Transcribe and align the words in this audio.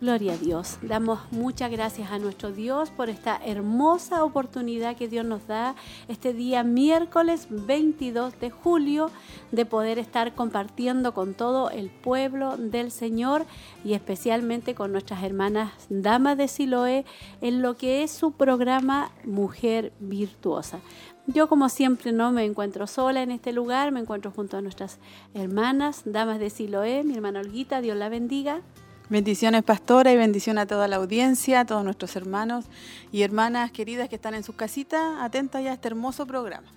Gloria 0.00 0.32
a 0.32 0.38
Dios. 0.38 0.78
Damos 0.80 1.20
muchas 1.30 1.70
gracias 1.70 2.10
a 2.10 2.18
nuestro 2.18 2.52
Dios 2.52 2.88
por 2.88 3.10
esta 3.10 3.38
hermosa 3.44 4.24
oportunidad 4.24 4.96
que 4.96 5.08
Dios 5.08 5.26
nos 5.26 5.46
da 5.46 5.74
este 6.08 6.32
día 6.32 6.64
miércoles 6.64 7.48
22 7.50 8.40
de 8.40 8.50
julio 8.50 9.10
de 9.52 9.66
poder 9.66 9.98
estar 9.98 10.34
compartiendo 10.34 11.12
con 11.12 11.34
todo 11.34 11.68
el 11.68 11.90
pueblo 11.90 12.56
del 12.56 12.90
Señor 12.90 13.44
y 13.84 13.92
especialmente 13.92 14.74
con 14.74 14.90
nuestras 14.90 15.22
hermanas 15.22 15.72
damas 15.90 16.38
de 16.38 16.48
Siloé 16.48 17.04
en 17.42 17.60
lo 17.60 17.76
que 17.76 18.02
es 18.02 18.10
su 18.10 18.32
programa 18.32 19.10
Mujer 19.24 19.92
Virtuosa. 20.00 20.80
Yo 21.26 21.46
como 21.46 21.68
siempre 21.68 22.12
no 22.12 22.32
me 22.32 22.46
encuentro 22.46 22.86
sola 22.86 23.22
en 23.22 23.32
este 23.32 23.52
lugar, 23.52 23.92
me 23.92 24.00
encuentro 24.00 24.30
junto 24.30 24.56
a 24.56 24.62
nuestras 24.62 24.98
hermanas, 25.34 26.04
damas 26.06 26.38
de 26.38 26.48
Siloé, 26.48 27.04
mi 27.04 27.14
hermana 27.14 27.40
Olguita, 27.40 27.82
Dios 27.82 27.98
la 27.98 28.08
bendiga. 28.08 28.62
Bendiciones, 29.10 29.64
pastora, 29.64 30.12
y 30.12 30.16
bendición 30.16 30.56
a 30.56 30.66
toda 30.66 30.86
la 30.86 30.94
audiencia, 30.94 31.58
a 31.58 31.64
todos 31.64 31.82
nuestros 31.82 32.14
hermanos 32.14 32.66
y 33.10 33.22
hermanas 33.22 33.72
queridas 33.72 34.08
que 34.08 34.14
están 34.14 34.34
en 34.34 34.44
sus 34.44 34.54
casitas, 34.54 35.02
atentas 35.18 35.64
ya 35.64 35.72
a 35.72 35.74
este 35.74 35.88
hermoso 35.88 36.26
programa. 36.26 36.68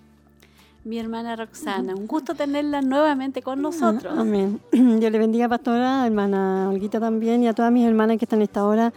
Mi 0.84 0.98
hermana 0.98 1.36
Roxana, 1.36 1.94
un 1.94 2.08
gusto 2.08 2.34
tenerla 2.34 2.82
nuevamente 2.82 3.44
con 3.44 3.62
nosotros. 3.62 4.18
Amén. 4.18 4.60
Dios 4.72 5.12
le 5.12 5.20
bendiga, 5.20 5.48
pastora, 5.48 6.08
hermana 6.08 6.70
Olguita 6.72 7.00
también, 7.00 7.44
y 7.44 7.48
a 7.48 7.54
todas 7.54 7.72
mis 7.72 7.86
hermanas 7.86 8.18
que 8.18 8.26
están 8.26 8.40
en 8.40 8.44
esta 8.46 8.66
hora. 8.66 8.92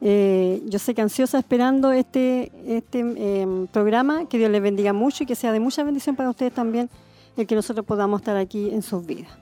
Eh, 0.00 0.60
yo 0.66 0.80
sé 0.80 0.92
que 0.92 1.02
ansiosa 1.02 1.38
esperando 1.38 1.92
este, 1.92 2.50
este 2.66 2.98
em, 2.98 3.68
programa, 3.68 4.28
que 4.28 4.38
Dios 4.38 4.50
les 4.50 4.60
bendiga 4.60 4.92
mucho 4.92 5.22
y 5.22 5.26
que 5.26 5.36
sea 5.36 5.52
de 5.52 5.60
mucha 5.60 5.84
bendición 5.84 6.16
para 6.16 6.30
ustedes 6.30 6.52
también 6.52 6.90
el 7.36 7.46
que 7.46 7.54
nosotros 7.54 7.86
podamos 7.86 8.22
estar 8.22 8.36
aquí 8.36 8.70
en 8.70 8.82
sus 8.82 9.06
vidas. 9.06 9.41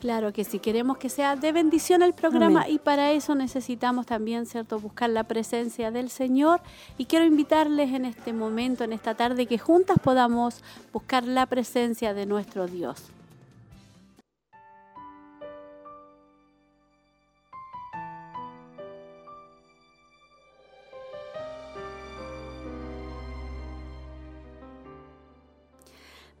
Claro 0.00 0.32
que 0.32 0.44
sí, 0.44 0.58
queremos 0.60 0.96
que 0.96 1.10
sea 1.10 1.36
de 1.36 1.52
bendición 1.52 2.02
el 2.02 2.14
programa 2.14 2.66
y 2.66 2.78
para 2.78 3.12
eso 3.12 3.34
necesitamos 3.34 4.06
también, 4.06 4.46
¿cierto?, 4.46 4.80
buscar 4.80 5.10
la 5.10 5.24
presencia 5.24 5.90
del 5.90 6.08
Señor. 6.08 6.62
Y 6.96 7.04
quiero 7.04 7.26
invitarles 7.26 7.92
en 7.92 8.06
este 8.06 8.32
momento, 8.32 8.82
en 8.82 8.94
esta 8.94 9.14
tarde, 9.14 9.44
que 9.44 9.58
juntas 9.58 9.98
podamos 10.02 10.62
buscar 10.90 11.24
la 11.24 11.44
presencia 11.44 12.14
de 12.14 12.24
nuestro 12.24 12.66
Dios. 12.66 13.12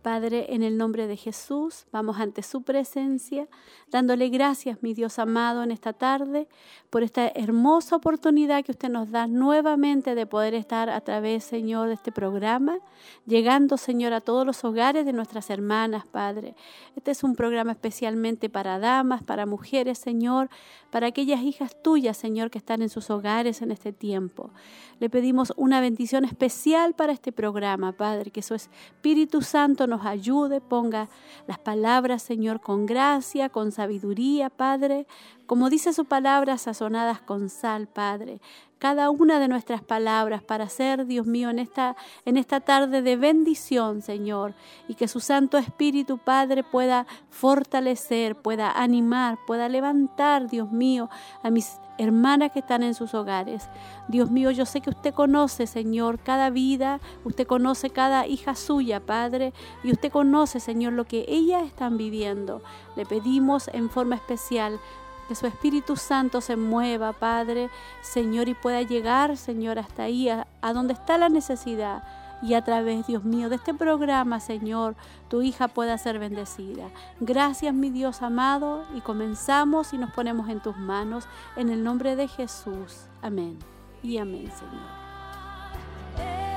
Padre, 0.02 0.54
en 0.54 0.62
el 0.62 0.78
nombre 0.78 1.06
de 1.06 1.16
Jesús, 1.16 1.86
vamos 1.92 2.18
ante 2.18 2.42
su 2.42 2.62
presencia, 2.62 3.48
dándole 3.90 4.30
gracias, 4.30 4.82
mi 4.82 4.94
Dios 4.94 5.18
amado, 5.18 5.62
en 5.62 5.70
esta 5.70 5.92
tarde, 5.92 6.48
por 6.88 7.02
esta 7.02 7.28
hermosa 7.28 7.96
oportunidad 7.96 8.64
que 8.64 8.72
usted 8.72 8.88
nos 8.88 9.10
da 9.10 9.26
nuevamente 9.26 10.14
de 10.14 10.26
poder 10.26 10.54
estar 10.54 10.88
a 10.88 11.00
través, 11.02 11.44
Señor, 11.44 11.88
de 11.88 11.94
este 11.94 12.12
programa, 12.12 12.78
llegando, 13.26 13.76
Señor, 13.76 14.14
a 14.14 14.22
todos 14.22 14.46
los 14.46 14.64
hogares 14.64 15.04
de 15.04 15.12
nuestras 15.12 15.50
hermanas, 15.50 16.06
Padre. 16.06 16.54
Este 16.96 17.10
es 17.10 17.22
un 17.22 17.36
programa 17.36 17.72
especialmente 17.72 18.48
para 18.48 18.78
damas, 18.78 19.22
para 19.22 19.44
mujeres, 19.44 19.98
Señor, 19.98 20.48
para 20.90 21.08
aquellas 21.08 21.42
hijas 21.42 21.76
tuyas, 21.82 22.16
Señor, 22.16 22.50
que 22.50 22.58
están 22.58 22.80
en 22.80 22.88
sus 22.88 23.10
hogares 23.10 23.60
en 23.60 23.70
este 23.70 23.92
tiempo. 23.92 24.50
Le 24.98 25.10
pedimos 25.10 25.52
una 25.56 25.80
bendición 25.80 26.24
especial 26.24 26.94
para 26.94 27.12
este 27.12 27.32
programa, 27.32 27.92
Padre, 27.92 28.30
que 28.30 28.42
su 28.42 28.54
Espíritu 28.54 29.42
Santo 29.42 29.86
nos 29.90 30.06
ayude, 30.06 30.62
ponga 30.62 31.08
las 31.46 31.58
palabras, 31.58 32.22
Señor, 32.22 32.60
con 32.60 32.86
gracia, 32.86 33.50
con 33.50 33.72
sabiduría, 33.72 34.48
Padre, 34.48 35.06
como 35.46 35.68
dice 35.68 35.92
su 35.92 36.06
palabra, 36.06 36.56
sazonadas 36.56 37.20
con 37.20 37.50
sal, 37.50 37.88
Padre. 37.88 38.40
Cada 38.78 39.10
una 39.10 39.38
de 39.38 39.48
nuestras 39.48 39.82
palabras 39.82 40.42
para 40.42 40.68
ser, 40.70 41.04
Dios 41.04 41.26
mío, 41.26 41.50
en 41.50 41.58
esta, 41.58 41.96
en 42.24 42.38
esta 42.38 42.60
tarde 42.60 43.02
de 43.02 43.16
bendición, 43.16 44.00
Señor, 44.00 44.54
y 44.88 44.94
que 44.94 45.06
su 45.06 45.20
Santo 45.20 45.58
Espíritu, 45.58 46.16
Padre, 46.16 46.62
pueda 46.64 47.06
fortalecer, 47.28 48.36
pueda 48.36 48.70
animar, 48.72 49.38
pueda 49.46 49.68
levantar, 49.68 50.48
Dios 50.48 50.72
mío, 50.72 51.10
a 51.42 51.50
mis 51.50 51.78
hermanas 52.00 52.52
que 52.52 52.60
están 52.60 52.82
en 52.82 52.94
sus 52.94 53.14
hogares. 53.14 53.68
Dios 54.08 54.30
mío, 54.30 54.50
yo 54.50 54.64
sé 54.64 54.80
que 54.80 54.90
usted 54.90 55.12
conoce, 55.12 55.66
Señor, 55.66 56.18
cada 56.18 56.50
vida, 56.50 56.98
usted 57.24 57.46
conoce 57.46 57.90
cada 57.90 58.26
hija 58.26 58.54
suya, 58.54 59.00
Padre, 59.00 59.52
y 59.84 59.92
usted 59.92 60.10
conoce, 60.10 60.60
Señor, 60.60 60.94
lo 60.94 61.04
que 61.04 61.26
ellas 61.28 61.64
están 61.64 61.98
viviendo. 61.98 62.62
Le 62.96 63.04
pedimos 63.04 63.68
en 63.68 63.90
forma 63.90 64.16
especial 64.16 64.80
que 65.28 65.34
su 65.34 65.46
Espíritu 65.46 65.96
Santo 65.96 66.40
se 66.40 66.56
mueva, 66.56 67.12
Padre, 67.12 67.68
Señor, 68.00 68.48
y 68.48 68.54
pueda 68.54 68.82
llegar, 68.82 69.36
Señor, 69.36 69.78
hasta 69.78 70.04
ahí, 70.04 70.28
a, 70.28 70.46
a 70.62 70.72
donde 70.72 70.94
está 70.94 71.18
la 71.18 71.28
necesidad 71.28 72.02
y 72.42 72.54
a 72.54 72.62
través, 72.62 73.06
Dios 73.06 73.24
mío, 73.24 73.48
de 73.48 73.56
este 73.56 73.74
programa, 73.74 74.40
Señor, 74.40 74.96
tu 75.28 75.42
hija 75.42 75.68
pueda 75.68 75.96
ser 75.98 76.18
bendecida. 76.18 76.88
Gracias, 77.20 77.74
mi 77.74 77.90
Dios 77.90 78.22
amado, 78.22 78.84
y 78.94 79.00
comenzamos 79.00 79.92
y 79.92 79.98
nos 79.98 80.12
ponemos 80.12 80.48
en 80.48 80.60
tus 80.60 80.76
manos, 80.76 81.26
en 81.56 81.70
el 81.70 81.84
nombre 81.84 82.16
de 82.16 82.28
Jesús. 82.28 83.06
Amén. 83.22 83.58
Y 84.02 84.18
amén, 84.18 84.50
Señor. 84.50 86.49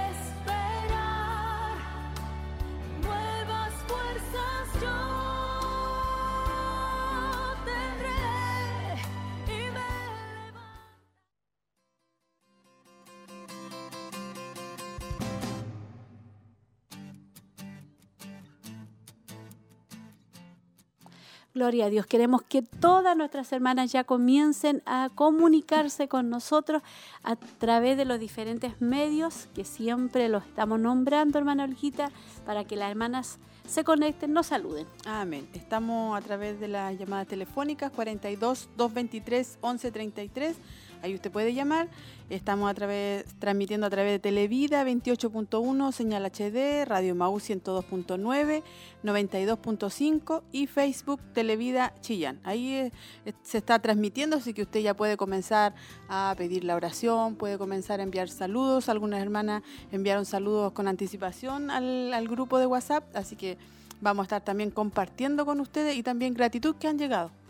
Gloria 21.56 21.86
a 21.86 21.90
Dios. 21.90 22.08
Queremos 22.08 22.41
que 22.41 22.64
todas 22.64 23.16
nuestras 23.16 23.52
hermanas 23.53 23.91
ya 23.91 24.03
comiencen 24.03 24.81
a 24.88 25.12
comunicarse 25.14 26.08
con 26.08 26.31
nosotros 26.31 26.81
a 27.22 27.36
través 27.36 27.96
de 27.96 28.06
los 28.06 28.19
diferentes 28.19 28.81
medios 28.81 29.47
que 29.53 29.64
siempre 29.64 30.30
los 30.30 30.44
estamos 30.46 30.80
nombrando, 30.80 31.38
hermana 31.38 31.66
Olguita, 31.66 32.12
para 32.44 32.64
que 32.64 32.75
las 32.75 32.90
hermanas 32.90 33.38
se 33.68 33.84
conecten, 33.84 34.34
nos 34.34 34.47
saluden. 34.47 34.88
Amén. 35.06 35.47
Estamos 35.53 36.18
a 36.18 36.22
través 36.22 36.59
de 36.59 36.69
las 36.69 36.97
llamadas 36.97 37.28
telefónicas 37.28 37.91
42 37.91 38.70
223 38.75 39.59
1133 39.62 40.58
Ahí 41.03 41.16
usted 41.16 41.31
puede 41.31 41.53
llamar. 41.53 41.90
Estamos 42.30 42.72
a 42.72 42.74
través, 42.74 43.25
transmitiendo 43.38 43.86
a 43.86 43.90
través 43.90 44.14
de 44.14 44.19
Televida 44.19 44.86
28.1, 44.86 45.91
Señal 45.91 46.25
HD, 46.25 46.86
Radio 46.86 47.14
Mau 47.14 47.36
102.9, 47.36 48.64
92.5 49.03 50.44
y 50.53 50.68
Facebook 50.68 51.19
Televida 51.34 51.94
Chillán. 52.00 52.40
Ahí 52.46 52.75
eh, 52.75 53.34
se 53.41 53.58
está 53.58 53.80
transmitiendo, 53.80 54.38
así 54.38 54.53
que 54.53 54.62
usted 54.62 54.80
ya 54.80 54.94
puede 54.94 55.18
comenzar 55.18 55.75
a 56.08 56.34
pedir 56.38 56.64
la 56.64 56.78
oración, 56.78 57.35
puede 57.35 57.58
comenzar 57.58 58.00
a 58.00 58.03
enviar 58.03 58.30
saludos. 58.30 58.88
Algunas 58.88 59.22
hermanas 59.22 59.62
enviaron 59.91 60.24
saludos 60.24 60.72
con 60.72 60.88
anticipación 60.88 61.70
al, 61.70 62.14
al 62.14 62.30
grupo 62.30 62.59
de 62.59 62.66
WhatsApp, 62.66 63.03
así 63.14 63.35
que 63.35 63.58
vamos 64.00 64.24
a 64.24 64.28
estar 64.28 64.41
también 64.46 64.72
compartiendo 64.72 65.46
con 65.46 65.59
ustedes 65.59 65.97
y 65.97 66.02
también 66.02 66.34
gratitud 66.34 66.78
que 66.78 66.88
han 66.88 66.97
llegado. 66.97 67.42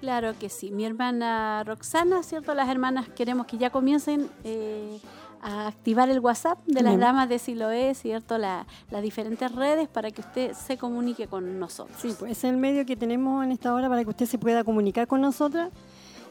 Claro 0.00 0.32
que 0.38 0.48
sí. 0.48 0.70
Mi 0.70 0.84
hermana 0.84 1.62
Roxana, 1.64 2.22
¿cierto? 2.22 2.54
Las 2.54 2.68
hermanas 2.68 3.08
queremos 3.08 3.46
que 3.46 3.58
ya 3.58 3.70
comiencen 3.70 4.28
eh, 4.44 4.98
a 5.42 5.68
activar 5.68 6.08
el 6.08 6.20
WhatsApp 6.20 6.58
de 6.66 6.82
las 6.82 6.98
damas 6.98 7.28
de 7.28 7.38
Siloé, 7.38 7.94
¿cierto? 7.94 8.38
las 8.38 8.66
diferentes 9.02 9.52
redes 9.54 9.88
para 9.88 10.10
que 10.10 10.22
usted 10.22 10.52
se 10.54 10.78
comunique 10.78 11.26
con 11.26 11.58
nosotros. 11.58 11.96
Sí, 12.00 12.14
pues 12.18 12.32
es 12.32 12.44
el 12.44 12.56
medio 12.56 12.84
que 12.86 12.96
tenemos 12.96 13.44
en 13.44 13.52
esta 13.52 13.74
hora 13.74 13.88
para 13.88 14.02
que 14.02 14.10
usted 14.10 14.26
se 14.26 14.38
pueda 14.38 14.64
comunicar 14.64 15.06
con 15.06 15.20
nosotras 15.20 15.70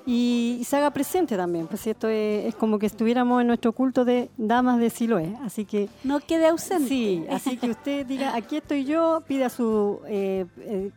y, 0.05 0.61
se 0.65 0.77
haga 0.77 0.91
presente 0.91 1.37
también. 1.37 1.67
Pues 1.67 1.85
esto 1.85 2.07
es, 2.07 2.55
como 2.55 2.79
que 2.79 2.87
estuviéramos 2.87 3.41
en 3.41 3.47
nuestro 3.47 3.73
culto 3.73 4.05
de 4.05 4.29
damas 4.37 4.79
de 4.79 4.89
Siloé. 4.89 5.35
Así 5.43 5.65
que. 5.65 5.89
No 6.03 6.19
quede 6.19 6.47
ausente. 6.47 6.87
Sí, 6.87 7.25
así 7.29 7.57
que 7.57 7.69
usted 7.69 8.05
diga, 8.05 8.35
aquí 8.35 8.57
estoy 8.57 8.85
yo, 8.85 9.21
pida 9.27 9.49
su 9.49 9.99
eh, 10.07 10.45
eh 10.65 10.91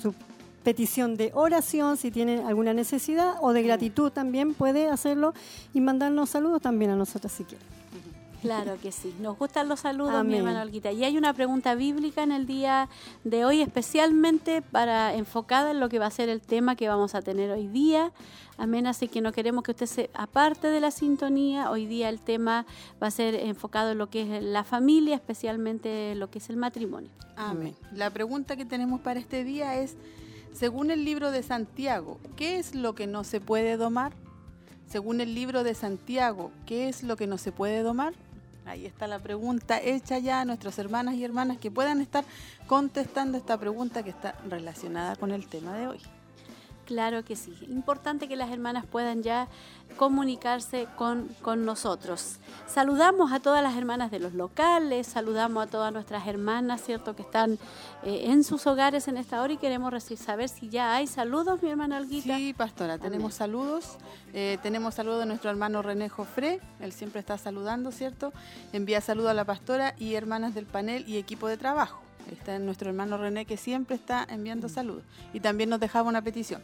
su 0.00 0.14
petición 0.62 1.16
de 1.16 1.30
oración, 1.34 1.96
si 1.96 2.10
tiene 2.10 2.42
alguna 2.42 2.72
necesidad, 2.74 3.36
o 3.40 3.52
de 3.52 3.62
gratitud 3.62 4.10
también 4.10 4.54
puede 4.54 4.88
hacerlo 4.88 5.34
y 5.74 5.80
mandarnos 5.80 6.30
saludos 6.30 6.62
también 6.62 6.90
a 6.90 6.96
nosotros 6.96 7.32
si 7.32 7.44
quiere. 7.44 7.64
Claro 8.42 8.76
que 8.82 8.90
sí. 8.90 9.14
Nos 9.20 9.38
gustan 9.38 9.68
los 9.68 9.80
saludos, 9.80 10.24
mi 10.24 10.36
hermana 10.36 10.62
Olguita. 10.62 10.90
Y 10.90 11.04
hay 11.04 11.16
una 11.16 11.32
pregunta 11.32 11.76
bíblica 11.76 12.24
en 12.24 12.32
el 12.32 12.44
día 12.44 12.88
de 13.22 13.44
hoy, 13.44 13.60
especialmente 13.62 14.62
para 14.62 15.14
enfocada 15.14 15.70
en 15.70 15.78
lo 15.78 15.88
que 15.88 16.00
va 16.00 16.06
a 16.06 16.10
ser 16.10 16.28
el 16.28 16.40
tema 16.40 16.74
que 16.74 16.88
vamos 16.88 17.14
a 17.14 17.22
tener 17.22 17.52
hoy 17.52 17.68
día. 17.68 18.10
Amén. 18.58 18.88
Así 18.88 19.06
que 19.06 19.20
no 19.20 19.30
queremos 19.30 19.62
que 19.62 19.70
usted 19.70 19.86
se 19.86 20.10
aparte 20.12 20.66
de 20.66 20.80
la 20.80 20.90
sintonía. 20.90 21.70
Hoy 21.70 21.86
día 21.86 22.08
el 22.08 22.20
tema 22.20 22.66
va 23.00 23.06
a 23.06 23.10
ser 23.12 23.36
enfocado 23.36 23.92
en 23.92 23.98
lo 23.98 24.10
que 24.10 24.22
es 24.22 24.42
la 24.42 24.64
familia, 24.64 25.14
especialmente 25.14 26.16
lo 26.16 26.28
que 26.28 26.38
es 26.40 26.50
el 26.50 26.56
matrimonio. 26.56 27.10
Amén. 27.36 27.76
La 27.94 28.10
pregunta 28.10 28.56
que 28.56 28.64
tenemos 28.64 29.00
para 29.00 29.20
este 29.20 29.44
día 29.44 29.78
es 29.78 29.96
según 30.52 30.90
el 30.90 31.04
libro 31.04 31.30
de 31.30 31.42
Santiago, 31.42 32.18
¿qué 32.36 32.58
es 32.58 32.74
lo 32.74 32.94
que 32.94 33.06
no 33.06 33.24
se 33.24 33.40
puede 33.40 33.76
domar? 33.76 34.12
según 34.92 35.22
el 35.22 35.34
libro 35.34 35.64
de 35.64 35.74
Santiago, 35.74 36.52
¿qué 36.66 36.90
es 36.90 37.02
lo 37.02 37.16
que 37.16 37.26
no 37.26 37.38
se 37.38 37.50
puede 37.50 37.82
domar? 37.82 38.12
Ahí 38.66 38.84
está 38.84 39.06
la 39.06 39.18
pregunta 39.18 39.80
hecha 39.80 40.18
ya 40.18 40.42
a 40.42 40.44
nuestras 40.44 40.78
hermanas 40.78 41.14
y 41.14 41.24
hermanas 41.24 41.56
que 41.56 41.70
puedan 41.70 42.02
estar 42.02 42.26
contestando 42.66 43.38
esta 43.38 43.58
pregunta 43.58 44.02
que 44.02 44.10
está 44.10 44.34
relacionada 44.50 45.16
con 45.16 45.30
el 45.32 45.46
tema 45.46 45.78
de 45.78 45.88
hoy. 45.88 45.98
Claro 46.84 47.24
que 47.24 47.36
sí. 47.36 47.56
Importante 47.68 48.28
que 48.28 48.36
las 48.36 48.50
hermanas 48.50 48.84
puedan 48.84 49.22
ya 49.22 49.48
comunicarse 49.96 50.88
con, 50.96 51.28
con, 51.42 51.64
nosotros. 51.64 52.38
Saludamos 52.66 53.32
a 53.32 53.40
todas 53.40 53.62
las 53.62 53.76
hermanas 53.76 54.10
de 54.10 54.18
los 54.18 54.32
locales, 54.34 55.06
saludamos 55.06 55.64
a 55.64 55.70
todas 55.70 55.92
nuestras 55.92 56.26
hermanas, 56.26 56.82
¿cierto?, 56.82 57.14
que 57.14 57.22
están 57.22 57.58
eh, 58.02 58.24
en 58.26 58.42
sus 58.42 58.66
hogares 58.66 59.06
en 59.08 59.16
esta 59.16 59.42
hora 59.42 59.52
y 59.52 59.58
queremos 59.58 59.92
saber 60.16 60.48
si 60.48 60.70
ya 60.70 60.96
hay 60.96 61.06
saludos, 61.06 61.62
mi 61.62 61.70
hermana 61.70 61.98
Olguita. 61.98 62.36
Sí, 62.36 62.52
pastora, 62.52 62.98
tenemos 62.98 63.34
saludos. 63.34 63.98
Eh, 64.32 64.58
tenemos 64.62 64.94
saludos 64.94 65.20
de 65.20 65.26
nuestro 65.26 65.50
hermano 65.50 65.82
René 65.82 66.08
Jofré, 66.08 66.60
él 66.80 66.92
siempre 66.92 67.20
está 67.20 67.36
saludando, 67.38 67.92
¿cierto? 67.92 68.32
Envía 68.72 69.00
saludos 69.00 69.30
a 69.30 69.34
la 69.34 69.44
pastora 69.44 69.94
y 69.98 70.14
hermanas 70.14 70.54
del 70.54 70.66
panel 70.66 71.06
y 71.06 71.18
equipo 71.18 71.48
de 71.48 71.58
trabajo. 71.58 72.00
Está 72.30 72.58
nuestro 72.58 72.88
hermano 72.88 73.16
René 73.18 73.44
que 73.44 73.56
siempre 73.56 73.96
está 73.96 74.26
enviando 74.28 74.68
saludos. 74.68 75.04
Y 75.32 75.40
también 75.40 75.70
nos 75.70 75.80
dejaba 75.80 76.08
una 76.08 76.22
petición. 76.22 76.62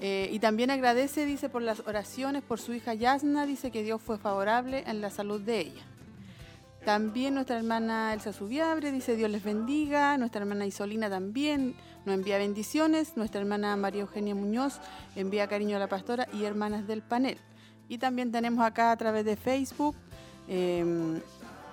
Eh, 0.00 0.28
y 0.32 0.38
también 0.38 0.70
agradece, 0.70 1.26
dice, 1.26 1.48
por 1.48 1.62
las 1.62 1.80
oraciones 1.80 2.42
por 2.42 2.60
su 2.60 2.72
hija 2.72 2.94
Yasna, 2.94 3.46
dice 3.46 3.70
que 3.70 3.82
Dios 3.82 4.00
fue 4.00 4.18
favorable 4.18 4.84
en 4.86 5.00
la 5.00 5.10
salud 5.10 5.40
de 5.40 5.60
ella. 5.60 5.82
También 6.84 7.34
nuestra 7.34 7.58
hermana 7.58 8.14
Elsa 8.14 8.32
Subiabre 8.32 8.92
dice 8.92 9.16
Dios 9.16 9.30
les 9.30 9.42
bendiga. 9.42 10.16
Nuestra 10.16 10.40
hermana 10.40 10.64
Isolina 10.64 11.10
también 11.10 11.74
nos 12.06 12.14
envía 12.14 12.38
bendiciones. 12.38 13.16
Nuestra 13.16 13.40
hermana 13.40 13.76
María 13.76 14.02
Eugenia 14.02 14.34
Muñoz 14.34 14.80
envía 15.16 15.48
cariño 15.48 15.76
a 15.76 15.80
la 15.80 15.88
pastora 15.88 16.28
y 16.32 16.44
hermanas 16.44 16.86
del 16.86 17.02
panel. 17.02 17.36
Y 17.88 17.98
también 17.98 18.32
tenemos 18.32 18.64
acá 18.64 18.92
a 18.92 18.96
través 18.96 19.24
de 19.24 19.36
Facebook 19.36 19.96
em, 20.46 21.20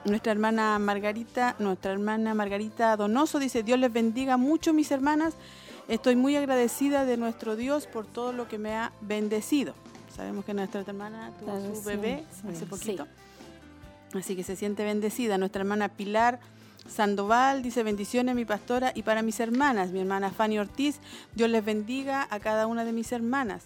nuestra 0.05 0.31
hermana 0.31 0.77
Margarita, 0.79 1.55
nuestra 1.59 1.91
hermana 1.91 2.33
Margarita 2.33 2.95
Donoso 2.95 3.39
dice 3.39 3.63
Dios 3.63 3.79
les 3.79 3.91
bendiga 3.91 4.37
mucho 4.37 4.73
mis 4.73 4.91
hermanas. 4.91 5.33
Estoy 5.87 6.15
muy 6.15 6.35
agradecida 6.35 7.05
de 7.05 7.17
nuestro 7.17 7.55
Dios 7.55 7.87
por 7.87 8.05
todo 8.05 8.31
lo 8.31 8.47
que 8.47 8.57
me 8.57 8.75
ha 8.75 8.91
bendecido. 9.01 9.73
Sabemos 10.15 10.45
que 10.45 10.53
nuestra 10.53 10.81
hermana 10.81 11.31
tuvo 11.39 11.75
su 11.75 11.83
bebé 11.83 12.23
hace 12.49 12.65
poquito. 12.65 13.07
Así 14.13 14.35
que 14.35 14.43
se 14.43 14.55
siente 14.55 14.83
bendecida. 14.83 15.37
Nuestra 15.37 15.61
hermana 15.61 15.89
Pilar 15.89 16.39
Sandoval 16.87 17.61
dice 17.63 17.83
bendiciones 17.83 18.35
mi 18.35 18.45
pastora 18.45 18.91
y 18.95 19.03
para 19.03 19.21
mis 19.21 19.39
hermanas. 19.39 19.91
Mi 19.91 19.99
hermana 19.99 20.31
Fanny 20.31 20.57
Ortiz, 20.59 20.99
Dios 21.33 21.49
les 21.49 21.65
bendiga 21.65 22.27
a 22.29 22.39
cada 22.39 22.67
una 22.67 22.85
de 22.85 22.93
mis 22.93 23.11
hermanas. 23.11 23.65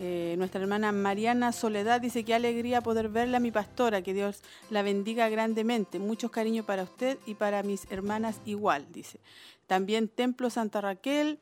Eh, 0.00 0.34
nuestra 0.38 0.60
hermana 0.60 0.92
Mariana 0.92 1.52
Soledad 1.52 2.00
dice 2.00 2.24
que 2.24 2.34
alegría 2.34 2.80
poder 2.80 3.08
verla, 3.08 3.40
mi 3.40 3.50
pastora, 3.50 4.02
que 4.02 4.12
Dios 4.12 4.42
la 4.70 4.82
bendiga 4.82 5.28
grandemente. 5.28 5.98
Muchos 5.98 6.30
cariños 6.30 6.66
para 6.66 6.82
usted 6.82 7.18
y 7.26 7.34
para 7.34 7.62
mis 7.62 7.86
hermanas 7.90 8.40
igual, 8.44 8.86
dice. 8.92 9.18
También 9.66 10.08
Templo 10.08 10.50
Santa 10.50 10.80
Raquel, 10.80 11.38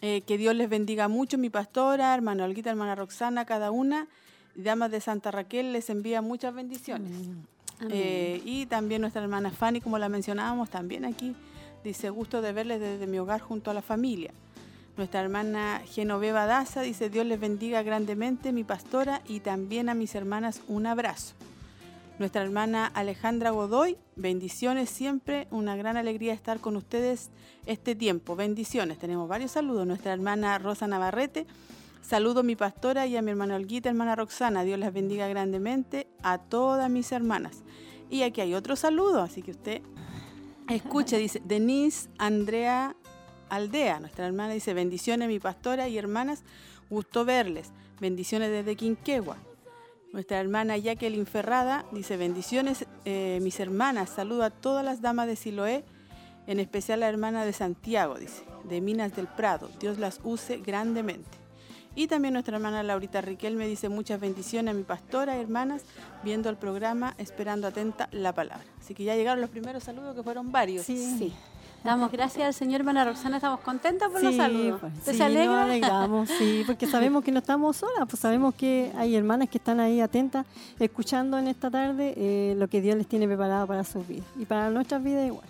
eh, 0.00 0.22
que 0.22 0.38
Dios 0.38 0.54
les 0.54 0.68
bendiga 0.68 1.08
mucho, 1.08 1.36
mi 1.38 1.50
pastora, 1.50 2.14
hermana 2.14 2.44
Olguita, 2.44 2.70
hermana 2.70 2.94
Roxana, 2.94 3.44
cada 3.44 3.70
una. 3.70 4.08
Damas 4.54 4.90
de 4.90 5.00
Santa 5.00 5.30
Raquel 5.30 5.72
les 5.72 5.90
envía 5.90 6.22
muchas 6.22 6.54
bendiciones. 6.54 7.12
Eh, 7.88 8.42
y 8.44 8.66
también 8.66 9.00
nuestra 9.00 9.22
hermana 9.22 9.50
Fanny, 9.50 9.80
como 9.80 9.98
la 9.98 10.08
mencionábamos, 10.08 10.68
también 10.68 11.04
aquí 11.04 11.34
dice, 11.84 12.10
gusto 12.10 12.42
de 12.42 12.52
verles 12.52 12.80
desde 12.80 13.06
mi 13.06 13.18
hogar 13.18 13.40
junto 13.40 13.70
a 13.70 13.74
la 13.74 13.82
familia. 13.82 14.32
Nuestra 14.96 15.20
hermana 15.20 15.82
Genoveva 15.86 16.46
Daza 16.46 16.82
dice, 16.82 17.10
Dios 17.10 17.24
les 17.24 17.40
bendiga 17.40 17.82
grandemente, 17.82 18.52
mi 18.52 18.64
pastora, 18.64 19.22
y 19.26 19.40
también 19.40 19.88
a 19.88 19.94
mis 19.94 20.14
hermanas 20.14 20.60
un 20.68 20.86
abrazo. 20.86 21.34
Nuestra 22.18 22.42
hermana 22.42 22.86
Alejandra 22.86 23.50
Godoy, 23.50 23.96
bendiciones 24.14 24.90
siempre, 24.90 25.48
una 25.50 25.74
gran 25.74 25.96
alegría 25.96 26.34
estar 26.34 26.60
con 26.60 26.76
ustedes 26.76 27.30
este 27.64 27.94
tiempo. 27.94 28.36
Bendiciones, 28.36 28.98
tenemos 28.98 29.26
varios 29.26 29.52
saludos. 29.52 29.86
Nuestra 29.86 30.12
hermana 30.12 30.58
Rosa 30.58 30.86
Navarrete, 30.86 31.46
saludo 32.02 32.40
a 32.40 32.42
mi 32.42 32.56
pastora 32.56 33.06
y 33.06 33.16
a 33.16 33.22
mi 33.22 33.30
hermana 33.30 33.56
Olguita, 33.56 33.88
hermana 33.88 34.16
Roxana. 34.16 34.64
Dios 34.64 34.78
les 34.78 34.92
bendiga 34.92 35.28
grandemente 35.28 36.08
a 36.22 36.36
todas 36.36 36.90
mis 36.90 37.10
hermanas. 37.10 37.62
Y 38.10 38.20
aquí 38.20 38.42
hay 38.42 38.52
otro 38.52 38.76
saludo, 38.76 39.22
así 39.22 39.40
que 39.40 39.52
usted 39.52 39.80
escuche, 40.68 41.16
dice 41.16 41.40
Denise 41.42 42.10
Andrea 42.18 42.96
Aldea. 43.50 44.00
Nuestra 44.00 44.26
hermana 44.26 44.54
dice, 44.54 44.72
bendiciones 44.74 45.28
mi 45.28 45.38
pastora 45.38 45.88
y 45.88 45.98
hermanas, 45.98 46.42
gusto 46.88 47.24
verles. 47.24 47.70
Bendiciones 48.00 48.50
desde 48.50 48.76
Quinquegua. 48.76 49.36
Nuestra 50.12 50.40
hermana 50.40 50.76
Jacqueline 50.76 51.26
Ferrada 51.26 51.84
dice, 51.92 52.16
bendiciones 52.16 52.86
eh, 53.04 53.38
mis 53.42 53.60
hermanas, 53.60 54.10
saludo 54.10 54.42
a 54.42 54.50
todas 54.50 54.84
las 54.84 55.00
damas 55.00 55.28
de 55.28 55.36
Siloé, 55.36 55.84
en 56.46 56.58
especial 56.58 57.00
a 57.00 57.06
la 57.06 57.08
hermana 57.10 57.44
de 57.44 57.52
Santiago, 57.52 58.18
dice, 58.18 58.42
de 58.64 58.80
Minas 58.80 59.14
del 59.14 59.28
Prado. 59.28 59.70
Dios 59.78 59.98
las 59.98 60.20
use 60.24 60.56
grandemente. 60.56 61.38
Y 61.94 62.06
también 62.06 62.34
nuestra 62.34 62.56
hermana 62.56 62.82
Laurita 62.82 63.20
Riquel 63.20 63.56
me 63.56 63.66
dice 63.66 63.88
muchas 63.88 64.20
bendiciones 64.20 64.72
a 64.72 64.76
mi 64.76 64.84
pastora, 64.84 65.36
hermanas, 65.36 65.82
viendo 66.24 66.48
el 66.48 66.56
programa, 66.56 67.14
esperando 67.18 67.66
atenta 67.66 68.08
la 68.12 68.32
palabra. 68.32 68.64
Así 68.80 68.94
que 68.94 69.04
ya 69.04 69.16
llegaron 69.16 69.40
los 69.40 69.50
primeros 69.50 69.84
saludos 69.84 70.14
que 70.14 70.22
fueron 70.22 70.50
varios. 70.50 70.86
Sí. 70.86 71.16
sí. 71.18 71.32
Damos 71.82 72.12
gracias 72.12 72.46
al 72.46 72.54
Señor, 72.54 72.80
hermana 72.80 73.06
Roxana, 73.06 73.36
estamos 73.36 73.60
contentas 73.60 74.10
por 74.10 74.22
los 74.22 74.36
saludos. 74.36 74.80
Pues, 74.80 74.92
sí, 75.02 75.14
se 75.14 75.22
alegra? 75.22 75.46
Nos 75.46 75.64
alegramos, 75.64 76.28
sí, 76.28 76.62
porque 76.66 76.86
sabemos 76.86 77.24
que 77.24 77.32
no 77.32 77.38
estamos 77.38 77.78
solas, 77.78 78.06
pues 78.08 78.20
sabemos 78.20 78.54
que 78.54 78.92
hay 78.96 79.16
hermanas 79.16 79.48
que 79.48 79.56
están 79.56 79.80
ahí 79.80 80.00
atentas, 80.00 80.44
escuchando 80.78 81.38
en 81.38 81.48
esta 81.48 81.70
tarde 81.70 82.12
eh, 82.16 82.54
lo 82.58 82.68
que 82.68 82.82
Dios 82.82 82.96
les 82.96 83.06
tiene 83.06 83.26
preparado 83.26 83.66
para 83.66 83.84
sus 83.84 84.06
vidas 84.06 84.26
y 84.38 84.44
para 84.44 84.68
nuestras 84.68 85.02
vidas 85.02 85.26
igual. 85.26 85.46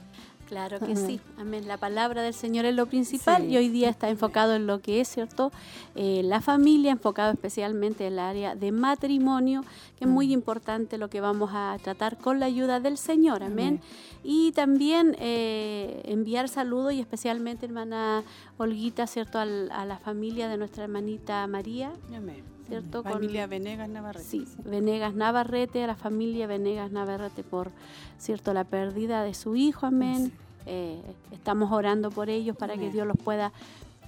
Claro 0.50 0.80
que 0.80 0.96
sí, 0.96 1.20
amén. 1.38 1.68
La 1.68 1.76
palabra 1.76 2.22
del 2.22 2.34
Señor 2.34 2.64
es 2.64 2.74
lo 2.74 2.86
principal 2.86 3.48
y 3.48 3.56
hoy 3.56 3.68
día 3.68 3.88
está 3.88 4.08
enfocado 4.08 4.56
en 4.56 4.66
lo 4.66 4.80
que 4.80 5.00
es, 5.00 5.06
¿cierto? 5.06 5.52
Eh, 5.94 6.22
la 6.24 6.40
familia, 6.40 6.90
enfocado 6.90 7.30
especialmente 7.32 8.04
en 8.04 8.14
el 8.14 8.18
área 8.18 8.56
de 8.56 8.72
matrimonio, 8.72 9.62
que 9.96 10.06
es 10.06 10.10
muy 10.10 10.26
mm. 10.26 10.32
importante 10.32 10.98
lo 10.98 11.08
que 11.08 11.20
vamos 11.20 11.50
a 11.54 11.76
tratar 11.80 12.18
con 12.18 12.40
la 12.40 12.46
ayuda 12.46 12.80
del 12.80 12.98
Señor, 12.98 13.44
amén. 13.44 13.80
Y 14.24 14.50
también 14.50 15.14
eh, 15.20 16.02
enviar 16.06 16.48
saludos 16.48 16.94
y 16.94 17.00
especialmente, 17.00 17.66
hermana 17.66 18.24
Olguita, 18.58 19.06
¿cierto? 19.06 19.38
a 19.38 19.46
la 19.46 19.98
familia 19.98 20.48
de 20.48 20.56
nuestra 20.56 20.82
hermanita 20.82 21.46
María. 21.46 21.92
Amén. 22.12 22.59
¿Cierto? 22.70 23.02
Familia 23.02 23.46
Venegas 23.46 23.88
Navarrete. 23.88 24.24
Sí, 24.24 24.46
Venegas 24.64 25.14
Navarrete, 25.14 25.84
a 25.84 25.88
la 25.88 25.96
familia 25.96 26.46
Venegas 26.46 26.90
Navarrete 26.92 27.42
por, 27.42 27.70
¿cierto? 28.18 28.54
La 28.54 28.64
pérdida 28.64 29.24
de 29.24 29.34
su 29.34 29.56
hijo, 29.56 29.86
amén. 29.86 30.32
Eh, 30.66 31.00
estamos 31.32 31.72
orando 31.72 32.10
por 32.10 32.30
ellos 32.30 32.56
para 32.56 32.76
que 32.76 32.90
Dios 32.90 33.06
los 33.06 33.16
pueda 33.16 33.52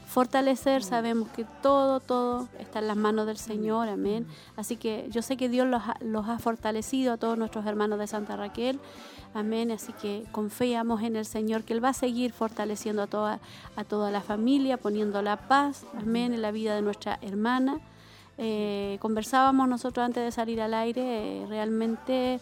fortalecer. 0.07 0.85
Sabemos 0.85 1.29
que 1.31 1.45
todo, 1.63 1.99
todo 1.99 2.49
está 2.61 2.79
en 2.79 2.87
las 2.87 2.97
manos 2.97 3.27
del 3.27 3.39
Señor, 3.39 3.89
amén. 3.89 4.27
Así 4.57 4.77
que 4.77 5.09
yo 5.11 5.23
sé 5.23 5.37
que 5.37 5.49
Dios 5.49 5.67
los 5.67 5.83
ha, 5.83 5.97
los 6.01 6.29
ha 6.29 6.39
fortalecido 6.39 7.15
a 7.15 7.17
todos 7.17 7.37
nuestros 7.37 7.67
hermanos 7.67 7.99
de 7.99 8.07
Santa 8.07 8.37
Raquel. 8.37 8.79
Amén. 9.35 9.71
Así 9.71 9.93
que 9.95 10.25
confiamos 10.31 11.03
en 11.03 11.17
el 11.17 11.25
Señor 11.25 11.65
que 11.65 11.73
Él 11.73 11.83
va 11.83 11.89
a 11.89 11.95
seguir 11.95 12.33
fortaleciendo 12.33 13.03
a 13.03 13.07
toda, 13.07 13.41
a 13.77 13.85
toda 13.85 14.11
la 14.11 14.21
familia, 14.21 14.77
poniendo 14.77 15.23
la 15.23 15.37
paz, 15.37 15.85
amén, 15.99 16.35
en 16.35 16.43
la 16.43 16.53
vida 16.53 16.75
de 16.77 16.83
nuestra 16.83 17.19
hermana. 17.23 17.81
Eh, 18.39 18.97
conversábamos 19.01 19.69
nosotros 19.69 20.05
antes 20.05 20.25
de 20.25 20.33
salir 20.33 20.61
al 20.61 20.75
aire, 20.75 21.03
eh, 21.43 21.47
realmente 21.49 22.41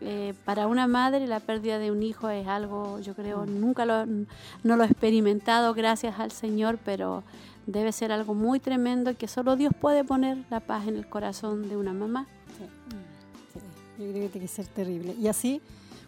eh, 0.00 0.34
para 0.44 0.66
una 0.66 0.86
madre 0.86 1.26
la 1.26 1.40
pérdida 1.40 1.78
de 1.78 1.90
un 1.90 2.02
hijo 2.02 2.28
es 2.28 2.46
algo, 2.46 3.00
yo 3.00 3.14
creo, 3.14 3.44
mm. 3.44 3.60
nunca 3.60 3.84
lo, 3.84 4.06
no 4.06 4.76
lo 4.76 4.84
he 4.84 4.86
experimentado 4.86 5.74
gracias 5.74 6.20
al 6.20 6.30
Señor, 6.30 6.78
pero 6.84 7.22
debe 7.66 7.92
ser 7.92 8.12
algo 8.12 8.34
muy 8.34 8.60
tremendo 8.60 9.16
que 9.16 9.26
solo 9.26 9.56
Dios 9.56 9.72
puede 9.78 10.04
poner 10.04 10.38
la 10.50 10.60
paz 10.60 10.86
en 10.86 10.96
el 10.96 11.08
corazón 11.08 11.68
de 11.68 11.76
una 11.76 11.92
mamá. 11.92 12.26
Sí, 12.56 14.04
yo 14.04 14.10
creo 14.10 14.22
que 14.22 14.28
tiene 14.28 14.46
que 14.46 14.52
ser 14.52 14.66
terrible. 14.66 15.14
Y 15.18 15.26
así 15.28 15.60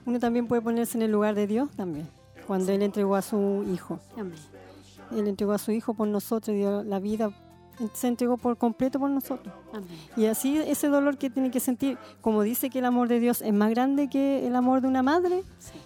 uno 0.07 0.21
también 0.21 0.47
puede 0.47 0.63
ponerse 0.63 0.97
en 0.97 1.03
el 1.03 1.11
lugar 1.11 1.35
de 1.35 1.47
Dios 1.47 1.71
también, 1.71 2.09
cuando 2.47 2.73
Él 2.73 2.83
entregó 2.83 3.17
a 3.17 3.23
su 3.23 3.65
hijo. 3.73 3.99
Amén. 4.17 4.39
Él 5.11 5.27
entregó 5.27 5.53
a 5.53 5.59
su 5.59 5.73
hijo 5.73 5.95
por 5.95 6.07
nosotros, 6.07 6.55
dio 6.55 6.85
la 6.85 6.99
vida 6.99 7.31
se 7.93 8.09
entregó 8.09 8.37
por 8.37 8.57
completo 8.57 8.99
por 8.99 9.11
nosotros. 9.11 9.55
Y 10.17 10.27
así 10.27 10.59
ese 10.59 10.89
dolor 10.89 11.19
que 11.19 11.31
tiene 11.31 11.51
que 11.51 11.61
sentir, 11.61 11.99
como 12.21 12.43
dice 12.43 12.71
que 12.71 12.81
el 12.81 12.85
amor 12.85 13.09
de 13.09 13.21
Dios 13.21 13.43
es 13.43 13.53
más 13.53 13.71
grande 13.71 14.09
que 14.09 14.47
el 14.47 14.57
amor 14.57 14.81
de 14.81 14.89
una 14.89 15.03
madre, 15.03 15.43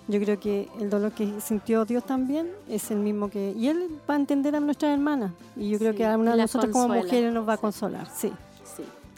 yo 0.08 0.20
creo 0.20 0.38
que 0.40 0.68
el 0.80 0.90
dolor 0.90 1.12
que 1.12 1.40
sintió 1.40 1.84
Dios 1.84 2.04
también 2.04 2.50
es 2.68 2.90
el 2.90 2.98
mismo 2.98 3.30
que... 3.30 3.54
Y 3.56 3.68
Él 3.68 3.88
va 4.08 4.14
a 4.14 4.16
entender 4.16 4.56
a 4.56 4.60
nuestras 4.60 4.92
hermanas. 4.92 5.32
Y 5.56 5.70
yo 5.70 5.78
creo 5.78 5.94
que 5.94 6.06
a 6.06 6.16
una 6.16 6.32
de 6.32 6.42
nosotras 6.42 6.72
como 6.72 6.88
mujeres 6.94 7.32
nos 7.32 7.48
va 7.48 7.54
a 7.54 7.58
consolar. 7.58 8.08
Sí. 8.14 8.32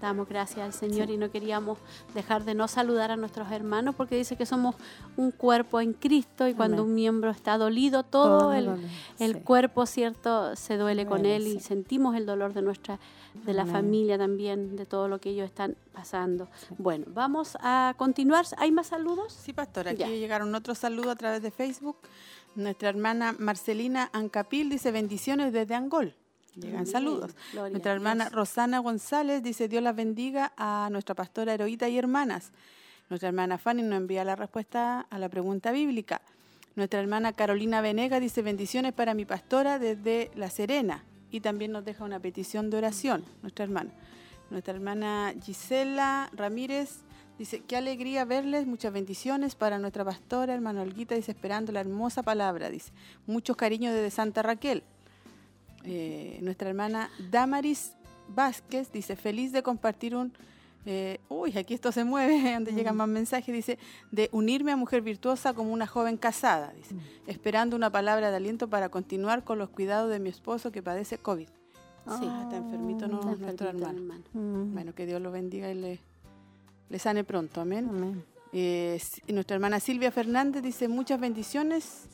Damos 0.00 0.28
gracias 0.28 0.64
al 0.64 0.72
Señor 0.72 1.10
y 1.10 1.16
no 1.16 1.30
queríamos 1.30 1.78
dejar 2.14 2.44
de 2.44 2.54
no 2.54 2.68
saludar 2.68 3.10
a 3.10 3.16
nuestros 3.16 3.50
hermanos 3.50 3.94
porque 3.94 4.16
dice 4.16 4.36
que 4.36 4.46
somos 4.46 4.74
un 5.16 5.30
cuerpo 5.30 5.80
en 5.80 5.92
Cristo 5.92 6.46
y 6.48 6.54
cuando 6.54 6.84
un 6.84 6.94
miembro 6.94 7.30
está 7.30 7.56
dolido, 7.58 8.02
todo, 8.02 8.52
el, 8.52 9.42
cuerpo, 9.42 9.86
¿cierto?, 9.86 10.56
se 10.56 10.76
duele 10.76 11.06
con 11.06 11.26
él 11.26 11.46
y 11.46 11.60
sentimos 11.60 12.16
el 12.16 12.26
dolor 12.26 12.52
de 12.52 12.62
nuestra, 12.62 12.98
de 13.44 13.54
la 13.54 13.66
familia 13.66 14.18
también, 14.18 14.76
de 14.76 14.86
todo 14.86 15.08
lo 15.08 15.20
que 15.20 15.30
ellos 15.30 15.46
están 15.46 15.76
pasando. 15.92 16.48
Bueno, 16.78 17.06
vamos 17.08 17.56
a 17.60 17.94
continuar. 17.96 18.44
¿Hay 18.58 18.72
más 18.72 18.88
saludos? 18.88 19.32
Sí, 19.32 19.52
pastora, 19.52 19.92
aquí 19.92 20.04
llegaron 20.04 20.54
otros 20.54 20.78
saludos 20.78 21.12
a 21.12 21.16
través 21.16 21.42
de 21.42 21.50
Facebook. 21.50 21.96
Nuestra 22.54 22.88
hermana 22.88 23.34
Marcelina 23.38 24.10
Ancapil 24.12 24.70
dice 24.70 24.92
bendiciones 24.92 25.52
desde 25.52 25.74
Angol. 25.74 26.14
Llegan 26.56 26.86
saludos. 26.86 27.34
nuestra 27.54 27.92
hermana 27.92 28.28
Rosana 28.28 28.78
González 28.78 29.42
dice 29.42 29.68
Dios 29.68 29.82
las 29.82 29.96
bendiga 29.96 30.52
a 30.56 30.88
nuestra 30.90 31.14
pastora 31.14 31.54
Heroíta 31.54 31.88
y 31.88 31.98
hermanas. 31.98 32.52
Nuestra 33.10 33.28
hermana 33.28 33.58
Fanny 33.58 33.82
nos 33.82 33.96
envía 33.98 34.24
la 34.24 34.36
respuesta 34.36 35.00
a 35.10 35.18
la 35.18 35.28
pregunta 35.28 35.72
bíblica. 35.72 36.22
Nuestra 36.76 37.00
hermana 37.00 37.32
Carolina 37.32 37.80
Venega 37.80 38.20
dice 38.20 38.42
bendiciones 38.42 38.92
para 38.92 39.14
mi 39.14 39.24
pastora 39.24 39.78
desde 39.78 40.30
La 40.34 40.50
Serena 40.50 41.04
y 41.30 41.40
también 41.40 41.72
nos 41.72 41.84
deja 41.84 42.04
una 42.04 42.20
petición 42.20 42.70
de 42.70 42.78
oración, 42.78 43.24
nuestra 43.42 43.64
hermana. 43.64 43.90
Nuestra 44.50 44.74
hermana 44.74 45.34
Gisela 45.42 46.30
Ramírez 46.32 47.00
Dice, 47.38 47.62
qué 47.66 47.76
alegría 47.76 48.24
verles, 48.24 48.64
muchas 48.64 48.92
bendiciones 48.92 49.56
para 49.56 49.78
nuestra 49.78 50.04
pastora, 50.04 50.54
hermano 50.54 50.82
Olguita, 50.82 51.16
dice, 51.16 51.32
esperando 51.32 51.72
la 51.72 51.80
hermosa 51.80 52.22
palabra, 52.22 52.70
dice, 52.70 52.92
muchos 53.26 53.56
cariños 53.56 53.92
desde 53.92 54.10
Santa 54.10 54.42
Raquel. 54.42 54.84
Eh, 55.84 56.38
nuestra 56.42 56.68
hermana 56.68 57.10
Damaris 57.30 57.92
Vázquez 58.28 58.90
dice, 58.92 59.16
feliz 59.16 59.52
de 59.52 59.62
compartir 59.62 60.16
un, 60.16 60.32
eh, 60.86 61.20
uy, 61.28 61.56
aquí 61.58 61.74
esto 61.74 61.92
se 61.92 62.04
mueve, 62.04 62.40
donde 62.54 62.72
llegan 62.72 62.96
más 62.96 63.08
mensajes, 63.08 63.54
dice, 63.54 63.78
de 64.10 64.28
unirme 64.32 64.72
a 64.72 64.76
mujer 64.76 65.02
virtuosa 65.02 65.52
como 65.54 65.72
una 65.72 65.86
joven 65.86 66.16
casada, 66.16 66.72
dice, 66.72 66.94
esperando 67.26 67.76
una 67.76 67.90
palabra 67.90 68.30
de 68.30 68.36
aliento 68.36 68.68
para 68.68 68.88
continuar 68.88 69.44
con 69.44 69.58
los 69.58 69.68
cuidados 69.68 70.10
de 70.10 70.20
mi 70.20 70.30
esposo 70.30 70.72
que 70.72 70.82
padece 70.82 71.18
COVID. 71.18 71.48
sí, 71.48 72.26
está 72.42 72.56
enfermito, 72.56 73.06
no, 73.08 73.20
nuestro 73.20 73.68
hermano. 73.68 74.00
Bueno, 74.32 74.94
que 74.94 75.06
Dios 75.06 75.20
lo 75.20 75.30
bendiga 75.30 75.70
y 75.70 75.74
le 75.74 76.00
le 76.88 76.98
sane 76.98 77.24
pronto, 77.24 77.60
amén. 77.60 78.24
Eh, 78.52 79.00
nuestra 79.28 79.56
hermana 79.56 79.80
Silvia 79.80 80.12
Fernández 80.12 80.62
dice 80.62 80.86
muchas 80.86 81.18
bendiciones 81.18 82.06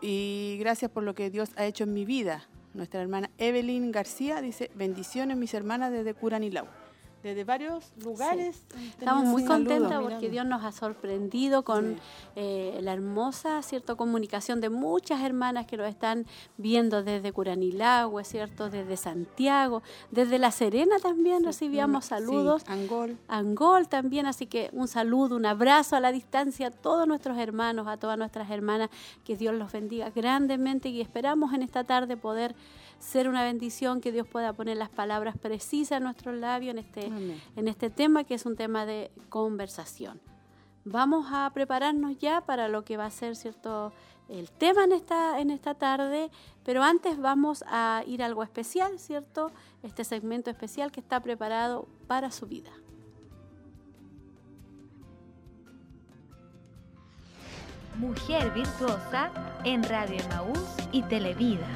y 0.00 0.56
gracias 0.58 0.90
por 0.90 1.04
lo 1.04 1.14
que 1.14 1.30
Dios 1.30 1.50
ha 1.56 1.66
hecho 1.66 1.84
en 1.84 1.94
mi 1.94 2.04
vida. 2.04 2.48
Nuestra 2.74 3.02
hermana 3.02 3.30
Evelyn 3.38 3.92
García 3.92 4.40
dice 4.40 4.70
bendiciones 4.74 5.36
mis 5.36 5.52
hermanas 5.52 5.92
desde 5.92 6.14
Curanilau 6.14 6.66
desde 7.22 7.44
varios 7.44 7.92
lugares. 8.02 8.64
Estamos 8.98 9.24
muy 9.24 9.44
contentos 9.44 9.92
porque 10.02 10.28
Dios 10.28 10.44
nos 10.44 10.64
ha 10.64 10.72
sorprendido 10.72 11.62
con 11.62 11.96
eh, 12.36 12.78
la 12.82 12.92
hermosa 12.92 13.62
cierto 13.62 13.96
comunicación 13.96 14.60
de 14.60 14.70
muchas 14.70 15.22
hermanas 15.22 15.66
que 15.66 15.76
nos 15.76 15.88
están 15.88 16.26
viendo 16.56 17.02
desde 17.02 17.32
Curanilagüe, 17.32 18.24
cierto, 18.24 18.70
desde 18.70 18.96
Santiago, 18.96 19.82
desde 20.10 20.38
La 20.38 20.50
Serena 20.50 20.98
también 21.00 21.44
recibíamos 21.44 22.06
saludos. 22.06 22.64
Angol. 22.66 23.16
Angol 23.28 23.88
también, 23.88 24.26
así 24.26 24.46
que 24.46 24.70
un 24.72 24.88
saludo, 24.88 25.36
un 25.36 25.46
abrazo 25.46 25.96
a 25.96 26.00
la 26.00 26.12
distancia 26.12 26.68
a 26.68 26.70
todos 26.70 27.06
nuestros 27.06 27.38
hermanos, 27.38 27.86
a 27.86 27.96
todas 27.96 28.18
nuestras 28.18 28.50
hermanas, 28.50 28.90
que 29.24 29.36
Dios 29.36 29.54
los 29.54 29.72
bendiga 29.72 30.10
grandemente 30.10 30.88
y 30.88 31.00
esperamos 31.00 31.54
en 31.54 31.62
esta 31.62 31.84
tarde 31.84 32.16
poder 32.16 32.54
ser 33.02 33.28
una 33.28 33.42
bendición, 33.42 34.00
que 34.00 34.12
Dios 34.12 34.26
pueda 34.26 34.52
poner 34.52 34.76
las 34.76 34.88
palabras 34.88 35.36
precisas 35.36 35.98
en 35.98 36.04
nuestros 36.04 36.36
labios 36.36 36.72
en 36.72 36.78
este, 36.78 37.10
en 37.56 37.68
este 37.68 37.90
tema 37.90 38.24
que 38.24 38.34
es 38.34 38.46
un 38.46 38.56
tema 38.56 38.86
de 38.86 39.10
conversación. 39.28 40.20
Vamos 40.84 41.26
a 41.30 41.50
prepararnos 41.52 42.16
ya 42.18 42.40
para 42.40 42.68
lo 42.68 42.84
que 42.84 42.96
va 42.96 43.06
a 43.06 43.10
ser 43.10 43.36
cierto 43.36 43.92
el 44.28 44.50
tema 44.50 44.84
en 44.84 44.92
esta, 44.92 45.40
en 45.40 45.50
esta 45.50 45.74
tarde, 45.74 46.30
pero 46.64 46.82
antes 46.82 47.18
vamos 47.18 47.64
a 47.66 48.02
ir 48.06 48.22
a 48.22 48.26
algo 48.26 48.42
especial, 48.42 48.98
¿cierto? 48.98 49.50
Este 49.82 50.04
segmento 50.04 50.48
especial 50.48 50.90
que 50.90 51.00
está 51.00 51.20
preparado 51.20 51.88
para 52.06 52.30
su 52.30 52.46
vida. 52.46 52.70
Mujer 57.98 58.52
Virtuosa 58.52 59.30
en 59.64 59.82
Radio 59.82 60.20
Maús 60.30 60.58
y 60.92 61.02
Televida. 61.02 61.68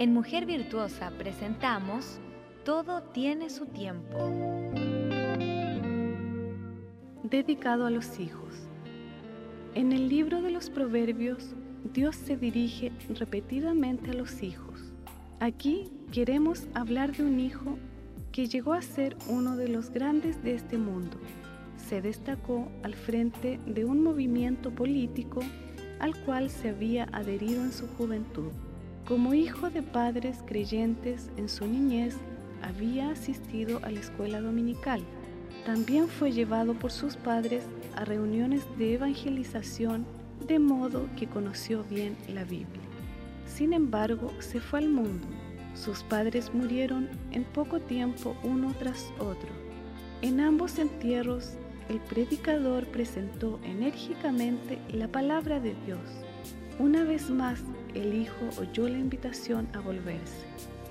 En 0.00 0.14
Mujer 0.14 0.46
Virtuosa 0.46 1.12
presentamos 1.18 2.20
Todo 2.64 3.02
tiene 3.02 3.50
su 3.50 3.66
tiempo. 3.66 4.16
Dedicado 7.22 7.84
a 7.84 7.90
los 7.90 8.18
hijos. 8.18 8.66
En 9.74 9.92
el 9.92 10.08
libro 10.08 10.40
de 10.40 10.52
los 10.52 10.70
Proverbios, 10.70 11.54
Dios 11.92 12.16
se 12.16 12.38
dirige 12.38 12.92
repetidamente 13.10 14.12
a 14.12 14.14
los 14.14 14.42
hijos. 14.42 14.90
Aquí 15.38 15.92
queremos 16.10 16.66
hablar 16.72 17.14
de 17.14 17.24
un 17.24 17.38
hijo 17.38 17.76
que 18.32 18.46
llegó 18.46 18.72
a 18.72 18.80
ser 18.80 19.18
uno 19.28 19.54
de 19.54 19.68
los 19.68 19.90
grandes 19.90 20.42
de 20.42 20.54
este 20.54 20.78
mundo. 20.78 21.18
Se 21.76 22.00
destacó 22.00 22.72
al 22.84 22.94
frente 22.94 23.60
de 23.66 23.84
un 23.84 24.02
movimiento 24.02 24.70
político 24.70 25.42
al 25.98 26.18
cual 26.24 26.48
se 26.48 26.70
había 26.70 27.04
adherido 27.12 27.62
en 27.62 27.72
su 27.72 27.86
juventud. 27.86 28.50
Como 29.06 29.34
hijo 29.34 29.70
de 29.70 29.82
padres 29.82 30.38
creyentes 30.46 31.30
en 31.36 31.48
su 31.48 31.66
niñez, 31.66 32.16
había 32.62 33.10
asistido 33.10 33.80
a 33.82 33.90
la 33.90 34.00
escuela 34.00 34.40
dominical. 34.40 35.02
También 35.66 36.08
fue 36.08 36.32
llevado 36.32 36.74
por 36.74 36.92
sus 36.92 37.16
padres 37.16 37.64
a 37.96 38.04
reuniones 38.04 38.62
de 38.78 38.94
evangelización, 38.94 40.06
de 40.46 40.58
modo 40.58 41.08
que 41.16 41.26
conoció 41.26 41.84
bien 41.84 42.16
la 42.28 42.44
Biblia. 42.44 42.82
Sin 43.46 43.72
embargo, 43.72 44.32
se 44.38 44.60
fue 44.60 44.78
al 44.78 44.88
mundo. 44.88 45.26
Sus 45.74 46.02
padres 46.02 46.52
murieron 46.54 47.08
en 47.32 47.44
poco 47.44 47.80
tiempo 47.80 48.36
uno 48.42 48.72
tras 48.78 49.12
otro. 49.18 49.50
En 50.22 50.40
ambos 50.40 50.78
entierros, 50.78 51.54
el 51.88 51.98
predicador 51.98 52.86
presentó 52.86 53.58
enérgicamente 53.64 54.78
la 54.92 55.08
palabra 55.08 55.58
de 55.58 55.74
Dios. 55.86 56.00
Una 56.78 57.04
vez 57.04 57.30
más, 57.30 57.62
el 57.94 58.14
hijo 58.14 58.48
oyó 58.58 58.88
la 58.88 58.98
invitación 58.98 59.68
a 59.74 59.80
volverse. 59.80 60.46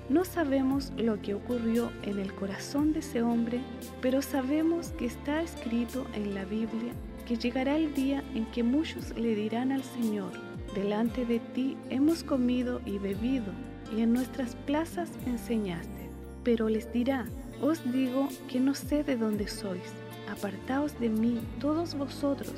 No 0.08 0.24
sabemos 0.24 0.92
lo 0.96 1.20
que 1.22 1.34
ocurrió 1.34 1.92
en 2.02 2.18
el 2.18 2.34
corazón 2.34 2.92
de 2.92 2.98
ese 2.98 3.22
hombre, 3.22 3.60
pero 4.02 4.22
sabemos 4.22 4.88
que 4.98 5.06
está 5.06 5.40
escrito 5.40 6.06
en 6.14 6.34
la 6.34 6.44
Biblia 6.44 6.92
que 7.26 7.36
llegará 7.36 7.76
el 7.76 7.94
día 7.94 8.24
en 8.34 8.44
que 8.46 8.64
muchos 8.64 9.16
le 9.16 9.36
dirán 9.36 9.70
al 9.70 9.84
Señor, 9.84 10.32
delante 10.74 11.24
de 11.24 11.38
ti 11.38 11.76
hemos 11.88 12.24
comido 12.24 12.80
y 12.84 12.98
bebido, 12.98 13.52
y 13.96 14.00
en 14.00 14.12
nuestras 14.12 14.56
plazas 14.56 15.10
enseñaste. 15.26 16.10
Pero 16.42 16.68
les 16.68 16.92
dirá, 16.92 17.26
os 17.62 17.80
digo 17.92 18.28
que 18.48 18.58
no 18.58 18.74
sé 18.74 19.04
de 19.04 19.16
dónde 19.16 19.46
sois, 19.46 19.92
apartaos 20.28 20.98
de 20.98 21.08
mí 21.08 21.40
todos 21.60 21.94
vosotros, 21.94 22.52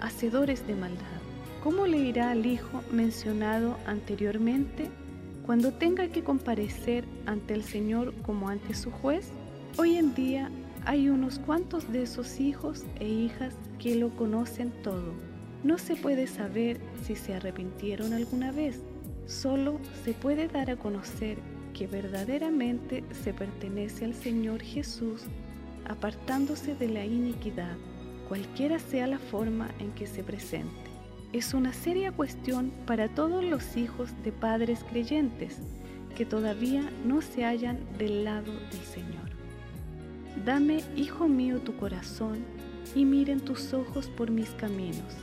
hacedores 0.00 0.66
de 0.66 0.74
maldad. 0.74 1.15
¿Cómo 1.66 1.88
le 1.88 1.98
irá 1.98 2.30
al 2.30 2.46
hijo 2.46 2.80
mencionado 2.92 3.76
anteriormente 3.86 4.88
cuando 5.44 5.72
tenga 5.72 6.06
que 6.06 6.22
comparecer 6.22 7.04
ante 7.26 7.54
el 7.54 7.64
Señor 7.64 8.14
como 8.22 8.48
ante 8.50 8.72
su 8.72 8.92
juez? 8.92 9.32
Hoy 9.76 9.96
en 9.96 10.14
día 10.14 10.48
hay 10.84 11.08
unos 11.08 11.40
cuantos 11.40 11.90
de 11.90 12.04
esos 12.04 12.38
hijos 12.38 12.84
e 13.00 13.08
hijas 13.08 13.52
que 13.80 13.96
lo 13.96 14.10
conocen 14.10 14.70
todo. 14.84 15.12
No 15.64 15.76
se 15.78 15.96
puede 15.96 16.28
saber 16.28 16.78
si 17.02 17.16
se 17.16 17.34
arrepintieron 17.34 18.12
alguna 18.12 18.52
vez, 18.52 18.80
solo 19.26 19.80
se 20.04 20.12
puede 20.12 20.46
dar 20.46 20.70
a 20.70 20.76
conocer 20.76 21.36
que 21.74 21.88
verdaderamente 21.88 23.02
se 23.24 23.34
pertenece 23.34 24.04
al 24.04 24.14
Señor 24.14 24.62
Jesús, 24.62 25.24
apartándose 25.84 26.76
de 26.76 26.90
la 26.90 27.04
iniquidad, 27.04 27.76
cualquiera 28.28 28.78
sea 28.78 29.08
la 29.08 29.18
forma 29.18 29.68
en 29.80 29.90
que 29.90 30.06
se 30.06 30.22
presente 30.22 30.85
es 31.32 31.54
una 31.54 31.72
seria 31.72 32.12
cuestión 32.12 32.72
para 32.86 33.08
todos 33.08 33.44
los 33.44 33.76
hijos 33.76 34.10
de 34.24 34.32
padres 34.32 34.84
creyentes 34.90 35.58
que 36.16 36.24
todavía 36.24 36.90
no 37.04 37.20
se 37.22 37.44
hallan 37.44 37.78
del 37.98 38.24
lado 38.24 38.52
del 38.52 38.82
Señor. 38.82 39.30
Dame, 40.44 40.82
hijo 40.96 41.28
mío, 41.28 41.60
tu 41.60 41.76
corazón 41.76 42.38
y 42.94 43.04
miren 43.04 43.40
tus 43.40 43.72
ojos 43.74 44.08
por 44.08 44.30
mis 44.30 44.50
caminos. 44.50 45.16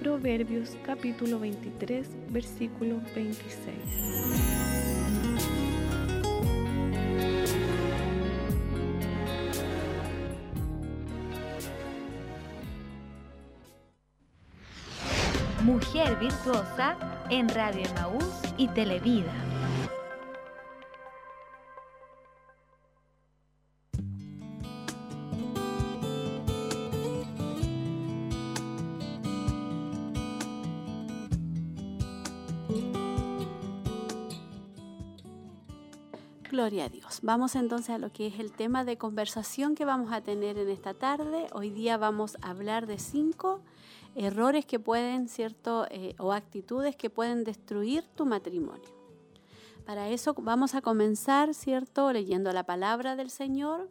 Proverbios 0.00 0.76
capítulo 0.84 1.38
23, 1.38 2.08
versículo 2.30 3.00
26. 3.14 4.91
Virtuosa 15.92 16.96
en 17.28 17.50
Radio 17.50 17.86
Emaús 17.86 18.24
y 18.56 18.66
Televida. 18.68 19.30
Gloria 36.50 36.86
a 36.86 36.88
Dios. 36.88 37.20
Vamos 37.22 37.54
entonces 37.54 37.90
a 37.90 37.98
lo 37.98 38.10
que 38.10 38.28
es 38.28 38.40
el 38.40 38.52
tema 38.52 38.84
de 38.86 38.96
conversación 38.96 39.74
que 39.74 39.84
vamos 39.84 40.10
a 40.10 40.22
tener 40.22 40.56
en 40.56 40.70
esta 40.70 40.94
tarde. 40.94 41.48
Hoy 41.52 41.68
día 41.68 41.98
vamos 41.98 42.38
a 42.40 42.48
hablar 42.48 42.86
de 42.86 42.98
cinco 42.98 43.60
errores 44.14 44.66
que 44.66 44.78
pueden, 44.78 45.28
¿cierto? 45.28 45.86
Eh, 45.90 46.14
o 46.18 46.32
actitudes 46.32 46.96
que 46.96 47.10
pueden 47.10 47.44
destruir 47.44 48.04
tu 48.14 48.26
matrimonio. 48.26 48.88
Para 49.86 50.08
eso 50.08 50.34
vamos 50.34 50.74
a 50.74 50.82
comenzar, 50.82 51.54
¿cierto? 51.54 52.12
Leyendo 52.12 52.52
la 52.52 52.64
palabra 52.64 53.16
del 53.16 53.30
Señor, 53.30 53.88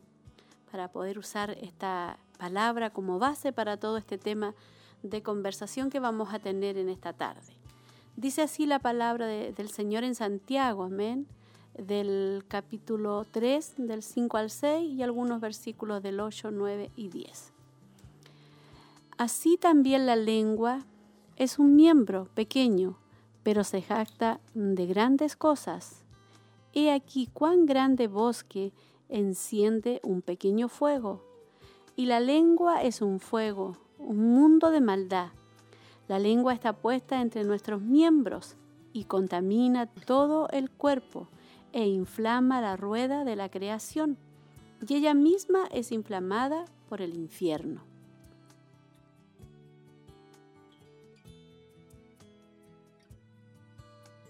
para 0.72 0.90
poder 0.90 1.18
usar 1.18 1.51
esta 1.62 2.18
palabra 2.38 2.92
como 2.92 3.20
base 3.20 3.51
para 3.51 3.78
todo 3.78 3.98
este 3.98 4.18
tema 4.18 4.56
de 5.04 5.22
conversación 5.22 5.90
que 5.90 6.00
vamos 6.00 6.34
a 6.34 6.40
tener 6.40 6.78
en 6.78 6.90
esta 6.90 7.13
tarde. 7.13 7.54
Dice 8.16 8.42
así 8.44 8.66
la 8.66 8.80
palabra 8.80 9.28
del 9.28 9.70
Señor 9.70 10.04
en 10.04 10.16
Santiago, 10.16 10.84
amén 10.84 11.28
del 11.78 12.44
capítulo 12.48 13.25
3, 13.32 13.74
del 13.78 14.04
5 14.04 14.38
al 14.38 14.50
6 14.50 14.94
y 14.94 15.04
algunos 15.04 15.40
versículos 15.40 16.04
del 16.04 16.20
8, 16.20 16.51
9 16.51 16.92
y 16.96 17.10
10. 17.10 17.50
Así 19.22 19.56
también 19.56 20.08
la 20.08 20.16
lengua 20.16 20.84
es 21.36 21.60
un 21.60 21.75
miembro 21.75 22.28
pequeño, 22.34 22.98
pero 23.44 23.63
se 23.63 23.84
jacta 23.84 24.40
de 24.56 24.88
grandes 24.88 25.36
cosas. 25.36 26.04
He 26.74 26.92
aquí 26.92 27.30
cuán 27.32 27.68
grande 27.68 28.08
bosque 28.08 28.74
enciende 29.10 30.01
un 30.04 30.24
pequeño 30.24 30.70
fuego. 30.70 31.22
Y 31.96 32.08
la 32.08 32.20
lengua 32.20 32.82
es 32.82 33.04
un 33.04 33.20
fuego, 33.20 33.78
un 34.00 34.18
mundo 34.34 34.72
de 34.72 34.82
maldad. 34.82 35.28
La 36.08 36.18
lengua 36.18 36.56
está 36.56 36.74
puesta 36.74 37.22
entre 37.22 37.44
nuestros 37.44 37.80
miembros 37.80 38.56
y 38.92 39.04
contamina 39.04 39.86
todo 39.86 40.50
el 40.50 40.72
cuerpo 40.72 41.28
e 41.74 41.86
inflama 41.88 42.60
la 42.60 42.75
rueda 42.75 43.24
de 43.24 43.36
la 43.36 43.50
creación, 43.50 44.18
y 44.88 44.96
ella 44.96 45.13
misma 45.13 45.68
es 45.72 45.92
inflamada 45.92 46.66
por 46.90 47.04
el 47.04 47.13
infierno. 47.13 47.90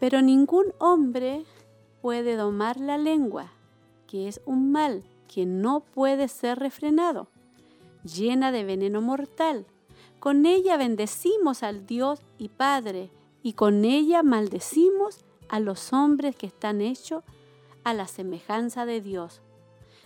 Pero 0.02 0.24
ningún 0.24 0.74
hombre 0.80 1.46
puede 2.02 2.36
domar 2.36 2.80
la 2.80 2.98
lengua, 2.98 3.52
que 4.08 4.28
es 4.28 4.42
un 4.46 4.72
mal 4.72 5.04
que 5.28 5.46
no 5.46 5.82
puede 5.82 6.28
ser 6.28 6.58
refrenado, 6.58 7.28
llena 8.04 8.52
de 8.52 8.64
veneno 8.64 9.02
mortal. 9.02 9.68
Con 10.20 10.48
ella 10.48 10.76
bendecimos 10.76 11.62
al 11.62 11.86
Dios 11.86 12.20
y 12.40 12.50
Padre, 12.50 13.12
y 13.44 13.54
con 13.54 13.86
ella 13.86 14.24
maldecimos 14.24 15.24
a 15.50 15.60
los 15.60 15.94
hombres 15.94 16.36
que 16.36 16.48
están 16.48 16.82
hechos 16.82 17.24
a 17.84 17.94
la 17.94 18.08
semejanza 18.08 18.88
de 18.88 19.02
Dios. 19.02 19.40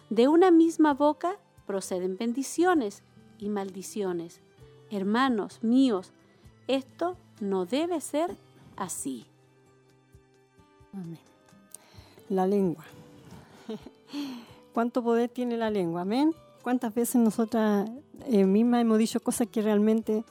De 0.10 0.28
una 0.28 0.52
misma 0.52 0.94
boca 0.94 1.40
proceden 1.66 2.18
bendiciones 2.18 3.02
y 3.40 3.48
maldiciones. 3.48 4.42
Hermanos 4.92 5.64
míos, 5.64 6.12
esto 6.68 7.16
no 7.40 7.66
debe 7.66 8.02
ser 8.02 8.36
así. 8.76 9.26
Amén. 10.96 11.20
La 12.30 12.48
lengua. 12.48 12.86
¿Cuánto 14.74 15.04
poder 15.04 15.30
tiene 15.30 15.58
la 15.58 15.70
lengua? 15.70 16.02
Amén. 16.02 16.34
¿Cuántas 16.64 16.94
veces 16.94 17.18
nosotras 17.18 17.90
eh, 18.26 18.46
mismas 18.46 18.82
hemos 18.82 18.98
dicho 18.98 19.20
cosas 19.20 19.48
que 19.48 19.62
realmente 19.62 20.24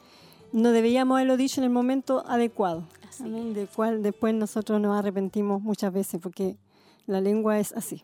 no 0.53 0.71
deberíamos 0.71 1.17
haberlo 1.17 1.37
dicho 1.37 1.61
en 1.61 1.65
el 1.65 1.71
momento 1.71 2.25
adecuado? 2.27 2.85
De 3.21 3.69
cual 3.69 4.03
después 4.03 4.35
nosotros 4.35 4.81
nos 4.81 4.99
arrepentimos 4.99 5.63
muchas 5.63 5.93
veces 5.93 6.21
porque 6.21 6.57
la 7.07 7.21
lengua 7.21 7.61
es 7.61 7.73
así. 7.73 8.03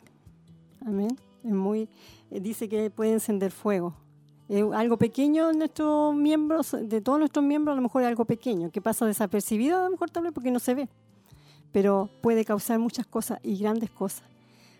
Amén. 0.86 1.18
Es 1.42 1.52
muy, 1.52 1.88
eh, 2.30 2.40
dice 2.40 2.68
que 2.68 2.90
puede 2.90 3.12
encender 3.12 3.50
fuego. 3.50 3.94
Es 4.48 4.64
algo 4.72 4.96
pequeño 4.96 5.50
en 5.50 5.58
nuestros 5.58 6.14
miembros, 6.14 6.76
de 6.80 7.00
todos 7.00 7.18
nuestros 7.18 7.44
miembros, 7.44 7.72
a 7.72 7.76
lo 7.76 7.82
mejor 7.82 8.02
es 8.02 8.08
algo 8.08 8.24
pequeño, 8.24 8.70
que 8.70 8.80
pasa 8.80 9.06
desapercibido, 9.06 9.78
a 9.78 9.84
lo 9.84 9.90
mejor 9.90 10.10
tal 10.10 10.24
vez 10.24 10.32
porque 10.32 10.50
no 10.50 10.58
se 10.58 10.74
ve. 10.74 10.88
Pero 11.72 12.08
puede 12.20 12.44
causar 12.44 12.78
muchas 12.78 13.06
cosas 13.06 13.38
y 13.42 13.58
grandes 13.58 13.90
cosas. 13.90 14.22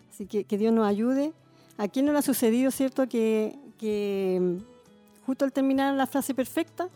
Así 0.09 0.25
que 0.25 0.43
que 0.43 0.57
Dios 0.57 0.73
nos 0.73 0.87
ayude. 0.87 1.33
¿A 1.77 1.87
quién 1.87 2.05
no 2.05 2.11
le 2.11 2.19
ha 2.19 2.21
sucedido, 2.21 2.69
cierto, 2.69 3.07
que, 3.07 3.57
que 3.79 4.39
mm, 4.39 5.25
justo 5.25 5.45
al 5.45 5.51
terminar 5.51 5.93
la 5.95 6.07
frase 6.07 6.33
perfecta, 6.33 6.89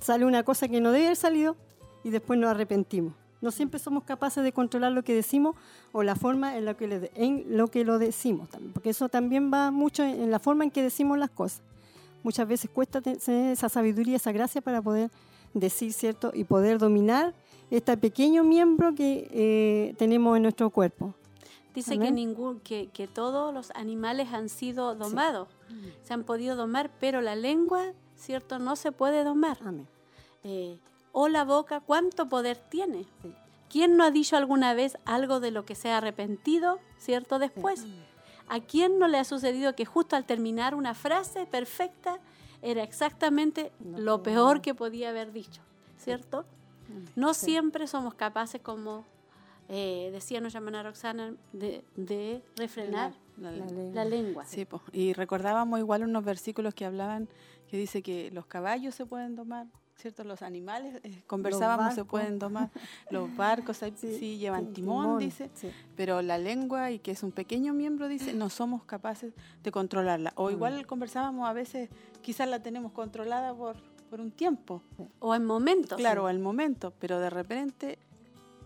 sale 0.00 0.24
una 0.24 0.42
cosa 0.42 0.68
que 0.68 0.80
no 0.80 0.92
debe 0.92 1.06
haber 1.06 1.16
salido 1.16 1.56
y 2.04 2.10
después 2.10 2.38
nos 2.38 2.50
arrepentimos. 2.50 3.14
No 3.40 3.50
siempre 3.50 3.78
somos 3.78 4.02
capaces 4.04 4.42
de 4.42 4.52
controlar 4.52 4.92
lo 4.92 5.04
que 5.04 5.14
decimos 5.14 5.54
o 5.92 6.02
la 6.02 6.16
forma 6.16 6.56
en, 6.56 6.64
la 6.64 6.74
que, 6.74 7.44
lo 7.48 7.68
que 7.68 7.84
lo 7.84 7.98
decimos, 7.98 8.48
porque 8.72 8.90
eso 8.90 9.08
también 9.08 9.52
va 9.52 9.70
mucho 9.70 10.02
en, 10.02 10.30
la 10.30 10.40
forma 10.40 10.64
en 10.64 10.70
que 10.70 10.82
decimos 10.82 11.18
las 11.18 11.30
cosas. 11.30 11.62
Muchas 12.24 12.48
veces 12.48 12.68
cuesta 12.68 13.00
tener 13.00 13.52
esa 13.52 13.68
sabiduría, 13.68 14.16
esa 14.16 14.32
gracia 14.32 14.60
para 14.60 14.82
poder 14.82 15.10
decir, 15.54 15.92
¿cierto? 15.92 16.32
Y 16.34 16.44
poder 16.44 16.78
dominar 16.78 17.32
este 17.70 17.96
pequeño 17.96 18.44
miembro 18.44 18.94
que 18.94 19.28
eh, 19.32 19.94
tenemos 19.98 20.36
en 20.36 20.42
nuestro 20.42 20.70
cuerpo. 20.70 21.14
Dice 21.74 21.98
que, 21.98 22.10
ningún, 22.10 22.60
que, 22.60 22.88
que, 22.92 23.06
todos 23.06 23.54
los 23.54 23.70
animales 23.72 24.32
han 24.32 24.48
sido 24.48 24.94
domados, 24.94 25.48
se 26.02 26.12
han 26.12 26.24
podido 26.24 26.56
domar, 26.56 26.90
pero 26.98 27.20
la 27.20 27.36
lengua, 27.36 27.92
¿cierto? 28.16 28.58
No 28.58 28.74
se 28.74 28.90
puede 28.90 29.22
domar. 29.22 29.58
Amén. 29.64 29.86
Eh, 30.42 30.78
o 31.12 31.28
la 31.28 31.44
boca, 31.44 31.80
¿cuánto 31.80 32.28
poder 32.28 32.56
tiene? 32.56 33.06
¿Quién 33.70 33.96
no 33.96 34.04
ha 34.04 34.10
dicho 34.10 34.36
alguna 34.36 34.74
vez 34.74 34.96
algo 35.04 35.40
de 35.40 35.50
lo 35.50 35.64
que 35.64 35.74
se 35.74 35.90
ha 35.90 35.98
arrepentido, 35.98 36.80
cierto, 36.98 37.38
después? 37.38 37.84
¿A 38.48 38.60
quién 38.60 38.98
no 38.98 39.08
le 39.08 39.18
ha 39.18 39.24
sucedido 39.24 39.74
que 39.74 39.84
justo 39.84 40.16
al 40.16 40.24
terminar 40.24 40.74
una 40.74 40.94
frase 40.94 41.46
perfecta 41.46 42.18
era 42.62 42.82
exactamente 42.82 43.70
lo 43.80 44.22
peor 44.22 44.62
que 44.62 44.74
podía 44.74 45.10
haber 45.10 45.32
dicho, 45.32 45.60
cierto? 45.98 46.44
No 47.16 47.34
siempre 47.34 47.86
somos 47.86 48.14
capaces, 48.14 48.60
como 48.60 49.04
eh, 49.68 50.08
decía 50.12 50.40
nuestra 50.40 50.60
hermana 50.60 50.82
Roxana, 50.82 51.34
de, 51.52 52.42
refrenar 52.56 53.12
la, 53.36 54.04
lengua. 54.04 54.44
Sí, 54.46 54.66
y 54.92 55.12
recordábamos 55.12 55.78
igual 55.78 56.04
unos 56.04 56.24
versículos 56.24 56.74
que 56.74 56.86
hablaban, 56.86 57.28
que 57.68 57.76
dice 57.76 58.02
que 58.02 58.30
los 58.30 58.46
caballos 58.46 58.94
se 58.94 59.04
pueden 59.04 59.36
tomar, 59.36 59.66
¿cierto? 59.96 60.24
Los 60.24 60.40
animales, 60.40 61.00
eh, 61.02 61.22
conversábamos, 61.26 61.94
se 61.94 62.06
pueden 62.06 62.38
tomar, 62.38 62.70
los 63.10 63.28
barcos 63.36 63.80
sí, 63.96 64.38
llevan 64.38 64.72
timón, 64.72 65.18
dice, 65.18 65.50
pero 65.96 66.22
la 66.22 66.38
lengua, 66.38 66.90
y 66.90 66.98
que 66.98 67.10
es 67.10 67.22
un 67.22 67.32
pequeño 67.32 67.74
miembro, 67.74 68.08
dice, 68.08 68.32
no 68.32 68.48
somos 68.48 68.84
capaces 68.84 69.34
de 69.62 69.70
controlarla. 69.70 70.32
O 70.36 70.50
igual 70.50 70.86
conversábamos, 70.86 71.46
a 71.46 71.52
veces 71.52 71.90
quizás 72.22 72.48
la 72.48 72.62
tenemos 72.62 72.92
controlada 72.92 73.54
por, 73.54 73.76
por 74.08 74.20
un 74.20 74.30
tiempo. 74.30 74.82
O 75.20 75.34
en 75.34 75.44
momentos. 75.44 75.98
Claro, 75.98 76.26
al 76.26 76.38
momento, 76.38 76.92
pero 76.98 77.20
de 77.20 77.30
repente, 77.30 77.98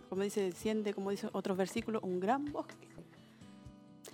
como 0.08 0.22
dice, 0.22 0.42
desciende, 0.42 0.94
como 0.94 1.10
dice 1.10 1.28
otros 1.32 1.56
versículos, 1.56 2.02
un 2.02 2.20
gran 2.20 2.44
bosque 2.52 2.92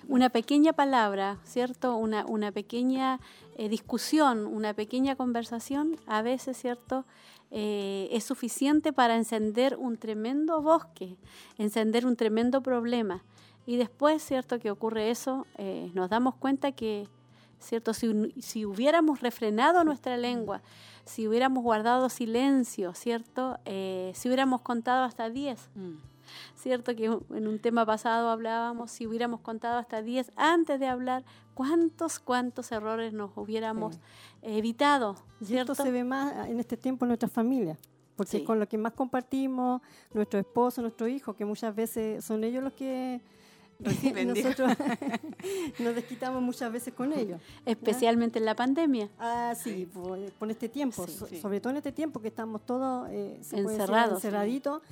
una 0.09 0.31
pequeña 0.31 0.73
palabra, 0.73 1.39
¿cierto? 1.45 1.97
Una, 1.97 2.25
una 2.27 2.51
pequeña 2.51 3.21
eh, 3.57 3.69
discusión, 3.69 4.47
una 4.47 4.73
pequeña 4.73 5.17
conversación, 5.17 5.97
a 6.07 6.23
veces, 6.23 6.57
¿cierto? 6.57 7.05
Eh, 7.51 8.09
es 8.11 8.25
suficiente 8.25 8.93
para 8.93 9.17
encender 9.17 9.77
un 9.77 9.99
tremendo 9.99 10.63
bosque, 10.63 11.17
encender 11.59 12.07
un 12.07 12.17
tremendo 12.17 12.63
problema. 12.63 13.23
Y 13.67 13.77
después, 13.77 14.23
¿cierto? 14.23 14.59
Que 14.59 14.71
ocurre 14.71 15.11
eso, 15.11 15.47
eh, 15.59 15.91
nos 15.93 16.09
damos 16.09 16.35
cuenta 16.37 16.73
que, 16.73 17.07
¿cierto? 17.61 17.93
Si, 17.93 18.33
si, 18.41 18.65
hubiéramos 18.65 19.21
refrenado 19.21 19.85
nuestra 19.85 20.17
lengua, 20.17 20.63
si 21.09 21.27
hubiéramos 21.27 21.63
guardado 21.63 22.09
silencio, 22.09 22.95
¿cierto? 22.95 23.59
si 23.65 24.29
hubiéramos 24.29 24.61
contado 24.61 25.05
hasta 25.05 25.31
10, 25.31 25.59
¿cierto? 26.55 26.95
Que 26.95 27.07
en 27.07 27.49
un 27.49 27.59
tema 27.59 27.87
pasado 27.87 28.29
hablábamos, 28.31 28.91
si 28.91 29.07
hubiéramos 29.07 29.41
contado 29.41 29.79
hasta 29.79 30.03
10 30.03 30.33
antes 30.37 30.79
de 30.79 30.87
hablar, 30.87 31.25
cuántos, 31.55 32.19
cuántos 32.19 32.71
errores 32.73 33.13
nos 33.13 33.31
hubiéramos 33.37 33.99
evitado, 34.43 35.17
¿cierto? 35.43 35.73
Esto 35.73 35.85
se 35.85 35.91
ve 35.91 36.05
más 36.05 36.49
en 36.49 36.61
este 36.61 36.77
tiempo 36.77 37.05
en 37.05 37.09
nuestra 37.09 37.29
familia, 37.29 37.77
porque 38.15 38.45
con 38.45 38.59
lo 38.59 38.69
que 38.69 38.79
más 38.79 38.93
compartimos, 38.93 39.81
nuestro 40.13 40.39
esposo, 40.39 40.83
nuestro 40.83 41.09
hijo, 41.09 41.35
que 41.35 41.45
muchas 41.45 41.75
veces 41.75 42.25
son 42.25 42.45
ellos 42.45 42.63
los 42.63 42.75
que 42.75 43.21
reciben. 43.79 44.29
nosotros 44.35 44.73
nos 45.79 45.95
desquitamos 45.95 46.43
muchas 46.43 46.73
veces 46.73 46.95
con 46.95 47.13
ellos. 47.13 47.41
Especialmente 47.65 48.39
en 48.39 48.45
la 48.45 48.55
pandemia. 48.55 49.09
Ah, 49.19 49.55
sí, 49.57 49.87
por, 49.93 50.19
por 50.33 50.51
este 50.51 50.69
tiempo, 50.69 51.07
Sí, 51.07 51.13
so- 51.13 51.27
sí. 51.27 51.41
sobre 51.41 51.61
todo 51.61 51.71
en 51.71 51.77
este 51.79 51.93
tiempo 51.93 52.21
que 52.21 52.29
estamos 52.29 52.65
todos 52.67 53.09
eh, 53.11 53.41
Encerrados. 53.53 54.15
encerraditos, 54.15 54.83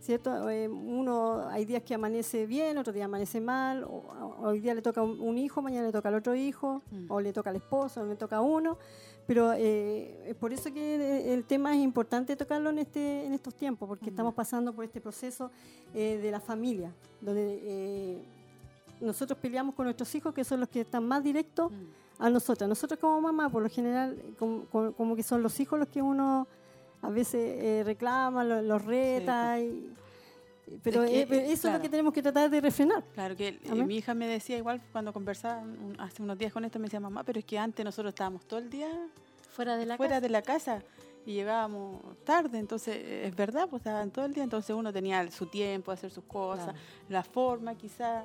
¿cierto? 0.00 0.48
Eh, 0.50 0.68
uno, 0.68 1.48
hay 1.48 1.64
días 1.64 1.82
que 1.82 1.94
amanece 1.94 2.46
bien, 2.46 2.78
otro 2.78 2.92
día 2.92 3.06
amanece 3.06 3.40
mal, 3.40 3.84
o- 3.84 4.36
hoy 4.40 4.60
día 4.60 4.74
le 4.74 4.82
toca 4.82 5.02
un, 5.02 5.20
un 5.20 5.38
hijo, 5.38 5.60
mañana 5.62 5.86
le 5.86 5.92
toca 5.92 6.08
al 6.08 6.14
otro 6.14 6.34
hijo, 6.34 6.82
Mm. 6.90 7.10
o 7.10 7.20
le 7.20 7.32
toca 7.32 7.50
al 7.50 7.56
esposo, 7.56 8.02
o 8.02 8.06
le 8.06 8.16
toca 8.16 8.36
a 8.36 8.40
uno, 8.40 8.78
pero 9.28 9.52
eh, 9.52 10.30
es 10.30 10.34
por 10.36 10.52
eso 10.54 10.72
que 10.72 11.32
el 11.34 11.44
tema 11.44 11.74
es 11.76 11.80
importante 11.82 12.34
tocarlo 12.34 12.70
en, 12.70 12.78
este, 12.78 13.26
en 13.26 13.34
estos 13.34 13.54
tiempos, 13.54 13.86
porque 13.86 14.08
estamos 14.08 14.32
pasando 14.34 14.72
por 14.72 14.84
este 14.86 15.00
proceso 15.02 15.50
eh, 15.94 16.18
de 16.20 16.30
la 16.30 16.40
familia, 16.40 16.90
donde 17.20 17.60
eh, 17.62 18.18
nosotros 19.02 19.38
peleamos 19.38 19.74
con 19.74 19.84
nuestros 19.84 20.12
hijos, 20.14 20.32
que 20.34 20.42
son 20.44 20.60
los 20.60 20.68
que 20.70 20.80
están 20.80 21.06
más 21.06 21.22
directos 21.22 21.70
a 22.18 22.30
nosotras. 22.30 22.68
Nosotros 22.68 22.98
como 22.98 23.20
mamá, 23.20 23.48
por 23.50 23.62
lo 23.62 23.68
general, 23.68 24.16
como, 24.38 24.64
como- 24.72 24.92
como 24.92 25.14
que 25.14 25.22
son 25.22 25.42
los 25.42 25.60
hijos 25.60 25.78
los 25.78 25.88
que 25.88 26.00
uno 26.02 26.48
a 27.02 27.10
veces 27.10 27.40
eh, 27.62 27.82
reclama, 27.84 28.42
lo- 28.44 28.62
los 28.62 28.82
reta, 28.84 29.60
y- 29.60 29.92
pero 30.82 31.02
Es 31.04 31.26
que, 31.26 31.36
eh, 31.36 31.52
eso 31.52 31.68
es 31.68 31.74
lo 31.74 31.80
que 31.80 31.88
tenemos 31.88 32.12
que 32.12 32.22
tratar 32.22 32.50
de 32.50 32.60
refrenar. 32.60 33.02
Claro 33.14 33.36
que 33.36 33.48
eh, 33.62 33.74
mi 33.74 33.96
hija 33.96 34.14
me 34.14 34.26
decía 34.26 34.56
igual 34.58 34.80
cuando 34.92 35.12
conversaba 35.12 35.60
un- 35.60 35.96
hace 35.98 36.22
unos 36.22 36.36
días 36.38 36.52
con 36.52 36.64
esto, 36.64 36.78
me 36.78 36.84
decía, 36.84 37.00
mamá, 37.00 37.24
pero 37.24 37.38
es 37.38 37.44
que 37.44 37.58
antes 37.58 37.84
nosotros 37.84 38.10
estábamos 38.12 38.46
todo 38.46 38.58
el 38.60 38.70
día 38.70 38.88
Fuera 39.50 39.76
de 39.76 39.86
la 39.86 39.96
fuera 39.96 40.16
casa. 40.16 40.20
de 40.20 40.28
la 40.28 40.42
casa 40.42 40.82
y 41.26 41.32
llegábamos 41.34 42.00
tarde, 42.24 42.58
entonces 42.58 42.96
eh, 42.96 43.26
es 43.26 43.34
verdad, 43.36 43.68
pues 43.68 43.80
estaban 43.80 44.10
todo 44.10 44.24
el 44.24 44.32
día, 44.32 44.44
entonces 44.44 44.74
uno 44.74 44.92
tenía 44.92 45.30
su 45.30 45.46
tiempo, 45.46 45.90
hacer 45.90 46.10
sus 46.10 46.24
cosas, 46.24 46.66
Claro. 46.66 46.78
la 47.08 47.22
forma 47.22 47.74
quizás, 47.74 48.24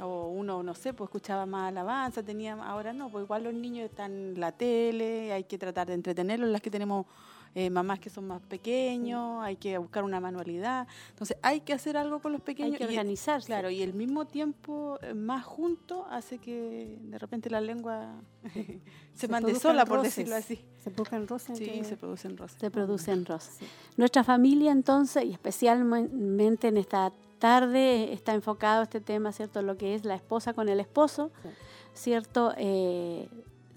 o 0.00 0.28
uno, 0.28 0.62
no 0.62 0.74
sé, 0.74 0.92
pues 0.94 1.08
escuchaba 1.08 1.44
más 1.46 1.68
alabanza, 1.68 2.22
tenía, 2.22 2.54
ahora 2.54 2.92
no, 2.92 3.08
pues 3.10 3.24
igual 3.24 3.44
los 3.44 3.54
niños 3.54 3.90
están 3.90 4.12
en 4.12 4.40
la 4.40 4.52
tele, 4.52 5.32
hay 5.32 5.44
que 5.44 5.58
tratar 5.58 5.86
de 5.88 5.94
entretenerlos, 5.94 6.48
las 6.50 6.60
que 6.62 6.70
tenemos 6.70 7.06
eh, 7.54 7.70
mamás 7.70 7.98
que 8.00 8.10
son 8.10 8.26
más 8.26 8.40
pequeños, 8.42 9.42
hay 9.42 9.56
que 9.56 9.76
buscar 9.78 10.04
una 10.04 10.20
manualidad, 10.20 10.86
entonces 11.10 11.36
hay 11.42 11.60
que 11.60 11.72
hacer 11.72 11.96
algo 11.96 12.20
con 12.20 12.32
los 12.32 12.40
pequeños. 12.40 12.72
Hay 12.72 12.78
que 12.78 12.84
y- 12.92 12.96
organizarse. 12.96 13.46
Claro, 13.46 13.70
y 13.70 13.82
el 13.82 13.94
mismo 13.94 14.26
tiempo 14.26 14.98
eh, 15.02 15.14
más 15.14 15.44
junto 15.44 16.06
hace 16.10 16.38
que 16.38 16.96
de 17.00 17.18
repente 17.18 17.50
la 17.50 17.60
lengua 17.60 18.14
se, 19.14 19.28
mande 19.28 19.54
sola, 19.54 19.84
por 19.84 19.98
roces, 19.98 20.16
decirlo 20.16 20.36
así. 20.36 20.64
Se 20.82 20.90
buscan 20.90 21.26
roces. 21.26 21.58
Sí, 21.58 21.82
se 21.84 21.96
producen 21.96 22.36
rosas. 22.36 22.60
se 22.60 22.70
producen 22.70 23.24
rosas. 23.26 23.56
Sí. 23.58 23.66
Nuestra 23.96 24.24
familia 24.24 24.72
entonces, 24.72 25.24
y 25.24 25.32
especialmente 25.32 26.68
en 26.68 26.76
esta 26.76 27.12
tarde, 27.38 28.12
está 28.12 28.34
enfocado 28.34 28.82
este 28.82 29.00
tema, 29.00 29.32
¿cierto? 29.32 29.62
Lo 29.62 29.76
que 29.76 29.94
es 29.94 30.04
la 30.04 30.14
esposa 30.14 30.54
con 30.54 30.68
el 30.68 30.80
esposo, 30.80 31.30
Sí. 31.42 31.48
¿cierto? 31.94 32.52
Eh, 32.56 33.28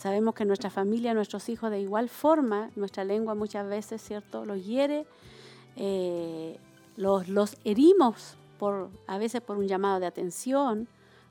sabemos 0.02 0.34
que 0.34 0.46
nuestra 0.46 0.72
familia, 0.72 1.14
nuestros 1.14 1.48
hijos 1.48 1.70
de 1.70 1.80
igual 1.80 2.10
forma, 2.10 2.72
nuestra 2.76 3.04
lengua 3.04 3.36
muchas 3.36 3.70
veces, 3.70 4.02
¿cierto? 4.02 4.46
Los 4.46 4.66
hiere, 4.66 5.06
eh, 5.76 6.58
los, 6.98 7.56
herimos 7.64 8.36
a 9.06 9.18
veces 9.20 9.42
por 9.42 9.58
un 9.58 9.68
llamado 9.68 10.00
de 10.00 10.08
atención, 10.08 10.88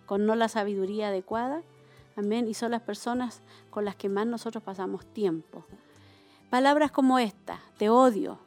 con 0.07 0.25
no 0.25 0.37
la 0.37 0.47
sabiduría 0.47 1.09
adecuada, 1.09 1.63
amén, 2.15 2.47
y 2.47 2.55
son 2.55 2.71
las 2.71 2.83
personas 2.83 3.43
con 3.71 3.85
las 3.85 3.97
que 3.97 4.09
más 4.09 4.29
nosotros 4.29 4.63
pasamos 4.63 5.05
tiempo. 5.05 5.65
Palabras 6.49 6.93
como 6.93 7.19
esta, 7.19 7.59
te 7.77 7.89
odio, 7.89 8.39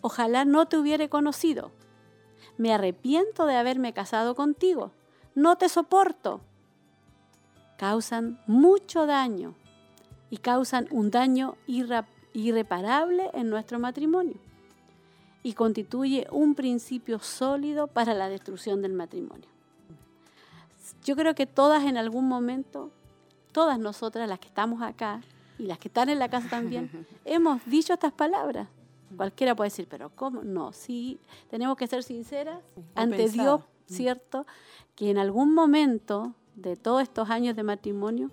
ojalá 0.00 0.46
no 0.46 0.66
te 0.66 0.78
hubiera 0.78 1.06
conocido, 1.08 1.72
me 2.56 2.72
arrepiento 2.72 3.44
de 3.44 3.56
haberme 3.56 3.92
casado 3.92 4.34
contigo, 4.34 4.92
no 5.34 5.58
te 5.58 5.68
soporto, 5.68 6.40
causan 7.76 8.38
mucho 8.46 9.06
daño 9.06 9.54
y 10.30 10.38
causan 10.38 10.86
un 10.90 11.10
daño 11.10 11.56
irra- 11.66 12.06
irreparable 12.32 13.30
en 13.34 13.50
nuestro 13.50 13.78
matrimonio 13.78 14.36
y 15.42 15.52
constituye 15.52 16.26
un 16.30 16.54
principio 16.54 17.18
sólido 17.18 17.86
para 17.86 18.14
la 18.14 18.28
destrucción 18.28 18.80
del 18.82 18.92
matrimonio. 18.92 19.48
Yo 21.04 21.16
creo 21.16 21.34
que 21.34 21.46
todas 21.46 21.84
en 21.84 21.96
algún 21.96 22.26
momento, 22.28 22.90
todas 23.52 23.78
nosotras, 23.78 24.28
las 24.28 24.38
que 24.38 24.48
estamos 24.48 24.82
acá 24.82 25.20
y 25.58 25.64
las 25.64 25.78
que 25.78 25.88
están 25.88 26.08
en 26.08 26.18
la 26.18 26.28
casa 26.28 26.48
también, 26.48 27.06
hemos 27.24 27.64
dicho 27.66 27.92
estas 27.92 28.12
palabras. 28.12 28.68
Cualquiera 29.16 29.54
puede 29.54 29.68
decir, 29.70 29.86
pero 29.88 30.10
¿cómo? 30.14 30.42
No, 30.42 30.72
sí, 30.72 31.20
tenemos 31.50 31.76
que 31.76 31.86
ser 31.86 32.02
sinceras 32.02 32.58
ante 32.94 33.16
pensado. 33.18 33.58
Dios, 33.58 33.96
¿cierto? 33.96 34.46
Que 34.96 35.10
en 35.10 35.18
algún 35.18 35.54
momento 35.54 36.34
de 36.56 36.76
todos 36.76 37.02
estos 37.02 37.30
años 37.30 37.56
de 37.56 37.62
matrimonio 37.62 38.30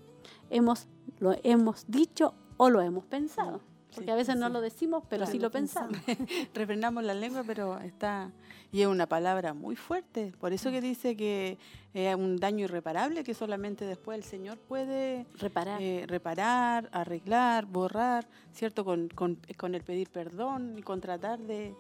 hemos, 0.49 0.88
lo 1.19 1.36
hemos 1.43 1.86
dicho 1.88 2.34
o 2.57 2.69
lo 2.69 2.81
hemos 2.81 3.05
pensado. 3.05 3.62
Porque 3.93 4.05
Sí, 4.05 4.12
a 4.12 4.15
veces 4.15 4.38
no 4.38 4.47
lo 4.47 4.62
decimos, 4.62 5.03
pero 5.10 5.21
Claro, 5.21 5.31
sí 5.31 5.38
lo 5.38 5.47
lo 5.47 5.51
pensamos. 5.51 5.97
Refrenamos 6.53 7.03
la 7.03 7.13
lengua, 7.13 7.43
pero 7.45 7.77
está... 7.79 8.31
Y 8.71 8.81
es 8.81 8.88
una 8.88 9.05
palabra 9.05 9.53
muy 9.53 9.75
fuerte. 9.75 10.31
Por 10.39 10.53
eso 10.53 10.71
que 10.71 10.79
dice 10.79 11.17
que 11.17 11.57
es 11.93 12.15
un 12.15 12.38
daño 12.38 12.63
irreparable 12.63 13.25
que 13.25 13.34
solamente 13.34 13.84
después 13.84 14.17
el 14.17 14.23
Señor 14.23 14.57
puede 14.60 15.25
Reparar. 15.38 15.81
eh, 15.81 16.05
reparar, 16.07 16.88
arreglar, 16.93 17.65
borrar, 17.65 18.29
¿cierto? 18.53 18.86
Con, 18.86 19.10
con, 19.10 19.38
con 19.57 19.75
el 19.75 19.84
pedir 19.84 20.10
perdón 20.10 20.75
y 20.77 20.84
con 20.84 21.01
tratar 21.01 21.39
de, 21.39 21.75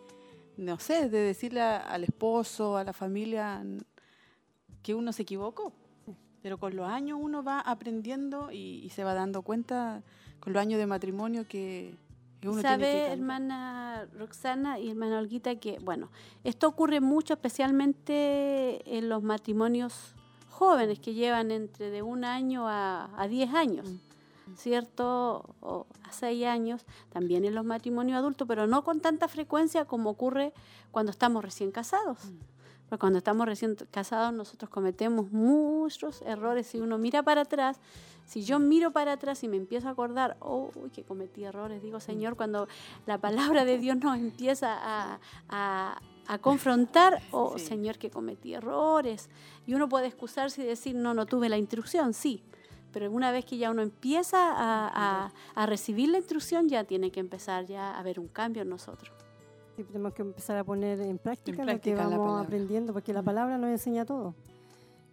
no 0.57 0.79
sé, 0.79 1.07
de 1.07 1.19
decirle 1.19 1.61
al 1.61 2.03
esposo, 2.03 2.75
a 2.75 2.83
la 2.83 2.91
familia 2.91 3.63
que 4.83 4.93
uno 4.93 5.13
se 5.13 5.21
equivocó. 5.21 5.71
Pero 6.41 6.57
con 6.57 6.75
los 6.75 6.87
años 6.87 7.19
uno 7.21 7.43
va 7.43 7.59
aprendiendo 7.59 8.51
y, 8.51 8.81
y 8.83 8.89
se 8.89 9.03
va 9.03 9.13
dando 9.13 9.41
cuenta 9.41 10.03
con 10.39 10.53
los 10.53 10.61
años 10.61 10.79
de 10.79 10.87
matrimonio 10.87 11.47
que, 11.47 11.95
¿Sabe, 12.61 13.11
hermana 13.11 14.07
Roxana 14.17 14.79
y 14.79 14.89
hermana 14.89 15.19
Olguita, 15.19 15.55
que, 15.57 15.77
bueno, 15.79 16.09
esto 16.43 16.67
ocurre 16.67 16.99
mucho, 16.99 17.35
especialmente 17.35 18.97
en 18.97 19.09
los 19.09 19.21
matrimonios 19.21 20.15
jóvenes 20.49 20.99
que 20.99 21.13
llevan 21.13 21.51
entre 21.51 21.91
de 21.91 22.01
un 22.01 22.25
año 22.25 22.67
a, 22.67 23.11
a 23.15 23.27
diez 23.27 23.53
años, 23.53 23.87
Mm. 24.51 24.55
¿cierto? 24.55 25.55
O 25.61 25.87
a 26.03 26.11
seis 26.11 26.45
años, 26.45 26.85
también 27.09 27.45
en 27.45 27.55
los 27.55 27.65
matrimonios 27.65 28.17
adultos, 28.17 28.47
pero 28.47 28.67
no 28.67 28.83
con 28.83 28.99
tanta 28.99 29.27
frecuencia 29.27 29.85
como 29.85 30.09
ocurre 30.09 30.53
cuando 30.91 31.11
estamos 31.11 31.43
recién 31.43 31.71
casados. 31.71 32.25
Mm. 32.25 32.37
Porque 32.91 32.99
cuando 32.99 33.19
estamos 33.19 33.45
recién 33.45 33.77
casados 33.89 34.33
nosotros 34.33 34.69
cometemos 34.69 35.31
muchos 35.31 36.21
errores. 36.23 36.67
Si 36.67 36.77
uno 36.81 36.97
mira 36.97 37.23
para 37.23 37.43
atrás, 37.43 37.79
si 38.25 38.43
yo 38.43 38.59
miro 38.59 38.91
para 38.91 39.13
atrás 39.13 39.41
y 39.45 39.47
me 39.47 39.55
empiezo 39.55 39.87
a 39.87 39.91
acordar, 39.91 40.35
oh, 40.41 40.71
uy, 40.75 40.89
que 40.89 41.03
cometí 41.05 41.45
errores, 41.45 41.81
digo, 41.81 42.01
Señor, 42.01 42.35
cuando 42.35 42.67
la 43.05 43.17
palabra 43.17 43.63
de 43.63 43.77
Dios 43.77 43.95
nos 43.95 44.17
empieza 44.17 44.73
a, 44.77 45.19
a- 45.47 46.01
a 46.27 46.37
confrontar, 46.39 47.21
oh, 47.31 47.57
Sí. 47.57 47.65
Señor, 47.65 47.97
que 47.97 48.09
cometí 48.11 48.53
errores. 48.55 49.29
Y 49.65 49.73
uno 49.73 49.87
puede 49.87 50.07
excusarse 50.07 50.61
y 50.61 50.65
decir, 50.65 50.93
no, 50.93 51.13
no 51.13 51.25
tuve 51.25 51.47
la 51.47 51.57
instrucción, 51.57 52.13
sí. 52.13 52.43
Pero 52.91 53.09
una 53.09 53.31
vez 53.31 53.45
que 53.45 53.57
ya 53.57 53.71
uno 53.71 53.81
empieza 53.83 54.51
a, 54.51 54.87
a- 55.27 55.31
a 55.55 55.65
recibir 55.65 56.09
la 56.09 56.17
instrucción, 56.17 56.67
ya 56.67 56.83
tiene 56.83 57.09
que 57.09 57.21
empezar 57.21 57.67
ya 57.67 57.91
a 57.91 57.99
haber 57.99 58.19
un 58.19 58.27
cambio 58.27 58.63
en 58.63 58.69
nosotros. 58.69 59.13
Sí, 59.75 59.83
tenemos 59.83 60.13
que 60.13 60.21
empezar 60.21 60.57
a 60.57 60.63
poner 60.63 60.99
en 61.01 61.17
práctica, 61.17 61.63
práctica 61.63 62.03
lo 62.03 62.09
que 62.09 62.17
vamos 62.17 62.43
aprendiendo, 62.43 62.93
porque 62.93 63.13
la 63.13 63.21
Mm. 63.21 63.25
palabra 63.25 63.57
nos 63.57 63.69
enseña 63.69 64.05
todo. 64.05 64.33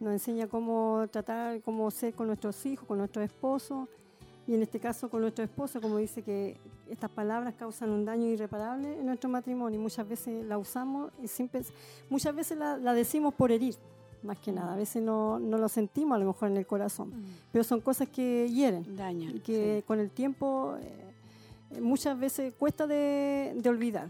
Nos 0.00 0.12
enseña 0.12 0.46
cómo 0.46 1.06
tratar, 1.10 1.60
cómo 1.62 1.90
ser 1.90 2.14
con 2.14 2.26
nuestros 2.28 2.64
hijos, 2.66 2.86
con 2.86 2.98
nuestros 2.98 3.24
esposos, 3.24 3.88
y 4.46 4.54
en 4.54 4.62
este 4.62 4.80
caso 4.80 5.08
con 5.10 5.20
nuestro 5.20 5.44
esposo, 5.44 5.80
como 5.80 5.98
dice 5.98 6.22
que 6.22 6.56
estas 6.88 7.10
palabras 7.10 7.54
causan 7.58 7.90
un 7.90 8.04
daño 8.04 8.26
irreparable 8.26 8.98
en 8.98 9.06
nuestro 9.06 9.28
matrimonio, 9.28 9.78
y 9.78 9.82
muchas 9.82 10.08
veces 10.08 10.44
la 10.46 10.56
usamos 10.58 11.10
y 11.22 11.28
siempre, 11.28 11.62
muchas 12.08 12.34
veces 12.34 12.56
la, 12.58 12.76
la 12.78 12.94
decimos 12.94 13.34
por 13.34 13.52
herir, 13.52 13.74
más 14.22 14.38
que 14.38 14.50
nada. 14.52 14.72
A 14.74 14.76
veces 14.76 15.02
no, 15.02 15.38
no 15.38 15.58
lo 15.58 15.68
sentimos 15.68 16.16
a 16.16 16.18
lo 16.18 16.26
mejor 16.26 16.50
en 16.50 16.56
el 16.56 16.66
corazón, 16.66 17.12
pero 17.52 17.62
son 17.62 17.80
cosas 17.80 18.08
que 18.08 18.48
hieren 18.48 18.96
Dañan. 18.96 19.36
y 19.36 19.40
que 19.40 19.84
con 19.86 20.00
el 20.00 20.10
tiempo 20.10 20.76
eh, 20.80 21.80
muchas 21.80 22.18
veces 22.18 22.54
cuesta 22.58 22.86
de, 22.86 23.52
de 23.56 23.68
olvidar. 23.68 24.08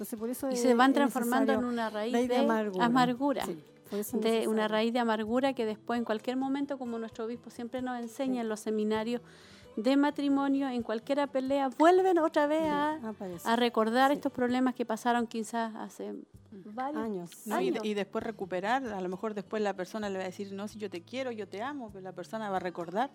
Entonces 0.00 0.18
por 0.18 0.30
eso 0.30 0.48
Y 0.48 0.54
es- 0.54 0.62
se 0.62 0.72
van 0.72 0.94
transformando 0.94 1.52
en 1.52 1.62
una 1.62 1.90
raíz, 1.90 2.14
raíz 2.14 2.28
de, 2.30 2.36
amargura. 2.38 3.44
Sí, 3.44 3.58
de 4.14 4.48
una 4.48 4.66
raíz 4.66 4.94
de 4.94 4.98
amargura 4.98 5.52
que 5.52 5.66
después 5.66 5.98
en 5.98 6.06
cualquier 6.06 6.38
momento, 6.38 6.78
como 6.78 6.98
nuestro 6.98 7.26
obispo 7.26 7.50
siempre 7.50 7.82
nos 7.82 8.00
enseña 8.00 8.40
en 8.40 8.48
los 8.48 8.60
seminarios 8.60 9.20
de 9.76 9.98
matrimonio, 9.98 10.70
en 10.70 10.82
cualquier 10.82 11.28
pelea, 11.28 11.68
vuelven 11.78 12.16
otra 12.18 12.46
vez 12.46 12.62
a, 12.64 12.98
recordar 13.56 14.10
Sí. 14.10 14.14
estos 14.16 14.32
problemas 14.32 14.74
que 14.74 14.86
pasaron 14.86 15.26
quizás 15.26 15.74
hace 15.76 16.14
varios 16.50 17.02
años. 17.04 17.30
No, 17.46 17.60
y, 17.60 17.68
años. 17.68 17.84
y 17.84 17.92
después 17.92 18.24
recuperar, 18.24 18.82
a 18.86 19.00
lo 19.02 19.08
mejor 19.10 19.34
después 19.34 19.62
la 19.62 19.74
persona 19.74 20.08
le 20.08 20.16
va 20.16 20.24
a 20.24 20.28
decir, 20.28 20.50
no, 20.54 20.66
si 20.66 20.78
yo 20.78 20.88
te 20.88 21.02
quiero, 21.02 21.30
yo 21.30 21.46
te 21.46 21.60
amo, 21.60 21.90
pero 21.92 22.02
la 22.02 22.12
persona 22.12 22.48
va 22.48 22.56
a 22.56 22.60
recordar, 22.60 23.10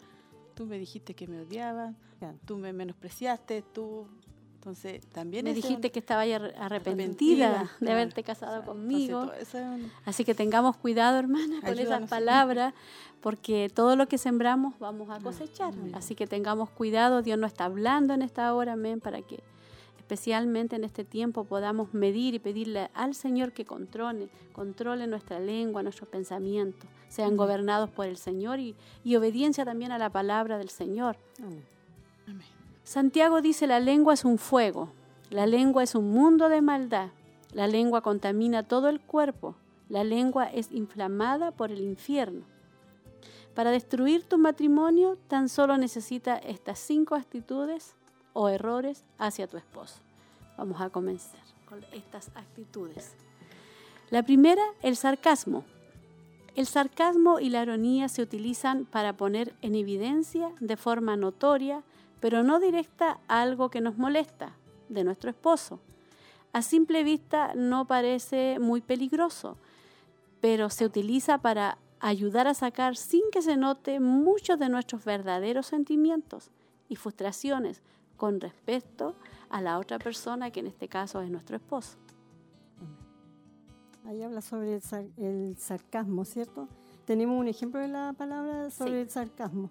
tú 0.53 0.67
me 0.67 0.77
dijiste 0.77 1.15
que 1.15 1.25
me 1.27 1.41
odiabas, 1.41 1.95
Claro. 2.19 2.37
tú 2.45 2.57
me 2.57 2.73
menospreciaste, 2.73 3.63
tú... 3.73 4.07
Entonces, 4.65 5.05
también 5.11 5.45
Me 5.45 5.53
dijiste 5.53 5.75
un- 5.87 5.91
que 5.93 5.99
estaba 5.99 6.25
ya 6.25 6.37
arrepentida, 6.37 6.65
arrepentida, 6.65 7.71
de 7.79 7.91
haberte 7.91 8.23
casado 8.23 8.53
o 8.53 8.63
sea, 8.63 8.65
conmigo. 8.65 9.21
entonces, 9.25 9.53
un- 9.53 9.91
Así 10.05 10.25
que 10.25 10.33
tengamos 10.33 10.75
cuidado, 10.75 11.19
hermana, 11.19 11.61
con 11.61 11.77
esas 11.77 12.09
palabras, 12.09 12.73
porque 13.21 13.69
todo 13.71 13.95
lo 13.95 14.07
que 14.07 14.17
sembramos 14.17 14.73
vamos 14.79 15.11
a 15.11 15.19
cosechar. 15.19 15.71
amén. 15.71 15.93
Así 15.93 16.15
que 16.15 16.25
tengamos 16.25 16.71
cuidado, 16.71 17.21
Dios 17.21 17.37
nos 17.37 17.51
está 17.51 17.65
hablando 17.65 18.15
en 18.15 18.23
esta 18.23 18.51
hora, 18.55 18.73
amén, 18.73 18.99
para 19.01 19.21
que 19.21 19.43
especialmente 19.99 20.75
en 20.75 20.83
este 20.83 21.03
tiempo 21.03 21.43
podamos 21.43 21.93
medir 21.93 22.33
y 22.33 22.39
pedirle 22.39 22.89
al 22.95 23.13
Señor 23.13 23.51
que 23.53 23.65
controle, 23.65 24.29
controle 24.51 25.05
nuestra 25.05 25.39
lengua, 25.39 25.83
nuestros 25.83 26.09
pensamientos, 26.09 26.89
sean 27.07 27.37
gobernados 27.37 27.91
por 27.91 28.07
el 28.07 28.17
Señor 28.17 28.59
y, 28.59 28.75
y 29.03 29.15
obediencia 29.15 29.63
también 29.63 29.91
a 29.91 29.99
la 29.99 30.09
palabra 30.09 30.57
del 30.57 30.69
Señor. 30.69 31.17
Amén. 31.39 31.63
Santiago 32.85 33.41
dice, 33.41 33.65
la 33.65 33.79
lengua 33.79 34.13
es 34.13 34.23
un 34.25 34.37
fuego, 34.37 34.93
la 35.31 35.47
lengua 35.47 35.81
es 35.81 35.95
un 35.95 36.11
mundo 36.11 36.49
de 36.49 36.61
maldad, 36.61 37.09
la 37.51 37.65
lengua 37.65 38.01
contamina 38.01 38.61
todo 38.61 38.89
el 38.89 39.01
cuerpo, 39.01 39.55
la 39.89 40.03
lengua 40.03 40.45
es 40.45 40.71
inflamada 40.71 41.49
por 41.49 41.71
el 41.71 41.81
infierno. 41.81 42.45
Para 43.55 43.71
destruir 43.71 44.23
tu 44.23 44.37
matrimonio 44.37 45.17
tan 45.27 45.49
solo 45.49 45.77
necesita 45.77 46.37
estas 46.37 46.77
cinco 46.77 47.15
actitudes 47.15 47.95
o 48.33 48.49
errores 48.49 49.03
hacia 49.17 49.47
tu 49.47 49.57
esposo. 49.57 49.95
Vamos 50.55 50.79
a 50.79 50.91
comenzar 50.91 51.41
con 51.67 51.83
estas 51.91 52.29
actitudes. 52.35 53.15
La 54.11 54.21
primera, 54.21 54.61
el 54.83 54.95
sarcasmo. 54.95 55.63
El 56.55 56.67
sarcasmo 56.67 57.39
y 57.39 57.49
la 57.49 57.63
ironía 57.63 58.09
se 58.09 58.21
utilizan 58.21 58.85
para 58.85 59.17
poner 59.17 59.55
en 59.63 59.73
evidencia 59.73 60.51
de 60.59 60.77
forma 60.77 61.17
notoria, 61.17 61.83
pero 62.25 62.41
no 62.41 62.59
directa, 62.59 63.19
algo 63.27 63.69
que 63.69 63.81
nos 63.81 63.99
molesta 63.99 64.55
de 64.89 65.03
nuestro 65.03 65.29
esposo. 65.29 65.79
A 66.53 66.63
simple 66.63 67.03
vista 67.03 67.53
no 67.53 67.85
parece 67.85 68.57
muy 68.57 68.81
peligroso, 68.81 69.57
pero 70.41 70.71
se 70.71 70.85
utiliza 70.87 71.37
para 71.37 71.77
ayudar 71.99 72.47
a 72.47 72.55
sacar 72.55 72.95
sin 72.95 73.21
que 73.31 73.43
se 73.43 73.57
note 73.57 73.99
muchos 73.99 74.57
de 74.57 74.69
nuestros 74.69 75.05
verdaderos 75.05 75.67
sentimientos 75.67 76.49
y 76.89 76.95
frustraciones 76.95 77.83
con 78.17 78.41
respecto 78.41 79.13
a 79.51 79.61
la 79.61 79.77
otra 79.77 79.99
persona, 79.99 80.49
que 80.49 80.61
en 80.61 80.65
este 80.65 80.87
caso 80.87 81.21
es 81.21 81.29
nuestro 81.29 81.57
esposo. 81.57 81.95
Ahí 84.07 84.23
habla 84.23 84.41
sobre 84.41 84.73
el, 84.73 84.81
sar- 84.81 85.05
el 85.17 85.57
sarcasmo, 85.59 86.25
¿cierto? 86.25 86.67
Tenemos 87.05 87.39
un 87.39 87.47
ejemplo 87.49 87.79
de 87.81 87.87
la 87.87 88.13
palabra 88.13 88.71
sobre 88.71 88.93
Sí. 88.93 88.97
el 88.97 89.09
sarcasmo 89.11 89.69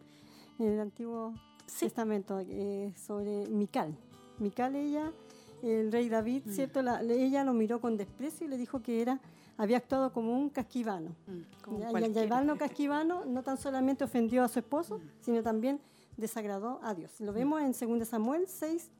en 0.61 0.69
el 0.69 0.79
Antiguo 0.79 1.35
Sí. 1.67 1.87
Testamento, 1.87 2.41
eh, 2.41 2.93
sobre 2.97 3.47
Mical. 3.49 3.97
Mical, 4.39 4.75
ella, 4.77 5.13
el 5.63 5.91
rey 5.93 6.09
David, 6.09 6.43
Mm. 6.47 6.51
¿cierto? 6.51 6.83
La- 6.83 7.01
ella 7.03 7.45
lo 7.45 7.53
miró 7.55 7.81
con 7.81 7.97
desprecio 7.97 8.47
y 8.47 8.51
le 8.51 8.57
dijo 8.57 8.83
que 8.83 9.01
era 9.03 9.21
había 9.57 9.77
actuado 9.77 10.13
como 10.13 10.37
un 10.37 10.51
casquivano. 10.51 11.11
Mm, 11.29 11.63
como 11.65 11.79
Y- 11.79 11.83
al 11.85 12.13
llamarlo 12.13 12.59
casquivano, 12.59 13.25
no 13.25 13.43
tan 13.45 13.57
solamente 13.57 14.03
ofendió 14.03 14.43
a 14.43 14.49
su 14.49 14.59
esposo, 14.59 15.01
sino 15.21 15.43
también 15.45 15.81
desagradó 16.17 16.81
a 16.83 16.93
Dios. 16.95 17.21
Lo 17.21 17.33
vemos 17.33 17.63
en 17.63 17.73
2 17.73 18.05
Samuel 18.05 18.47
6, 18.49 18.91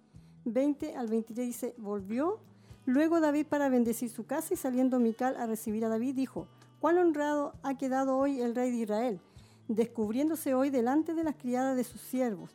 20 0.45 0.95
al 0.97 1.09
23, 1.09 1.47
dice, 1.47 1.75
volvió 1.79 2.39
luego 2.87 3.19
David 3.21 3.47
para 3.49 3.69
bendecir 3.69 4.11
su 4.11 4.27
casa 4.27 4.55
y 4.55 4.57
saliendo 4.57 5.01
Mical 5.01 5.37
a 5.37 5.47
recibir 5.47 5.85
a 5.85 5.89
David, 5.89 6.15
dijo, 6.15 6.47
cuán 6.81 6.99
honrado 6.99 7.55
ha 7.65 7.77
quedado 7.77 8.17
hoy 8.17 8.41
el 8.41 8.55
rey 8.55 8.71
de 8.71 8.77
Israel, 8.79 9.21
descubriéndose 9.69 10.55
hoy 10.55 10.71
delante 10.71 11.15
de 11.15 11.25
las 11.25 11.37
criadas 11.37 11.77
de 11.77 11.85
sus 11.85 12.01
siervos, 12.01 12.51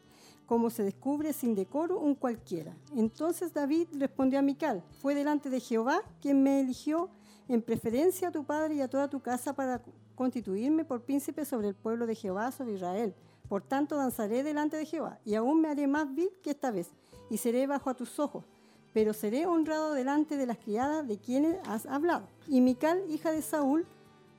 como 0.45 0.69
se 0.69 0.83
descubre 0.83 1.33
sin 1.33 1.55
decoro 1.55 1.99
un 1.99 2.15
cualquiera. 2.15 2.75
Entonces 2.95 3.53
David 3.53 3.87
respondió 3.93 4.39
a 4.39 4.43
Mical, 4.43 4.83
fue 5.01 5.15
delante 5.15 5.49
de 5.49 5.59
Jehová 5.59 6.01
quien 6.21 6.43
me 6.43 6.59
eligió 6.59 7.09
en 7.47 7.61
preferencia 7.61 8.27
a 8.27 8.31
tu 8.31 8.43
padre 8.43 8.75
y 8.75 8.81
a 8.81 8.87
toda 8.87 9.09
tu 9.09 9.19
casa 9.19 9.53
para 9.53 9.81
constituirme 10.15 10.85
por 10.85 11.01
príncipe 11.01 11.45
sobre 11.45 11.69
el 11.69 11.75
pueblo 11.75 12.05
de 12.05 12.15
Jehová, 12.15 12.51
sobre 12.51 12.73
Israel. 12.73 13.15
Por 13.47 13.63
tanto 13.63 13.95
danzaré 13.95 14.43
delante 14.43 14.77
de 14.77 14.85
Jehová, 14.85 15.19
y 15.25 15.33
aún 15.33 15.61
me 15.61 15.69
haré 15.69 15.87
más 15.87 16.13
vil 16.13 16.29
que 16.43 16.51
esta 16.51 16.69
vez, 16.69 16.89
y 17.31 17.37
seré 17.37 17.65
bajo 17.65 17.89
a 17.89 17.95
tus 17.95 18.19
ojos, 18.19 18.45
pero 18.93 19.13
seré 19.13 19.47
honrado 19.47 19.93
delante 19.93 20.37
de 20.37 20.45
las 20.45 20.57
criadas 20.57 21.07
de 21.07 21.17
quienes 21.17 21.57
has 21.67 21.87
hablado. 21.87 22.27
Y 22.47 22.61
Mical, 22.61 23.03
hija 23.09 23.31
de 23.31 23.41
Saúl, 23.41 23.87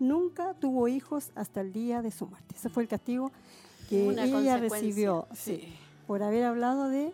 nunca 0.00 0.54
tuvo 0.54 0.88
hijos 0.88 1.30
hasta 1.36 1.60
el 1.60 1.72
día 1.72 2.02
de 2.02 2.10
su 2.10 2.26
muerte. 2.26 2.54
Ese 2.56 2.68
fue 2.68 2.82
el 2.82 2.88
castigo 2.88 3.30
que 3.88 4.08
Una 4.08 4.24
ella 4.24 4.56
recibió 4.56 5.26
Sí. 5.34 5.56
sí, 5.56 5.74
por 6.06 6.22
haber 6.24 6.42
hablado 6.44 6.88
de 6.88 7.12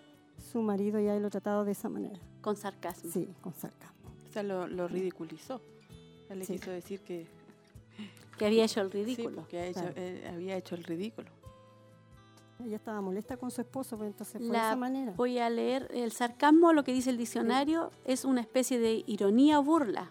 su 0.52 0.62
marido 0.62 0.98
y 1.00 1.08
haberlo 1.08 1.28
tratado 1.30 1.64
de 1.64 1.72
esa 1.72 1.88
manera. 1.90 2.18
Con 2.40 2.56
sarcasmo. 2.56 3.10
Sí, 3.10 3.28
con 3.42 3.52
sarcasmo. 3.54 3.96
O 4.28 4.32
sea, 4.32 4.42
lo, 4.42 4.66
lo 4.66 4.86
ridiculizó. 4.88 5.60
Él 6.30 6.38
le 6.40 6.44
Sí. 6.44 6.54
quiso 6.54 6.70
decir 6.70 7.00
que, 7.00 7.26
Que 8.38 8.46
había 8.46 8.64
hecho 8.64 8.80
el 8.82 8.92
sí, 8.92 8.98
ridículo. 9.04 9.46
que 9.48 9.58
ha 9.58 9.66
hecho- 9.66 9.80
Claro. 9.80 9.94
eh, 9.96 10.28
había 10.32 10.56
hecho 10.56 10.74
el 10.74 10.84
ridículo. 10.84 11.28
Ella 12.64 12.76
estaba 12.76 13.00
molesta 13.02 13.36
con 13.36 13.50
su 13.50 13.60
esposo, 13.60 13.96
pues 13.98 14.08
entonces 14.10 14.40
fue 14.40 14.50
de 14.50 14.56
esa 14.56 14.76
manera. 14.76 15.12
Voy 15.16 15.38
a 15.38 15.48
leer 15.50 15.88
el 15.92 16.10
sarcasmo, 16.12 16.72
lo 16.72 16.84
que 16.84 16.92
dice 16.92 17.10
el 17.10 17.18
diccionario, 17.18 17.90
es 18.04 18.24
una 18.24 18.40
especie 18.40 18.78
de 18.78 19.04
ironía 19.06 19.58
o 19.58 19.62
burla. 19.62 20.10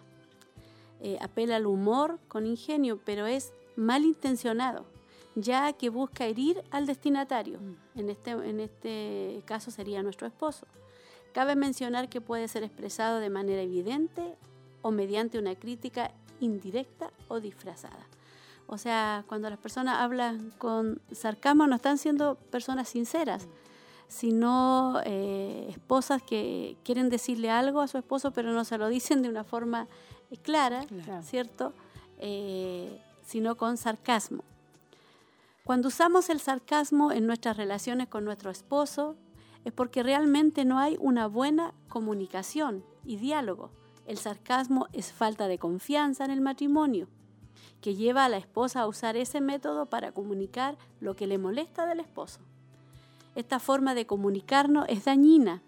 Eh, 1.00 1.18
apela 1.20 1.56
al 1.56 1.66
humor 1.66 2.18
con 2.28 2.46
ingenio, 2.46 2.98
pero 3.04 3.26
es 3.26 3.52
malintencionado, 3.76 4.86
ya 5.34 5.72
que 5.74 5.90
busca 5.90 6.24
herir 6.24 6.62
al 6.70 6.86
destinatario. 6.86 7.58
En 7.94 8.08
este, 8.08 8.30
en 8.30 8.60
este 8.60 9.42
caso 9.44 9.70
sería 9.70 10.02
nuestro 10.02 10.26
esposo. 10.26 10.66
Cabe 11.32 11.54
mencionar 11.54 12.08
que 12.08 12.22
puede 12.22 12.48
ser 12.48 12.62
expresado 12.62 13.20
de 13.20 13.28
manera 13.28 13.60
evidente 13.60 14.36
o 14.80 14.90
mediante 14.90 15.38
una 15.38 15.54
crítica 15.54 16.12
indirecta 16.40 17.10
o 17.28 17.40
disfrazada. 17.40 18.06
O 18.66 18.78
sea, 18.78 19.24
cuando 19.28 19.50
las 19.50 19.58
personas 19.58 19.98
hablan 19.98 20.52
con 20.58 21.00
sarcasmo 21.12 21.66
no 21.66 21.76
están 21.76 21.98
siendo 21.98 22.36
personas 22.36 22.88
sinceras, 22.88 23.46
sino 24.08 25.00
eh, 25.04 25.66
esposas 25.70 26.22
que 26.22 26.76
quieren 26.84 27.10
decirle 27.10 27.50
algo 27.50 27.80
a 27.80 27.88
su 27.88 27.98
esposo, 27.98 28.32
pero 28.32 28.52
no 28.52 28.64
se 28.64 28.78
lo 28.78 28.88
dicen 28.88 29.22
de 29.22 29.28
una 29.28 29.44
forma 29.44 29.88
clara, 30.42 30.84
Claro. 30.86 31.22
¿cierto? 31.22 31.72
Eh, 32.18 33.00
sino 33.24 33.56
con 33.56 33.76
sarcasmo. 33.76 34.42
Cuando 35.64 35.88
usamos 35.88 36.30
el 36.30 36.40
sarcasmo 36.40 37.10
en 37.12 37.26
nuestras 37.26 37.56
relaciones 37.56 38.08
con 38.08 38.24
nuestro 38.24 38.50
esposo, 38.50 39.16
es 39.64 39.72
porque 39.72 40.02
realmente 40.04 40.64
no 40.64 40.78
hay 40.78 40.96
una 41.00 41.26
buena 41.26 41.74
comunicación 41.88 42.84
y 43.04 43.16
diálogo. 43.16 43.70
El 44.06 44.16
sarcasmo 44.16 44.86
es 44.92 45.12
falta 45.12 45.48
de 45.48 45.58
confianza 45.58 46.24
en 46.24 46.30
el 46.30 46.40
matrimonio, 46.40 47.08
que 47.80 47.96
lleva 47.96 48.24
a 48.24 48.28
la 48.28 48.36
esposa 48.36 48.80
a 48.82 48.86
usar 48.86 49.16
ese 49.16 49.40
método 49.40 49.86
para 49.86 50.12
comunicar 50.12 50.76
lo 51.00 51.16
que 51.16 51.26
le 51.26 51.38
molesta 51.38 51.84
del 51.86 51.98
esposo. 51.98 52.38
Esta 53.34 53.58
forma 53.58 53.94
de 53.94 54.06
comunicarnos 54.06 54.86
es 54.88 55.04
dañina 55.04 55.62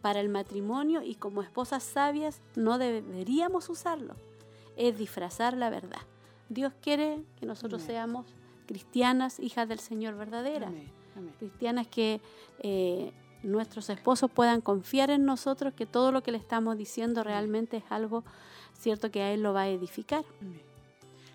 para 0.00 0.20
el 0.20 0.28
matrimonio 0.28 1.02
y 1.02 1.14
como 1.14 1.42
esposas 1.42 1.82
sabias 1.82 2.40
no 2.56 2.78
deberíamos 2.78 3.68
usarlo. 3.68 4.14
Es 4.76 4.96
disfrazar 4.96 5.56
la 5.56 5.70
verdad. 5.70 6.02
Dios 6.48 6.72
quiere 6.80 7.24
que 7.38 7.46
nosotros 7.46 7.82
Amén. 7.82 7.94
seamos 7.94 8.26
cristianas, 8.66 9.40
hijas 9.40 9.68
del 9.68 9.80
Señor 9.80 10.16
verdaderas 10.16 10.72
cristianas 11.38 11.86
que 11.86 12.20
eh, 12.60 13.12
nuestros 13.42 13.90
esposos 13.90 14.30
puedan 14.30 14.60
confiar 14.60 15.10
en 15.10 15.24
nosotros, 15.24 15.74
que 15.74 15.86
todo 15.86 16.12
lo 16.12 16.22
que 16.22 16.32
le 16.32 16.38
estamos 16.38 16.76
diciendo 16.76 17.22
realmente 17.22 17.78
es 17.78 17.84
algo 17.90 18.24
cierto 18.74 19.10
que 19.10 19.22
a 19.22 19.32
él 19.32 19.42
lo 19.42 19.52
va 19.52 19.62
a 19.62 19.68
edificar. 19.68 20.24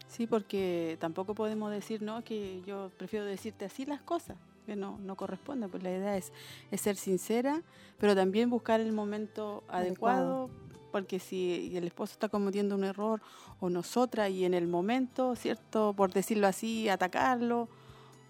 Sí, 0.08 0.28
porque 0.28 0.98
tampoco 1.00 1.34
podemos 1.34 1.72
decir, 1.72 2.02
no, 2.02 2.24
que 2.24 2.62
yo 2.66 2.92
prefiero 2.98 3.26
decirte 3.26 3.66
así 3.66 3.86
las 3.86 4.02
cosas, 4.02 4.38
que 4.66 4.76
no, 4.76 4.98
no 5.00 5.16
corresponde. 5.16 5.68
Pues 5.68 5.84
la 5.84 5.92
idea 5.92 6.18
es, 6.18 6.32
es 6.72 6.82
ser 6.82 6.96
sincera, 6.96 7.62
pero 8.00 8.16
también 8.16 8.50
buscar 8.50 8.80
el 8.80 8.92
momento 8.92 9.64
adecuado, 9.68 10.50
porque 10.92 11.20
si 11.20 11.76
el 11.76 11.86
esposo 11.86 12.14
está 12.14 12.30
cometiendo 12.30 12.76
un 12.76 12.84
error 12.84 13.22
o 13.60 13.70
nosotras 13.70 14.30
y 14.30 14.46
en 14.46 14.54
el 14.54 14.68
momento, 14.68 15.36
¿cierto? 15.36 15.94
Por 15.94 16.14
decirlo 16.14 16.48
así, 16.48 16.90
atacarlo 16.90 17.68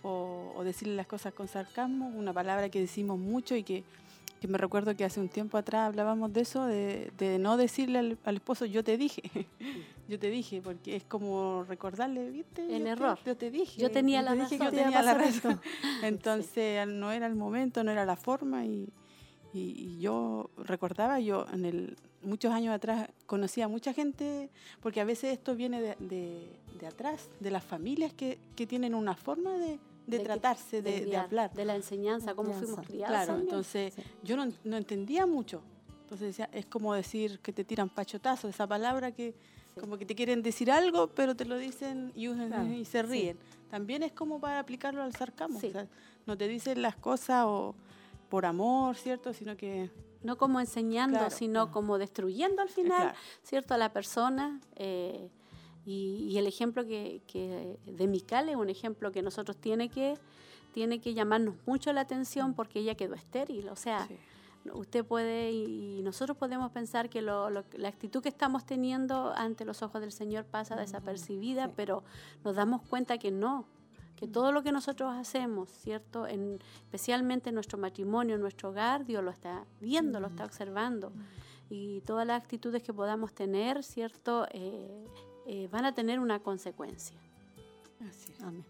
o, 0.02 0.54
o 0.56 0.64
decirle 0.64 0.96
las 0.96 1.08
cosas 1.08 1.34
con 1.34 1.48
sarcasmo, 1.48 2.08
una 2.10 2.34
palabra 2.34 2.70
que 2.70 2.80
decimos 2.80 3.20
mucho 3.20 3.56
y 3.56 3.64
que, 3.64 3.84
que 4.44 4.48
me 4.50 4.58
recuerdo 4.58 4.94
que 4.98 5.06
hace 5.06 5.22
un 5.22 5.30
tiempo 5.30 5.58
atrás 5.58 5.88
hablábamos 5.88 6.34
de 6.34 6.42
eso, 6.42 6.66
de, 6.66 7.14
de 7.18 7.40
no 7.40 7.56
decirle 7.56 8.00
al, 8.00 8.18
al 8.26 8.36
esposo 8.36 8.66
yo 8.66 8.84
te 8.84 8.98
dije, 8.98 9.22
yo 10.10 10.20
te 10.20 10.30
dije, 10.30 10.62
porque 10.62 10.98
es 10.98 11.06
como 11.06 11.64
recordarle, 11.64 12.30
¿viste? 12.30 12.64
El 12.64 12.80
Yo 12.80 12.84
te- 12.84 12.90
error. 12.90 13.20
yo 13.26 13.38
te 13.38 13.50
dije. 13.52 13.80
Yo 13.82 13.90
tenía 13.90 14.20
Yo 14.20 14.26
la 14.26 14.32
te 14.32 14.38
dije 14.42 14.58
razón. 14.58 14.66
yo 14.66 14.72
te 14.78 14.84
tenía 14.84 15.02
la 15.02 15.14
razón. 15.14 15.62
Entonces 16.04 16.86
no 16.90 17.14
era 17.14 17.26
el 17.28 17.36
momento, 17.36 17.86
no 17.86 17.92
era 17.92 18.04
la 18.04 18.18
forma 18.18 18.66
y, 18.66 18.90
y- 19.54 19.76
y 19.78 20.00
yo 20.02 20.50
recordaba, 20.58 21.22
yo 21.22 21.46
en 21.54 21.64
el 21.64 21.96
muchos 22.22 22.52
años 22.52 22.76
atrás 22.76 23.08
conocía 23.26 23.66
a 23.66 23.68
mucha 23.70 23.94
gente, 23.94 24.50
porque 24.82 25.00
a 25.00 25.06
veces 25.06 25.32
esto 25.32 25.56
viene 25.56 25.82
de, 25.82 25.96
de- 26.00 26.50
de 26.82 26.88
atrás, 26.88 27.30
de 27.40 27.50
las 27.50 27.64
familias 27.64 28.12
que, 28.14 28.40
que 28.58 28.68
tienen 28.68 28.94
una 28.94 29.16
forma 29.16 29.58
de, 29.58 29.80
de 30.08 30.18
que- 30.18 30.24
tratarse, 30.24 30.82
de, 30.82 30.92
de 31.00 31.06
guiar, 31.06 31.26
hablar. 31.26 31.54
De 31.54 31.66
la 31.66 31.76
enseñanza, 31.76 32.34
cómo 32.36 32.50
Enseñanza. 32.52 32.74
fuimos 32.76 32.88
criados. 32.88 33.10
Claro, 33.10 33.28
también. 33.28 33.48
entonces 33.50 33.94
Sí. 33.94 34.04
yo 34.24 34.36
no, 34.38 34.52
no 34.64 34.78
entendía 34.78 35.26
mucho. 35.26 35.62
Entonces 36.04 36.28
decía, 36.28 36.50
es 36.54 36.66
como 36.66 36.94
decir 36.94 37.40
que 37.40 37.52
te 37.54 37.64
tiran 37.64 37.90
pachotazo, 37.90 38.48
esa 38.48 38.68
palabra 38.68 39.12
que 39.12 39.34
como 39.80 39.98
que 39.98 40.06
te 40.06 40.14
quieren 40.14 40.44
decir 40.44 40.70
algo, 40.70 41.08
pero 41.08 41.36
te 41.36 41.46
lo 41.46 41.58
dicen 41.58 42.12
y, 42.16 42.28
y 42.30 42.86
se 42.86 43.02
ríen. 43.02 43.40
También 43.72 44.04
es 44.04 44.12
como 44.12 44.40
para 44.40 44.60
aplicarlo 44.60 45.02
al 45.02 45.16
sarcasmo. 45.16 45.60
no 46.28 46.38
te 46.38 46.48
dicen 46.48 46.82
las 46.84 46.96
cosas 46.96 47.46
o 47.48 47.74
por 48.30 48.46
amor, 48.46 48.96
¿cierto? 48.98 49.34
Sino 49.34 49.58
que... 49.58 49.90
No 50.22 50.38
como 50.38 50.60
enseñando, 50.60 51.30
sino 51.32 51.72
como 51.72 51.98
destruyendo 51.98 52.62
al 52.62 52.70
final, 52.70 53.14
¿cierto? 53.42 53.74
A 53.74 53.78
la 53.78 53.92
persona. 53.92 54.62
Eh, 54.76 55.30
y, 55.86 56.38
el 56.38 56.48
ejemplo 56.48 56.86
que, 56.86 57.22
que 57.28 57.78
de 57.86 58.08
Mical 58.08 58.50
es 58.50 58.56
un 58.56 58.70
ejemplo 58.70 59.12
que 59.12 59.22
nosotros 59.22 59.58
tiene 59.58 59.90
que, 59.90 60.18
tiene 60.74 61.02
que 61.02 61.14
llamarnos 61.14 61.56
mucho 61.66 61.92
la 61.94 62.02
atención 62.02 62.54
porque 62.54 62.80
ella 62.80 62.96
quedó 62.96 63.16
estéril. 63.16 63.70
O 63.70 63.76
sea, 63.76 64.08
usted 64.72 65.06
puede 65.06 65.52
y 65.52 66.02
nosotros 66.04 66.38
podemos 66.38 66.72
pensar 66.72 67.10
que 67.10 67.22
lo, 67.22 67.50
la 67.50 67.88
actitud 67.88 68.22
que 68.22 68.30
estamos 68.30 68.66
teniendo 68.66 69.34
ante 69.36 69.66
los 69.66 69.82
ojos 69.82 70.02
del 70.02 70.12
Señor 70.12 70.46
pasa 70.46 70.76
desapercibida, 70.76 71.72
pero 71.76 72.04
nos 72.44 72.56
damos 72.56 72.82
cuenta 72.84 73.18
que 73.18 73.32
no, 73.32 73.66
que 74.16 74.28
todo 74.28 74.52
lo 74.52 74.64
que 74.64 74.72
nosotros 74.72 75.14
hacemos, 75.14 75.70
¿cierto? 75.70 76.28
En, 76.28 76.60
especialmente 76.86 77.50
en 77.50 77.56
nuestro 77.56 77.78
matrimonio, 77.78 78.36
en 78.36 78.42
nuestro 78.42 78.70
hogar, 78.70 79.06
Dios 79.06 79.24
lo 79.24 79.32
está 79.32 79.66
viendo, 79.82 80.20
lo 80.20 80.28
está 80.28 80.46
observando. 80.46 81.12
Y 81.70 82.02
todas 82.02 82.26
las 82.26 82.42
actitudes 82.42 82.84
que 82.84 82.94
podamos 82.94 83.34
tener, 83.34 83.84
¿cierto? 83.84 84.48
Eh, 84.52 85.06
eh, 85.48 85.68
van 85.72 85.86
a 85.86 85.94
tener 85.94 86.20
una 86.20 86.40
consecuencia. 86.40 87.18
Así 88.10 88.34
Amén. 88.42 88.66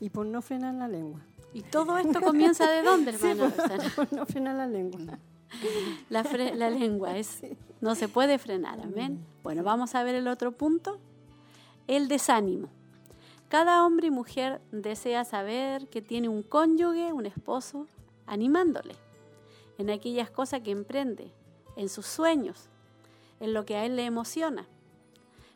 Y 0.00 0.10
por 0.10 0.26
no 0.26 0.40
frenar 0.42 0.74
la 0.74 0.88
lengua. 0.88 1.20
¿Y 1.52 1.62
todo 1.62 1.98
esto 1.98 2.20
comienza 2.20 2.70
de 2.70 2.82
dónde, 2.82 3.10
hermano? 3.10 3.52
por, 3.96 4.12
no 4.12 4.24
frenar 4.26 4.56
la 4.56 4.66
lengua. 4.66 5.18
La, 6.08 6.22
la 6.54 6.70
lengua 6.70 7.18
es, 7.18 7.40
no 7.80 7.96
se 7.96 8.06
puede 8.06 8.38
frenar, 8.38 8.80
amén. 8.80 9.26
Bueno, 9.42 9.64
vamos 9.64 9.96
a 9.96 10.04
ver 10.04 10.14
el 10.14 10.28
otro 10.28 10.52
punto, 10.52 11.00
el 11.88 12.06
desánimo. 12.06 12.68
Cada 13.48 13.84
hombre 13.84 14.06
y 14.06 14.10
mujer 14.12 14.60
desea 14.70 15.24
saber 15.24 15.88
que 15.88 16.02
tiene 16.02 16.28
un 16.28 16.44
cónyuge, 16.44 17.12
un 17.12 17.26
esposo, 17.26 17.88
animándole 18.26 18.94
en 19.80 19.90
aquellas 19.90 20.30
cosas 20.30 20.60
que 20.60 20.70
emprende, 20.70 21.32
en 21.74 21.88
sus 21.88 22.06
sueños, 22.06 22.68
en 23.40 23.54
lo 23.54 23.64
que 23.64 23.76
a 23.76 23.86
él 23.86 23.96
le 23.96 24.04
emociona. 24.04 24.68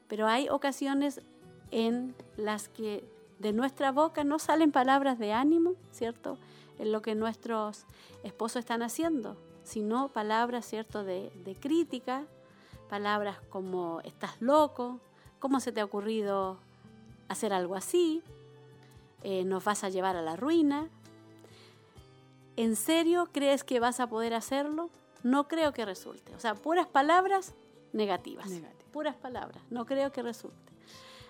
Pero 0.09 0.27
hay 0.27 0.49
ocasiones 0.49 1.21
en 1.71 2.15
las 2.37 2.69
que 2.69 3.05
de 3.39 3.53
nuestra 3.53 3.93
boca 3.93 4.25
no 4.25 4.39
salen 4.39 4.73
palabras 4.73 5.19
de 5.19 5.33
ánimo, 5.33 5.75
¿cierto? 5.91 6.39
En 6.79 6.93
lo 6.93 7.03
que 7.03 7.15
nuestros 7.15 7.87
esposos 8.23 8.61
están 8.61 8.83
haciendo, 8.83 9.37
sino 9.65 10.09
palabras, 10.09 10.67
¿cierto?, 10.67 11.05
de, 11.05 11.57
crítica, 11.61 12.25
palabras 12.89 13.39
como 13.51 14.01
estás 14.03 14.41
loco, 14.41 15.01
cómo 15.39 15.61
se 15.61 15.73
te 15.73 15.81
ha 15.81 15.85
ocurrido 15.85 16.59
hacer 17.29 17.53
algo 17.53 17.75
así, 17.75 18.23
eh, 19.23 19.45
nos 19.45 19.65
vas 19.65 19.85
a 19.85 19.89
llevar 19.89 20.17
a 20.17 20.23
la 20.23 20.37
ruina. 20.37 20.89
¿En 22.57 22.77
serio 22.77 23.29
crees 23.33 23.65
que 23.65 23.81
vas 23.81 23.99
a 23.99 24.07
poder 24.07 24.35
hacerlo? 24.35 24.91
No 25.23 25.49
creo 25.49 25.73
que 25.73 25.85
resulte. 25.85 26.35
O 26.35 26.41
sea, 26.41 26.55
puras 26.55 26.87
palabras 26.87 27.55
negativas. 27.93 28.49
Puras 28.95 29.17
palabras. 29.17 29.61
No 29.71 29.87
creo 29.87 30.13
que 30.13 30.23
resulte. 30.23 30.73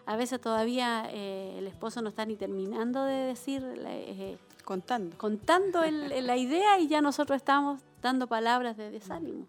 A 0.05 0.17
veces 0.17 0.39
todavía 0.39 1.09
eh, 1.11 1.57
el 1.57 1.67
esposo 1.67 2.03
no 2.03 2.11
está 2.11 2.27
ni 2.27 2.37
terminando 2.37 3.05
de 3.05 3.15
decir, 3.15 3.65
eh, 3.87 4.37
contando, 4.67 5.17
contando 5.17 5.81
la 6.31 6.37
idea 6.37 6.79
y 6.79 6.89
ya 6.89 7.01
nosotros 7.01 7.37
estamos 7.37 7.81
dando 8.03 8.27
palabras 8.27 8.77
de 8.77 8.91
desánimo 8.91 9.47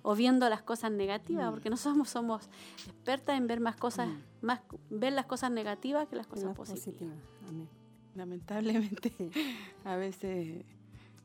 o 0.00 0.14
viendo 0.14 0.48
las 0.48 0.62
cosas 0.62 0.92
negativas, 0.92 1.48
mm. 1.48 1.50
porque 1.50 1.68
nosotros 1.68 2.08
somos 2.08 2.48
expertas 2.86 3.36
en 3.36 3.46
ver 3.46 3.60
más 3.60 3.76
cosas, 3.76 4.08
mm. 4.08 4.46
más 4.46 4.60
ver 4.88 5.12
las 5.12 5.26
cosas 5.26 5.50
negativas 5.50 6.08
que 6.08 6.16
las 6.16 6.26
cosas 6.26 6.56
positivas. 6.56 7.18
Lamentablemente, 8.14 9.12
a 9.84 9.96
veces 9.96 10.64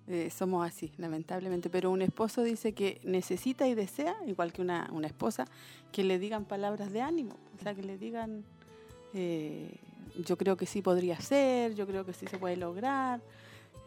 eh, 0.08 0.30
somos 0.30 0.66
así, 0.68 0.92
lamentablemente. 0.98 1.70
Pero 1.70 1.92
un 1.92 2.02
esposo 2.02 2.44
dice 2.44 2.74
que 2.74 3.00
necesita 3.04 3.68
y 3.68 3.76
desea, 3.76 4.16
igual 4.28 4.52
que 4.54 4.62
una, 4.62 4.90
una 4.92 5.08
esposa, 5.08 5.46
que 5.92 6.04
le 6.04 6.20
digan 6.20 6.46
palabras 6.46 6.92
de 6.92 7.02
ánimo, 7.02 7.36
o 7.60 7.64
sea, 7.64 7.74
que 7.74 7.84
le 7.84 7.98
digan, 7.98 8.44
eh, 9.14 9.76
yo 10.26 10.38
creo 10.38 10.58
que 10.58 10.66
sí 10.66 10.82
podría 10.82 11.20
ser, 11.20 11.76
yo 11.76 11.88
creo 11.88 12.06
que 12.06 12.14
sí 12.14 12.28
se 12.28 12.38
puede 12.38 12.58
lograr. 12.58 13.22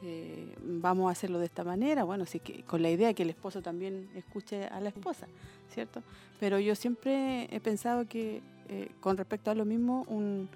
Eh, 0.02 0.55
vamos 0.62 1.09
a 1.09 1.12
hacerlo 1.12 1.38
de 1.38 1.46
esta 1.46 1.64
manera, 1.64 2.05
bueno, 2.05 2.26
sí 2.26 2.38
que 2.38 2.62
con 2.64 2.83
la 2.83 2.90
idea 2.90 3.09
de 3.09 3.14
que 3.14 3.22
el 3.22 3.31
esposo 3.31 3.62
también 3.62 4.11
escuche 4.14 4.66
a 4.66 4.79
la 4.79 4.90
esposa, 4.90 5.26
¿cierto? 5.72 6.02
Pero 6.38 6.59
yo 6.59 6.74
siempre 6.74 7.48
he 7.50 7.61
pensado 7.61 8.07
que 8.07 8.42
eh, 8.68 8.90
con 9.00 9.16
respecto 9.16 9.50
a 9.50 9.55
lo 9.55 9.64
mismo, 9.64 10.05
un, 10.09 10.50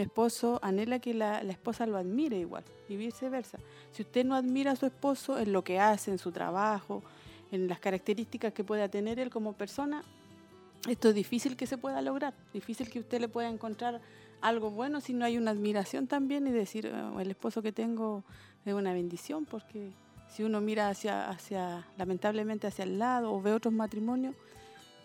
esposo 0.00 0.58
anhela 0.62 0.98
que 0.98 1.14
la, 1.14 1.40
esposa 1.42 1.86
lo 1.86 1.96
admire 1.96 2.38
igual 2.38 2.64
y 2.88 2.96
viceversa. 2.96 3.58
Si 3.92 4.02
usted 4.02 4.24
no 4.24 4.34
admira 4.34 4.72
a 4.72 4.76
su 4.76 4.86
esposo 4.86 5.38
en 5.38 5.52
lo 5.52 5.62
que 5.62 5.78
hace, 5.78 6.10
en 6.10 6.18
su 6.18 6.32
trabajo, 6.32 7.02
en 7.52 7.68
las 7.68 7.78
características 7.78 8.52
que 8.52 8.64
pueda 8.64 8.88
tener 8.88 9.18
él 9.18 9.30
como 9.30 9.52
persona, 9.52 10.02
esto 10.88 11.08
es 11.08 11.14
difícil 11.14 11.56
que 11.56 11.66
se 11.66 11.78
pueda 11.78 12.02
lograr, 12.02 12.34
difícil 12.52 12.90
que 12.90 12.98
usted 12.98 13.20
le 13.20 13.28
pueda 13.28 13.48
encontrar 13.48 14.00
algo 14.40 14.70
bueno 14.70 15.00
si 15.00 15.14
no 15.14 15.24
hay 15.24 15.38
una 15.38 15.52
admiración 15.52 16.06
también 16.06 16.46
y 16.46 16.50
decir, 16.50 16.92
oh, 16.92 17.20
el 17.20 17.30
esposo 17.30 17.62
que 17.62 17.72
tengo 17.72 18.24
es 18.64 18.74
una 18.74 18.92
bendición 18.92 19.46
porque 19.46 19.92
si 20.28 20.42
uno 20.42 20.60
mira 20.60 20.88
hacia, 20.88 21.30
hacia, 21.30 21.86
lamentablemente 21.96 22.66
hacia 22.66 22.84
el 22.84 22.98
lado 22.98 23.32
o 23.32 23.40
ve 23.40 23.52
otros 23.52 23.72
matrimonios, 23.72 24.34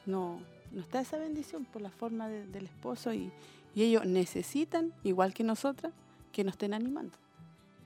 no, 0.05 0.39
no 0.71 0.81
está 0.81 1.01
esa 1.01 1.17
bendición 1.17 1.65
por 1.65 1.81
la 1.81 1.91
forma 1.91 2.27
del 2.27 2.65
esposo 2.65 3.13
y, 3.13 3.31
ellos 3.75 4.05
necesitan, 4.05 4.93
igual 5.03 5.33
que 5.33 5.43
nosotras, 5.43 5.93
que 6.31 6.43
nos 6.43 6.53
estén 6.53 6.73
animando. 6.73 7.17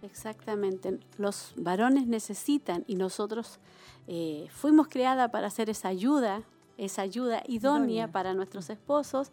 Exactamente, 0.02 1.00
los 1.18 1.54
varones 1.56 2.06
necesitan 2.06 2.84
y 2.88 2.96
nosotros 2.96 3.60
eh, 4.08 4.48
fuimos 4.52 4.88
creadas 4.88 5.32
para 5.32 5.48
hacer 5.48 5.70
esa 5.70 5.88
ayuda, 5.88 6.44
esa 6.78 7.02
ayuda 7.02 7.42
idónea 7.48 8.12
para 8.12 8.34
nuestros 8.34 8.70
esposos, 8.70 9.32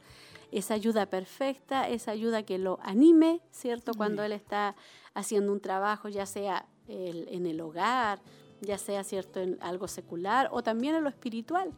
esa 0.51 0.75
ayuda 0.75 1.07
perfecta, 1.07 1.89
esa 1.89 2.13
ayuda 2.13 2.43
que 2.43 2.59
lo 2.59 2.79
anime, 2.83 3.41
¿cierto? 3.51 3.93
Cuando 3.95 4.23
él 4.23 4.33
está 4.33 4.77
haciendo 5.15 5.53
un 5.53 5.61
trabajo, 5.61 6.09
ya 6.09 6.27
sea 6.27 6.67
en 6.89 7.47
el 7.47 7.61
hogar, 7.61 8.21
ya 8.61 8.79
sea 8.79 9.03
cierto 9.05 9.41
en 9.41 9.59
algo 9.61 9.89
secular 9.89 10.49
o 10.53 10.63
también 10.63 10.95
en 10.95 11.05
lo 11.05 11.09
espiritual, 11.09 11.73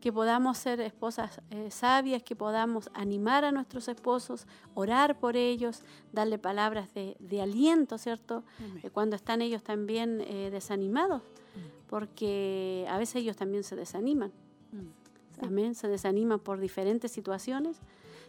que 0.00 0.12
podamos 0.12 0.58
ser 0.58 0.80
esposas 0.80 1.40
eh, 1.50 1.70
sabias, 1.70 2.22
que 2.22 2.36
podamos 2.36 2.90
animar 2.94 3.44
a 3.44 3.52
nuestros 3.52 3.88
esposos, 3.88 4.46
orar 4.74 5.18
por 5.18 5.36
ellos, 5.36 5.82
darle 6.12 6.38
palabras 6.38 6.88
de, 6.94 7.40
aliento, 7.40 7.98
¿cierto? 7.98 8.44
Eh, 8.82 8.90
cuando 8.90 9.16
están 9.16 9.42
ellos 9.42 9.62
también 9.62 10.20
eh, 10.20 10.50
desanimados, 10.50 11.22
mm. 11.22 11.88
porque 11.88 12.86
a 12.88 12.98
veces 12.98 13.16
ellos 13.16 13.36
también 13.36 13.64
se 13.64 13.76
desaniman. 13.76 14.32
Mm. 14.72 15.44
Amén, 15.44 15.74
se 15.74 15.88
desaniman 15.88 16.40
por 16.40 16.60
diferentes 16.60 17.10
situaciones 17.12 17.80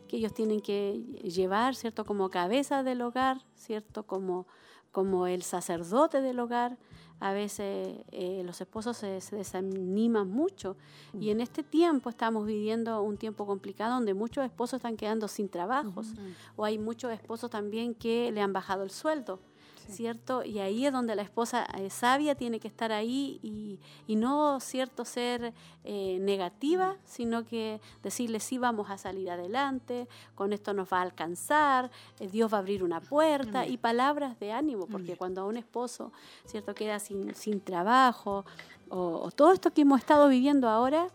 que 0.07 0.17
ellos 0.17 0.33
tienen 0.33 0.61
que 0.61 0.93
llevar, 1.23 1.75
¿cierto? 1.75 2.05
Como 2.05 2.29
cabeza 2.29 2.83
del 2.83 3.01
hogar, 3.01 3.41
¿cierto? 3.55 4.03
Como, 4.03 4.47
como 4.91 5.27
el 5.27 5.43
sacerdote 5.43 6.21
del 6.21 6.39
hogar. 6.39 6.77
A 7.19 7.33
veces 7.33 7.97
eh, 8.11 8.43
los 8.45 8.61
esposos 8.61 8.97
se, 8.97 9.19
desaniman 9.31 10.29
mucho. 10.29 10.75
Y 11.19 11.31
en 11.31 11.41
este 11.41 11.63
tiempo 11.63 12.09
estamos 12.09 12.45
viviendo 12.45 13.01
un 13.01 13.17
tiempo 13.17 13.45
complicado 13.45 13.95
donde 13.95 14.13
muchos 14.13 14.45
esposos 14.45 14.77
están 14.77 14.97
quedando 14.97 15.27
sin 15.27 15.49
trabajos. 15.49 16.13
O 16.55 16.65
hay 16.65 16.77
muchos 16.77 17.11
esposos 17.11 17.49
también 17.49 17.95
que 17.95 18.31
le 18.31 18.41
han 18.41 18.53
bajado 18.53 18.83
el 18.83 18.91
sueldo. 18.91 19.39
¿Cierto? 19.87 20.43
Y 20.43 20.59
ahí 20.59 20.85
es 20.85 20.93
donde 20.93 21.15
la 21.15 21.21
esposa 21.21 21.65
eh, 21.77 21.89
sabia 21.89 22.35
tiene 22.35 22.59
que 22.59 22.67
estar 22.67 22.91
ahí 22.91 23.39
y, 23.41 23.79
y 24.05 24.15
no, 24.15 24.59
¿cierto?, 24.59 25.05
ser 25.05 25.53
eh, 25.83 26.17
negativa, 26.21 26.97
sino 27.05 27.45
que 27.45 27.81
decirle, 28.03 28.39
sí, 28.39 28.57
vamos 28.57 28.89
a 28.89 28.97
salir 28.97 29.29
adelante, 29.31 30.07
con 30.35 30.53
esto 30.53 30.73
nos 30.73 30.91
va 30.91 30.99
a 30.99 31.03
alcanzar, 31.03 31.91
eh, 32.19 32.27
Dios 32.27 32.51
va 32.51 32.57
a 32.57 32.59
abrir 32.59 32.83
una 32.83 33.01
puerta 33.01 33.65
y 33.65 33.77
palabras 33.77 34.39
de 34.39 34.51
ánimo, 34.51 34.87
porque 34.87 35.15
cuando 35.15 35.47
un 35.47 35.57
esposo, 35.57 36.11
¿cierto?, 36.45 36.75
queda 36.75 36.99
sin, 36.99 37.33
sin 37.35 37.61
trabajo 37.61 38.45
o, 38.89 39.31
todo 39.31 39.51
esto 39.51 39.71
que 39.71 39.81
hemos 39.81 39.99
estado 39.99 40.29
viviendo 40.29 40.69
ahora, 40.69 41.09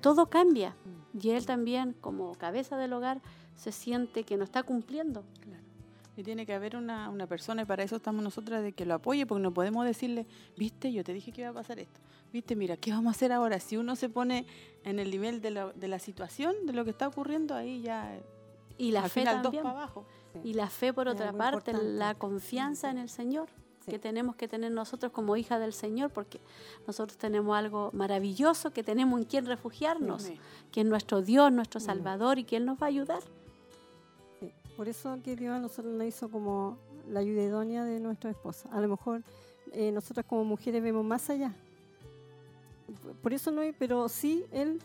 todo 0.00 0.26
cambia. 0.26 0.74
Y 1.18 1.30
él 1.30 1.46
también, 1.46 1.94
como 2.00 2.34
cabeza 2.34 2.76
del 2.76 2.92
hogar, 2.92 3.20
se 3.54 3.72
siente 3.72 4.24
que 4.24 4.36
no 4.36 4.44
está 4.44 4.62
cumpliendo. 4.62 5.24
Y 6.16 6.22
tiene 6.22 6.46
que 6.46 6.54
haber 6.54 6.76
una, 6.76 7.08
una, 7.10 7.26
persona, 7.26 7.62
y 7.62 7.64
para 7.64 7.82
eso 7.82 7.96
estamos 7.96 8.22
nosotras, 8.22 8.62
de 8.62 8.72
que 8.72 8.86
lo 8.86 8.94
apoye, 8.94 9.26
porque 9.26 9.42
no 9.42 9.52
podemos 9.52 9.84
decirle, 9.84 10.26
viste, 10.56 10.92
yo 10.92 11.02
te 11.02 11.12
dije 11.12 11.32
que 11.32 11.40
iba 11.40 11.50
a 11.50 11.54
pasar 11.54 11.80
esto. 11.80 12.00
Viste, 12.32 12.54
mira, 12.54 12.76
¿qué 12.76 12.92
vamos 12.92 13.08
a 13.08 13.10
hacer 13.16 13.32
ahora? 13.32 13.58
Si 13.58 13.76
uno 13.76 13.96
se 13.96 14.08
pone 14.08 14.46
en 14.84 14.98
el 14.98 15.10
nivel 15.10 15.40
de, 15.40 15.50
la, 15.50 15.72
de 15.72 15.88
la 15.88 15.98
situación, 15.98 16.54
de 16.66 16.72
lo 16.72 16.84
que 16.84 16.90
está 16.90 17.08
ocurriendo, 17.08 17.54
ahí 17.54 17.82
ya... 17.82 18.16
Y 18.76 18.90
la 18.90 19.08
fe 19.08 19.24
también. 19.24 19.42
Dos 19.42 19.62
para 19.62 19.70
abajo. 19.70 20.06
Y 20.42 20.54
la 20.54 20.68
fe, 20.68 20.92
por 20.92 21.08
otra 21.08 21.32
parte, 21.32 21.72
la 21.72 22.14
confianza 22.14 22.90
en 22.90 22.98
el 22.98 23.08
Señor. 23.08 23.48
que 23.86 23.98
tenemos 23.98 24.34
que 24.34 24.48
tener 24.48 24.72
nosotros 24.72 25.12
como 25.12 25.36
hija 25.36 25.58
del 25.58 25.72
Señor, 25.72 26.10
porque 26.10 26.40
nosotros 26.86 27.18
tenemos 27.18 27.56
algo 27.56 27.90
maravilloso, 27.92 28.72
que 28.72 28.82
tenemos 28.82 29.20
en 29.20 29.26
quien 29.26 29.46
refugiarnos, 29.46 30.24
Amén. 30.24 30.38
que 30.72 30.80
es 30.80 30.86
nuestro 30.86 31.22
Dios, 31.22 31.52
nuestro 31.52 31.80
Salvador 31.80 32.38
y 32.38 32.44
que 32.44 32.56
Él 32.56 32.64
nos 32.64 32.78
va 32.78 32.86
a 32.86 32.88
ayudar. 32.88 33.22
Por 34.76 34.88
eso 34.88 35.18
que 35.22 35.36
Dios 35.36 35.52
a 35.54 35.58
nosotros 35.60 35.94
nos 35.94 36.06
hizo 36.06 36.28
como 36.30 36.78
la 37.08 37.20
ayuda 37.20 37.42
idónea 37.42 37.84
de 37.84 38.00
nuestro 38.00 38.30
esposo. 38.30 38.68
A 38.72 38.80
lo 38.80 38.88
mejor 38.88 39.22
eh, 39.72 39.92
nosotras 39.92 40.26
como 40.26 40.44
mujeres 40.44 40.82
vemos 40.82 41.04
más 41.04 41.30
allá. 41.30 41.54
Por 43.22 43.32
eso 43.32 43.50
no 43.50 43.60
hay, 43.60 43.72
pero 43.72 44.08
sí 44.08 44.44
Él 44.50 44.80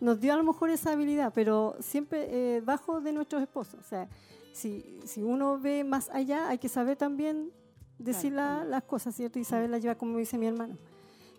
nos 0.00 0.20
dio 0.20 0.32
a 0.32 0.36
lo 0.36 0.44
mejor 0.44 0.70
esa 0.70 0.92
habilidad, 0.92 1.32
pero 1.34 1.76
siempre 1.80 2.56
eh, 2.56 2.60
bajo 2.60 3.00
de 3.00 3.12
nuestros 3.12 3.42
esposos. 3.42 3.80
O 3.80 3.82
sea, 3.82 4.08
si, 4.52 5.00
si 5.04 5.22
uno 5.22 5.58
ve 5.58 5.84
más 5.84 6.08
allá, 6.10 6.48
hay 6.48 6.58
que 6.58 6.68
saber 6.68 6.96
también 6.96 7.50
decir 7.98 8.32
Claro, 8.32 8.36
la- 8.48 8.54
también. 8.56 8.70
las 8.72 8.82
cosas, 8.84 9.14
¿cierto? 9.14 9.38
Y 9.38 9.44
saberlas 9.44 9.82
llevar, 9.82 9.96
como 9.96 10.18
dice 10.18 10.36
mi 10.38 10.46
hermano. 10.46 10.76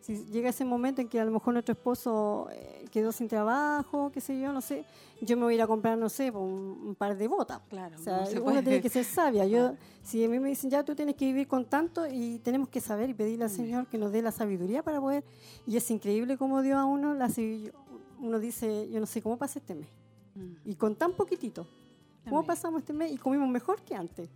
Si 0.06 0.24
llega 0.26 0.50
ese 0.50 0.64
momento 0.66 1.02
en 1.02 1.10
que 1.10 1.20
a 1.20 1.26
lo 1.26 1.32
mejor 1.32 1.54
nuestro 1.54 1.74
esposo 1.74 2.48
eh, 2.52 2.86
quedó 2.92 3.12
sin 3.12 3.28
trabajo, 3.28 4.12
qué 4.12 4.22
sé 4.22 4.40
yo, 4.40 4.54
no 4.54 4.62
sé, 4.62 4.86
yo 5.20 5.36
me 5.36 5.46
voy 5.46 5.54
a 5.54 5.56
ir 5.56 5.62
a 5.64 5.66
comprar, 5.66 5.98
no 5.98 6.10
sé, 6.10 6.30
un, 6.30 6.80
un 6.90 6.94
par 6.94 7.18
de 7.18 7.28
botas. 7.28 7.60
Claro, 7.70 7.96
O 7.98 8.04
sea, 8.04 8.20
no 8.20 8.26
se 8.28 8.40
uno 8.40 8.62
tiene 8.62 8.82
que 8.82 8.90
ser 8.90 9.04
sabia. 9.04 9.48
Yo, 9.48 9.74
si 10.04 10.24
a 10.24 10.30
mí 10.30 10.38
me 10.38 10.50
dicen, 10.50 10.70
ya 10.70 10.86
tú 10.86 10.94
tienes 10.94 11.16
que 11.16 11.26
vivir 11.26 11.48
con 11.48 11.66
tanto 11.66 12.06
y 12.06 12.38
tenemos 12.38 12.70
que 12.70 12.82
saber 12.82 13.10
y 13.10 13.16
pedirle 13.16 13.46
al 13.46 13.50
Señor 13.50 13.88
que 13.88 13.98
nos 13.98 14.12
dé 14.12 14.22
la 14.22 14.32
sabiduría 14.32 14.84
para 14.84 15.02
poder. 15.02 15.24
Y 15.66 15.76
es 15.76 15.90
increíble 15.90 16.38
cómo 16.38 16.62
dio 16.62 16.78
a 16.78 16.86
uno 16.86 17.16
la. 17.16 17.28
Uno 18.20 18.40
dice, 18.40 18.88
yo 18.92 19.00
no 19.00 19.08
sé 19.08 19.24
cómo 19.24 19.38
pasé 19.38 19.58
este 19.58 19.74
mes. 19.74 19.88
Mm. 20.36 20.70
Y 20.70 20.76
con 20.76 20.96
tan 20.96 21.14
poquitito. 21.14 21.68
¿Cómo 22.26 22.38
Amén. 22.38 22.48
pasamos 22.48 22.82
este 22.82 22.94
mes? 22.94 23.12
Y 23.12 23.18
comimos 23.18 23.50
mejor 23.50 23.82
que 23.82 23.96
antes. 23.96 24.30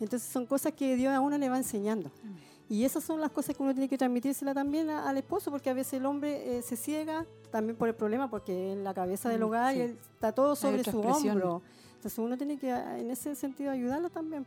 Entonces 0.00 0.28
son 0.28 0.44
cosas 0.44 0.74
que 0.74 0.96
Dios 0.96 1.14
a 1.14 1.20
uno 1.20 1.38
le 1.38 1.48
va 1.48 1.56
enseñando. 1.56 2.10
Amén. 2.22 2.57
Y 2.70 2.84
esas 2.84 3.02
son 3.02 3.20
las 3.20 3.30
cosas 3.30 3.56
que 3.56 3.62
uno 3.62 3.72
tiene 3.72 3.88
que 3.88 3.96
transmitírsela 3.96 4.52
también 4.52 4.90
a- 4.90 5.08
al 5.08 5.16
esposo, 5.16 5.50
porque 5.50 5.70
a 5.70 5.74
veces 5.74 5.94
el 5.94 6.06
hombre 6.06 6.58
eh, 6.58 6.62
se 6.62 6.76
ciega 6.76 7.24
también 7.50 7.76
por 7.76 7.88
el 7.88 7.94
problema, 7.94 8.28
porque 8.28 8.72
en 8.72 8.84
la 8.84 8.92
cabeza 8.92 9.30
del 9.30 9.40
Mm, 9.40 9.44
hogar 9.44 9.72
sí. 9.72 9.78
y 9.78 9.82
él- 9.82 9.98
está 10.14 10.32
todo 10.32 10.54
sobre 10.54 10.84
su 10.84 11.00
hombro. 11.00 11.62
Entonces 11.96 12.18
uno 12.18 12.36
tiene 12.36 12.58
que 12.58 12.70
a- 12.70 12.98
en 12.98 13.10
ese 13.10 13.34
sentido 13.34 13.70
ayudarlo 13.70 14.10
también. 14.10 14.46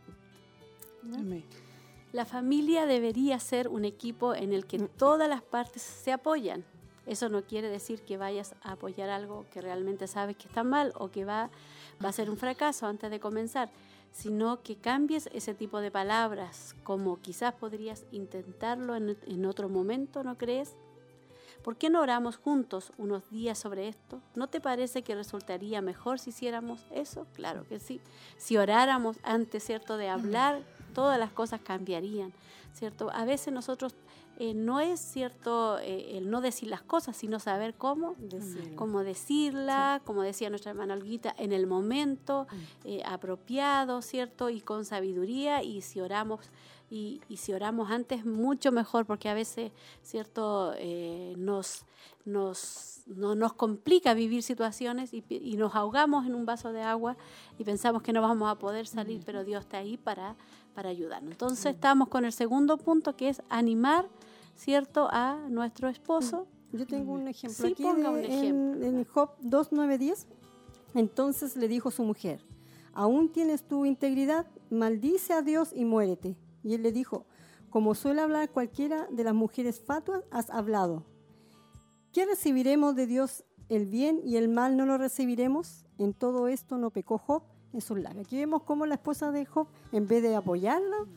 ¿no? 1.04 1.16
Amén. 1.18 1.44
La 2.14 2.26
familia 2.26 2.86
debería 2.86 3.40
ser 3.40 3.68
un 3.70 3.86
equipo 3.86 4.36
en 4.36 4.54
el 4.54 4.66
que 4.68 4.78
todas 4.80 5.28
las 5.28 5.42
partes 5.42 5.82
se 5.82 6.12
apoyan. 6.12 6.64
Eso 7.08 7.28
no 7.30 7.42
quiere 7.42 7.70
decir 7.70 8.02
que 8.04 8.18
vayas 8.18 8.54
a 8.62 8.74
apoyar 8.74 9.10
algo 9.10 9.46
que 9.52 9.62
realmente 9.62 10.06
sabes 10.08 10.38
que 10.38 10.48
está 10.48 10.64
mal 10.64 10.94
o 10.98 11.10
que 11.10 11.26
va, 11.26 11.50
va 12.04 12.10
a 12.10 12.12
ser 12.12 12.30
un 12.30 12.38
fracaso 12.38 12.86
antes 12.86 13.10
de 13.10 13.20
comenzar, 13.20 13.72
sino 14.12 14.62
que 14.62 14.76
cambies 14.76 15.30
ese 15.34 15.54
tipo 15.54 15.80
de 15.80 15.92
palabras, 15.92 16.76
como 16.84 17.20
quizás 17.22 17.54
podrías 17.54 18.06
intentarlo 18.12 18.96
en, 18.96 19.18
en 19.26 19.46
otro 19.46 19.70
momento, 19.70 20.24
¿no 20.24 20.38
crees? 20.38 20.76
¿Por 21.64 21.78
qué 21.78 21.90
no 21.90 22.02
oramos 22.02 22.38
juntos 22.38 22.92
unos 22.98 23.30
días 23.30 23.58
sobre 23.58 23.88
esto? 23.88 24.20
¿No 24.36 24.48
te 24.48 24.60
parece 24.60 25.04
que 25.04 25.14
resultaría 25.14 25.82
mejor 25.82 26.18
si 26.18 26.32
hiciéramos 26.32 26.84
eso? 26.92 27.28
Claro 27.34 27.68
que 27.68 27.80
sí. 27.80 28.02
Si 28.38 28.58
oráramos 28.58 29.18
antes, 29.24 29.64
¿cierto?, 29.64 29.98
de 29.98 30.10
hablar, 30.10 30.64
todas 30.96 31.20
las 31.20 31.32
cosas 31.32 31.62
cambiarían, 31.62 32.34
¿cierto? 32.74 33.12
A 33.14 33.26
veces 33.26 33.54
nosotros 33.54 33.96
eh, 34.44 34.56
no 34.56 34.80
es 34.80 35.00
cierto 35.00 35.78
eh, 35.78 36.18
el 36.18 36.32
no 36.32 36.42
decir 36.42 36.68
las 36.68 36.82
cosas, 36.82 37.16
sino 37.16 37.38
saber 37.40 37.76
cómo 37.76 38.16
Decirlo. 38.18 38.76
cómo 38.76 39.04
decirla, 39.04 40.02
como 40.04 40.24
decía 40.24 40.50
nuestra 40.50 40.72
hermana 40.72 40.96
Olguita, 40.96 41.36
en 41.38 41.52
el 41.52 41.68
momento 41.68 42.48
eh, 42.84 43.04
apropiado, 43.06 44.02
¿cierto? 44.02 44.50
Y 44.50 44.62
con 44.62 44.84
sabiduría, 44.84 45.62
y 45.62 45.82
si 45.82 46.02
oramos, 46.02 46.50
y, 46.90 47.22
y 47.30 47.38
si 47.38 47.54
oramos 47.54 47.92
antes, 47.92 48.26
mucho 48.26 48.72
mejor, 48.72 49.06
porque 49.06 49.30
a 49.30 49.36
veces, 49.36 49.72
¿cierto? 50.02 50.74
Nos, 51.38 51.86
nos, 52.26 53.04
no, 53.06 53.36
nos 53.36 53.54
complica 53.54 54.16
vivir 54.16 54.42
situaciones 54.42 55.14
y, 55.14 55.24
y 55.30 55.56
nos 55.56 55.76
ahogamos 55.76 56.26
en 56.26 56.34
un 56.34 56.48
vaso 56.48 56.74
de 56.74 56.82
agua 56.82 57.16
y 57.60 57.64
pensamos 57.64 58.02
que 58.02 58.12
no 58.12 58.24
vamos 58.24 58.50
a 58.50 58.56
poder 58.56 58.88
salir, 58.88 59.22
pero 59.24 59.44
Dios 59.44 59.66
está 59.66 59.78
ahí 59.78 59.98
para, 59.98 60.36
para 60.74 60.90
ayudarnos. 60.90 61.32
Entonces 61.32 61.76
estamos 61.76 62.08
con 62.08 62.26
el 62.26 62.32
segundo 62.34 62.78
punto, 62.78 63.16
que 63.16 63.30
es 63.30 63.42
animar, 63.50 64.10
¿cierto? 64.56 65.08
A 65.12 65.36
nuestro 65.50 65.88
esposo. 65.90 66.48
Yo 66.74 66.86
tengo 66.88 67.14
un 67.14 67.28
ejemplo 67.28 67.66
Sí, 67.68 67.74
aquí 67.74 67.84
ponga 67.84 68.12
de- 68.12 68.20
un 68.20 68.24
en- 68.26 68.32
ejemplo. 68.32 68.86
en, 68.88 69.06
Job 69.06 69.30
2, 69.42 69.68
9, 69.72 69.98
10. 69.98 70.28
Entonces 70.94 71.56
le 71.58 71.68
dijo 71.68 71.92
su 71.92 72.04
mujer, 72.04 72.42
¿aún 72.94 73.30
tienes 73.32 73.64
tu 73.64 73.86
integridad? 73.86 74.46
Maldice 74.70 75.34
a 75.34 75.42
Dios 75.42 75.72
y 75.76 75.86
muérete. 75.86 76.36
Y 76.64 76.74
él 76.74 76.84
le 76.84 76.92
dijo, 76.92 77.26
como 77.70 77.96
suele 77.96 78.22
hablar 78.22 78.50
cualquiera 78.52 79.08
de 79.12 79.24
las 79.24 79.34
mujeres 79.34 79.80
fatuas, 79.82 80.24
has 80.32 80.50
hablado. 80.50 81.04
¿Qué 82.14 82.26
recibiremos 82.26 82.96
de 82.96 83.08
Dios? 83.08 83.44
¿El 83.70 83.86
bien 83.86 84.20
y 84.26 84.36
el 84.36 84.50
mal 84.50 84.76
no 84.76 84.86
lo 84.86 84.98
recibiremos? 84.98 85.86
En 85.98 86.14
todo 86.14 86.48
esto 86.50 86.78
no 86.78 86.90
pecó 86.90 87.18
Job 87.18 87.44
en 87.74 87.80
sus 87.82 87.98
labios. 88.00 88.26
Aquí 88.28 88.36
vemos 88.38 88.64
cómo 88.64 88.86
la 88.86 88.96
esposa 88.96 89.32
de 89.32 89.46
Job, 89.46 89.68
en 89.94 90.08
vez 90.08 90.22
de 90.24 90.36
apoyarlo, 90.36 91.08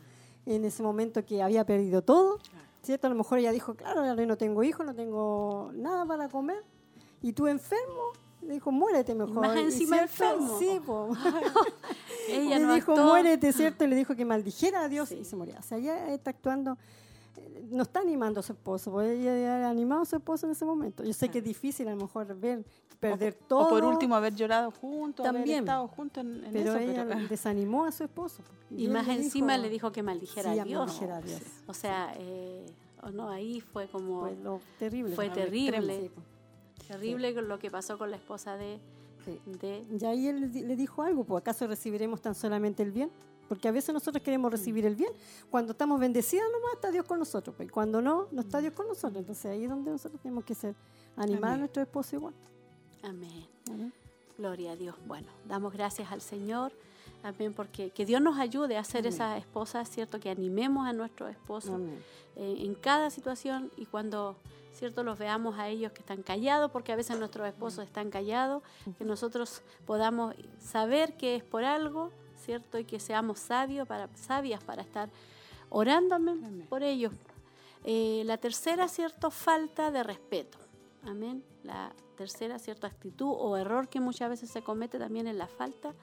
en 0.45 0.63
ese 0.63 0.83
momento 0.83 1.25
que 1.25 1.41
había 1.41 1.65
perdido 1.65 2.01
todo, 2.01 2.39
¿cierto? 2.85 3.07
A 3.07 3.09
lo 3.09 3.15
mejor 3.15 3.39
ella 3.39 3.51
dijo, 3.51 3.75
claro, 3.75 4.03
no 4.15 4.37
tengo 4.37 4.63
hijos, 4.63 4.85
no 4.85 4.93
tengo 4.95 5.71
nada 5.73 6.05
para 6.05 6.29
comer, 6.29 6.63
y 7.21 7.33
tú 7.33 7.47
enfermo, 7.47 8.03
le 8.41 8.53
dijo, 8.53 8.71
muérete 8.71 9.15
mejor. 9.15 9.35
más 9.47 9.55
encima 9.57 9.97
enfermo. 9.99 10.57
Sí, 10.59 10.79
po. 10.85 11.09
Ella 12.29 12.59
le 12.59 12.65
no 12.65 12.73
dijo, 12.75 12.91
actuó. 12.93 13.05
muérete, 13.05 13.51
¿cierto? 13.53 13.83
Y 13.83 13.87
le 13.87 13.95
dijo 13.95 14.15
que 14.15 14.25
maldijera 14.25 14.81
a 14.81 14.89
Dios 14.89 15.09
Sí. 15.09 15.15
y 15.21 15.25
se 15.25 15.35
moría. 15.35 15.57
O 15.59 15.63
sea, 15.63 15.77
ella 15.77 16.13
está 16.13 16.29
actuando, 16.31 16.77
no 17.69 17.83
está 17.83 17.99
animando 18.01 18.39
a 18.39 18.43
su 18.43 18.53
esposo, 18.53 18.91
porque 18.91 19.13
ella 19.13 19.31
había 19.55 19.69
animado 19.69 20.01
a 20.01 20.05
su 20.05 20.15
esposo 20.15 20.45
en 20.45 20.51
ese 20.53 20.65
momento. 20.65 21.03
Yo 21.03 21.13
sé 21.13 21.29
que 21.29 21.39
es 21.39 21.43
difícil 21.43 21.87
a 21.87 21.91
lo 21.91 21.97
mejor 22.03 22.33
ver, 22.35 22.63
perder 22.99 23.37
o, 23.43 23.45
todo. 23.47 23.59
o 23.67 23.69
por 23.69 23.83
último 23.83 24.15
haber 24.15 24.35
llorado 24.35 24.71
juntos, 24.71 25.25
haber 25.25 25.41
También. 25.41 25.59
estado 25.59 25.87
juntos 25.87 26.23
en, 26.23 26.43
en 26.45 26.53
pero 26.53 26.71
eso, 26.75 26.79
ella 26.79 27.05
pero- 27.07 27.27
desanimó 27.29 27.85
a 27.85 27.91
su 27.91 28.03
esposo. 28.03 28.43
Y 28.71 28.85
él 28.85 28.91
más 28.91 29.07
le 29.07 29.15
encima 29.15 29.53
dijo- 29.53 29.63
le 29.63 29.69
dijo 29.69 29.91
que 29.91 30.03
maldijera 30.03 30.53
Sí, 30.53 30.59
a 30.59 30.63
Dios. 30.63 30.85
maldijera 30.85 31.17
a 31.17 31.21
Dios. 31.21 31.41
O 31.67 31.73
sea, 31.73 32.13
eh, 32.17 32.65
no, 33.13 33.29
ahí 33.29 33.61
fue 33.61 33.87
como 33.87 34.21
Fue 34.21 34.35
lo 34.37 34.59
terrible. 34.79 35.15
fue 35.15 35.29
terrible. 35.29 36.01
sí, 36.01 36.09
po. 36.09 36.21
terrible 36.87 37.33
con 37.35 37.47
lo 37.47 37.59
que 37.59 37.69
pasó 37.71 37.97
con 37.97 38.09
la 38.11 38.17
esposa 38.17 38.55
de, 38.57 38.79
Sí. 39.25 39.39
de 39.59 39.83
Y 39.99 40.05
ahí 40.05 40.27
él 40.27 40.51
le 40.53 40.75
dijo 40.75 41.01
algo, 41.01 41.23
pues 41.23 41.41
¿acaso 41.41 41.65
recibiremos 41.67 42.21
tan 42.21 42.35
solamente 42.35 42.83
el 42.83 42.91
bien? 42.91 43.09
Porque 43.47 43.67
a 43.67 43.71
veces 43.71 43.93
nosotros 43.93 44.23
queremos 44.23 44.51
recibir 44.51 44.85
el 44.85 44.95
bien. 44.95 45.11
Cuando 45.49 45.71
estamos 45.73 45.99
bendecidos 45.99 46.45
nomás 46.51 46.73
está 46.73 46.91
Dios 46.91 47.05
con 47.05 47.19
nosotros, 47.19 47.55
pues 47.55 47.67
y 47.67 47.71
cuando 47.71 48.01
no, 48.01 48.27
no 48.31 48.41
está 48.41 48.59
Dios 48.59 48.73
con 48.73 48.87
nosotros. 48.87 49.17
Entonces 49.17 49.45
ahí 49.45 49.63
es 49.63 49.69
donde 49.69 49.91
nosotros 49.91 50.19
tenemos 50.21 50.43
que 50.43 50.55
ser, 50.55 50.75
animar 51.15 51.43
a 51.43 51.47
Amén. 51.49 51.59
nuestro 51.61 51.83
esposo 51.83 52.15
igual. 52.15 52.33
Amén. 53.03 53.47
¿no? 53.71 53.91
Gloria 54.37 54.71
a 54.71 54.75
Dios. 54.75 54.95
Bueno, 55.05 55.27
damos 55.47 55.73
gracias 55.73 56.11
al 56.11 56.21
Señor. 56.21 56.73
Amén, 57.23 57.53
porque 57.53 57.89
que 57.89 58.05
Dios 58.05 58.21
nos 58.21 58.37
ayude 58.37 58.77
a 58.77 58.83
ser 58.83 59.07
esas 59.07 59.39
esposas, 59.39 59.89
¿cierto? 59.89 60.19
Que 60.19 60.29
animemos 60.29 60.87
a 60.87 60.93
nuestros 60.93 61.31
esposos 61.31 61.75
Amén. 61.75 61.99
eh, 62.35 62.57
en 62.59 62.75
cada 62.75 63.09
situación 63.09 63.71
y 63.77 63.85
cuando, 63.87 64.35
¿cierto? 64.73 65.03
Los 65.03 65.17
veamos 65.17 65.57
a 65.57 65.67
ellos 65.67 65.91
que 65.91 66.01
están 66.01 66.21
callados, 66.21 66.69
porque 66.71 66.91
a 66.91 66.95
veces 66.95 67.17
nuestros 67.17 67.47
esposos 67.47 67.83
están 67.83 68.11
callados, 68.11 68.61
que 68.97 69.05
nosotros 69.05 69.61
podamos 69.87 70.35
saber 70.59 71.17
que 71.17 71.35
es 71.35 71.43
por 71.43 71.63
algo, 71.63 72.11
¿cierto? 72.45 72.77
Y 72.77 72.85
que 72.85 72.99
seamos 72.99 73.39
sabios 73.39 73.87
para, 73.87 74.07
sabias 74.15 74.63
para 74.63 74.81
estar 74.83 75.09
orando 75.69 76.17
por 76.69 76.83
ellos. 76.83 77.13
Eh, 77.83 78.23
la 78.25 78.37
tercera, 78.37 78.87
¿cierto? 78.87 79.31
Falta 79.31 79.91
de 79.91 80.03
respeto. 80.03 80.57
Amén. 81.03 81.43
La 81.63 81.93
tercera, 82.17 82.59
¿cierto? 82.59 82.87
Actitud 82.87 83.31
o 83.37 83.57
error 83.57 83.87
que 83.89 83.99
muchas 83.99 84.29
veces 84.29 84.49
se 84.49 84.61
comete 84.61 84.97
también 84.97 85.27
es 85.27 85.35
la 85.35 85.47
falta 85.47 85.93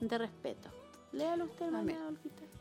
de 0.00 0.18
respeto. 0.18 0.70
Léalo 1.12 1.46
usted, 1.46 1.66
hermana. 1.66 1.94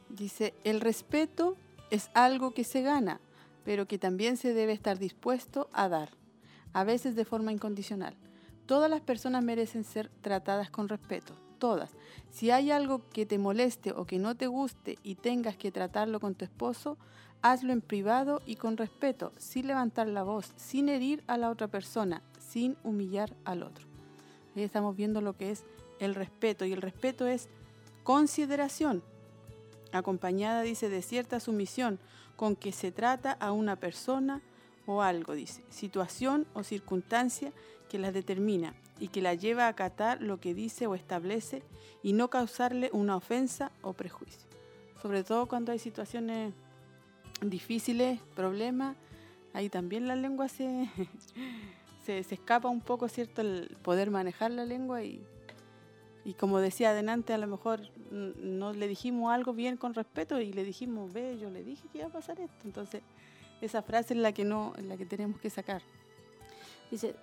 Dice, 0.10 0.54
el 0.64 0.82
respeto 0.82 1.56
es 1.92 2.10
algo 2.14 2.52
que 2.52 2.64
se 2.64 2.82
gana, 2.82 3.20
pero 3.64 3.88
que 3.88 3.98
también 3.98 4.38
se 4.38 4.54
debe 4.54 4.74
estar 4.74 4.98
dispuesto 4.98 5.70
a 5.74 5.90
dar, 5.90 6.10
a 6.74 6.84
veces 6.84 7.16
de 7.16 7.26
forma 7.26 7.52
incondicional. 7.52 8.16
Todas 8.66 8.90
las 8.90 9.02
personas 9.02 9.44
merecen 9.44 9.84
ser 9.84 10.10
tratadas 10.22 10.70
con 10.70 10.90
respeto, 10.90 11.34
todas. 11.58 11.91
Si 12.32 12.51
hay 12.51 12.72
algo 12.72 13.01
que 13.10 13.26
te 13.26 13.38
moleste 13.38 13.91
o 13.91 14.05
que 14.05 14.20
no 14.20 14.36
te 14.36 14.47
guste 14.47 14.97
y 15.03 15.16
tengas 15.16 15.58
que 15.58 15.72
tratarlo 15.72 16.20
con 16.20 16.36
tu 16.36 16.45
esposo, 16.45 16.97
hazlo 17.41 17.74
en 17.74 17.82
privado 17.82 18.41
y 18.45 18.55
con 18.55 18.78
respeto, 18.78 19.32
sin 19.38 19.68
levantar 19.68 20.08
la 20.08 20.24
voz, 20.24 20.53
sin 20.55 20.89
herir 20.89 21.24
a 21.28 21.38
la 21.38 21.49
otra 21.49 21.68
persona, 21.68 22.22
sin 22.39 22.78
humillar 22.84 23.36
al 23.45 23.64
otro. 23.64 23.86
Ahí 24.55 24.64
estamos 24.64 24.95
viendo 24.95 25.22
lo 25.22 25.38
que 25.38 25.51
es 25.51 25.64
el 25.99 26.16
respeto 26.16 26.66
y 26.66 26.74
el 26.74 26.82
respeto 26.82 27.28
es 27.28 27.49
consideración, 28.03 29.03
acompañada, 29.91 30.62
dice, 30.62 30.89
de 30.89 31.01
cierta 31.01 31.39
sumisión 31.39 31.99
con 32.36 32.55
que 32.55 32.72
se 32.72 32.91
trata 32.91 33.32
a 33.32 33.51
una 33.51 33.76
persona 33.76 34.41
o 34.86 35.01
algo, 35.01 35.34
dice, 35.34 35.64
situación 35.70 36.47
o 36.53 36.64
circunstancia 36.64 37.51
que 37.89 37.99
la 37.99 38.12
determina 38.12 38.74
y 39.00 39.10
que 39.10 39.22
la 39.22 39.34
lleva 39.34 39.66
a 39.66 39.70
acatar 39.70 40.22
lo 40.22 40.39
que 40.39 40.54
dice 40.54 40.88
o 40.88 40.95
establece 40.95 41.64
y 42.04 42.14
no 42.14 42.30
causarle 42.30 42.89
una 42.93 43.16
ofensa 43.16 43.72
o 43.82 43.93
prejuicio. 43.93 44.48
Sobre 45.02 45.24
todo 45.24 45.48
cuando 45.48 45.72
hay 45.72 45.80
situaciones 45.80 46.54
difíciles, 47.41 48.20
problemas, 48.36 48.95
ahí 49.54 49.70
también 49.70 50.08
la 50.08 50.16
lengua 50.16 50.48
se, 50.48 50.89
se, 52.06 52.24
se 52.24 52.36
escapa 52.36 52.68
un 52.68 52.82
poco, 52.82 53.08
¿cierto? 53.08 53.41
El 53.41 53.78
poder 53.84 54.10
manejar 54.10 54.52
la 54.52 54.66
lengua 54.66 55.04
y, 55.04 55.24
y 56.26 56.34
como 56.34 56.60
decía 56.60 56.89
adelante, 56.89 57.34
a 57.34 57.38
lo 57.38 57.48
mejor 57.48 57.82
no 58.12 58.74
le 58.74 58.88
dijimos 58.88 59.32
algo 59.32 59.54
bien 59.54 59.78
con 59.78 59.93
respeto 59.93 60.41
y 60.41 60.52
le 60.52 60.64
dijimos, 60.64 61.14
ve, 61.14 61.38
yo 61.39 61.50
le 61.50 61.64
dije 61.64 61.88
que 61.91 62.00
iba 62.00 62.08
a 62.08 62.12
pasar 62.12 62.39
esto. 62.39 62.66
Entonces, 62.66 63.02
esa 63.62 63.82
frase 63.82 64.14
es 64.14 64.20
la 64.20 64.34
que 64.34 64.43
no, 64.43 64.74
es 64.78 64.84
la 64.84 64.98
que 64.98 65.06
tenemos 65.06 65.39
que 65.39 65.50
sacar. 65.50 65.82
Dice, 66.91 67.16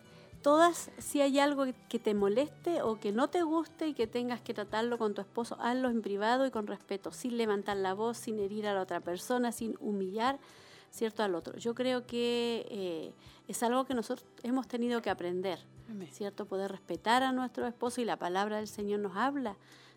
todas, 0.44 0.90
si 0.98 1.22
hay 1.22 1.38
algo 1.38 1.64
que 1.88 1.98
te 1.98 2.12
moleste 2.12 2.82
o 2.82 3.00
que 3.00 3.12
no 3.12 3.28
te 3.28 3.42
guste 3.42 3.88
y 3.88 3.94
que 3.94 4.06
tengas 4.06 4.42
que 4.42 4.52
tratarlo 4.52 4.98
con 4.98 5.14
tu 5.14 5.22
esposo, 5.22 5.56
hazlo 5.58 5.88
en 5.88 6.02
privado 6.02 6.44
y 6.44 6.50
con 6.50 6.66
respeto, 6.66 7.12
sin 7.12 7.38
levantar 7.38 7.78
la 7.78 7.94
voz, 7.94 8.18
sin 8.18 8.38
herir 8.38 8.66
a 8.66 8.74
la 8.74 8.82
otra 8.82 9.00
persona, 9.00 9.52
sin 9.52 9.74
humillar, 9.80 10.38
¿cierto?, 10.90 11.22
al 11.22 11.34
otro. 11.34 11.56
Yo 11.56 11.74
creo 11.74 12.06
que 12.06 12.66
eh, 12.70 13.14
es 13.48 13.62
algo 13.62 13.86
que 13.86 13.94
nosotros 13.94 14.28
hemos 14.42 14.68
tenido 14.68 15.00
que 15.00 15.08
aprender, 15.08 15.60
¿cierto? 16.12 16.44
Poder 16.44 16.70
respetar 16.70 17.22
a 17.22 17.32
nuestro 17.32 17.66
esposo 17.66 18.02
y 18.02 18.04
la 18.04 18.18
palabra 18.18 18.58
del 18.58 18.68
Señor 18.68 19.00
nos 19.00 19.16
habla 19.16 19.56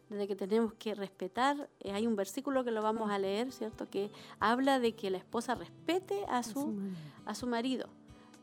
de 0.10 0.30
que 0.30 0.38
tenemos 0.38 0.72
que 0.76 0.96
respetar. 0.96 1.68
Eh, 1.82 1.92
hay 1.92 2.08
un 2.08 2.16
versículo 2.16 2.64
que 2.64 2.72
lo 2.72 2.82
vamos 2.82 3.12
a 3.12 3.20
leer, 3.20 3.52
¿cierto? 3.52 3.90
Que 3.90 4.12
habla 4.40 4.80
de 4.80 4.96
que 4.96 5.10
la 5.10 5.18
esposa 5.18 5.56
respete 5.56 6.24
a 6.30 6.42
su, 6.42 6.74
a 7.26 7.36
su 7.36 7.48
marido. 7.48 7.90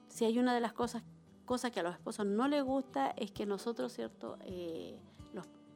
Si 0.09 0.27
hay 0.27 0.39
una 0.39 0.53
de 0.55 0.61
las 0.61 0.75
cosas, 0.75 1.03
cosas 1.45 1.71
que 1.71 1.81
a 1.81 1.83
los 1.83 1.95
esposos 1.95 2.27
no 2.27 2.49
les 2.49 2.63
gusta 2.63 3.11
es 3.17 3.31
que 3.31 3.47
nosotros, 3.47 3.93
¿cierto? 3.93 4.39
Eh, 4.43 4.99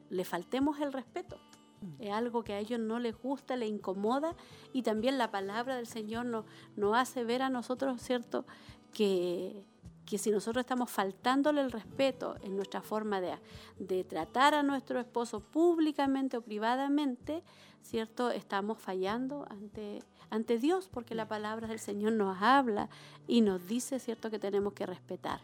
le 0.09 0.25
faltemos 0.25 0.79
el 0.79 0.91
respeto. 0.91 1.37
Mm. 1.81 2.01
Es 2.01 2.11
algo 2.11 2.43
que 2.43 2.53
a 2.53 2.59
ellos 2.59 2.79
no 2.79 2.99
les 2.99 3.15
gusta, 3.15 3.55
les 3.55 3.69
incomoda 3.69 4.35
y 4.73 4.81
también 4.81 5.17
la 5.17 5.31
palabra 5.31 5.75
del 5.75 5.87
Señor 5.87 6.25
nos, 6.25 6.45
nos 6.75 6.97
hace 6.97 7.23
ver 7.23 7.41
a 7.41 7.49
nosotros, 7.49 8.01
¿cierto? 8.01 8.45
Que 8.91 9.63
que 10.09 10.17
si 10.17 10.31
nosotros 10.31 10.61
estamos 10.61 10.89
faltándole 10.89 11.61
el 11.61 11.71
respeto 11.71 12.35
en 12.41 12.55
nuestra 12.55 12.81
forma 12.81 13.21
de, 13.21 13.37
de, 13.77 14.03
tratar 14.03 14.55
a 14.55 14.63
nuestro 14.63 14.99
esposo 14.99 15.39
públicamente 15.39 16.35
o 16.35 16.41
privadamente, 16.41 17.43
¿cierto? 17.83 18.31
Estamos 18.31 18.79
fallando 18.79 19.45
ante, 19.51 20.01
ante 20.31 20.57
Dios 20.57 20.89
porque 20.91 21.13
la 21.13 21.27
palabra 21.27 21.67
del 21.67 21.77
Señor 21.77 22.13
nos 22.13 22.41
habla 22.41 22.89
y 23.27 23.41
nos 23.41 23.67
dice, 23.67 23.99
¿cierto?, 23.99 24.31
que 24.31 24.39
tenemos 24.39 24.73
que 24.73 24.87
respetar. 24.87 25.41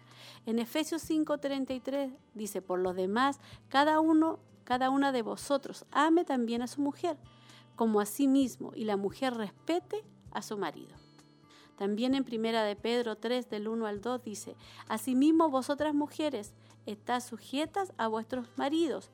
En 0.47 0.57
Efesios 0.57 1.07
5:33 1.07 2.15
dice, 2.33 2.63
por 2.63 2.79
lo 2.79 2.95
demás, 2.95 3.39
cada 3.69 3.99
uno, 3.99 4.39
cada 4.63 4.89
una 4.89 5.11
de 5.11 5.21
vosotros 5.21 5.85
ame 5.91 6.25
también 6.25 6.63
a 6.63 6.67
su 6.67 6.81
mujer 6.81 7.17
como 7.75 7.99
a 7.99 8.05
sí 8.07 8.27
mismo 8.27 8.71
y 8.73 8.85
la 8.85 8.97
mujer 8.97 9.35
respete 9.35 10.03
a 10.31 10.41
su 10.41 10.57
marido. 10.57 11.04
También 11.77 12.15
en 12.15 12.23
Primera 12.23 12.63
de 12.63 12.75
Pedro 12.75 13.17
3 13.17 13.49
del 13.49 13.67
1 13.67 13.85
al 13.85 14.01
2 14.01 14.23
dice, 14.23 14.55
Asimismo 14.87 15.49
vosotras 15.49 15.93
mujeres, 15.93 16.53
estás 16.85 17.25
sujetas 17.25 17.93
a 17.97 18.07
vuestros 18.07 18.47
maridos, 18.57 19.11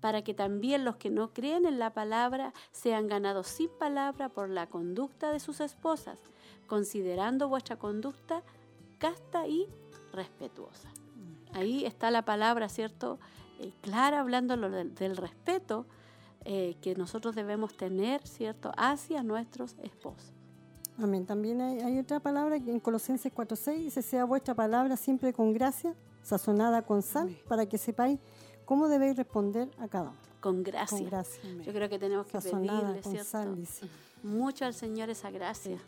para 0.00 0.22
que 0.22 0.34
también 0.34 0.84
los 0.84 0.96
que 0.96 1.10
no 1.10 1.32
creen 1.32 1.64
en 1.64 1.78
la 1.78 1.94
palabra 1.94 2.52
sean 2.72 3.06
ganados 3.06 3.46
sin 3.46 3.70
palabra 3.70 4.28
por 4.28 4.50
la 4.50 4.66
conducta 4.66 5.32
de 5.32 5.40
sus 5.40 5.60
esposas, 5.60 6.20
considerando 6.66 7.48
vuestra 7.48 7.76
conducta 7.76 8.42
casta 8.98 9.46
y 9.46 9.66
respetuosa. 10.12 10.90
Ahí 11.52 11.84
está 11.86 12.10
la 12.10 12.24
palabra, 12.24 12.68
¿cierto? 12.68 13.18
Eh, 13.60 13.72
clara 13.80 14.20
hablando 14.20 14.56
del, 14.56 14.94
del 14.94 15.16
respeto 15.16 15.86
eh, 16.46 16.76
que 16.82 16.94
nosotros 16.94 17.34
debemos 17.34 17.74
tener, 17.74 18.26
¿cierto?, 18.26 18.72
hacia 18.76 19.22
nuestros 19.22 19.76
esposos. 19.82 20.33
Amén. 20.98 21.26
También 21.26 21.60
hay, 21.60 21.98
otra 21.98 22.20
palabra 22.20 22.60
que 22.60 22.70
en 22.70 22.78
Colosenses 22.78 23.32
4.6 23.32 23.76
dice, 23.78 24.02
sea 24.02 24.24
vuestra 24.24 24.54
palabra 24.54 24.96
siempre 24.96 25.32
con 25.32 25.52
gracia, 25.52 25.94
sazonada 26.22 26.82
con 26.82 27.02
sal, 27.02 27.36
para 27.48 27.66
que 27.66 27.78
sepáis 27.78 28.20
cómo 28.64 28.88
debéis 28.88 29.16
responder 29.16 29.68
a 29.78 29.88
cada 29.88 30.10
uno. 30.10 30.18
Con 30.40 30.62
gracia. 30.62 30.98
Con 30.98 31.06
gracia. 31.06 31.40
Yo 31.64 31.72
creo 31.72 31.88
que 31.88 31.98
tenemos 31.98 32.26
que 32.26 32.38
pedirle, 32.38 33.02
¿cierto? 33.02 33.56
Mucho 34.22 34.64
al 34.64 34.74
Señor 34.74 35.10
esa 35.10 35.30
gracia. 35.30 35.78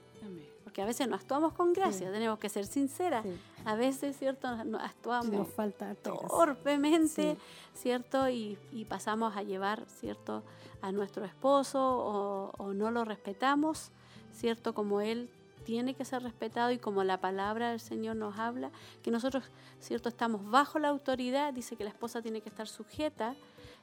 Porque 0.65 0.83
a 0.83 0.85
veces 0.85 1.07
no 1.09 1.15
actuamos 1.15 1.53
con 1.53 1.73
gracia, 1.73 2.11
tenemos 2.11 2.39
que 2.41 2.49
ser 2.49 2.67
sinceras. 2.67 3.25
A 3.65 3.77
veces, 3.77 4.19
¿cierto? 4.19 4.49
actuamos 4.49 5.33
Nos 5.33 5.49
falta 5.49 5.95
torpemente, 5.95 7.37
¿cierto? 7.75 8.29
Y, 8.29 8.59
pasamos 8.89 9.37
a 9.37 9.43
llevar, 9.43 9.85
¿cierto? 10.01 10.43
A 10.81 10.91
nuestro 10.91 11.25
esposo 11.25 11.81
o, 11.81 12.51
o 12.59 12.73
no 12.73 12.91
lo 12.91 13.05
respetamos 13.05 13.93
¿cierto? 14.37 14.75
Como 14.75 15.01
Él 15.01 15.29
tiene 15.65 15.95
que 15.95 16.05
ser 16.05 16.23
respetado 16.23 16.71
y 16.71 16.79
como 16.79 17.03
la 17.03 17.21
palabra 17.21 17.71
del 17.71 17.81
Señor 17.81 18.17
nos 18.17 18.39
habla, 18.39 18.71
que 19.03 19.11
nosotros, 19.11 19.45
¿cierto? 19.81 20.09
Estamos 20.09 20.49
bajo 20.49 20.79
la 20.79 20.89
autoridad, 20.89 21.53
dice 21.53 21.75
que 21.75 21.83
la 21.83 21.91
esposa 21.91 22.23
tiene 22.23 22.41
que 22.41 22.49
estar 22.49 22.69
sujeta 22.69 23.35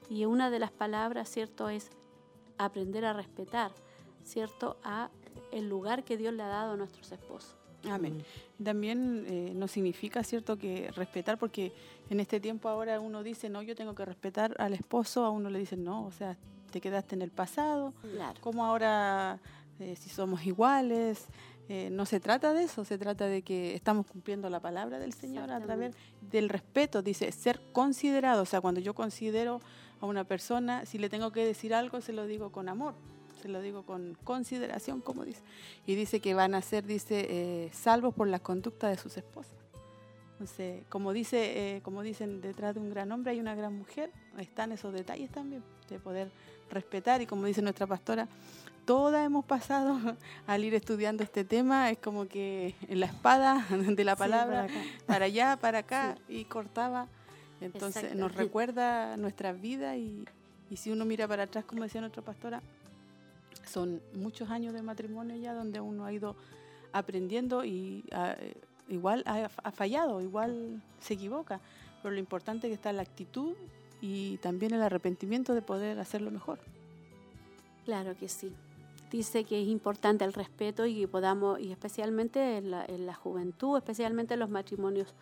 y 0.09 0.25
una 0.25 0.49
de 0.49 0.59
las 0.59 0.71
palabras, 0.71 1.29
¿cierto? 1.29 1.67
Es 1.67 1.89
aprender 2.57 3.03
a 3.03 3.11
respetar, 3.11 3.71
¿cierto? 4.23 4.77
A 4.83 5.09
el 5.51 5.67
lugar 5.67 6.03
que 6.03 6.15
Dios 6.15 6.33
le 6.33 6.43
ha 6.43 6.47
dado 6.47 6.73
a 6.73 6.77
nuestros 6.77 7.11
esposos. 7.11 7.55
Amén. 7.89 8.23
También 8.63 9.25
eh, 9.27 9.51
no 9.53 9.67
significa, 9.67 10.23
¿cierto?, 10.23 10.57
que 10.57 10.89
respetar, 10.95 11.37
porque 11.37 11.73
en 12.09 12.21
este 12.21 12.39
tiempo 12.39 12.69
ahora 12.69 13.01
uno 13.01 13.23
dice, 13.23 13.49
no, 13.49 13.61
yo 13.61 13.75
tengo 13.75 13.93
que 13.93 14.05
respetar 14.05 14.55
al 14.57 14.73
esposo, 14.73 15.25
a 15.25 15.31
uno 15.31 15.49
le 15.49 15.59
dicen, 15.59 15.83
no, 15.83 16.05
o 16.05 16.11
sea, 16.13 16.37
te 16.71 16.79
quedaste 16.79 17.15
en 17.15 17.21
el 17.21 17.29
pasado, 17.29 17.93
claro. 18.13 18.39
como 18.39 18.65
ahora 18.65 19.39
eh, 19.79 19.95
si 19.99 20.09
somos 20.09 20.45
iguales. 20.45 21.27
Eh, 21.69 21.89
no 21.91 22.05
se 22.05 22.19
trata 22.19 22.53
de 22.53 22.63
eso, 22.63 22.83
se 22.83 22.97
trata 22.97 23.25
de 23.27 23.41
que 23.41 23.73
estamos 23.73 24.05
cumpliendo 24.05 24.49
la 24.49 24.59
palabra 24.59 24.99
del 24.99 25.13
Señor 25.13 25.49
a 25.49 25.61
través 25.61 25.95
del 26.29 26.49
respeto. 26.49 27.01
Dice 27.01 27.31
ser 27.31 27.61
considerado, 27.71 28.41
o 28.43 28.45
sea, 28.45 28.59
cuando 28.59 28.81
yo 28.81 28.93
considero 28.93 29.61
a 30.01 30.05
una 30.05 30.25
persona, 30.25 30.85
si 30.85 30.97
le 30.97 31.09
tengo 31.09 31.31
que 31.31 31.45
decir 31.45 31.73
algo, 31.73 32.01
se 32.01 32.11
lo 32.11 32.27
digo 32.27 32.51
con 32.51 32.67
amor, 32.67 32.95
se 33.41 33.47
lo 33.47 33.61
digo 33.61 33.83
con 33.83 34.17
consideración, 34.25 34.99
como 34.99 35.23
dice. 35.23 35.41
Y 35.87 35.95
dice 35.95 36.19
que 36.19 36.33
van 36.33 36.53
a 36.53 36.61
ser, 36.61 36.85
dice, 36.85 37.27
eh, 37.29 37.69
salvos 37.71 38.13
por 38.13 38.27
la 38.27 38.39
conducta 38.39 38.89
de 38.89 38.97
sus 38.97 39.15
esposas. 39.17 39.55
Entonces, 40.33 40.83
como, 40.89 41.13
dice, 41.13 41.79
como 41.83 42.01
dicen, 42.01 42.41
detrás 42.41 42.73
de 42.73 42.81
un 42.81 42.89
gran 42.89 43.09
hombre 43.13 43.31
hay 43.31 43.39
una 43.39 43.55
gran 43.55 43.73
mujer, 43.73 44.11
están 44.37 44.73
esos 44.73 44.91
detalles 44.93 45.31
también, 45.31 45.63
de 45.87 45.99
poder 45.99 46.29
respetar 46.69 47.21
y 47.21 47.25
como 47.25 47.45
dice 47.45 47.61
nuestra 47.61 47.87
pastora, 47.87 48.27
todas 48.85 49.25
hemos 49.25 49.45
pasado 49.45 49.99
al 50.47 50.63
ir 50.63 50.73
estudiando 50.75 51.23
este 51.23 51.43
tema, 51.43 51.89
es 51.89 51.97
como 51.97 52.27
que 52.27 52.75
en 52.87 52.99
la 52.99 53.07
espada 53.07 53.65
de 53.69 54.03
la 54.03 54.15
palabra, 54.15 54.67
para, 55.05 55.25
allá, 55.25 55.57
para 55.57 55.79
acá, 55.79 56.17
y 56.27 56.45
cortaba. 56.45 57.07
Entonces 57.61 58.15
nos 58.15 58.35
recuerda 58.35 59.15
nuestra 59.15 59.53
vida 59.53 59.95
y, 59.95 60.25
y, 60.69 60.75
si 60.75 60.91
uno 60.91 61.05
mira 61.05 61.27
para 61.27 61.43
atrás, 61.43 61.63
como 61.63 61.83
decía 61.83 62.01
nuestra 62.01 62.21
pastora, 62.21 62.61
son 63.65 64.01
muchos 64.15 64.49
años 64.49 64.73
de 64.73 64.81
matrimonio 64.81 65.37
ya 65.37 65.53
donde 65.53 65.79
uno 65.79 66.03
ha 66.03 66.11
ido 66.11 66.35
aprendiendo 66.91 67.63
y 67.63 68.03
ah, 68.11 68.35
igual 68.89 69.23
ha, 69.25 69.49
ha, 69.63 69.71
fallado, 69.71 70.19
igual 70.19 70.81
se 70.99 71.13
equivoca, 71.13 71.61
pero 72.01 72.13
lo 72.13 72.19
importante 72.19 72.67
es 72.67 72.71
que 72.71 72.75
está 72.75 72.91
la 72.91 73.03
actitud 73.03 73.53
y 74.01 74.37
también 74.39 74.73
el 74.73 74.81
arrepentimiento 74.81 75.53
de 75.53 75.61
poder 75.61 75.99
hacerlo 75.99 76.31
mejor. 76.31 76.59
Claro 77.85 78.17
que 78.17 78.27
sí 78.27 78.53
dice 79.13 79.43
que 79.43 79.61
es 79.61 79.67
importante 79.67 80.25
el 80.25 80.33
respeto 80.33 80.87
y 80.87 81.05
podamos, 81.05 81.59
y 81.59 81.71
especialmente 81.71 82.57
en 82.57 82.71
la, 82.71 83.13
juventud, 83.13 83.77
especialmente 83.77 84.33
en 84.33 84.39
los 84.39 84.49
matrimonios 84.49 85.13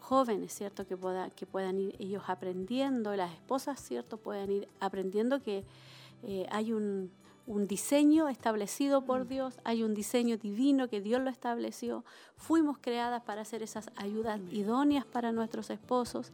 jóvenes, 0.00 0.52
¿cierto? 0.52 0.86
Que, 0.86 0.98
pueda, 0.98 1.30
que 1.30 1.46
puedan 1.46 1.78
ir 1.78 1.96
ellos 1.98 2.24
aprendiendo, 2.26 3.16
las 3.16 3.32
esposas, 3.32 3.80
¿cierto? 3.80 4.18
Puedan 4.18 4.50
ir 4.50 4.68
aprendiendo 4.80 5.42
que 5.42 5.64
eh, 6.24 6.46
hay 6.50 6.74
un, 6.74 7.10
un, 7.46 7.66
diseño 7.66 8.28
establecido 8.28 9.06
por 9.06 9.24
mm. 9.24 9.28
Dios, 9.28 9.60
hay 9.64 9.82
un 9.82 9.94
diseño 9.94 10.36
divino 10.36 10.88
que 10.88 11.00
Dios 11.00 11.22
lo 11.22 11.30
estableció. 11.30 12.04
Fuimos 12.36 12.76
creadas 12.78 13.22
para 13.22 13.40
hacer 13.40 13.62
esas 13.62 13.88
ayudas 13.96 14.42
idóneas 14.50 15.06
para 15.06 15.32
nuestros 15.32 15.70
esposos 15.70 16.32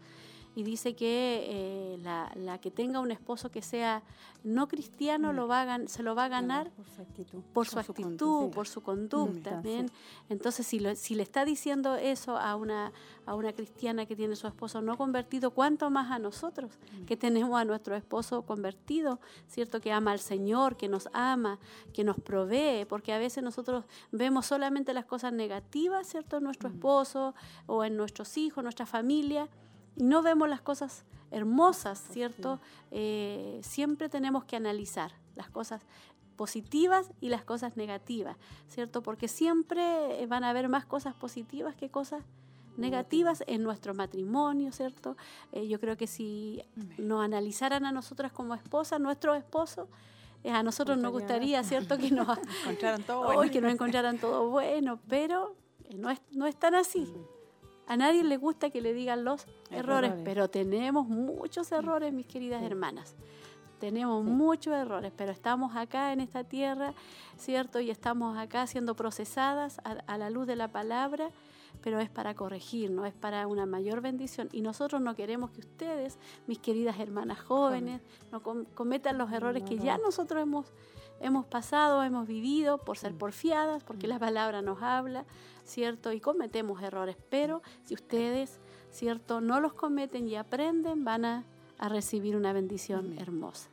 y 0.54 0.62
dice 0.62 0.94
que 0.94 1.46
eh, 1.48 1.98
la, 2.02 2.32
la, 2.34 2.58
que 2.58 2.70
tenga 2.70 3.00
un 3.00 3.10
esposo 3.10 3.50
que 3.50 3.62
sea 3.62 4.02
no 4.44 4.68
cristiano 4.68 5.32
lo 5.32 5.48
va 5.48 5.62
a, 5.62 5.88
se 5.88 6.02
lo 6.02 6.14
va 6.14 6.24
a 6.24 6.28
ganar 6.28 6.70
por 6.70 6.86
su 6.86 7.02
actitud, 7.02 7.42
por 7.52 7.66
su, 7.68 7.78
actitud, 7.78 8.50
por 8.50 8.68
su 8.68 8.82
conducta. 8.82 9.62
Entonces, 10.28 10.66
si, 10.66 10.80
si 10.96 11.14
le 11.14 11.22
está 11.22 11.44
diciendo 11.44 11.96
eso 11.96 12.36
a 12.36 12.56
una, 12.56 12.92
a 13.26 13.34
una 13.34 13.52
cristiana 13.52 14.06
que 14.06 14.16
tiene 14.16 14.36
su 14.36 14.46
esposo 14.46 14.80
no 14.80 14.96
convertido, 14.96 15.50
¿cuánto 15.50 15.90
más 15.90 16.10
a 16.10 16.18
nosotros 16.18 16.72
que 17.06 17.16
tenemos 17.16 17.60
a 17.60 17.64
nuestro 17.64 17.96
esposo 17.96 18.42
convertido? 18.42 19.20
¿Cierto? 19.48 19.80
Que 19.80 19.92
ama 19.92 20.12
al 20.12 20.20
Señor, 20.20 20.76
que 20.76 20.88
nos 20.88 21.08
ama, 21.12 21.58
que 21.92 22.04
nos 22.04 22.18
provee, 22.18 22.84
porque 22.88 23.12
a 23.12 23.18
veces 23.18 23.42
nosotros 23.42 23.84
vemos 24.12 24.46
solamente 24.46 24.94
las 24.94 25.04
cosas 25.04 25.32
negativas, 25.32 26.06
¿cierto? 26.06 26.38
En 26.38 26.44
nuestro 26.44 26.68
esposo 26.68 27.34
o 27.66 27.84
en 27.84 27.96
nuestros 27.96 28.36
hijos, 28.38 28.62
nuestra 28.62 28.86
familia 28.86 29.48
y 29.98 30.04
no 30.04 30.22
vemos 30.22 30.48
las 30.48 30.60
cosas 30.60 31.04
hermosas, 31.30 32.02
¿cierto? 32.10 32.60
Eh, 32.90 33.60
siempre 33.62 34.08
tenemos 34.08 34.44
que 34.44 34.56
analizar 34.56 35.12
las 35.34 35.50
cosas 35.50 35.82
positivas 36.36 37.10
y 37.20 37.28
las 37.28 37.44
cosas 37.44 37.76
negativas, 37.76 38.36
¿cierto? 38.68 39.02
Porque 39.02 39.26
siempre 39.26 40.24
van 40.26 40.44
a 40.44 40.50
haber 40.50 40.68
más 40.68 40.86
cosas 40.86 41.14
positivas 41.14 41.74
que 41.74 41.90
cosas 41.90 42.22
negativas 42.76 43.42
en 43.48 43.64
nuestro 43.64 43.92
matrimonio, 43.92 44.70
¿cierto? 44.70 45.16
Eh, 45.50 45.66
yo 45.66 45.80
creo 45.80 45.96
que 45.96 46.06
si 46.06 46.62
nos 46.96 47.24
analizaran 47.24 47.84
a 47.84 47.92
nosotras 47.92 48.30
como 48.30 48.54
esposas, 48.54 49.00
nuestro 49.00 49.34
esposo, 49.34 49.88
eh, 50.44 50.52
a 50.52 50.62
nosotros 50.62 50.96
nos 50.96 51.10
gustaría, 51.10 51.64
¿cierto? 51.64 51.98
Que 51.98 52.12
nos 52.12 52.38
encontraran 52.62 53.02
todo 53.02 53.24
bueno. 53.34 53.52
que 53.52 53.60
nos 53.60 53.72
encontraran 53.72 54.18
todo 54.18 54.48
bueno, 54.48 55.00
pero 55.08 55.56
no 55.96 56.08
es, 56.08 56.20
no 56.30 56.46
es 56.46 56.56
tan 56.56 56.76
así. 56.76 57.12
A 57.88 57.96
nadie 57.96 58.22
le 58.22 58.36
gusta 58.36 58.68
que 58.68 58.82
le 58.82 58.92
digan 58.92 59.24
los 59.24 59.46
errores, 59.70 60.12
pero 60.22 60.48
tenemos 60.48 61.08
muchos 61.08 61.72
errores, 61.72 62.12
mis 62.12 62.26
queridas 62.26 62.62
hermanas. 62.62 63.16
Tenemos 63.80 64.22
muchos 64.24 64.74
errores, 64.74 65.10
pero 65.16 65.32
estamos 65.32 65.74
acá 65.74 66.12
en 66.12 66.20
esta 66.20 66.44
tierra, 66.44 66.92
¿cierto? 67.38 67.80
Y 67.80 67.90
estamos 67.90 68.36
acá 68.36 68.66
siendo 68.66 68.94
procesadas 68.94 69.80
a, 69.84 70.18
la 70.18 70.28
luz 70.28 70.46
de 70.46 70.56
la 70.56 70.68
palabra, 70.68 71.30
pero 71.80 71.98
es 71.98 72.10
para 72.10 72.34
corregir, 72.34 72.90
no 72.90 73.06
es 73.06 73.14
para 73.14 73.46
una 73.46 73.64
mayor 73.64 74.02
bendición. 74.02 74.50
Y 74.52 74.60
nosotros 74.60 75.00
no 75.00 75.14
queremos 75.14 75.50
que 75.50 75.60
ustedes, 75.60 76.18
mis 76.46 76.58
queridas 76.58 77.00
hermanas 77.00 77.40
jóvenes, 77.40 78.02
no 78.30 78.42
cometan 78.42 79.16
los 79.16 79.32
errores 79.32 79.62
que 79.62 79.78
ya 79.78 79.96
nosotros 79.96 80.42
hemos, 80.42 80.66
hemos 81.20 81.46
pasado, 81.46 82.02
hemos 82.02 82.26
vivido 82.26 82.78
por 82.78 82.98
ser 82.98 83.14
mm. 83.14 83.18
porfiadas, 83.18 83.84
porque 83.84 84.06
mm. 84.06 84.10
la 84.10 84.18
palabra 84.18 84.62
nos 84.62 84.82
habla, 84.82 85.24
¿cierto? 85.64 86.12
Y 86.12 86.20
cometemos 86.20 86.82
errores, 86.82 87.16
pero 87.30 87.62
si 87.84 87.94
ustedes, 87.94 88.58
¿cierto? 88.90 89.40
No 89.40 89.60
los 89.60 89.72
cometen 89.72 90.28
y 90.28 90.36
aprenden, 90.36 91.04
van 91.04 91.24
a 91.24 91.44
a 91.78 91.88
recibir 91.88 92.36
una 92.36 92.52
bendición 92.52 93.16
hermosa. 93.18 93.68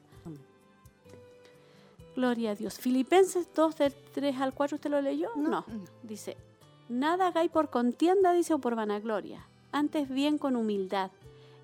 Gloria 2.16 2.52
a 2.52 2.56
Dios. 2.56 2.80
Filipenses 2.80 3.50
2 3.54 3.78
del 3.78 3.94
3 4.14 4.40
al 4.40 4.54
4, 4.54 4.76
¿usted 4.76 4.90
lo 4.90 5.02
leyó? 5.02 5.30
No. 5.36 5.66
Dice, 6.02 6.38
nada 6.88 7.28
hagáis 7.28 7.52
por 7.52 7.70
contienda, 7.70 8.32
dice, 8.32 8.54
o 8.54 8.60
por 8.60 8.76
vanagloria. 8.76 9.46
Antes 9.74 10.08
bien 10.08 10.38
con 10.38 10.56
humildad, 10.56 11.12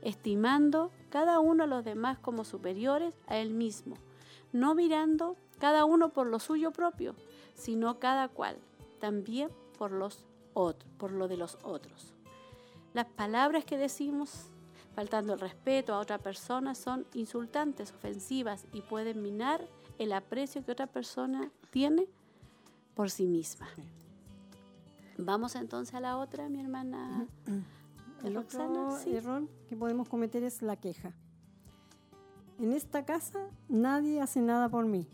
estimando 0.01 0.91
cada 1.09 1.39
uno 1.39 1.63
a 1.63 1.67
los 1.67 1.85
demás 1.85 2.17
como 2.19 2.43
superiores 2.43 3.13
a 3.27 3.37
él 3.37 3.51
mismo, 3.51 3.95
no 4.51 4.75
mirando 4.75 5.37
cada 5.61 5.85
uno 5.85 6.09
por 6.09 6.25
lo 6.25 6.39
suyo 6.39 6.71
propio, 6.71 7.13
sino 7.53 7.99
cada 7.99 8.27
cual 8.29 8.57
también 8.99 9.49
por 9.77 9.91
los 9.91 10.25
otros, 10.55 10.91
por 10.97 11.11
lo 11.11 11.27
de 11.27 11.37
los 11.37 11.59
otros. 11.61 12.15
Las 12.95 13.05
palabras 13.05 13.63
que 13.63 13.77
decimos 13.77 14.49
faltando 14.95 15.33
el 15.33 15.39
respeto 15.39 15.93
a 15.93 15.99
otra 15.99 16.17
persona 16.17 16.73
son 16.73 17.05
insultantes, 17.13 17.91
ofensivas 17.91 18.65
y 18.73 18.81
pueden 18.81 19.21
minar 19.21 19.67
el 19.99 20.13
aprecio 20.13 20.65
que 20.65 20.71
otra 20.71 20.87
persona 20.87 21.51
tiene 21.69 22.07
por 22.95 23.11
sí 23.11 23.27
misma. 23.27 23.69
Vamos 25.19 25.55
entonces 25.55 25.93
a 25.93 25.99
la 25.99 26.17
otra, 26.17 26.49
mi 26.49 26.59
hermana. 26.59 27.27
El 28.23 28.37
otro 28.37 28.99
error 29.07 29.47
que 29.67 29.75
podemos 29.75 30.07
cometer 30.07 30.43
es 30.43 30.61
la 30.61 30.75
queja. 30.75 31.11
En 32.59 32.71
esta 32.71 33.03
casa 33.03 33.49
nadie 33.67 34.21
hace 34.21 34.41
nada 34.41 34.69
por 34.69 34.85
mí. 34.85 35.07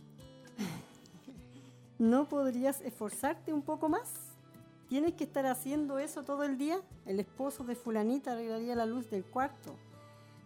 ¿No 2.00 2.30
podrías 2.30 2.82
esforzarte 2.82 3.54
un 3.54 3.64
poco 3.64 3.90
más? 3.90 4.14
¿Tienes 4.88 5.16
que 5.16 5.24
estar 5.24 5.46
haciendo 5.48 5.98
eso 5.98 6.24
todo 6.24 6.44
el 6.44 6.58
día? 6.58 6.80
El 7.06 7.20
esposo 7.20 7.64
de 7.64 7.76
fulanita 7.76 8.34
arreglaría 8.34 8.76
la 8.76 8.86
luz 8.86 9.10
del 9.10 9.26
cuarto. 9.26 9.76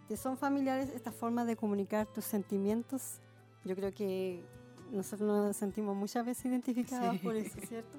¿Te 0.08 0.16
son 0.16 0.36
familiares 0.36 0.90
estas 0.94 1.14
formas 1.14 1.46
de 1.46 1.56
comunicar 1.56 2.06
tus 2.06 2.24
sentimientos? 2.24 3.18
Yo 3.64 3.76
creo 3.76 3.92
que 3.92 4.42
nosotros 4.90 5.28
nos 5.28 5.56
sentimos 5.56 5.94
muchas 5.94 6.24
veces 6.24 6.46
identificados 6.46 7.18
por 7.18 7.36
eso, 7.36 7.58
¿cierto? 7.66 7.98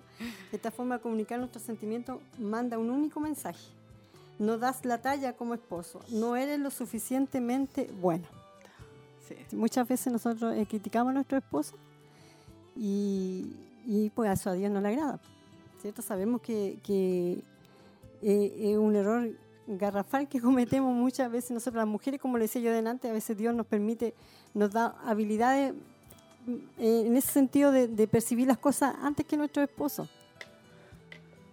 Esta 0.51 0.72
forma 0.72 0.97
de 0.97 1.01
comunicar 1.01 1.39
nuestros 1.39 1.64
sentimientos 1.64 2.20
manda 2.39 2.78
un 2.78 2.89
único 2.89 3.20
mensaje. 3.20 3.66
No 4.39 4.58
das 4.58 4.84
la 4.84 5.01
talla 5.01 5.34
como 5.34 5.54
esposo, 5.54 6.01
no 6.10 6.36
eres 6.36 6.60
lo 6.60 6.72
suficientemente 6.72 7.89
bueno. 8.01 8.26
Muchas 9.51 9.88
veces 9.88 10.12
nosotros 10.12 10.56
eh, 10.56 10.66
criticamos 10.68 11.12
a 11.12 11.14
nuestro 11.14 11.38
esposo 11.38 11.76
y, 12.76 13.55
y 13.86 14.09
pues 14.11 14.30
a 14.30 14.34
eso 14.34 14.49
a 14.49 14.53
Dios 14.53 14.71
no 14.71 14.82
le 14.82 14.89
agrada. 14.89 15.19
Sabemos 16.01 16.41
que, 16.41 16.80
eh, 18.21 18.71
es 18.71 18.78
un 18.78 18.95
error 18.95 19.30
garrafal 19.67 20.28
que 20.28 20.39
cometemos 20.41 20.95
muchas 20.95 21.32
veces 21.32 21.51
nosotros 21.51 21.82
las 21.82 21.88
mujeres, 21.88 22.21
como 22.21 22.38
le 22.38 22.45
decía 22.45 22.61
yo 22.61 22.71
delante, 22.71 23.09
a 23.09 23.13
veces 23.13 23.38
Dios 23.38 23.53
nos 23.53 23.65
permite, 23.65 24.13
nos 24.53 24.71
da 24.71 24.95
habilidades 25.05 25.74
eh, 26.78 27.03
en 27.05 27.15
ese 27.17 27.32
sentido 27.32 27.71
de, 27.71 28.07
percibir 28.07 28.47
las 28.47 28.57
cosas 28.57 28.95
antes 29.01 29.26
que 29.26 29.36
nuestro 29.36 29.61
esposo. 29.63 30.07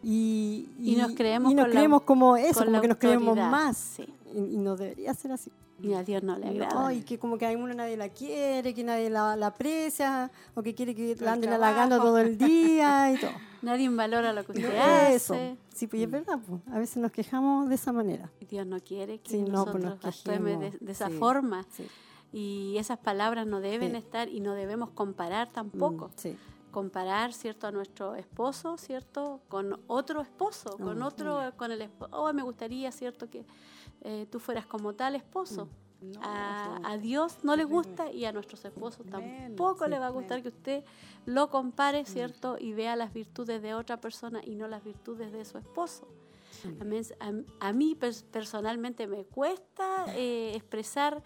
Y, 0.02 0.68
nos 0.96 1.12
creemos, 1.12 2.02
como 2.02 2.36
eso, 2.36 2.64
como 2.64 2.80
que 2.80 2.88
nos 2.88 2.96
creemos 2.96 3.36
más. 3.36 3.98
y 4.34 4.56
no 4.56 4.76
debería 4.76 5.12
ser 5.12 5.32
así. 5.32 5.50
Y 5.82 5.94
a 5.94 6.02
Dios 6.02 6.22
no 6.22 6.36
le 6.36 6.48
agrada. 6.48 6.92
y 6.92 7.02
que 7.02 7.18
como 7.18 7.38
que 7.38 7.46
a 7.46 7.50
uno 7.50 7.72
nadie 7.74 7.96
la 7.96 8.08
quiere, 8.08 8.74
que 8.74 8.84
nadie 8.84 9.10
la, 9.10 9.32
aprecia, 9.46 10.30
o 10.54 10.62
que 10.62 10.74
quiere 10.74 10.94
que 10.94 11.16
la 11.20 11.32
anden 11.32 11.52
halagando 11.52 11.98
todo 11.98 12.18
el 12.18 12.36
día 12.36 13.12
y 13.12 13.18
todo. 13.18 13.30
Nadie 13.62 13.90
valora 13.90 14.32
lo 14.32 14.44
que 14.44 14.52
usted 14.52 14.74
hace. 14.74 15.14
Eso. 15.14 15.34
Sí, 15.74 15.86
pues 15.86 16.02
es 16.02 16.10
verdad, 16.10 16.38
pues. 16.46 16.62
a 16.74 16.78
veces 16.78 16.96
nos 16.96 17.12
quejamos 17.12 17.68
de 17.68 17.74
esa 17.74 17.92
manera. 17.92 18.30
Dios 18.48 18.66
no 18.66 18.80
quiere 18.80 19.18
que 19.18 19.38
pues, 19.38 19.50
nosotros 19.50 19.98
actuemos 20.02 20.60
de, 20.80 20.92
esa 20.92 21.10
forma. 21.10 21.66
Y 22.32 22.76
esas 22.78 22.98
palabras 22.98 23.46
no 23.46 23.60
deben 23.60 23.96
estar 23.96 24.28
y 24.28 24.40
no 24.40 24.54
debemos 24.54 24.90
comparar 24.90 25.48
tampoco. 25.50 26.10
Mm, 26.24 26.70
comparar, 26.70 27.32
¿cierto?, 27.32 27.66
a 27.66 27.72
nuestro 27.72 28.14
esposo, 28.14 28.76
¿cierto?, 28.76 29.40
con 29.48 29.80
otro 29.88 30.20
esposo, 30.20 30.78
con 30.78 31.00
mm, 31.00 31.02
otro, 31.02 31.52
con 31.56 31.72
el 31.72 31.82
esposo. 31.82 32.10
Oh, 32.12 32.32
me 32.32 32.42
gustaría, 32.42 32.92
¿cierto?, 32.92 33.28
que 33.28 33.44
eh, 34.02 34.26
tú 34.30 34.40
fueras 34.40 34.66
como 34.66 34.94
tal 34.94 35.14
esposo. 35.14 35.68
Mm. 36.00 36.12
a, 36.22 36.96
Dios 36.96 37.44
no 37.44 37.56
le 37.56 37.64
gusta 37.64 38.10
y 38.10 38.24
a 38.24 38.32
nuestros 38.32 38.64
esposos 38.64 39.04
tampoco 39.10 39.86
le 39.86 39.98
va 39.98 40.06
a 40.06 40.10
gustar 40.10 40.40
que 40.40 40.48
usted 40.48 40.82
lo 41.26 41.50
compare, 41.50 42.02
mm. 42.02 42.06
¿cierto? 42.06 42.56
Y 42.58 42.72
vea 42.72 42.96
las 42.96 43.12
virtudes 43.12 43.60
de 43.60 43.74
otra 43.74 44.00
persona 44.00 44.40
y 44.42 44.54
no 44.54 44.66
las 44.66 44.82
virtudes 44.82 45.30
de 45.30 45.44
su 45.44 45.58
esposo. 45.58 46.08
A, 47.60 47.72
mí, 47.72 47.96
personalmente 48.30 49.06
me 49.06 49.24
cuesta 49.24 50.06
eh, 50.14 50.52
expresar, 50.54 51.22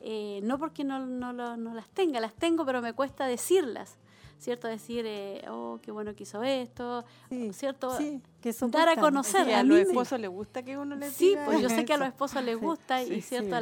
eh, 0.00 0.40
no 0.42 0.58
porque 0.58 0.84
no, 0.84 1.04
no, 1.04 1.32
no, 1.32 1.74
las 1.74 1.90
tenga, 1.90 2.20
las 2.20 2.34
tengo, 2.34 2.64
pero 2.64 2.80
me 2.80 2.94
cuesta 2.94 3.26
decirlas. 3.26 3.98
¿Cierto? 4.40 4.68
Decir, 4.68 5.04
eh, 5.06 5.44
oh, 5.48 5.78
qué 5.82 5.92
bueno 5.92 6.14
que 6.14 6.22
hizo 6.22 6.42
esto, 6.42 7.04
¿cierto? 7.52 7.96
Sí, 7.96 8.20
que 8.40 8.52
dar 8.68 8.88
a 8.88 8.96
conocer. 8.96 9.52
a, 9.52 9.62
los 9.62 9.78
esposos 9.78 10.18
les 10.18 10.30
gusta 10.30 10.62
que 10.62 10.78
uno 10.78 10.96
les 10.96 11.12
Sí, 11.12 11.36
pues 11.44 11.60
yo 11.60 11.68
sé 11.68 11.84
que 11.84 11.92
a 11.92 11.98
los 11.98 12.08
esposos 12.08 12.42
les 12.42 12.58
gusta 12.58 13.02
y, 13.02 13.20
¿cierto? 13.20 13.56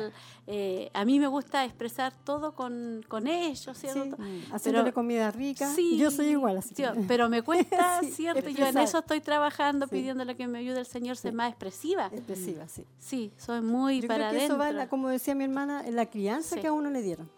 Eh, 0.47 0.91
a 0.95 1.05
mí 1.05 1.19
me 1.19 1.27
gusta 1.27 1.65
expresar 1.65 2.13
todo 2.25 2.55
con, 2.55 3.05
con 3.09 3.27
ellos, 3.27 3.77
¿cierto? 3.77 4.17
Haciéndole 4.53 4.93
comida 4.93 5.31
rica. 5.31 5.69
yo 5.97 6.11
soy 6.11 6.29
igual 6.29 6.59
así. 6.59 6.75
pero 7.07 7.29
me 7.29 7.43
cuesta, 7.43 8.01
¿cierto? 8.13 8.49
Yo 8.49 8.67
en 8.67 8.79
eso 8.79 8.99
estoy 8.99 9.21
trabajando, 9.21 9.89
pidiéndole 9.89 10.37
que 10.37 10.47
me 10.47 10.59
ayude 10.59 10.79
el 10.79 10.87
Señor 10.87 11.13
a 11.13 11.17
ser 11.17 11.33
más 11.33 11.51
expresiva. 11.51 12.07
Expresiva, 12.13 12.69
sí. 12.69 12.85
Sí, 12.99 13.33
soy 13.37 13.61
muy 13.61 14.03
para 14.03 14.31
creo 14.31 14.43
eso 14.43 14.59
va, 14.59 14.87
como 14.87 15.09
decía 15.09 15.35
mi 15.35 15.45
hermana, 15.45 15.87
en 15.87 15.97
la 15.97 16.07
crianza 16.07 16.57
que 16.61 16.69
a 16.69 16.73
uno 16.73 16.91
le 16.91 17.03
dieron. 17.03 17.29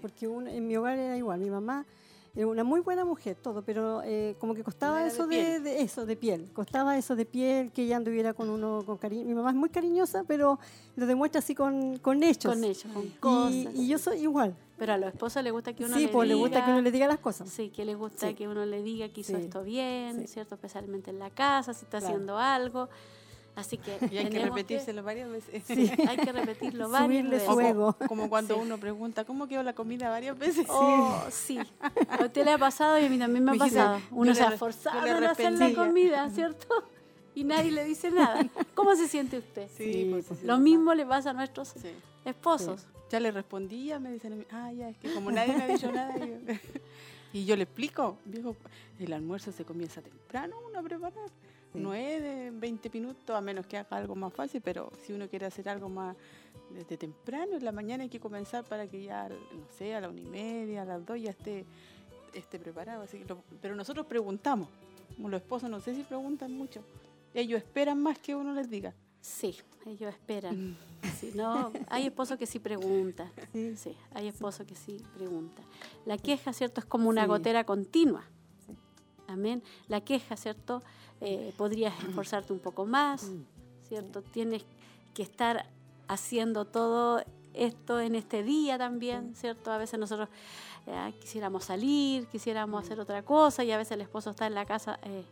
Porque 0.00 0.26
en 0.26 0.66
mi 0.66 0.76
hogar 0.76 0.98
era 0.98 1.16
igual. 1.16 1.38
Mi 1.40 1.50
mamá 1.50 1.86
una 2.44 2.64
muy 2.64 2.80
buena 2.80 3.04
mujer, 3.04 3.36
todo, 3.40 3.62
pero 3.62 4.02
eh, 4.04 4.36
como 4.38 4.54
que 4.54 4.62
costaba 4.62 5.06
eso 5.06 5.26
de, 5.26 5.82
eso, 5.82 6.06
de 6.06 6.16
piel. 6.16 6.50
Costaba 6.52 6.96
eso 6.96 7.16
de 7.16 7.24
piel, 7.24 7.72
que 7.72 7.82
ella 7.82 7.96
anduviera 7.96 8.32
con 8.34 8.48
uno 8.48 8.82
con 8.86 8.96
cariño. 8.96 9.24
Mi 9.24 9.34
mamá 9.34 9.50
es 9.50 9.56
muy 9.56 9.68
cariñosa, 9.70 10.24
pero 10.24 10.58
lo 10.96 11.06
demuestra 11.06 11.40
así 11.40 11.54
con, 11.54 11.98
con 11.98 12.22
hechos. 12.22 12.54
Con 12.54 12.64
hechos, 12.64 12.92
con 12.92 13.08
cosas. 13.20 13.74
Y, 13.74 13.88
yo 13.88 13.98
soy 13.98 14.20
igual. 14.20 14.54
Pero 14.76 14.92
a 14.92 14.98
los 14.98 15.12
esposos 15.12 15.42
le 15.42 15.50
gusta 15.50 15.72
que 15.74 15.84
uno 15.84 15.94
le 15.94 16.00
diga. 16.00 16.10
Sí, 16.10 16.14
pues 16.14 16.28
le 16.28 16.34
gusta 16.34 16.64
que 16.64 16.70
uno 16.70 16.80
le 16.80 16.90
diga 16.90 17.08
las 17.08 17.18
cosas. 17.18 17.48
Sí, 17.48 17.70
que 17.70 17.84
le 17.84 17.94
gusta 17.94 18.32
que 18.34 18.46
uno 18.46 18.64
le 18.64 18.82
diga 18.82 19.08
que 19.08 19.22
hizo 19.22 19.36
esto 19.36 19.64
bien, 19.64 20.28
¿cierto? 20.28 20.54
Especialmente 20.54 21.10
en 21.10 21.18
la 21.18 21.30
casa, 21.30 21.74
si 21.74 21.84
está 21.84 21.98
haciendo 21.98 22.38
algo. 22.38 22.88
Así 23.58 23.76
que 23.76 23.98
y 24.12 24.18
hay 24.18 24.30
que 24.30 24.38
repetírselo 24.38 25.02
varias 25.02 25.28
veces. 25.28 25.64
Sí, 25.66 25.90
hay 26.06 26.16
que 26.16 26.30
repetirlo 26.32 26.88
varias 26.88 27.28
veces. 27.28 27.48
Como, 27.48 27.92
como, 27.94 28.28
cuando 28.30 28.56
uno 28.56 28.78
pregunta, 28.78 29.24
¿cómo 29.24 29.48
quedó 29.48 29.64
la 29.64 29.72
comida 29.72 30.08
varias 30.10 30.38
veces? 30.38 30.66
Oh, 30.68 31.24
sí. 31.28 31.58
A 32.08 32.24
usted 32.24 32.44
le 32.44 32.52
ha 32.52 32.58
pasado 32.58 33.00
y 33.00 33.06
a 33.06 33.10
mí 33.10 33.18
también 33.18 33.44
me 33.44 33.52
ha 33.52 33.54
pasado. 33.56 34.00
Uno 34.12 34.32
se 34.32 34.44
ha 34.44 34.52
forzado 34.52 35.00
a 35.00 35.30
hacer 35.30 35.52
la 35.54 35.74
comida, 35.74 36.30
¿cierto? 36.30 36.68
Y 37.34 37.42
nadie 37.42 37.72
le 37.72 37.84
dice 37.84 38.12
nada. 38.12 38.46
¿Cómo 38.74 38.94
se 38.94 39.08
siente 39.08 39.38
usted? 39.38 39.68
Sí, 39.76 40.08
pues, 40.10 40.42
Lo 40.44 40.58
mismo 40.58 40.94
le 40.94 41.04
pasa 41.04 41.30
a 41.30 41.32
nuestros 41.32 41.74
esposos. 42.24 42.86
Ya 43.10 43.18
le 43.18 43.32
respondía, 43.32 43.98
me 43.98 44.12
dicen, 44.12 44.46
ah, 44.52 44.70
ya, 44.70 44.90
es 44.90 44.98
que 44.98 45.12
como 45.14 45.32
nadie 45.32 45.56
me 45.56 45.62
ha 45.64 45.66
dicho 45.66 45.90
nada. 45.90 46.14
Y 47.32 47.44
yo 47.44 47.56
le 47.56 47.64
explico, 47.64 48.18
digo, 48.24 48.56
el 48.98 49.12
almuerzo 49.12 49.52
se 49.52 49.64
comienza 49.64 50.00
temprano 50.02 50.56
uno 50.68 50.78
a 50.78 50.82
preparar. 50.82 51.28
No 51.74 51.92
es 51.94 52.22
de 52.22 52.50
20 52.50 52.88
minutos, 52.90 53.36
a 53.36 53.40
menos 53.42 53.66
que 53.66 53.76
haga 53.76 53.96
algo 53.98 54.14
más 54.16 54.32
fácil, 54.32 54.62
pero 54.62 54.90
si 55.04 55.12
uno 55.12 55.28
quiere 55.28 55.46
hacer 55.46 55.68
algo 55.68 55.88
más 55.90 56.16
desde 56.70 56.96
temprano, 56.96 57.56
en 57.56 57.64
la 57.64 57.72
mañana 57.72 58.02
hay 58.04 58.08
que 58.08 58.18
comenzar 58.20 58.64
para 58.64 58.86
que 58.86 59.02
ya, 59.02 59.28
no 59.28 59.68
sé, 59.76 59.94
a 59.94 60.00
la 60.00 60.08
una 60.08 60.20
y 60.20 60.24
media, 60.26 60.82
a 60.82 60.84
las 60.86 61.04
dos 61.04 61.20
ya 61.20 61.30
esté 61.30 61.64
esté 62.34 62.58
preparado. 62.58 63.02
Así 63.02 63.18
que 63.18 63.24
lo- 63.26 63.42
pero 63.60 63.74
nosotros 63.76 64.06
preguntamos. 64.06 64.68
Como 65.16 65.28
los 65.28 65.40
esposos, 65.42 65.68
no 65.70 65.80
sé 65.80 65.94
si 65.94 66.02
preguntan 66.04 66.52
mucho. 66.56 66.82
Ellos 67.34 67.58
esperan 67.58 68.00
más 68.02 68.18
que 68.18 68.34
uno 68.34 68.52
les 68.54 68.70
diga. 68.70 68.94
Sí, 69.20 69.56
ellos 69.86 70.12
esperan. 70.12 70.76
Sí, 71.18 71.32
no, 71.34 71.72
hay 71.88 72.06
esposos 72.06 72.38
que 72.38 72.46
sí 72.46 72.58
preguntan. 72.58 73.30
Sí. 73.52 73.76
Sí, 73.76 73.96
hay 74.14 74.28
esposos 74.28 74.66
que 74.66 74.74
sí 74.74 75.02
preguntan. 75.16 75.64
La 76.06 76.18
queja, 76.18 76.52
¿cierto? 76.52 76.80
Es 76.80 76.86
como 76.86 77.08
una 77.08 77.26
gotera 77.26 77.64
continua. 77.64 78.24
Amén. 79.26 79.62
La 79.88 80.00
queja, 80.00 80.36
¿cierto? 80.36 80.82
Eh, 81.20 81.52
podrías 81.56 81.92
esforzarte 82.04 82.52
un 82.52 82.60
poco 82.60 82.86
más, 82.86 83.30
¿cierto? 83.88 84.22
Tienes 84.22 84.64
que 85.14 85.22
estar 85.22 85.66
haciendo 86.06 86.64
todo 86.64 87.22
esto 87.54 88.00
en 88.00 88.14
este 88.14 88.42
día 88.42 88.78
también, 88.78 89.34
¿cierto? 89.34 89.72
A 89.72 89.78
veces 89.78 89.98
nosotros 89.98 90.28
eh, 90.86 91.14
quisiéramos 91.20 91.64
salir, 91.64 92.26
quisiéramos 92.28 92.84
hacer 92.84 93.00
otra 93.00 93.22
cosa 93.24 93.64
y 93.64 93.72
a 93.72 93.76
veces 93.76 93.92
el 93.92 94.00
esposo 94.00 94.30
está 94.30 94.46
en 94.46 94.54
la 94.54 94.64
casa 94.64 94.98
eh, 95.02 95.24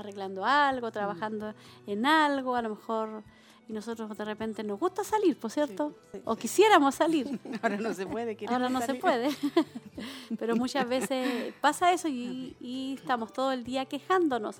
arreglando 0.00 0.44
algo, 0.44 0.90
trabajando 0.90 1.54
en 1.86 2.06
algo, 2.06 2.56
a 2.56 2.62
lo 2.62 2.70
mejor, 2.70 3.22
y 3.68 3.72
nosotros 3.72 4.16
de 4.18 4.24
repente 4.24 4.64
nos 4.64 4.80
gusta 4.80 5.04
salir, 5.04 5.36
¿por 5.38 5.50
cierto? 5.50 5.94
Sí. 6.12 6.20
O 6.24 6.34
quisiéramos 6.36 6.96
salir. 6.96 7.38
Ahora 7.62 7.76
no 7.76 7.94
se 7.94 8.04
puede. 8.06 8.36
Ahora 8.48 8.68
no 8.68 8.80
se 8.80 8.86
salir. 8.86 9.00
puede. 9.00 9.28
Pero 10.38 10.56
muchas 10.56 10.88
veces 10.88 11.54
pasa 11.60 11.92
eso 11.92 12.08
y, 12.08 12.56
y 12.60 12.94
estamos 12.98 13.32
todo 13.32 13.52
el 13.52 13.62
día 13.64 13.84
quejándonos. 13.86 14.56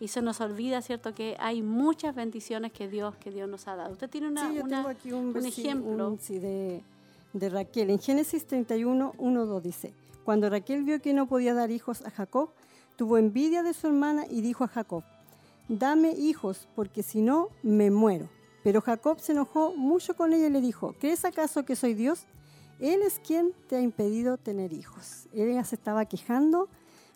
Y 0.00 0.08
se 0.08 0.20
nos 0.20 0.40
olvida, 0.40 0.82
¿cierto?, 0.82 1.14
que 1.14 1.36
hay 1.38 1.62
muchas 1.62 2.12
bendiciones 2.16 2.72
que 2.72 2.88
Dios, 2.88 3.14
que 3.18 3.30
Dios 3.30 3.48
nos 3.48 3.68
ha 3.68 3.76
dado. 3.76 3.92
Usted 3.92 4.10
tiene 4.10 4.26
una, 4.26 4.48
sí, 4.48 4.56
yo 4.56 4.64
una- 4.64 4.76
tengo 4.78 4.88
aquí 4.88 5.12
un, 5.12 5.26
un 5.36 5.46
ejemplo. 5.46 6.08
un- 6.08 6.18
sí, 6.18 6.40
de, 6.40 6.82
de 7.32 7.48
Raquel. 7.48 7.90
En 7.90 8.00
Génesis 8.00 8.44
31, 8.44 9.14
1, 9.16 9.46
2 9.46 9.62
dice, 9.62 9.94
cuando 10.24 10.50
Raquel 10.50 10.82
vio 10.82 11.00
que 11.00 11.12
no 11.14 11.26
podía 11.28 11.54
dar 11.54 11.70
hijos 11.70 12.02
a 12.04 12.10
Jacob, 12.10 12.50
tuvo 12.96 13.18
envidia 13.18 13.62
de 13.62 13.74
su 13.74 13.86
hermana 13.88 14.24
y 14.28 14.40
dijo 14.40 14.64
a 14.64 14.68
Jacob, 14.68 15.02
dame 15.68 16.12
hijos, 16.12 16.68
porque 16.74 17.02
si 17.02 17.20
no, 17.22 17.48
me 17.62 17.90
muero. 17.90 18.28
Pero 18.62 18.80
Jacob 18.80 19.18
se 19.20 19.32
enojó 19.32 19.74
mucho 19.76 20.14
con 20.14 20.32
ella 20.32 20.46
y 20.46 20.50
le 20.50 20.60
dijo, 20.60 20.94
¿crees 21.00 21.24
acaso 21.24 21.64
que 21.64 21.74
soy 21.76 21.94
Dios? 21.94 22.26
Él 22.78 23.02
es 23.02 23.18
quien 23.18 23.52
te 23.68 23.76
ha 23.76 23.80
impedido 23.80 24.36
tener 24.38 24.72
hijos. 24.72 25.26
Ella 25.32 25.64
se 25.64 25.74
estaba 25.76 26.04
quejando 26.04 26.68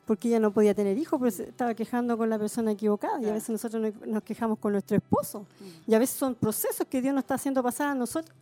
porque 0.06 0.28
ella 0.28 0.38
no 0.38 0.52
podía 0.52 0.72
tener 0.74 0.96
hijos, 0.98 1.18
pero 1.18 1.30
se 1.32 1.44
estaba 1.48 1.74
quejando 1.74 2.16
con 2.16 2.30
la 2.30 2.38
persona 2.38 2.70
equivocada. 2.72 3.20
Y 3.20 3.28
a 3.28 3.32
veces 3.32 3.50
nosotros 3.50 3.92
nos- 4.06 4.22
quejamos 4.22 4.58
con 4.60 4.72
nuestro 4.72 4.96
esposo. 4.96 5.46
Y 5.86 5.94
a 5.94 5.98
veces 5.98 6.16
son 6.16 6.34
procesos 6.36 6.86
que 6.88 7.02
Dios 7.02 7.12
nos 7.14 7.22
está 7.24 7.34
haciendo 7.34 7.62
pasar 7.62 7.88
a 7.88 7.94
nosotros. 7.94 8.34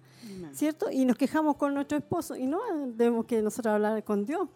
¿cierto? 0.54 0.90
Y 0.90 1.04
nos 1.04 1.16
quejamos 1.16 1.56
con 1.56 1.72
nuestro 1.74 1.96
esposo. 1.98 2.36
Y 2.36 2.46
no 2.46 2.60
debemos 2.88 3.24
que 3.26 3.40
nosotros 3.42 3.72
hablar 3.74 4.02
con 4.04 4.24
Dios. 4.26 4.48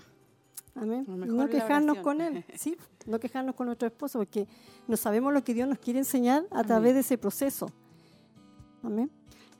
Amén. 0.83 1.05
No 1.09 1.49
quejarnos 1.49 1.99
con 1.99 2.21
Él. 2.21 2.45
Sí, 2.57 2.77
no 3.07 3.19
quejarnos 3.19 3.55
con 3.55 3.67
nuestro 3.67 3.89
esposo, 3.89 4.19
porque 4.19 4.47
no 4.87 4.97
sabemos 4.97 5.33
lo 5.33 5.43
que 5.43 5.55
Dios 5.55 5.69
nos 5.69 5.79
quiere 5.79 5.99
enseñar 6.01 6.45
a 6.51 6.63
través 6.65 6.95
de 6.95 7.01
ese 7.01 7.19
proceso. 7.19 7.67
Amén. 8.83 9.11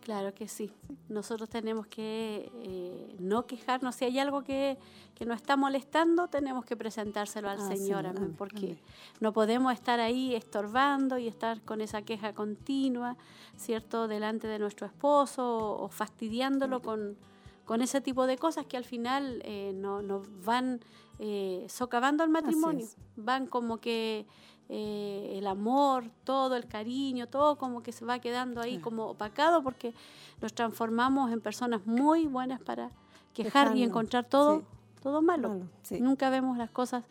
Claro 0.03 0.33
que 0.33 0.49
sí. 0.49 0.73
Nosotros 1.11 1.51
tenemos 1.51 1.87
que 1.87 2.51
eh, 2.55 3.17
no 3.19 3.47
quejarnos. 3.47 3.95
Si 3.95 4.07
hay 4.07 4.19
algo 4.19 4.43
que, 4.43 4.79
que 5.15 5.27
nos 5.27 5.37
está 5.37 5.55
molestando, 5.57 6.29
tenemos 6.29 6.65
que 6.65 6.77
presentárselo 6.79 7.51
al 7.51 7.59
Ah, 7.61 7.69
Señor, 7.69 8.03
sí, 8.05 8.09
amén, 8.09 8.17
amén, 8.17 8.35
porque 8.39 8.57
amén. 8.67 8.79
no 9.21 9.35
podemos 9.35 9.71
estar 9.75 10.01
ahí 10.01 10.35
estorbando 10.35 11.19
y 11.19 11.29
estar 11.29 11.61
con 11.63 11.83
esa 11.83 12.01
queja 12.03 12.33
continua, 12.33 13.19
¿cierto?, 13.57 14.09
delante 14.09 14.47
de 14.47 14.59
nuestro 14.59 14.87
esposo 14.87 15.43
o, 15.59 15.85
o 15.85 15.89
fastidiándolo 15.91 16.81
con, 16.81 17.19
con 17.67 17.83
ese 17.83 18.01
tipo 18.01 18.27
de 18.27 18.39
cosas 18.39 18.65
que 18.65 18.79
al 18.79 18.85
final 18.85 19.43
eh, 19.45 19.73
no- 19.75 20.01
nos 20.01 20.27
van 20.43 20.81
eh, 21.19 21.67
socavando 21.69 22.25
el 22.25 22.31
matrimonio. 22.31 22.87
Van 23.17 23.47
como 23.47 23.79
que 23.79 24.27
eh, 24.69 25.35
el 25.39 25.47
amor, 25.47 26.05
todo 26.25 26.55
el 26.57 26.67
cariño, 26.67 27.27
todo 27.27 27.57
como 27.57 27.83
que 27.83 27.93
se 27.93 28.05
va 28.05 28.19
quedando 28.19 28.61
ahí 28.61 28.73
Claro. 28.73 28.85
como 28.85 29.07
opacado 29.07 29.63
porque 29.63 29.95
nos 30.41 30.53
transformamos 30.53 31.33
en 31.33 31.41
personas 31.41 31.87
muy 31.87 32.27
buenas 32.27 32.61
para 32.61 32.91
quejar 33.35 33.77
y 33.77 33.83
encontrar 33.83 34.25
todo, 34.25 34.61
sí. 34.61 34.65
todo 35.03 35.23
malo. 35.23 35.49
Malo, 35.49 35.65
sí. 35.83 36.01
Nunca 36.01 36.29
vemos 36.31 36.59
las 36.59 36.71
cosas 36.71 37.05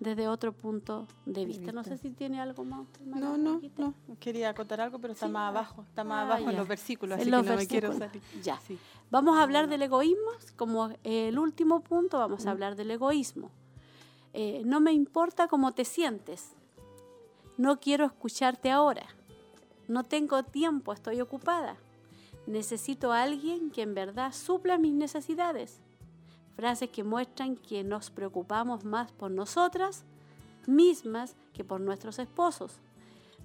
desde 0.00 0.28
otro 0.28 0.52
punto 0.52 1.06
de 1.26 1.44
vista. 1.44 1.72
No 1.72 1.82
sé 1.82 1.98
si 1.98 2.10
tiene 2.10 2.40
algo 2.40 2.64
más. 2.64 2.86
No, 3.04 3.36
no, 3.36 3.60
no. 3.76 3.94
Quería 4.20 4.50
acotar 4.50 4.80
algo, 4.80 4.98
pero 5.00 5.12
está 5.12 5.26
Sí, 5.26 5.32
más 5.32 5.48
abajo. 5.50 5.82
Está 5.88 6.04
más 6.04 6.18
Ah, 6.22 6.26
abajo 6.34 6.50
en 6.50 6.56
los 6.56 6.68
versículos, 6.68 7.16
En 7.16 7.22
así 7.22 7.30
los 7.30 7.42
que 7.42 7.48
no 7.50 7.56
me 7.56 7.66
quiero 7.66 7.88
versículos. 7.90 8.20
salir. 8.22 8.42
Ya. 8.44 8.58
Sí. 8.60 8.78
Vamos 9.10 9.36
a 9.38 9.42
hablar 9.42 9.68
del 9.68 9.82
egoísmo, 9.82 10.30
como 10.56 10.90
el 11.02 11.38
último 11.38 11.80
punto, 11.80 12.18
vamos 12.18 12.46
a 12.46 12.50
hablar 12.52 12.76
del 12.76 12.90
egoísmo. 12.90 13.50
Eh, 14.34 14.62
no 14.64 14.80
me 14.80 14.92
importa 14.92 15.48
cómo 15.48 15.72
te 15.72 15.84
sientes. 15.84 16.52
No 17.56 17.80
quiero 17.80 18.04
escucharte 18.04 18.70
ahora. 18.70 19.06
No 19.88 20.04
tengo 20.04 20.42
tiempo, 20.44 20.92
estoy 20.92 21.20
ocupada. 21.20 21.76
Necesito 22.46 23.12
a 23.12 23.22
alguien 23.22 23.70
que 23.70 23.82
en 23.82 23.94
verdad 23.94 24.32
supla 24.32 24.78
mis 24.78 24.92
necesidades. 24.92 25.80
Frases 26.58 26.90
que 26.90 27.04
muestran 27.04 27.54
que 27.54 27.84
nos 27.84 28.10
preocupamos 28.10 28.84
más 28.84 29.12
por 29.12 29.30
nosotras 29.30 30.02
mismas 30.66 31.36
que 31.52 31.62
por 31.62 31.80
nuestros 31.80 32.18
esposos. 32.18 32.80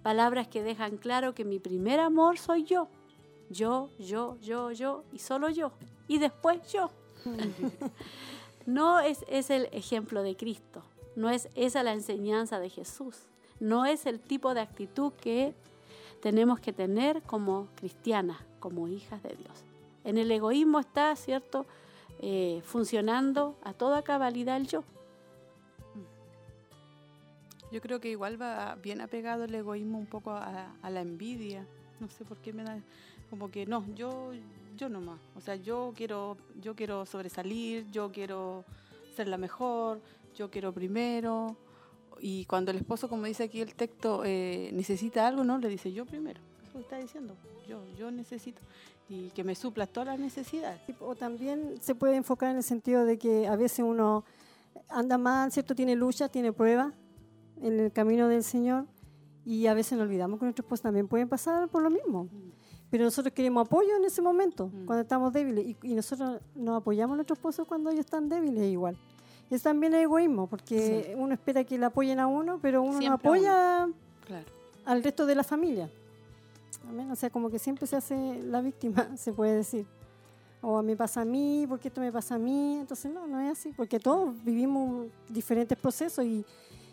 Palabras 0.01 0.47
que 0.47 0.64
dejan 0.64 0.97
claro 0.97 1.36
que 1.36 1.45
mi 1.45 1.59
primer 1.59 1.99
amor 1.99 2.39
soy 2.39 2.64
yo. 2.64 2.88
Yo, 3.51 3.91
yo, 3.99 4.39
yo, 4.41 4.72
yo 4.72 5.03
y 5.11 5.20
solo 5.20 5.51
yo. 5.51 5.74
Y 6.07 6.18
después 6.18 6.59
yo. 6.72 6.89
No 8.66 9.01
es, 9.01 9.26
es 9.28 9.49
el 9.49 9.68
ejemplo 9.74 10.24
de 10.24 10.38
Cristo. 10.38 10.82
No 11.18 11.30
es 11.30 11.49
esa 11.53 11.84
la 11.84 11.91
enseñanza 11.91 12.61
de 12.61 12.70
Jesús. 12.70 13.28
No 13.59 13.86
es 13.86 14.05
el 14.05 14.22
tipo 14.22 14.53
de 14.53 14.61
actitud 14.61 15.11
que 15.22 15.53
tenemos 16.22 16.61
que 16.61 16.72
tener 16.72 17.22
como 17.24 17.68
cristianas, 17.76 18.38
como 18.61 18.88
hijas 18.88 19.22
de 19.22 19.36
Dios. 19.36 19.66
En 20.05 20.18
el 20.18 20.32
egoísmo 20.32 20.80
está, 20.80 21.14
¿cierto?, 21.18 21.66
Eh, 22.26 22.61
funcionando 22.63 23.57
a 23.63 23.74
toda 23.74 24.01
cabalidad 24.01 24.55
el 24.55 24.65
yo. 24.65 24.86
Yo 27.69 27.82
creo 27.82 27.99
que 27.99 28.07
igual 28.07 28.41
va 28.41 28.76
bien 28.76 29.01
apegado 29.01 29.43
el 29.43 29.53
egoísmo 29.53 29.97
un 29.97 30.05
poco 30.05 30.32
a, 30.32 30.89
la 30.89 31.01
envidia. 31.01 31.67
No 31.99 32.07
sé 32.07 32.24
por 32.24 32.38
qué 32.38 32.53
me 32.53 32.63
da 32.63 32.80
como 33.30 33.51
que 33.51 33.65
no, 33.65 33.86
yo 33.93 34.32
yo 34.78 34.88
nomás. 34.88 35.19
O 35.36 35.41
sea, 35.41 35.57
yo 35.57 35.91
quiero 35.97 36.38
yo 36.61 36.78
quiero 36.78 37.05
sobresalir, 37.05 37.91
yo 37.91 38.09
quiero 38.13 38.63
ser 39.17 39.28
la 39.28 39.38
mejor, 39.38 39.99
yo 40.34 40.49
quiero 40.49 40.71
primero. 40.71 41.57
Y 42.21 42.45
cuando 42.45 42.71
el 42.71 42.78
esposo, 42.78 43.09
como 43.09 43.26
dice 43.26 43.43
aquí 43.43 43.59
el 43.59 43.76
texto, 43.76 44.24
eh, 44.24 44.69
necesita 44.71 45.28
algo, 45.28 45.43
no, 45.43 45.57
le 45.57 45.67
dice 45.67 45.91
yo 45.91 46.05
primero. 46.05 46.39
Eso 46.69 46.80
está 46.80 46.99
diciendo. 46.99 47.36
Yo 47.67 47.84
yo 47.97 48.11
necesito 48.11 48.61
y 49.10 49.30
que 49.32 49.43
me 49.43 49.56
suplas 49.56 49.89
todas 49.89 50.08
las 50.08 50.20
necesidades. 50.20 50.80
Sí, 50.88 50.95
O 50.99 51.16
también 51.16 51.76
se 51.82 51.93
puede 51.95 52.16
enfocar 52.16 52.51
en 52.51 52.58
el 52.58 52.64
sentido 52.64 53.06
de 53.06 53.18
que 53.18 53.47
a 53.47 53.56
veces 53.56 53.80
uno 53.80 54.24
anda 54.89 55.18
mal, 55.18 55.51
¿cierto? 55.51 55.76
Tiene 55.76 55.95
lucha, 55.95 56.30
tiene 56.30 56.51
prueba 56.54 56.93
en 57.62 57.80
el 57.80 57.91
camino 57.91 58.28
del 58.28 58.43
Señor 58.43 58.86
y 59.45 59.68
a 59.68 59.74
veces 59.74 59.97
nos 59.97 60.08
olvidamos 60.08 60.39
que 60.39 60.45
nuestros 60.45 60.66
esposos 60.66 60.84
también 60.84 61.08
pueden 61.08 61.28
pasar 61.30 61.68
por 61.70 61.82
lo 61.84 61.89
mismo. 61.89 62.28
Pero 62.89 63.04
nosotros 63.06 63.34
queremos 63.34 63.66
apoyo 63.66 63.95
en 63.97 64.06
ese 64.06 64.22
momento, 64.22 64.68
Mm. 64.68 64.86
cuando 64.86 65.01
estamos 65.01 65.34
débiles, 65.34 65.66
y, 65.66 65.78
y 65.82 65.95
nosotros 65.95 66.39
nos 66.56 66.78
apoyamos 66.78 67.14
a 67.14 67.18
nuestros 67.18 67.38
esposos 67.39 67.68
cuando 67.68 67.89
ellos 67.89 68.06
están 68.06 68.30
débiles 68.30 68.72
igual. 68.72 68.95
Y 69.49 69.56
eso 69.56 69.64
también 69.64 69.93
es 69.95 70.04
egoísmo, 70.04 70.47
porque 70.47 71.14
uno 71.18 71.34
espera 71.34 71.64
que 71.64 71.78
le 71.78 71.86
apoyen 71.86 72.20
a 72.20 72.28
uno, 72.28 72.60
pero 72.62 72.82
uno 72.82 72.93
no 72.93 72.99
Siempre 72.99 73.28
a 73.28 73.32
uno. 73.32 73.39
apoya 73.39 73.89
Claro. 74.26 74.45
al 74.86 75.04
resto 75.04 75.26
de 75.26 75.36
la 75.36 75.43
familia. 75.43 75.89
Amén. 76.88 77.09
O 77.11 77.15
sea, 77.15 77.30
como 77.30 77.49
que 77.49 77.59
siempre 77.59 77.88
se 77.88 77.95
hace 77.95 78.41
la 78.43 78.61
víctima, 78.61 79.07
se 79.17 79.34
puede 79.34 79.55
decir. 79.55 79.86
O 80.61 80.82
me 80.82 80.95
pasa 80.95 81.21
a 81.21 81.26
mí, 81.26 81.65
porque 81.67 81.89
esto 81.89 81.99
me 81.99 82.11
pasa 82.11 82.36
a 82.36 82.38
mí. 82.38 82.78
Entonces, 82.78 83.11
no, 83.11 83.28
no 83.28 83.39
es 83.39 83.51
así, 83.51 83.74
porque 83.76 83.99
todos 83.99 84.34
vivimos 84.43 85.07
diferentes 85.28 85.78
procesos 85.78 86.24
y, 86.24 86.45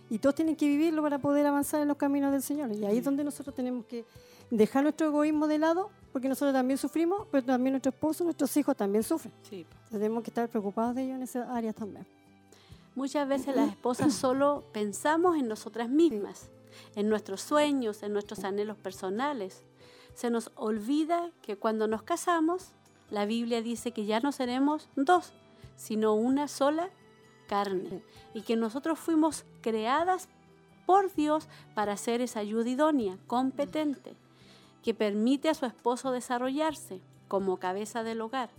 y 0.09 0.19
todos 0.19 0.35
tienen 0.35 0.57
que 0.57 0.67
vivirlo 0.67 1.03
para 1.03 1.19
poder 1.19 1.47
avanzar 1.47 1.81
en 1.81 1.89
los 1.89 1.97
caminos 1.97 2.33
del 2.33 2.43
Señor. 2.43 2.73
Y 2.73 2.85
ahí 2.85 2.99
es 2.99 3.05
donde 3.05 3.23
nosotros 3.23 3.55
tenemos 3.55 3.85
que 3.87 4.05
dejar 4.51 4.83
nuestro 4.83 5.07
egoísmo 5.07 5.47
de 5.47 5.59
lado, 5.59 5.91
porque 6.13 6.29
nosotros 6.29 6.53
también 6.53 6.79
sufrimos, 6.79 7.29
pero 7.31 7.45
también 7.45 7.75
nuestro 7.75 7.91
esposo, 7.91 8.25
nuestros 8.25 8.57
hijos 8.57 8.77
también 8.77 9.05
sufren. 9.05 9.33
Sí. 9.49 9.61
Entonces, 9.61 10.01
tenemos 10.01 10.25
que 10.25 10.31
estar 10.31 10.49
preocupados 10.49 10.97
de 10.97 11.05
ellos 11.05 11.17
en 11.17 11.23
esas 11.23 11.49
áreas 11.49 11.77
también. 11.77 12.05
Muchas 12.97 13.29
veces 13.29 13.55
las 13.55 13.71
esposas 13.71 14.13
solo 14.15 14.65
pensamos 14.73 15.37
en 15.39 15.49
nosotras 15.49 15.89
mismas, 15.89 16.51
en 16.97 17.09
nuestros 17.09 17.41
sueños, 17.41 18.03
en 18.03 18.13
nuestros 18.13 18.45
anhelos 18.45 18.77
personales. 18.77 19.63
Se 20.15 20.31
nos 20.31 20.51
olvida 20.55 21.31
que 21.43 21.57
cuando 21.57 21.87
nos 21.87 22.03
casamos, 22.03 22.73
la 23.11 23.27
Biblia 23.27 23.63
dice 23.63 23.93
que 23.93 24.05
ya 24.05 24.21
no 24.21 24.33
seremos 24.33 24.89
dos, 24.97 25.33
sino 25.77 26.15
una 26.15 26.49
sola 26.49 26.91
carne. 27.49 28.03
Y 28.35 28.43
que 28.43 28.57
nosotros 28.57 28.99
fuimos 28.99 29.45
creadas 29.61 30.29
por 30.87 31.13
Dios 31.15 31.49
para 31.75 31.97
ser 31.97 32.21
esa 32.21 32.41
ayuda 32.41 32.69
idónea, 32.69 33.19
competente, 33.27 34.15
que 34.83 34.95
permite 34.95 35.49
a 35.49 35.55
su 35.55 35.67
esposo 35.67 36.11
desarrollarse 36.11 37.01
como 37.29 37.59
cabeza 37.59 38.03
del 38.03 38.21
hogar. 38.21 38.51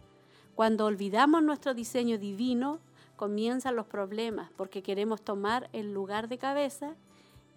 Cuando 0.56 0.86
olvidamos 0.86 1.44
nuestro 1.44 1.74
diseño 1.74 2.18
divino, 2.18 2.80
comienzan 3.16 3.76
los 3.76 3.86
problemas, 3.86 4.50
porque 4.58 4.84
queremos 4.84 5.22
tomar 5.22 5.70
el 5.74 5.94
lugar 5.94 6.28
de 6.28 6.38
cabeza 6.38 6.96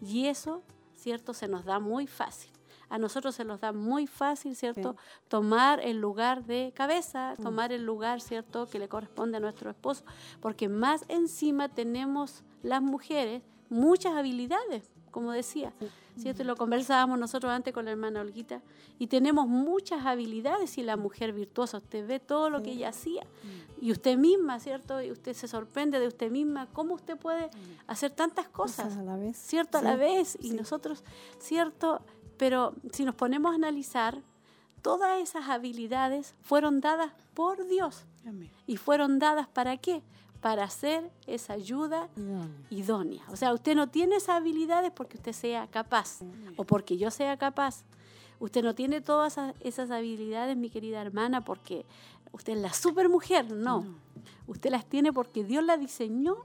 y 0.01 0.27
eso, 0.27 0.63
¿cierto? 0.95 1.35
Se 1.35 1.49
nos 1.49 1.65
da 1.65 1.79
muy 1.81 2.07
fácil. 2.07 2.51
A 2.89 2.99
nosotros 2.99 3.35
se 3.35 3.45
nos 3.45 3.61
da 3.61 3.73
muy 3.73 4.07
fácil, 4.07 4.55
¿cierto? 4.57 4.97
Tomar 5.29 5.81
el 5.81 5.99
lugar 5.99 6.45
de 6.45 6.73
cabeza, 6.75 7.35
mm. 7.39 7.43
tomar 7.43 7.73
el 7.73 7.85
lugar, 7.85 8.21
¿cierto? 8.21 8.67
Que 8.67 8.79
le 8.79 8.89
corresponde 8.89 9.39
a 9.39 9.41
nuestro 9.41 9.71
esposo, 9.71 10.05
porque 10.41 10.69
más 10.69 11.05
encima 11.09 11.69
tenemos 11.69 12.45
las 12.63 12.83
mujeres 12.83 13.43
muchas 13.69 14.15
habilidades, 14.15 14.91
como 15.11 15.33
decía. 15.33 15.73
¿cierto? 16.17 16.43
Y 16.43 16.45
lo 16.45 16.57
conversábamos 16.57 17.19
nosotros 17.19 17.51
antes 17.51 17.75
con 17.75 17.85
la 17.85 17.91
hermana 17.91 18.21
Olguita. 18.21 18.63
Y 18.99 19.09
tenemos 19.09 19.49
muchas 19.49 20.07
habilidades 20.07 20.79
y 20.79 20.83
la 20.83 20.97
mujer 20.97 21.33
virtuosa, 21.33 21.79
usted 21.79 22.07
ve 22.07 22.21
todo 22.21 22.51
lo 22.51 22.63
que 22.63 22.73
ella 22.73 22.91
hacía. 22.91 23.23
Mm. 23.23 23.85
Y 23.85 23.93
usted 23.93 24.17
misma, 24.17 24.61
¿cierto? 24.61 25.03
Y 25.03 25.11
usted 25.11 25.33
se 25.35 25.49
sorprende 25.49 25.99
de 25.99 26.07
usted 26.07 26.31
misma, 26.31 26.69
cómo 26.73 26.95
usted 26.95 27.17
puede 27.17 27.47
mm. 27.47 27.51
hacer 27.89 28.13
tantas 28.13 28.49
cosas, 28.49 28.97
a 28.97 29.03
la 29.03 29.17
vez. 29.17 29.37
¿cierto? 29.37 29.79
A 29.79 29.83
la 29.83 29.97
vez. 29.97 30.39
Y 30.41 30.53
nosotros, 30.53 31.03
¿cierto? 31.39 32.01
Pero 32.37 32.75
si 32.93 33.05
nos 33.05 33.15
ponemos 33.15 33.53
a 33.53 33.55
analizar, 33.57 34.21
todas 34.83 35.21
esas 35.21 35.49
habilidades 35.49 36.35
fueron 36.43 36.81
dadas 36.81 37.13
por 37.35 37.67
Dios. 37.67 38.05
¿Y 38.67 38.77
fueron 38.77 39.19
dadas 39.19 39.49
para 39.49 39.77
qué? 39.77 40.03
para 40.45 40.65
hacer 40.65 41.11
esa 41.27 41.55
ayuda 41.55 42.11
idónea. 42.69 43.23
O 43.31 43.37
sea, 43.37 43.55
usted 43.55 43.75
no 43.75 43.89
tiene 43.89 44.17
esas 44.17 44.37
habilidades 44.37 44.93
porque 44.95 45.17
usted 45.17 45.33
sea 45.33 45.67
capaz 45.69 46.21
o 46.57 46.65
porque 46.65 46.99
yo 46.99 47.11
sea 47.11 47.39
capaz. 47.39 47.83
Usted 48.41 48.63
no 48.63 48.75
tiene 48.75 49.01
todas 49.01 49.39
esas 49.61 49.91
habilidades, 49.91 50.55
mi 50.55 50.69
querida 50.69 51.01
hermana, 51.01 51.41
porque 51.41 51.87
usted 52.35 52.55
es 52.55 52.59
la 52.59 52.73
supermujer, 52.73 53.51
no. 53.51 53.85
Usted 54.47 54.71
las 54.71 54.85
tiene 54.85 55.13
porque 55.13 55.45
Dios 55.45 55.65
la 55.65 55.77
diseñó, 55.77 56.37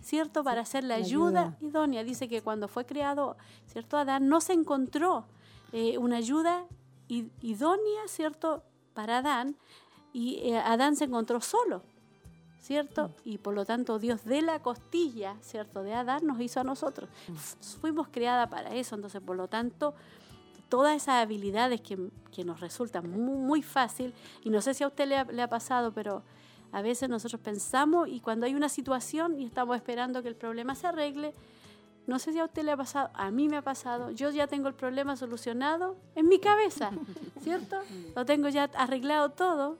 ¿cierto? 0.00 0.44
Para 0.44 0.60
hacer 0.60 0.84
la 0.84 0.94
ayuda, 0.94 1.56
idónea. 1.60 2.04
Dice 2.04 2.28
que 2.28 2.42
cuando 2.42 2.68
fue 2.68 2.84
creado, 2.84 3.36
¿cierto? 3.66 3.96
Adán 3.96 4.28
no 4.28 4.40
se 4.40 4.52
encontró 4.52 5.24
eh, 5.72 5.98
una 5.98 6.16
ayuda 6.16 6.66
idónea, 7.08 8.02
¿cierto? 8.06 8.62
Para 8.94 9.18
Adán, 9.18 9.56
y 10.12 10.36
eh, 10.42 10.58
Adán 10.58 10.94
se 10.94 11.04
encontró 11.04 11.40
solo. 11.40 11.82
¿cierto? 12.60 13.08
Mm. 13.08 13.12
Y 13.24 13.38
por 13.38 13.54
lo 13.54 13.64
tanto 13.64 13.98
Dios 13.98 14.24
de 14.24 14.42
la 14.42 14.60
costilla, 14.60 15.36
¿cierto? 15.40 15.82
De 15.82 15.94
Adán 15.94 16.26
nos 16.26 16.40
hizo 16.40 16.60
a 16.60 16.64
nosotros. 16.64 17.08
Mm. 17.26 17.34
Fuimos 17.80 18.08
creada 18.08 18.48
para 18.48 18.74
eso, 18.74 18.94
entonces 18.94 19.20
por 19.22 19.34
lo 19.34 19.48
tanto 19.48 19.94
todas 20.70 20.96
esas 20.96 21.16
habilidades 21.16 21.82
que, 21.82 21.98
nos 22.42 22.60
resultan 22.60 23.10
muy, 23.10 23.60
fácil, 23.60 24.14
y 24.42 24.48
no 24.48 24.62
sé 24.62 24.72
si 24.72 24.82
a 24.82 24.86
usted 24.86 25.06
le 25.06 25.42
ha, 25.42 25.48
pasado, 25.48 25.92
pero 25.92 26.22
a 26.72 26.80
veces 26.80 27.10
nosotros 27.10 27.38
pensamos 27.42 28.08
y 28.08 28.20
cuando 28.20 28.46
hay 28.46 28.54
una 28.54 28.70
situación 28.70 29.38
y 29.38 29.44
estamos 29.44 29.76
esperando 29.76 30.22
que 30.22 30.28
el 30.28 30.36
problema 30.36 30.74
se 30.74 30.86
arregle, 30.86 31.34
no 32.06 32.18
sé 32.18 32.32
si 32.32 32.38
a 32.38 32.44
usted 32.46 32.62
le 32.62 32.72
ha 32.72 32.78
pasado, 32.78 33.10
a 33.12 33.30
mí 33.30 33.50
me 33.50 33.58
ha 33.58 33.62
pasado, 33.62 34.10
yo 34.10 34.30
ya 34.30 34.46
tengo 34.46 34.68
el 34.68 34.74
problema 34.74 35.16
solucionado 35.16 35.96
en 36.14 36.28
mi 36.28 36.38
cabeza, 36.38 36.92
¿cierto? 37.42 37.76
Lo 38.16 38.24
tengo 38.24 38.48
ya 38.48 38.70
arreglado 38.74 39.32
todo, 39.32 39.76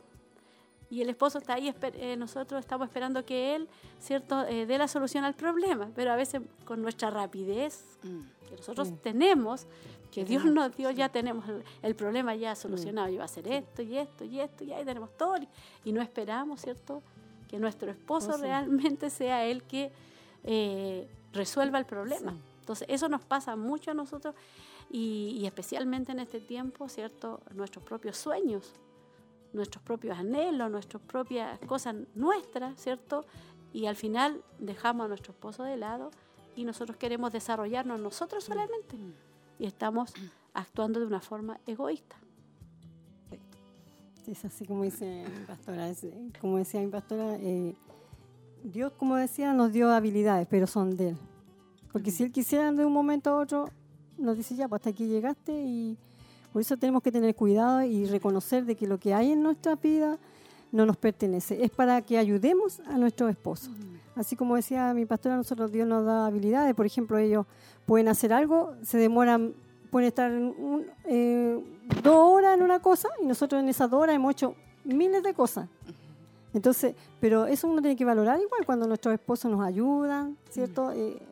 y 0.90 1.00
el 1.02 1.08
esposo 1.08 1.38
está 1.38 1.54
ahí, 1.54 1.72
eh, 1.82 2.16
nosotros 2.16 2.58
estamos 2.58 2.88
esperando 2.88 3.24
que 3.24 3.54
él, 3.54 3.68
¿cierto?, 4.00 4.44
eh, 4.48 4.66
dé 4.66 4.76
la 4.76 4.88
solución 4.88 5.24
al 5.24 5.34
problema, 5.34 5.88
pero 5.94 6.10
a 6.10 6.16
veces 6.16 6.42
con 6.64 6.82
nuestra 6.82 7.10
rapidez 7.10 7.96
mm. 8.02 8.48
que 8.48 8.56
nosotros 8.56 8.92
tenemos, 9.00 9.68
que 10.10 10.24
Dios 10.24 10.44
nos 10.44 10.76
dio, 10.76 10.90
ya 10.90 11.08
tenemos 11.08 11.44
el, 11.82 11.94
problema 11.94 12.34
ya 12.34 12.56
solucionado, 12.56 13.06
mm. 13.06 13.12
y 13.12 13.16
va 13.18 13.22
a 13.22 13.26
hacer 13.26 13.46
esto 13.46 13.82
y 13.82 13.96
esto 13.96 14.24
y 14.24 14.40
esto, 14.40 14.64
y 14.64 14.72
ahí 14.72 14.84
tenemos 14.84 15.16
todo, 15.16 15.36
y, 15.84 15.92
no 15.92 16.02
esperamos, 16.02 16.60
¿cierto?, 16.60 17.04
que 17.48 17.60
nuestro 17.60 17.90
esposo 17.90 18.36
realmente 18.36 19.10
sea 19.10 19.44
el 19.44 19.62
que 19.62 19.92
eh, 20.44 21.08
resuelva 21.32 21.78
el 21.78 21.86
problema. 21.86 22.36
Entonces, 22.60 22.86
eso 22.90 23.08
nos 23.08 23.24
pasa 23.24 23.54
mucho 23.56 23.92
a 23.92 23.94
nosotros 23.94 24.34
y, 24.88 25.36
y 25.40 25.46
especialmente 25.46 26.10
en 26.10 26.18
este 26.18 26.40
tiempo, 26.40 26.88
¿cierto?, 26.88 27.40
nuestros 27.54 27.84
propios 27.84 28.16
sueños 28.16 28.72
nuestros 29.52 29.82
propios 29.82 30.18
anhelos, 30.18 30.70
nuestras 30.70 31.02
propias 31.02 31.58
cosas 31.60 31.96
nuestras, 32.14 32.80
¿cierto? 32.80 33.24
Y 33.72 33.86
al 33.86 33.96
final 33.96 34.42
dejamos 34.58 35.06
a 35.06 35.08
nuestro 35.08 35.32
esposo 35.32 35.62
de 35.62 35.76
lado 35.76 36.10
y 36.56 36.64
nosotros 36.64 36.96
queremos 36.96 37.32
desarrollarnos 37.32 38.00
nosotros 38.00 38.44
solamente. 38.44 38.96
Y 39.58 39.66
estamos 39.66 40.12
actuando 40.54 41.00
de 41.00 41.06
una 41.06 41.20
forma 41.20 41.60
egoísta. 41.66 42.16
Es 44.26 44.44
así 44.44 44.64
como 44.64 44.84
dice 44.84 45.24
mi 45.26 45.44
pastora, 45.44 45.90
como 46.40 46.58
decía 46.58 46.80
mi 46.80 46.86
pastora, 46.86 47.36
eh, 47.40 47.74
Dios, 48.62 48.92
como 48.92 49.16
decía, 49.16 49.52
nos 49.54 49.72
dio 49.72 49.90
habilidades, 49.90 50.46
pero 50.48 50.66
son 50.66 50.96
de 50.96 51.10
Él. 51.10 51.16
Porque 51.90 52.10
si 52.10 52.22
Él 52.22 52.30
quisiera 52.30 52.70
de 52.70 52.84
un 52.84 52.92
momento 52.92 53.30
a 53.30 53.36
otro, 53.38 53.68
nos 54.18 54.36
dice 54.36 54.54
ya, 54.54 54.68
pues 54.68 54.80
hasta 54.80 54.90
aquí 54.90 55.08
llegaste 55.08 55.52
y 55.52 55.98
por 56.52 56.62
eso 56.62 56.76
tenemos 56.76 57.02
que 57.02 57.12
tener 57.12 57.34
cuidado 57.34 57.82
y 57.82 58.06
reconocer 58.06 58.64
de 58.64 58.74
que 58.76 58.86
lo 58.86 58.98
que 58.98 59.14
hay 59.14 59.32
en 59.32 59.42
nuestra 59.42 59.76
vida 59.76 60.18
no 60.72 60.86
nos 60.86 60.96
pertenece. 60.96 61.62
Es 61.64 61.70
para 61.70 62.02
que 62.02 62.18
ayudemos 62.18 62.80
a 62.80 62.96
nuestros 62.98 63.30
esposos. 63.30 63.70
Así 64.16 64.36
como 64.36 64.56
decía 64.56 64.92
mi 64.94 65.06
pastora, 65.06 65.36
nosotros 65.36 65.70
Dios 65.72 65.86
nos 65.86 66.04
da 66.04 66.26
habilidades. 66.26 66.74
Por 66.74 66.86
ejemplo, 66.86 67.18
ellos 67.18 67.46
pueden 67.86 68.08
hacer 68.08 68.32
algo, 68.32 68.74
se 68.82 68.98
demoran, 68.98 69.54
pueden 69.90 70.08
estar 70.08 70.30
eh, 71.04 71.58
dos 72.02 72.16
horas 72.16 72.56
en 72.56 72.62
una 72.62 72.80
cosa 72.80 73.08
y 73.22 73.26
nosotros 73.26 73.62
en 73.62 73.68
esas 73.68 73.90
dos 73.90 74.02
horas 74.02 74.16
hemos 74.16 74.32
hecho 74.32 74.54
miles 74.84 75.22
de 75.22 75.34
cosas. 75.34 75.68
Entonces, 76.52 76.94
pero 77.20 77.46
eso 77.46 77.68
uno 77.68 77.80
tiene 77.80 77.96
que 77.96 78.04
valorar 78.04 78.40
igual 78.40 78.66
cuando 78.66 78.86
nuestros 78.86 79.14
esposos 79.14 79.50
nos 79.50 79.64
ayudan, 79.64 80.36
¿cierto? 80.50 80.90
Eh, 80.92 81.22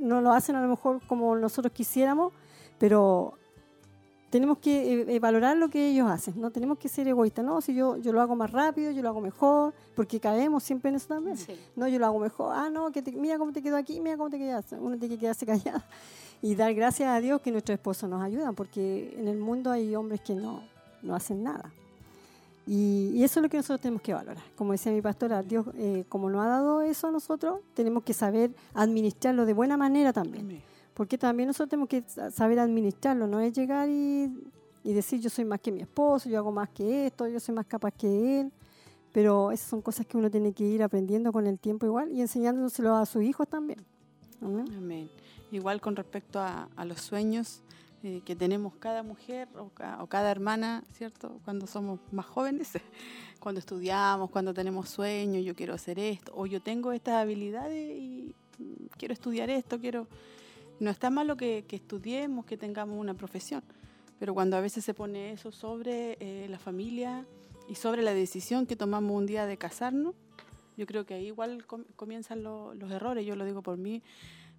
no 0.00 0.22
lo 0.22 0.32
hacen 0.32 0.56
a 0.56 0.62
lo 0.62 0.68
mejor 0.68 1.00
como 1.06 1.36
nosotros 1.36 1.72
quisiéramos, 1.72 2.32
pero 2.78 3.34
tenemos 4.32 4.56
que 4.56 4.94
eh, 4.94 5.04
eh, 5.08 5.18
valorar 5.18 5.58
lo 5.58 5.68
que 5.68 5.90
ellos 5.90 6.10
hacen, 6.10 6.40
no 6.40 6.50
tenemos 6.50 6.78
que 6.78 6.88
ser 6.88 7.06
egoístas, 7.06 7.44
no, 7.44 7.60
si 7.60 7.74
yo, 7.74 7.98
yo 7.98 8.14
lo 8.14 8.20
hago 8.22 8.34
más 8.34 8.50
rápido, 8.50 8.90
yo 8.90 9.02
lo 9.02 9.10
hago 9.10 9.20
mejor, 9.20 9.74
porque 9.94 10.18
caemos 10.18 10.62
siempre 10.62 10.88
en 10.88 10.94
eso 10.94 11.08
también. 11.08 11.36
No, 11.76 11.86
yo 11.86 11.98
lo 11.98 12.06
hago 12.06 12.18
mejor, 12.18 12.54
ah, 12.56 12.70
no, 12.70 12.90
que 12.90 13.02
mira 13.12 13.36
cómo 13.36 13.52
te 13.52 13.60
quedó 13.60 13.76
aquí, 13.76 14.00
mira 14.00 14.16
cómo 14.16 14.30
te 14.30 14.38
quedaste, 14.38 14.76
uno 14.76 14.96
tiene 14.96 15.16
que 15.16 15.20
quedarse 15.20 15.44
callado 15.52 15.82
y 16.40 16.54
dar 16.54 16.72
gracias 16.72 17.10
a 17.10 17.20
Dios 17.20 17.42
que 17.42 17.52
nuestros 17.52 17.74
esposos 17.74 18.08
nos 18.08 18.22
ayudan, 18.22 18.54
porque 18.54 19.14
en 19.18 19.28
el 19.28 19.36
mundo 19.36 19.70
hay 19.70 19.94
hombres 19.94 20.22
que 20.22 20.34
no, 20.34 20.62
no 21.02 21.14
hacen 21.14 21.42
nada. 21.42 21.70
Y, 22.66 23.22
eso 23.22 23.40
es 23.40 23.42
lo 23.42 23.50
que 23.50 23.58
nosotros 23.58 23.82
tenemos 23.82 24.00
que 24.00 24.14
valorar. 24.14 24.42
Como 24.56 24.72
decía 24.72 24.92
mi 24.92 25.02
pastora, 25.02 25.42
Dios, 25.42 25.66
eh, 25.74 26.04
como 26.08 26.30
nos 26.30 26.42
ha 26.42 26.48
dado 26.48 26.80
eso 26.80 27.08
a 27.08 27.10
nosotros, 27.10 27.60
tenemos 27.74 28.02
que 28.02 28.14
saber 28.14 28.52
administrarlo 28.72 29.44
de 29.44 29.52
buena 29.52 29.76
manera 29.76 30.10
también. 30.14 30.62
Porque 30.94 31.16
también 31.16 31.46
nosotros 31.46 31.70
tenemos 31.70 31.88
que 31.88 32.04
saber 32.30 32.58
administrarlo, 32.58 33.26
no 33.26 33.40
es 33.40 33.52
llegar 33.52 33.88
y, 33.88 34.30
decir 34.84 35.20
yo 35.20 35.30
soy 35.30 35.44
más 35.44 35.60
que 35.60 35.72
mi 35.72 35.80
esposo, 35.80 36.28
yo 36.28 36.38
hago 36.38 36.52
más 36.52 36.68
que 36.70 37.06
esto, 37.06 37.26
yo 37.28 37.40
soy 37.40 37.54
más 37.54 37.66
capaz 37.66 37.92
que 37.92 38.40
él. 38.40 38.52
Pero 39.12 39.52
esas 39.52 39.68
son 39.68 39.82
cosas 39.82 40.06
que 40.06 40.16
uno 40.16 40.30
tiene 40.30 40.52
que 40.52 40.64
ir 40.64 40.82
aprendiendo 40.82 41.32
con 41.32 41.46
el 41.46 41.58
tiempo 41.58 41.86
igual 41.86 42.10
y 42.12 42.20
enseñándoselo 42.20 42.96
a 42.96 43.04
sus 43.06 43.22
hijos 43.22 43.46
también. 43.48 43.84
Amén. 44.40 45.10
Igual 45.50 45.80
con 45.80 45.96
respecto 45.96 46.40
a, 46.40 46.68
los 46.84 47.00
sueños 47.00 47.62
eh, 48.02 48.22
que 48.24 48.34
tenemos 48.34 48.74
cada 48.76 49.02
mujer 49.02 49.48
o, 49.54 49.70
o, 50.00 50.06
cada 50.06 50.30
hermana, 50.30 50.82
¿cierto? 50.92 51.38
Cuando 51.44 51.66
somos 51.66 52.00
más 52.10 52.26
jóvenes, 52.26 52.70
cuando 53.40 53.58
estudiamos, 53.58 54.30
cuando 54.30 54.52
tenemos 54.54 54.88
sueños, 54.88 55.44
yo 55.44 55.54
quiero 55.54 55.74
hacer 55.74 55.98
esto, 55.98 56.32
o 56.34 56.46
yo 56.46 56.60
tengo 56.60 56.92
estas 56.92 57.14
habilidades 57.14 57.96
y 57.96 58.34
mm, 58.58 58.86
quiero 58.96 59.14
estudiar 59.14 59.50
esto, 59.50 59.78
quiero 59.78 60.08
no 60.82 60.90
está 60.90 61.10
malo 61.10 61.36
que, 61.36 61.64
estudiemos, 61.70 62.44
que 62.44 62.56
tengamos 62.56 62.98
una 62.98 63.14
profesión, 63.14 63.62
pero 64.18 64.34
cuando 64.34 64.56
a 64.56 64.60
veces 64.60 64.84
se 64.84 64.94
pone 64.94 65.30
eso 65.30 65.52
sobre 65.52 66.16
eh, 66.18 66.48
la 66.48 66.58
familia 66.58 67.24
y 67.68 67.76
sobre 67.76 68.02
la 68.02 68.12
decisión 68.12 68.66
que 68.66 68.74
tomamos 68.74 69.16
un 69.16 69.26
día 69.26 69.46
de 69.46 69.56
casarnos, 69.56 70.16
yo 70.76 70.84
creo 70.86 71.06
que 71.06 71.14
ahí 71.14 71.26
igual 71.26 71.64
comienzan 71.94 72.42
los 72.42 72.90
errores. 72.90 73.24
Yo 73.24 73.36
lo 73.36 73.44
digo 73.44 73.62
por 73.62 73.76
mí, 73.76 74.02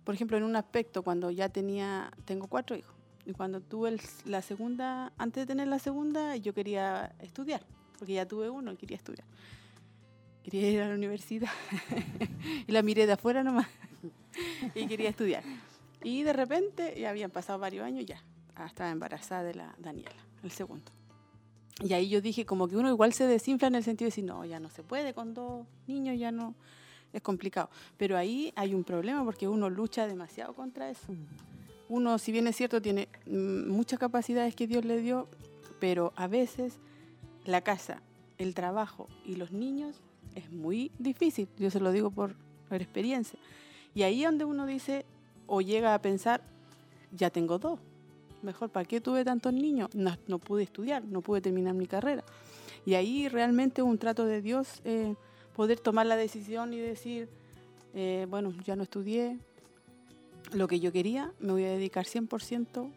por 0.06 0.16
ejemplo, 0.16 0.38
en 0.38 0.44
un 0.44 0.56
aspecto, 0.56 1.04
cuando 1.04 1.30
ya 1.30 1.50
tenía, 1.50 2.14
tengo 2.24 2.48
cuatro 2.48 2.78
hijos, 2.78 2.96
y 3.26 3.34
cuando 3.34 3.60
tuve 3.60 3.98
la 4.24 4.42
segunda, 4.42 5.12
antes 5.18 5.44
de 5.44 5.48
tener 5.48 5.68
la 5.68 5.80
segunda, 5.80 6.38
yo 6.38 6.54
quería 6.54 7.14
estudiar, 7.20 7.66
porque 8.00 8.14
ya 8.14 8.26
tuve 8.26 8.50
uno 8.50 8.72
y 8.72 8.78
quería 8.78 8.96
estudiar. 8.96 9.28
Quería 10.42 10.70
ir 10.70 10.82
a 10.82 10.88
la 10.88 10.96
universidad 10.96 11.52
y 12.68 12.72
la 12.72 12.82
miré 12.82 13.08
de 13.08 13.14
afuera 13.14 13.44
nomás 13.44 13.68
y 14.76 14.88
quería 14.88 15.10
estudiar. 15.10 15.44
Y 16.04 16.24
de 16.24 16.34
repente, 16.34 17.00
ya 17.00 17.10
habían 17.10 17.32
pasado 17.32 17.60
varios 17.60 17.86
años, 17.86 18.06
ya 18.06 18.24
ah, 18.56 18.66
estaba 18.66 18.92
embarazada 18.92 19.44
de 19.44 19.56
la 19.56 19.76
Daniela, 19.80 20.12
el 20.44 20.52
segundo. 20.52 20.92
Y 21.82 21.94
ahí 21.94 22.10
yo 22.10 22.22
dije, 22.22 22.46
como 22.46 22.68
que 22.68 22.78
uno 22.78 22.90
igual 22.90 23.14
se 23.14 23.26
desinfla 23.26 23.68
en 23.68 23.76
el 23.76 23.84
sentido 23.84 24.08
de 24.08 24.12
decir, 24.12 24.24
no, 24.24 24.46
ya 24.46 24.60
no 24.60 24.70
se 24.70 24.84
puede 24.84 25.14
con 25.14 25.34
dos 25.34 25.66
niños, 25.88 26.20
ya 26.20 26.32
no, 26.32 26.56
es 27.14 27.22
complicado. 27.22 27.70
Pero 27.98 28.18
ahí 28.18 28.54
hay 28.56 28.74
un 28.74 28.84
problema 28.84 29.24
porque 29.24 29.48
uno 29.48 29.70
lucha 29.70 30.08
demasiado 30.08 30.54
contra 30.54 30.90
eso. 30.90 31.08
Uno, 31.90 32.18
si 32.18 32.32
bien 32.32 32.48
es 32.48 32.56
cierto, 32.56 32.82
tiene 32.82 33.08
mm, 33.26 33.70
muchas 33.70 34.00
capacidades 34.00 34.56
que 34.56 34.68
Dios 34.68 34.86
le 34.86 35.02
dio, 35.02 35.28
pero 35.80 36.14
a 36.16 36.28
veces 36.28 36.80
la 37.46 37.62
casa, 37.62 38.02
el 38.38 38.54
trabajo 38.54 39.08
y 39.26 39.36
los 39.36 39.52
niños 39.52 40.02
es 40.36 40.52
muy 40.52 40.92
difícil, 40.98 41.48
yo 41.58 41.70
se 41.70 41.80
lo 41.80 41.92
digo 41.92 42.10
por, 42.12 42.36
experiencia. 42.72 43.38
Y 43.94 44.02
ahí 44.02 44.24
donde 44.24 44.46
uno 44.46 44.66
dice, 44.66 45.06
o 45.48 45.62
llega 45.62 45.94
a 45.94 46.02
pensar, 46.02 46.42
ya 47.12 47.30
tengo 47.30 47.60
dos, 47.60 47.80
mejor, 48.42 48.70
¿para 48.70 48.86
qué 48.86 49.02
tuve 49.02 49.24
tantos 49.24 49.54
niños? 49.54 49.90
No, 49.94 50.18
no 50.28 50.40
pude 50.40 50.64
estudiar, 50.64 51.04
no 51.04 51.22
pude 51.22 51.42
terminar 51.42 51.74
mi 51.74 51.88
carrera. 51.88 52.24
Y 52.86 52.96
ahí 52.96 53.30
realmente 53.30 53.82
un 53.82 53.98
trato 53.98 54.26
de 54.26 54.42
Dios, 54.42 54.82
eh, 54.84 55.16
poder 55.56 55.80
tomar 55.80 56.06
la 56.06 56.18
decisión 56.18 56.74
y 56.74 56.80
decir, 56.80 57.30
eh, 57.94 58.28
bueno, 58.30 58.54
ya 58.66 58.76
no 58.76 58.84
estudié 58.84 59.38
lo 60.52 60.68
que 60.68 60.80
yo 60.80 60.92
quería, 60.92 61.32
me 61.40 61.54
voy 61.54 61.64
a 61.64 61.70
dedicar 61.70 62.06
100% 62.06 62.90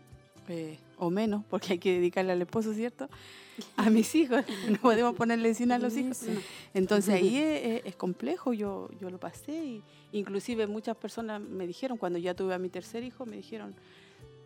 eh, 0.49 0.79
o 0.99 1.11
menos, 1.11 1.45
porque 1.49 1.75
hay 1.75 1.79
que 1.79 1.95
dedicarle 1.95 2.33
al 2.33 2.43
esposo, 2.43 2.73
¿cierto? 2.73 3.09
A 3.77 3.91
mis 3.91 4.15
hijos, 4.15 4.45
no 4.71 4.79
podemos 4.79 5.15
ponerle 5.15 5.55
sin 5.55 5.73
a 5.73 5.79
los 5.79 5.97
hijos. 5.97 6.23
Entonces 6.75 7.15
ahí 7.15 7.37
es, 7.37 7.83
es, 7.85 7.97
complejo, 7.97 8.53
yo, 8.53 8.89
yo 9.01 9.11
lo 9.11 9.19
pasé 9.19 9.53
y 9.53 9.83
inclusive 10.13 10.67
muchas 10.67 10.97
personas 10.97 11.41
me 11.41 11.67
dijeron, 11.67 11.99
cuando 11.99 12.19
ya 12.19 12.35
tuve 12.35 12.55
a 12.55 12.59
mi 12.59 12.69
tercer 12.69 13.03
hijo, 13.03 13.27
me 13.27 13.37
dijeron, 13.37 13.75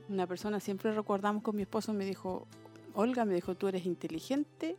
una 0.09 0.26
persona, 0.26 0.61
siempre 0.61 0.92
recordamos 0.92 1.42
con 1.42 1.57
mi 1.57 1.62
esposo, 1.62 1.92
me 1.92 2.05
dijo, 2.05 2.46
Olga, 2.94 3.24
me 3.24 3.34
dijo, 3.34 3.55
tú 3.55 3.68
eres 3.68 3.86
inteligente, 3.86 4.76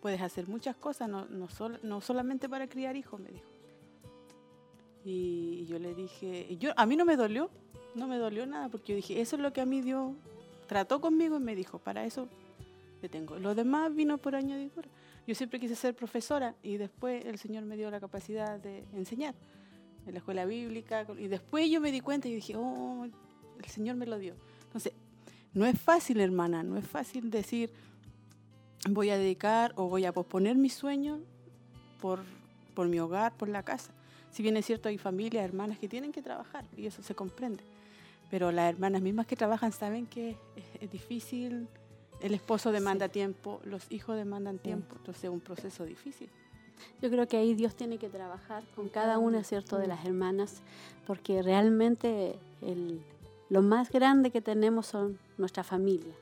puedes 0.00 0.20
hacer 0.20 0.48
muchas 0.48 0.76
cosas, 0.76 1.08
no, 1.08 1.26
no, 1.26 1.48
sol, 1.48 1.78
no 1.82 2.00
solamente 2.00 2.48
para 2.48 2.66
criar 2.66 2.96
hijos, 2.96 3.20
me 3.20 3.30
dijo. 3.30 3.46
Y 5.04 5.64
yo 5.66 5.78
le 5.78 5.94
dije, 5.94 6.56
yo, 6.58 6.72
a 6.76 6.84
mí 6.86 6.96
no 6.96 7.04
me 7.04 7.16
dolió, 7.16 7.50
no 7.94 8.06
me 8.06 8.16
dolió 8.16 8.46
nada, 8.46 8.68
porque 8.68 8.92
yo 8.92 8.96
dije, 8.96 9.20
eso 9.20 9.36
es 9.36 9.42
lo 9.42 9.52
que 9.52 9.60
a 9.60 9.66
mí 9.66 9.80
Dios 9.80 10.12
trató 10.66 11.00
conmigo 11.00 11.36
y 11.36 11.40
me 11.40 11.54
dijo, 11.54 11.78
para 11.78 12.04
eso 12.04 12.28
te 13.00 13.08
tengo. 13.08 13.38
Lo 13.38 13.54
demás 13.54 13.94
vino 13.94 14.18
por 14.18 14.34
añadidura. 14.34 14.88
Yo 15.26 15.34
siempre 15.34 15.60
quise 15.60 15.74
ser 15.76 15.94
profesora 15.94 16.54
y 16.62 16.76
después 16.76 17.24
el 17.24 17.38
Señor 17.38 17.64
me 17.64 17.76
dio 17.76 17.90
la 17.90 18.00
capacidad 18.00 18.58
de 18.58 18.84
enseñar 18.94 19.34
en 20.06 20.12
la 20.12 20.18
escuela 20.18 20.44
bíblica. 20.44 21.06
Y 21.18 21.28
después 21.28 21.70
yo 21.70 21.80
me 21.80 21.92
di 21.92 22.00
cuenta 22.00 22.28
y 22.28 22.34
dije, 22.34 22.54
oh, 22.56 23.04
el 23.04 23.64
Señor 23.66 23.96
me 23.96 24.06
lo 24.06 24.18
dio. 24.18 24.34
Entonces, 24.64 24.92
no 25.52 25.66
es 25.66 25.80
fácil, 25.80 26.20
hermana, 26.20 26.62
no 26.62 26.76
es 26.76 26.86
fácil 26.86 27.30
decir, 27.30 27.70
voy 28.88 29.10
a 29.10 29.18
dedicar 29.18 29.72
o 29.76 29.88
voy 29.88 30.04
a 30.04 30.12
posponer 30.12 30.56
mis 30.56 30.74
sueños 30.74 31.20
por, 32.00 32.20
por 32.74 32.88
mi 32.88 32.98
hogar, 33.00 33.36
por 33.36 33.48
la 33.48 33.62
casa. 33.62 33.92
Si 34.30 34.42
bien 34.42 34.56
es 34.56 34.66
cierto, 34.66 34.88
hay 34.88 34.98
familias, 34.98 35.44
hermanas 35.44 35.78
que 35.78 35.88
tienen 35.88 36.12
que 36.12 36.22
trabajar 36.22 36.64
y 36.76 36.86
eso 36.86 37.02
se 37.02 37.14
comprende. 37.14 37.64
Pero 38.30 38.52
las 38.52 38.72
hermanas 38.72 39.02
mismas 39.02 39.26
que 39.26 39.36
trabajan 39.36 39.72
saben 39.72 40.06
que 40.06 40.36
es, 40.80 40.90
difícil, 40.90 41.68
el 42.20 42.34
esposo 42.34 42.70
demanda 42.72 43.06
sí. 43.06 43.12
tiempo, 43.12 43.60
los 43.64 43.90
hijos 43.90 44.16
demandan 44.16 44.58
tiempo, 44.58 44.96
entonces 44.96 45.24
es 45.24 45.30
un 45.30 45.40
proceso 45.40 45.84
difícil. 45.84 46.28
Yo 47.02 47.10
creo 47.10 47.26
que 47.28 47.36
ahí 47.36 47.54
Dios 47.54 47.74
tiene 47.74 47.98
que 47.98 48.08
trabajar 48.08 48.62
con 48.74 48.88
cada 48.88 49.18
una, 49.18 49.44
¿cierto?, 49.44 49.78
de 49.78 49.86
las 49.86 50.04
hermanas, 50.04 50.62
porque 51.06 51.42
realmente 51.42 52.38
el, 52.62 53.02
lo 53.50 53.62
más 53.62 53.90
grande 53.90 54.30
que 54.30 54.40
tenemos 54.40 54.86
son 54.86 55.18
nuestra 55.36 55.64
familia. 55.64 56.14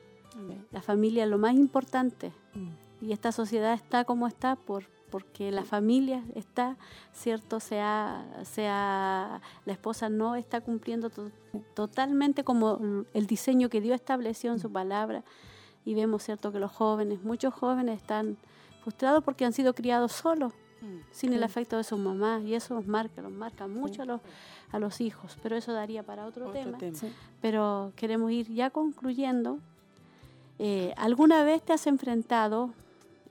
La 0.71 0.81
familia 0.81 1.23
es 1.23 1.29
lo 1.29 1.37
más 1.37 1.53
importante. 1.53 2.31
Mm. 2.53 3.05
Y 3.05 3.11
esta 3.13 3.31
sociedad 3.31 3.73
está 3.73 4.05
como 4.05 4.27
está 4.27 4.55
por, 4.55 4.85
porque 5.09 5.51
la 5.51 5.63
familia 5.63 6.23
está, 6.35 6.77
¿cierto? 7.13 7.59
Sea, 7.59 8.25
sea, 8.43 9.41
la 9.65 9.73
esposa 9.73 10.09
no 10.09 10.35
está 10.35 10.61
cumpliendo 10.61 11.09
to 11.09 11.31
totalmente 11.73 12.43
como 12.43 13.05
el 13.13 13.25
diseño 13.25 13.69
que 13.69 13.81
Dios 13.81 13.95
estableció 13.95 14.51
en 14.51 14.59
su 14.59 14.71
palabra. 14.71 15.23
Y 15.85 15.95
vemos, 15.95 16.23
¿cierto?, 16.23 16.51
que 16.51 16.59
los 16.59 16.71
jóvenes, 16.71 17.23
muchos 17.23 17.53
jóvenes 17.53 17.97
están 18.01 18.37
frustrados 18.83 19.23
porque 19.23 19.45
han 19.45 19.53
sido 19.53 19.73
criados 19.73 20.11
solos, 20.11 20.53
mm. 20.81 20.97
sin 21.11 21.33
el 21.33 21.43
afecto 21.43 21.77
de 21.77 21.83
sus 21.83 21.97
mamás. 21.97 22.43
Y 22.43 22.53
eso 22.53 22.75
los 22.75 22.85
marca, 22.85 23.21
los 23.21 23.31
marca 23.31 23.67
mucho 23.67 23.95
sí. 23.95 24.01
a, 24.01 24.05
los, 24.05 24.21
a 24.71 24.79
los 24.79 25.01
hijos. 25.01 25.37
Pero 25.41 25.55
eso 25.55 25.73
daría 25.73 26.03
para 26.03 26.25
otro, 26.25 26.49
otro 26.49 26.61
tema. 26.61 26.77
tema. 26.77 26.97
Sí. 26.97 27.11
Pero 27.41 27.93
queremos 27.95 28.31
ir 28.31 28.53
ya 28.53 28.69
concluyendo. 28.69 29.59
Eh, 30.59 30.93
¿Alguna 30.97 31.43
vez 31.43 31.63
te 31.63 31.73
has 31.73 31.87
enfrentado 31.87 32.73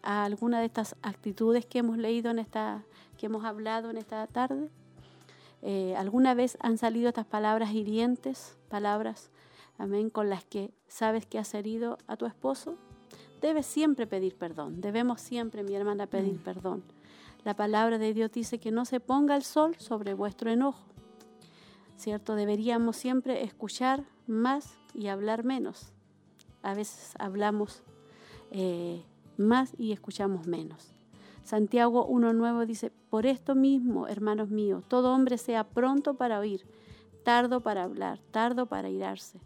a 0.02 0.24
alguna 0.24 0.60
de 0.60 0.66
estas 0.66 0.96
actitudes 1.02 1.66
que 1.66 1.78
hemos 1.78 1.98
leído 1.98 2.30
en 2.30 2.38
esta, 2.38 2.84
que 3.16 3.26
hemos 3.26 3.44
hablado 3.44 3.90
en 3.90 3.96
esta 3.96 4.26
tarde? 4.26 4.68
Eh, 5.62 5.94
¿Alguna 5.96 6.34
vez 6.34 6.56
han 6.60 6.78
salido 6.78 7.08
estas 7.08 7.26
palabras 7.26 7.72
hirientes, 7.72 8.56
palabras, 8.68 9.30
amén, 9.76 10.10
con 10.10 10.30
las 10.30 10.44
que 10.44 10.72
sabes 10.86 11.26
que 11.26 11.38
has 11.38 11.52
herido 11.54 11.98
a 12.06 12.16
tu 12.16 12.26
esposo? 12.26 12.76
Debes 13.40 13.66
siempre 13.66 14.06
pedir 14.06 14.36
perdón, 14.36 14.80
debemos 14.80 15.20
siempre, 15.20 15.62
mi 15.62 15.74
hermana, 15.74 16.06
pedir 16.06 16.34
mm. 16.34 16.44
perdón. 16.44 16.82
La 17.44 17.54
palabra 17.54 17.98
de 17.98 18.12
Dios 18.12 18.32
dice 18.32 18.58
que 18.58 18.70
no 18.70 18.84
se 18.84 19.00
ponga 19.00 19.36
el 19.36 19.42
sol 19.42 19.76
sobre 19.78 20.14
vuestro 20.14 20.50
enojo, 20.50 20.86
¿cierto? 21.96 22.34
Deberíamos 22.34 22.96
siempre 22.96 23.42
escuchar 23.44 24.04
más 24.26 24.78
y 24.92 25.08
hablar 25.08 25.44
menos. 25.44 25.92
A 26.62 26.74
veces 26.74 27.14
hablamos 27.18 27.82
eh, 28.50 29.04
más 29.38 29.72
y 29.78 29.92
escuchamos 29.92 30.46
menos. 30.46 30.92
Santiago 31.44 32.06
1.9 32.08 32.66
dice, 32.66 32.92
por 33.08 33.24
esto 33.24 33.54
mismo, 33.54 34.06
hermanos 34.06 34.50
míos, 34.50 34.84
todo 34.86 35.14
hombre 35.14 35.38
sea 35.38 35.64
pronto 35.64 36.14
para 36.14 36.38
oír, 36.38 36.66
tardo 37.24 37.62
para 37.62 37.84
hablar, 37.84 38.20
tardo 38.30 38.66
para 38.66 38.90
irarse. 38.90 39.40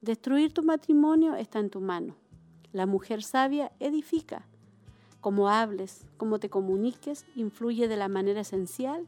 Destruir 0.00 0.54
tu 0.54 0.62
matrimonio 0.62 1.34
está 1.34 1.58
en 1.58 1.68
tu 1.68 1.80
mano. 1.80 2.16
La 2.72 2.86
mujer 2.86 3.22
sabia 3.22 3.72
edifica. 3.80 4.46
Como 5.20 5.48
hables, 5.48 6.06
como 6.16 6.38
te 6.38 6.48
comuniques, 6.48 7.26
influye 7.34 7.88
de 7.88 7.96
la 7.96 8.08
manera 8.08 8.40
esencial 8.40 9.06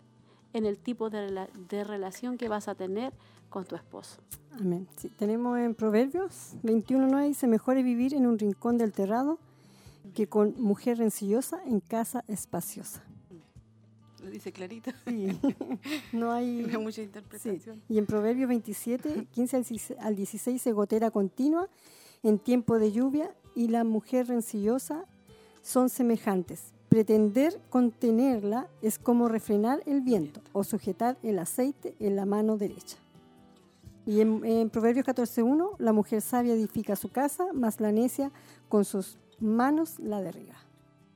en 0.52 0.66
el 0.66 0.78
tipo 0.78 1.10
de, 1.10 1.28
rela 1.28 1.48
de 1.70 1.84
relación 1.84 2.36
que 2.36 2.48
vas 2.48 2.68
a 2.68 2.74
tener 2.74 3.12
con 3.48 3.64
tu 3.64 3.76
esposo. 3.76 4.20
Amén. 4.58 4.88
Tenemos 5.16 5.58
en 5.58 5.74
Proverbios 5.74 6.56
21.9 6.62 7.28
dice, 7.28 7.46
mejor 7.46 7.76
es 7.76 7.84
vivir 7.84 8.14
en 8.14 8.26
un 8.26 8.38
rincón 8.38 8.76
del 8.76 8.92
terrado 8.92 9.38
que 10.14 10.28
con 10.28 10.54
mujer 10.60 10.98
rencillosa 10.98 11.60
en 11.64 11.80
casa 11.80 12.24
espaciosa. 12.28 13.02
Lo 14.22 14.30
dice 14.30 14.52
clarito. 14.52 14.90
Sí. 15.06 15.38
no 16.12 16.32
hay... 16.32 16.62
No 16.66 16.78
hay 16.78 16.84
mucha 16.84 17.02
interpretación. 17.02 17.76
Sí. 17.76 17.94
Y 17.94 17.98
en 17.98 18.06
Proverbios 18.06 18.48
27, 18.48 19.26
15 19.32 19.96
al 20.00 20.16
16 20.16 20.60
se 20.60 20.72
gotera 20.72 21.10
continua 21.10 21.68
en 22.22 22.38
tiempo 22.38 22.78
de 22.78 22.92
lluvia 22.92 23.34
y 23.54 23.68
la 23.68 23.84
mujer 23.84 24.28
rencillosa 24.28 25.04
son 25.62 25.88
semejantes. 25.88 26.72
Pretender 26.88 27.60
contenerla 27.68 28.68
es 28.82 28.98
como 28.98 29.28
refrenar 29.28 29.82
el 29.86 30.00
viento 30.00 30.40
o 30.52 30.64
sujetar 30.64 31.18
el 31.22 31.38
aceite 31.38 31.94
en 32.00 32.16
la 32.16 32.24
mano 32.24 32.56
derecha. 32.56 32.96
Y 34.06 34.22
en, 34.22 34.42
en 34.44 34.70
Proverbios 34.70 35.06
14.1, 35.06 35.76
la 35.78 35.92
mujer 35.92 36.22
sabia 36.22 36.54
edifica 36.54 36.96
su 36.96 37.10
casa, 37.10 37.52
más 37.52 37.78
la 37.78 37.92
necia 37.92 38.32
con 38.70 38.86
sus 38.86 39.18
manos 39.40 39.98
la 39.98 40.20
derriba. 40.20 40.56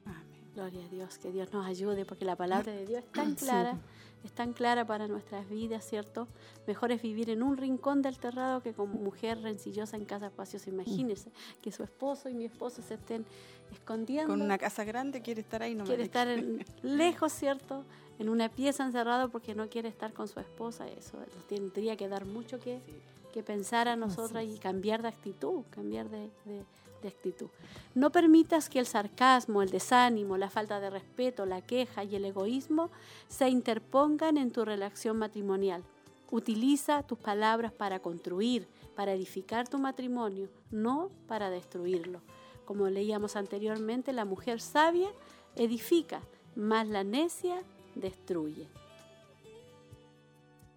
Amén. 0.05 0.51
Gloria 0.55 0.85
a 0.85 0.89
Dios, 0.89 1.19
que 1.19 1.33
Dios 1.33 1.53
nos 1.53 1.67
ayude, 1.67 2.05
porque 2.05 2.25
la 2.25 2.37
palabra 2.37 2.73
de 2.73 2.87
Dios 2.87 3.05
es 3.05 3.13
tan 3.13 3.35
clara, 3.35 3.73
sí. 3.73 4.27
es 4.27 4.33
tan 4.33 4.53
clara 4.53 4.87
para 4.87 5.09
nuestras 5.09 5.49
vidas, 5.49 5.85
¿cierto? 5.89 6.29
Mejor 6.67 6.93
es 6.93 7.03
vivir 7.03 7.31
en 7.31 7.43
un 7.43 7.57
rincón 7.57 8.03
del 8.03 8.19
terrado 8.19 8.63
que 8.63 8.73
como 8.73 8.95
mujer 8.95 9.41
rencillosa 9.41 9.97
en 9.97 10.05
casa 10.05 10.27
espaciosa. 10.27 10.71
Imagínese 10.71 11.31
mm. 11.31 11.61
que 11.63 11.73
su 11.73 11.83
esposo 11.83 12.29
y 12.29 12.35
mi 12.35 12.45
esposo 12.45 12.83
se 12.83 12.95
estén 12.95 13.25
escondiendo. 13.73 14.33
Con 14.33 14.43
una 14.43 14.59
casa 14.59 14.85
grande 14.85 15.23
quiere 15.23 15.41
estar 15.41 15.63
ahí, 15.63 15.75
no 15.75 15.85
Quiere 15.85 16.03
estar 16.03 16.29
en, 16.29 16.65
lejos, 16.83 17.33
¿cierto? 17.33 17.85
En 18.19 18.29
una 18.29 18.49
pieza 18.49 18.85
encerrado 18.85 19.31
porque 19.31 19.55
no 19.55 19.69
quiere 19.69 19.89
estar 19.89 20.13
con 20.13 20.29
su 20.29 20.39
esposa. 20.39 20.87
Eso 20.87 21.19
tendría 21.49 21.97
que 21.97 22.09
dar 22.09 22.25
mucho 22.25 22.61
que, 22.61 22.81
sí. 22.87 22.93
que 23.33 23.43
pensar 23.43 23.89
a 23.89 23.97
nosotras 23.97 24.45
y 24.45 24.59
cambiar 24.59 25.03
de 25.03 25.09
actitud, 25.09 25.65
cambiar 25.71 26.09
de, 26.09 26.31
de 26.45 26.65
actitud. 27.09 27.49
No 27.95 28.11
permitas 28.11 28.69
que 28.69 28.79
el 28.79 28.87
sarcasmo, 28.87 29.63
el 29.63 29.71
desánimo, 29.71 30.37
la 30.37 30.51
falta 30.51 30.81
de 30.81 30.91
respeto, 30.91 31.47
la 31.47 31.61
queja 31.61 32.05
y 32.05 32.17
el 32.17 32.25
egoísmo 32.25 32.91
se 33.29 33.49
interpongan 33.49 34.37
en 34.37 34.51
tu 34.51 34.65
relación 34.65 35.19
matrimonial. 35.19 35.83
Utiliza 36.31 37.03
tus 37.03 37.19
palabras 37.19 37.73
para 37.73 38.01
construir, 38.01 38.67
para 38.97 39.13
edificar 39.13 39.69
tu 39.69 39.79
matrimonio, 39.79 40.49
no 40.71 41.11
para 41.27 41.51
destruirlo. 41.51 42.23
Como 42.65 42.89
leíamos 42.89 43.37
anteriormente, 43.37 44.13
la 44.13 44.25
mujer 44.25 44.61
sabia 44.61 45.11
edifica, 45.57 46.23
más 46.55 46.89
la 46.89 47.05
necia 47.05 47.63
destruye. 47.95 48.69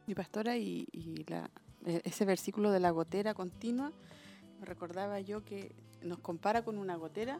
Mi 0.08 0.14
pastora, 0.14 0.58
y, 0.58 0.88
e, 1.86 2.02
ese 2.04 2.26
versículo 2.26 2.72
de 2.72 2.80
la 2.80 2.92
gotera 2.92 3.34
continua, 3.34 3.92
me 4.60 4.66
recordaba 4.66 5.20
yo 5.20 5.44
que 5.44 5.74
nos 6.06 6.20
compara 6.20 6.64
con 6.64 6.78
una 6.78 6.96
gotera 6.96 7.40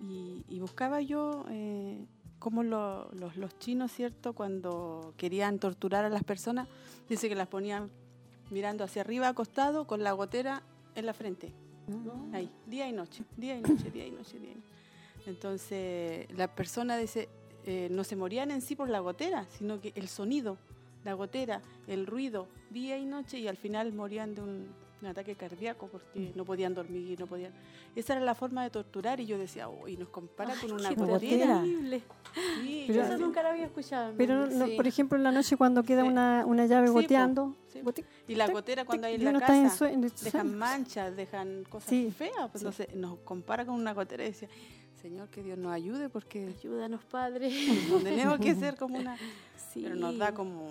y, 0.00 0.44
y 0.48 0.60
buscaba 0.60 1.00
yo 1.00 1.44
eh, 1.50 2.06
cómo 2.38 2.62
lo, 2.62 3.10
los, 3.12 3.36
los, 3.36 3.58
chinos, 3.58 3.92
¿cierto? 3.92 4.34
Cuando 4.34 5.14
querían 5.16 5.58
torturar 5.58 6.04
a 6.04 6.08
las 6.08 6.24
personas, 6.24 6.68
dice 7.08 7.28
que 7.28 7.34
las 7.34 7.48
ponían 7.48 7.90
mirando 8.50 8.84
hacia 8.84 9.02
arriba, 9.02 9.28
acostado, 9.28 9.86
con 9.86 10.02
la 10.02 10.12
gotera 10.12 10.62
en 10.94 11.06
la 11.06 11.14
frente. 11.14 11.52
¿no? 11.88 12.28
Ahí, 12.32 12.50
día 12.66 12.88
y 12.88 12.92
noche, 12.92 13.24
día 13.36 13.56
y 13.56 13.62
noche, 13.62 13.90
día 13.90 14.06
y 14.06 14.10
noche, 14.10 14.38
día 14.38 14.52
y 14.52 14.54
noche. 14.54 14.66
Entonces, 15.26 16.26
la 16.36 16.54
persona 16.54 16.96
dice, 16.96 17.28
eh, 17.64 17.88
no 17.90 18.04
se 18.04 18.16
morían 18.16 18.50
en 18.50 18.60
sí 18.60 18.76
por 18.76 18.88
la 18.88 19.00
gotera, 19.00 19.46
sino 19.58 19.80
que 19.80 19.92
el 19.96 20.08
sonido, 20.08 20.56
la 21.04 21.14
gotera, 21.14 21.62
el 21.86 22.06
ruido, 22.06 22.48
día 22.70 22.98
y 22.98 23.06
noche, 23.06 23.38
y 23.38 23.48
al 23.48 23.56
final 23.56 23.92
morían 23.92 24.34
de 24.34 24.42
un, 24.42 24.68
un 25.02 25.08
ataque 25.08 25.34
cardíaco 25.34 25.88
porque 25.88 26.32
no 26.34 26.44
podían 26.44 26.74
dormir, 26.74 27.18
no 27.20 27.26
podían. 27.26 27.52
Esa 27.94 28.14
era 28.14 28.22
la 28.24 28.34
forma 28.34 28.62
de 28.62 28.70
torturar 28.70 29.20
y 29.20 29.26
yo 29.26 29.36
decía, 29.38 29.68
uy, 29.68 29.96
nos 29.96 30.08
compara 30.08 30.54
Ay, 30.54 30.60
con 30.60 30.72
una 30.72 30.88
qué 30.88 30.94
gotera. 30.94 31.60
terrible. 31.60 32.02
Sí, 32.62 32.84
Pero- 32.86 33.02
Eso 33.04 33.18
nunca 33.18 33.42
lo 33.42 33.50
había 33.50 33.66
escuchado. 33.66 34.14
Pero, 34.16 34.46
no- 34.46 34.66
Sí. 34.66 34.72
por 34.76 34.86
ejemplo, 34.86 35.18
en 35.18 35.24
la 35.24 35.32
noche 35.32 35.56
cuando 35.56 35.82
queda 35.82 36.02
Sí. 36.02 36.08
una, 36.08 36.44
una 36.46 36.64
llave 36.66 36.88
goteando, 36.88 37.54
gote- 37.84 38.04
y 38.26 38.34
la 38.36 38.48
gotera 38.48 38.84
cuando 38.86 39.06
hay 39.06 39.16
en 39.16 39.24
la 39.24 39.30
en 39.30 39.38
casa, 39.40 39.90
en 39.90 40.00
dejan 40.00 40.56
manchas, 40.56 41.14
dejan 41.14 41.64
cosas 41.68 41.90
feas. 42.14 42.32
Pues 42.50 42.62
entonces 42.62 42.94
nos 42.94 43.18
compara 43.18 43.66
con 43.66 43.74
una 43.74 43.92
gotera 43.92 44.24
y 44.24 44.28
decía, 44.28 44.48
Señor, 45.02 45.28
que 45.28 45.42
Dios 45.42 45.58
nos 45.58 45.72
ayude 45.72 46.08
porque 46.08 46.54
Ayúdanos, 46.58 47.04
Padre. 47.04 47.50
tenemos 48.02 48.38
que 48.38 48.54
ser 48.72 48.76
como 48.76 48.96
una... 48.98 49.16
Pero 49.74 49.94
nos 49.94 50.16
da 50.16 50.32
como 50.32 50.70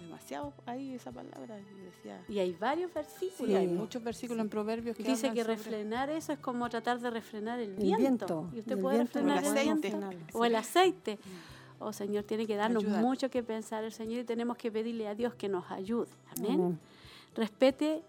demasiado 0.00 0.52
ahí 0.66 0.94
esa 0.94 1.12
palabra. 1.12 1.58
Y 1.60 1.80
decía, 1.84 2.24
Y 2.28 2.38
hay 2.38 2.52
varios 2.52 2.92
versículos. 2.92 3.48
sí, 3.50 3.54
hay 3.56 3.66
muchos 3.68 4.02
versículos 4.02 4.42
en 4.42 4.48
Proverbios 4.50 4.96
que 4.96 5.02
Dice 5.02 5.30
que 5.32 5.42
sobre- 5.42 5.56
refrenar 5.56 6.10
eso 6.10 6.32
es 6.32 6.38
como 6.38 6.68
tratar 6.68 7.00
de 7.00 7.10
refrenar 7.10 7.60
el 7.60 7.70
El 7.70 7.76
viento. 7.76 7.98
viento. 8.00 8.50
Y 8.54 8.60
usted 8.60 8.72
el 8.76 8.80
puede 8.82 8.96
viento 8.96 9.18
refrenar 9.18 9.38
el 9.38 9.44
el 9.44 9.50
aceite. 9.58 9.88
viento. 9.96 10.38
O 10.38 10.44
el 10.44 10.54
aceite. 10.56 11.18
Oh 11.78 11.92
Señor, 11.92 12.24
tiene 12.24 12.46
que 12.46 12.56
darnos 12.56 12.84
Ayudar. 12.84 13.02
mucho 13.02 13.30
que 13.30 13.42
pensar 13.42 13.84
el 13.84 13.92
Señor 13.92 14.20
y 14.20 14.24
tenemos 14.24 14.56
que 14.58 14.70
pedirle 14.70 15.08
a 15.08 15.14
Dios 15.14 15.34
que 15.34 15.48
nos 15.48 15.70
ayude. 15.70 16.08
Amén. 16.36 16.52
Amén. 16.60 16.78
Respete 17.34 18.02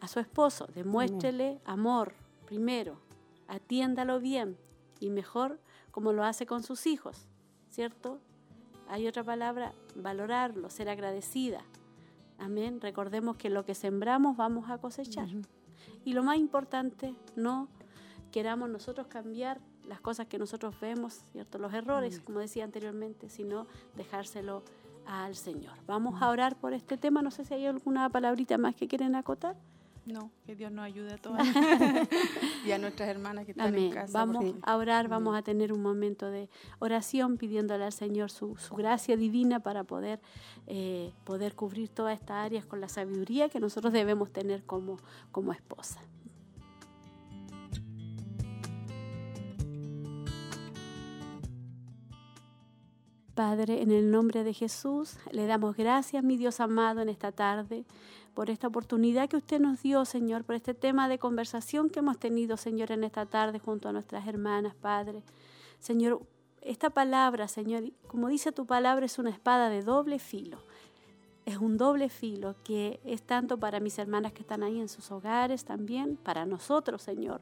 a 0.00 0.08
su 0.08 0.20
esposo, 0.20 0.68
demuéstrele 0.74 1.58
amor 1.64 2.12
primero, 2.46 2.98
atiéndalo 3.48 4.20
bien 4.20 4.56
y 5.00 5.10
mejor 5.10 5.58
como 5.90 6.12
lo 6.12 6.22
hace 6.24 6.46
con 6.46 6.62
sus 6.62 6.86
hijos, 6.86 7.26
¿cierto? 7.70 8.18
Hay 8.88 9.06
otra 9.08 9.24
palabra, 9.24 9.72
valorarlo, 10.02 10.70
ser 10.70 10.88
agradecida. 10.88 11.62
Amén. 12.38 12.80
Recordemos 12.80 13.36
que 13.36 13.50
lo 13.50 13.64
que 13.64 13.74
sembramos 13.74 14.36
vamos 14.36 14.70
a 14.70 14.78
cosechar. 14.78 15.28
Y 16.04 16.12
lo 16.12 16.22
más 16.22 16.38
importante, 16.38 17.14
no 17.34 17.68
queramos 18.30 18.68
nosotros 18.68 19.06
cambiar 19.06 19.60
las 19.84 20.00
cosas 20.00 20.26
que 20.26 20.38
nosotros 20.38 20.78
vemos, 20.80 21.24
¿cierto? 21.32 21.58
Los 21.58 21.72
errores, 21.72 22.20
como 22.20 22.40
decía 22.40 22.64
anteriormente, 22.64 23.28
sino 23.28 23.66
dejárselo 23.94 24.62
al 25.06 25.36
Señor. 25.36 25.74
Vamos 25.86 26.20
a 26.20 26.28
orar 26.28 26.56
por 26.56 26.72
este 26.72 26.96
tema. 26.96 27.22
No 27.22 27.30
sé 27.30 27.44
si 27.44 27.54
hay 27.54 27.66
alguna 27.66 28.08
palabrita 28.10 28.58
más 28.58 28.74
que 28.74 28.88
quieren 28.88 29.14
acotar. 29.14 29.56
No, 30.06 30.30
que 30.44 30.54
Dios 30.54 30.70
nos 30.70 30.84
ayude 30.84 31.14
a 31.14 31.18
todas. 31.18 31.44
y 32.64 32.70
a 32.70 32.78
nuestras 32.78 33.08
hermanas 33.08 33.44
que 33.44 33.50
están 33.50 33.68
Amén. 33.68 33.86
en 33.86 33.92
casa. 33.92 34.12
Vamos 34.16 34.36
porque- 34.36 34.60
a 34.62 34.76
orar, 34.76 35.08
vamos 35.08 35.36
a 35.36 35.42
tener 35.42 35.72
un 35.72 35.82
momento 35.82 36.30
de 36.30 36.48
oración 36.78 37.36
pidiéndole 37.36 37.84
al 37.84 37.92
Señor 37.92 38.30
su, 38.30 38.56
su 38.56 38.76
gracia 38.76 39.16
divina 39.16 39.58
para 39.60 39.82
poder, 39.82 40.20
eh, 40.68 41.12
poder 41.24 41.56
cubrir 41.56 41.88
todas 41.88 42.14
estas 42.14 42.36
áreas 42.46 42.64
con 42.64 42.80
la 42.80 42.88
sabiduría 42.88 43.48
que 43.48 43.58
nosotros 43.58 43.92
debemos 43.92 44.32
tener 44.32 44.62
como, 44.64 44.96
como 45.32 45.52
esposa. 45.52 46.00
Padre, 53.34 53.82
en 53.82 53.90
el 53.90 54.10
nombre 54.10 54.44
de 54.44 54.54
Jesús, 54.54 55.18
le 55.30 55.46
damos 55.46 55.76
gracias, 55.76 56.24
mi 56.24 56.36
Dios 56.38 56.58
amado, 56.60 57.02
en 57.02 57.10
esta 57.10 57.32
tarde, 57.32 57.84
por 58.36 58.50
esta 58.50 58.66
oportunidad 58.66 59.30
que 59.30 59.38
usted 59.38 59.58
nos 59.58 59.82
dio, 59.82 60.04
Señor, 60.04 60.44
por 60.44 60.56
este 60.56 60.74
tema 60.74 61.08
de 61.08 61.18
conversación 61.18 61.88
que 61.88 62.00
hemos 62.00 62.18
tenido, 62.18 62.58
Señor, 62.58 62.92
en 62.92 63.02
esta 63.02 63.24
tarde 63.24 63.58
junto 63.58 63.88
a 63.88 63.92
nuestras 63.92 64.28
hermanas, 64.28 64.74
Padre. 64.74 65.22
Señor, 65.78 66.20
esta 66.60 66.90
palabra, 66.90 67.48
Señor, 67.48 67.84
como 68.06 68.28
dice 68.28 68.52
tu 68.52 68.66
palabra, 68.66 69.06
es 69.06 69.18
una 69.18 69.30
espada 69.30 69.70
de 69.70 69.80
doble 69.80 70.18
filo. 70.18 70.58
Es 71.46 71.56
un 71.56 71.78
doble 71.78 72.10
filo 72.10 72.56
que 72.62 73.00
es 73.06 73.22
tanto 73.22 73.56
para 73.56 73.80
mis 73.80 73.98
hermanas 73.98 74.34
que 74.34 74.42
están 74.42 74.62
ahí 74.62 74.80
en 74.80 74.90
sus 74.90 75.10
hogares, 75.10 75.64
también 75.64 76.18
para 76.18 76.44
nosotros, 76.44 77.00
Señor. 77.00 77.40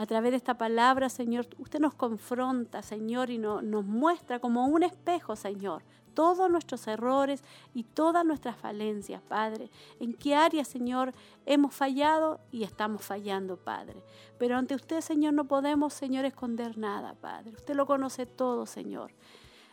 A 0.00 0.06
través 0.06 0.30
de 0.30 0.38
esta 0.38 0.56
palabra, 0.56 1.10
Señor, 1.10 1.46
usted 1.58 1.78
nos 1.78 1.92
confronta, 1.92 2.80
Señor, 2.80 3.28
y 3.28 3.36
no- 3.36 3.60
nos 3.60 3.84
muestra 3.84 4.38
como 4.38 4.64
un 4.64 4.82
espejo, 4.82 5.36
Señor, 5.36 5.82
todos 6.14 6.50
nuestros 6.50 6.86
errores 6.86 7.44
y 7.74 7.82
todas 7.84 8.24
nuestras 8.24 8.56
falencias, 8.56 9.20
Padre. 9.20 9.68
En 9.98 10.14
qué 10.14 10.34
áreas, 10.34 10.68
Señor, 10.68 11.12
hemos 11.44 11.74
fallado 11.74 12.40
y 12.50 12.62
estamos 12.62 13.02
fallando, 13.04 13.58
Padre. 13.58 14.02
Pero 14.38 14.56
ante 14.56 14.74
usted, 14.74 15.02
Señor, 15.02 15.34
no 15.34 15.44
podemos, 15.44 15.92
Señor, 15.92 16.24
esconder 16.24 16.78
nada, 16.78 17.12
Padre. 17.20 17.50
Usted 17.50 17.74
lo 17.74 17.84
conoce 17.84 18.24
todo, 18.24 18.64
Señor. 18.64 19.12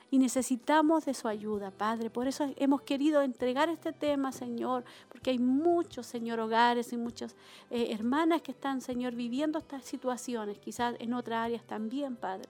Y 0.09 0.19
necesitamos 0.19 1.05
de 1.05 1.13
su 1.13 1.27
ayuda, 1.27 1.69
Padre. 1.71 2.09
Por 2.09 2.27
eso 2.27 2.49
hemos 2.55 2.81
querido 2.81 3.21
entregar 3.21 3.67
este 3.67 3.91
tema, 3.91 4.31
Señor, 4.31 4.85
porque 5.09 5.31
hay 5.31 5.39
muchos, 5.39 6.07
Señor, 6.07 6.39
hogares 6.39 6.93
y 6.93 6.97
muchas 6.97 7.35
eh, 7.69 7.89
hermanas 7.91 8.41
que 8.41 8.51
están, 8.51 8.79
Señor, 8.79 9.15
viviendo 9.15 9.59
estas 9.59 9.83
situaciones, 9.83 10.59
quizás 10.59 10.95
en 10.99 11.13
otras 11.13 11.45
áreas 11.45 11.63
también, 11.63 12.15
Padre. 12.15 12.47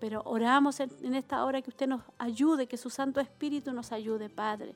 Pero 0.00 0.20
oramos 0.26 0.80
en, 0.80 0.90
en 1.02 1.14
esta 1.14 1.44
hora 1.44 1.62
que 1.62 1.70
usted 1.70 1.86
nos 1.86 2.02
ayude, 2.18 2.66
que 2.66 2.76
su 2.76 2.90
Santo 2.90 3.20
Espíritu 3.20 3.72
nos 3.72 3.90
ayude, 3.90 4.28
Padre, 4.28 4.74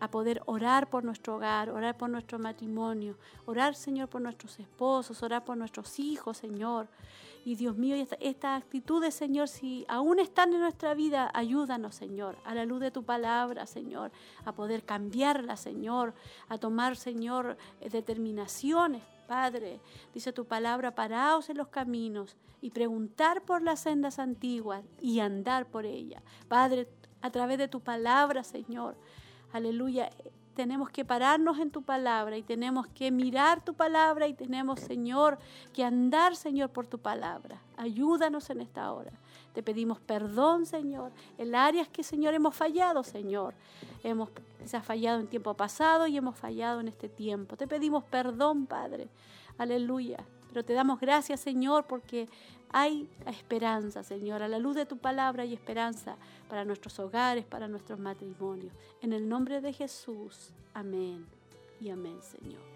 a 0.00 0.10
poder 0.10 0.42
orar 0.46 0.90
por 0.90 1.04
nuestro 1.04 1.36
hogar, 1.36 1.70
orar 1.70 1.96
por 1.96 2.10
nuestro 2.10 2.38
matrimonio, 2.38 3.16
orar, 3.46 3.74
Señor, 3.74 4.08
por 4.08 4.20
nuestros 4.20 4.58
esposos, 4.60 5.22
orar 5.22 5.44
por 5.44 5.56
nuestros 5.56 5.98
hijos, 5.98 6.36
Señor. 6.36 6.88
Y 7.46 7.54
Dios 7.54 7.76
mío, 7.76 7.94
estas 8.18 8.60
actitudes, 8.60 9.14
Señor, 9.14 9.46
si 9.46 9.84
aún 9.86 10.18
están 10.18 10.52
en 10.52 10.58
nuestra 10.58 10.94
vida, 10.94 11.30
ayúdanos, 11.32 11.94
Señor, 11.94 12.36
a 12.44 12.56
la 12.56 12.64
luz 12.64 12.80
de 12.80 12.90
tu 12.90 13.04
palabra, 13.04 13.66
Señor, 13.66 14.10
a 14.44 14.52
poder 14.52 14.82
cambiarla, 14.82 15.56
Señor, 15.56 16.12
a 16.48 16.58
tomar, 16.58 16.96
Señor, 16.96 17.56
eh, 17.80 17.88
determinaciones, 17.88 19.04
Padre. 19.28 19.78
Dice 20.12 20.32
tu 20.32 20.44
palabra, 20.44 20.96
paraos 20.96 21.48
en 21.48 21.58
los 21.58 21.68
caminos 21.68 22.34
y 22.60 22.70
preguntar 22.70 23.42
por 23.42 23.62
las 23.62 23.78
sendas 23.78 24.18
antiguas 24.18 24.82
y 25.00 25.20
andar 25.20 25.66
por 25.66 25.86
ellas. 25.86 26.24
Padre, 26.48 26.88
a 27.22 27.30
través 27.30 27.58
de 27.58 27.68
tu 27.68 27.78
palabra, 27.78 28.42
Señor, 28.42 28.96
aleluya, 29.52 30.10
tenemos 30.56 30.88
que 30.88 31.04
pararnos 31.04 31.58
en 31.58 31.70
tu 31.70 31.82
palabra 31.82 32.36
y 32.38 32.42
tenemos 32.42 32.86
que 32.88 33.10
mirar 33.10 33.62
tu 33.62 33.74
palabra 33.74 34.26
y 34.26 34.32
tenemos, 34.32 34.80
Señor, 34.80 35.38
que 35.74 35.84
andar, 35.84 36.34
Señor, 36.34 36.70
por 36.70 36.86
tu 36.86 36.98
palabra. 36.98 37.60
Ayúdanos 37.76 38.48
en 38.48 38.62
esta 38.62 38.90
hora. 38.90 39.12
Te 39.52 39.62
pedimos 39.62 40.00
perdón, 40.00 40.64
Señor, 40.64 41.12
en 41.36 41.54
áreas 41.54 41.88
que, 41.88 42.02
Señor, 42.02 42.32
hemos 42.34 42.56
fallado, 42.56 43.04
Señor. 43.04 43.54
Hemos 44.02 44.30
quizás 44.58 44.84
fallado 44.84 45.20
en 45.20 45.26
tiempo 45.26 45.52
pasado 45.54 46.06
y 46.06 46.16
hemos 46.16 46.36
fallado 46.36 46.80
en 46.80 46.88
este 46.88 47.10
tiempo. 47.10 47.56
Te 47.56 47.68
pedimos 47.68 48.02
perdón, 48.04 48.66
Padre. 48.66 49.08
Aleluya. 49.58 50.24
Pero 50.48 50.64
te 50.64 50.72
damos 50.72 51.00
gracias, 51.00 51.40
Señor, 51.40 51.86
porque 51.86 52.28
hay 52.70 53.08
esperanza, 53.26 54.02
Señor. 54.02 54.42
A 54.42 54.48
la 54.48 54.58
luz 54.58 54.76
de 54.76 54.86
tu 54.86 54.98
palabra 54.98 55.42
hay 55.42 55.54
esperanza 55.54 56.16
para 56.48 56.64
nuestros 56.64 56.98
hogares, 56.98 57.44
para 57.44 57.68
nuestros 57.68 57.98
matrimonios. 57.98 58.72
En 59.00 59.12
el 59.12 59.28
nombre 59.28 59.60
de 59.60 59.72
Jesús. 59.72 60.50
Amén. 60.74 61.26
Y 61.80 61.90
amén, 61.90 62.18
Señor. 62.22 62.75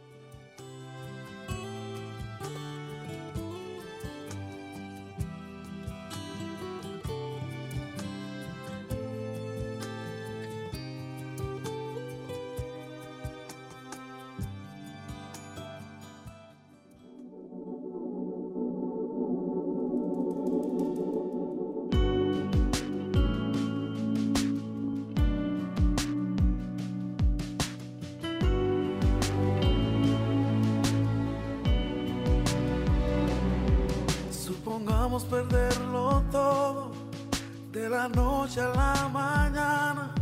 Noche 38.50 38.60
a 38.62 38.74
la 38.74 39.08
mañana, 39.08 40.14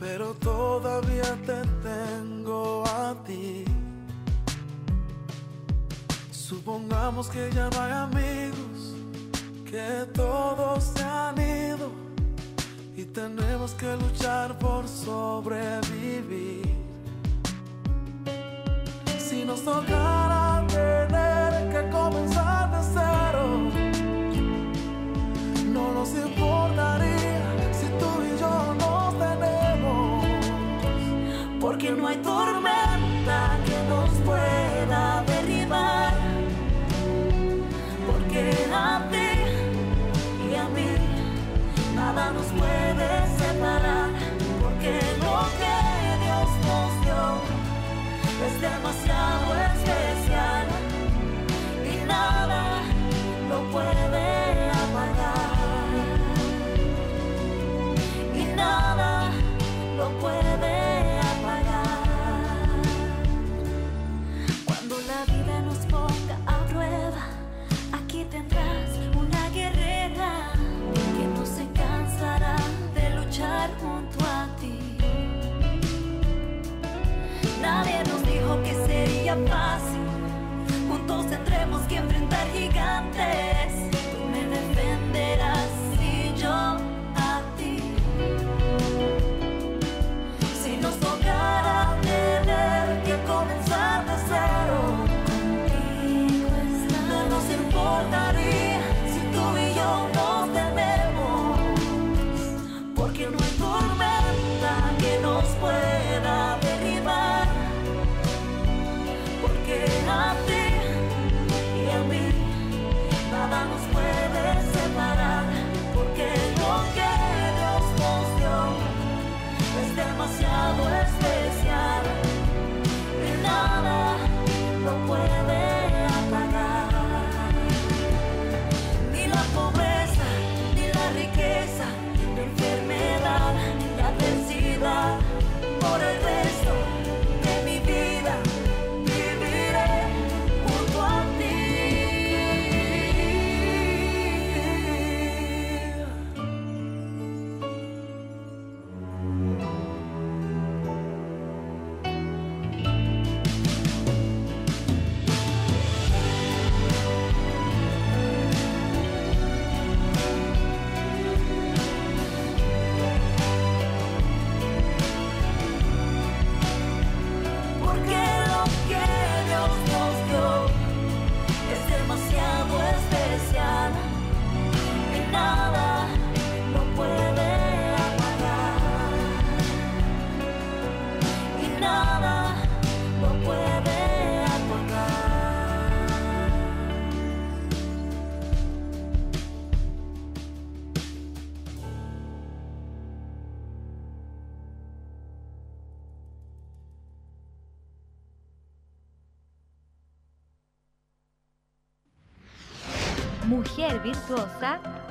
pero 0.00 0.34
todavía 0.34 1.36
te 1.46 1.62
tengo 1.82 2.84
a 2.84 3.14
ti. 3.24 3.64
Supongamos 6.32 7.28
que 7.28 7.50
ya 7.52 7.70
no 7.70 7.80
hay 7.80 7.92
amigos, 7.92 8.96
que 9.64 10.06
todos 10.14 10.82
se 10.82 11.04
han 11.04 11.38
ido 11.38 11.90
y 12.96 13.04
tenemos 13.04 13.72
que 13.74 13.96
luchar 13.96 14.58
por 14.58 14.88
sobrevivir. 14.88 16.74
Si 19.18 19.44
nos 19.44 19.62
tocara 19.62 20.53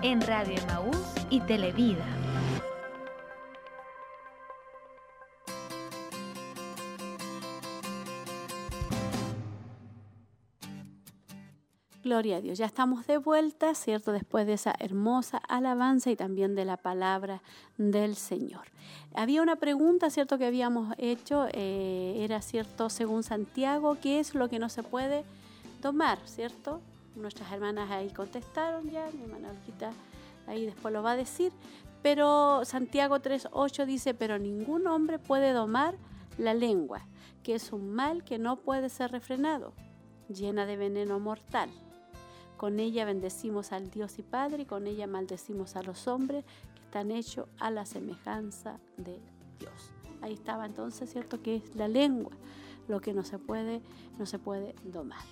En 0.02 0.20
Radio 0.20 0.58
Emaús 0.58 0.98
y 1.30 1.40
Televida. 1.40 2.04
Gloria 12.04 12.36
a 12.36 12.42
Dios. 12.42 12.58
Ya 12.58 12.66
estamos 12.66 13.08
de 13.08 13.16
vuelta, 13.16 13.74
¿cierto? 13.76 14.12
Después 14.12 14.46
de 14.46 14.54
esa 14.54 14.76
hermosa 14.78 15.38
alabanza 15.38 16.12
y 16.12 16.18
también 16.18 16.54
de 16.54 16.66
la 16.66 16.76
palabra 16.76 17.42
del 17.78 18.18
Señor. 18.18 18.68
Había 19.16 19.42
una 19.42 19.56
pregunta, 19.56 20.10
¿cierto? 20.10 20.38
Que 20.38 20.48
habíamos 20.48 20.94
hecho, 20.98 21.48
eh, 21.54 22.18
era, 22.18 22.42
¿cierto? 22.42 22.90
Según 22.90 23.24
Santiago, 23.24 23.98
¿qué 24.02 24.20
es 24.20 24.36
lo 24.36 24.50
que 24.50 24.60
no 24.60 24.68
se 24.68 24.84
puede 24.84 25.24
tomar, 25.82 26.20
¿cierto? 26.26 26.82
Nuestras 27.16 27.52
hermanas 27.52 27.92
ahí 27.92 28.10
contestaron 28.10 28.90
ya, 28.90 29.10
mi 29.14 29.24
hermana 29.24 29.52
Olguita 29.52 29.92
ahí 30.48 30.66
después 30.66 30.94
lo 30.94 31.04
va 31.04 31.12
a 31.12 31.16
decir. 31.16 31.52
Pero 32.02 32.66
Santiago 32.66 33.20
3.8 33.20 33.86
dice, 33.86 34.14
pero 34.14 34.38
ningún 34.38 34.88
hombre 34.88 35.20
puede 35.20 35.54
domar 35.54 35.96
la 36.38 36.54
lengua, 36.54 37.06
que 37.44 37.56
es 37.56 37.72
un 37.72 37.94
mal 37.94 38.24
que 38.24 38.38
no 38.38 38.58
puede 38.58 38.90
ser 38.90 39.12
refrenado, 39.12 39.74
llena 40.28 40.66
de 40.66 40.76
veneno 40.76 41.20
mortal. 41.20 41.70
Con 42.58 42.80
ella 42.80 43.06
bendecimos 43.06 43.72
al 43.72 43.90
Dios 43.90 44.20
y 44.20 44.24
Padre 44.24 44.64
y 44.64 44.66
con 44.66 44.88
ella 44.88 45.08
maldecimos 45.08 45.76
a 45.76 45.84
los 45.84 46.08
hombres 46.08 46.44
que 46.76 46.82
están 46.82 47.12
hechos 47.12 47.48
a 47.60 47.72
la 47.72 47.86
semejanza 47.86 48.80
de 48.98 49.20
Dios. 49.60 49.92
Ahí 50.22 50.34
estaba 50.34 50.66
entonces, 50.66 51.10
¿cierto? 51.10 51.42
Que 51.42 51.58
es 51.58 51.76
la 51.76 51.88
lengua, 51.88 52.32
lo 52.88 53.00
que 53.02 53.14
no 53.14 53.24
se 53.24 53.40
puede, 53.40 53.82
no 54.18 54.26
se 54.26 54.40
puede 54.40 54.76
domar. 54.84 55.24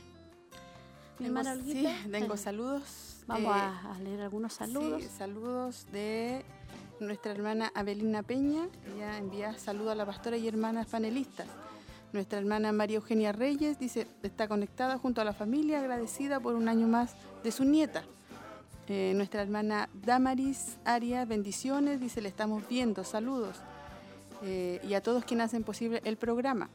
Tengo- 1.22 1.64
sí, 1.73 1.88
tengo 2.11 2.38
saludos. 2.38 2.84
Vamos 3.27 3.56
eh, 3.56 3.60
a, 3.60 3.93
a 3.95 3.99
leer 3.99 4.22
algunos 4.22 4.53
saludos. 4.53 5.03
Sí, 5.03 5.10
saludos 5.18 5.85
de 5.91 6.43
nuestra 6.99 7.31
hermana 7.31 7.72
Abelina 7.76 8.23
Peña. 8.23 8.68
Ella 8.95 9.18
envía 9.18 9.57
saludos 9.57 9.91
a 9.91 9.95
la 9.95 10.06
pastora 10.06 10.38
y 10.38 10.48
hermanas 10.48 10.88
panelistas. 10.88 11.48
Nuestra 12.14 12.39
hermana 12.39 12.72
María 12.73 12.98
Eugenia 12.98 13.31
Reyes 13.31 13.80
dice, 13.80 14.06
está 14.22 14.48
conectada 14.49 14.98
junto 14.98 15.22
a 15.22 15.23
la 15.23 15.34
familia, 15.34 15.80
agradecida 15.80 16.39
por 16.41 16.56
un 16.56 16.68
año 16.68 16.88
más 16.88 17.14
de 17.43 17.52
su 17.52 17.64
nieta. 17.64 18.03
Eh, 18.89 19.14
nuestra 19.15 19.41
hermana 19.43 19.88
Damaris 19.93 20.76
Arias, 20.84 21.26
bendiciones, 21.27 22.02
dice, 22.02 22.19
le 22.22 22.27
estamos 22.27 22.68
viendo, 22.68 23.06
saludos. 23.06 23.56
Eh, 24.43 24.81
y 24.89 24.95
a 24.95 25.02
todos 25.02 25.23
quienes 25.23 25.45
hacen 25.45 25.64
posible 25.64 26.02
el 26.03 26.18
programa. 26.18 26.69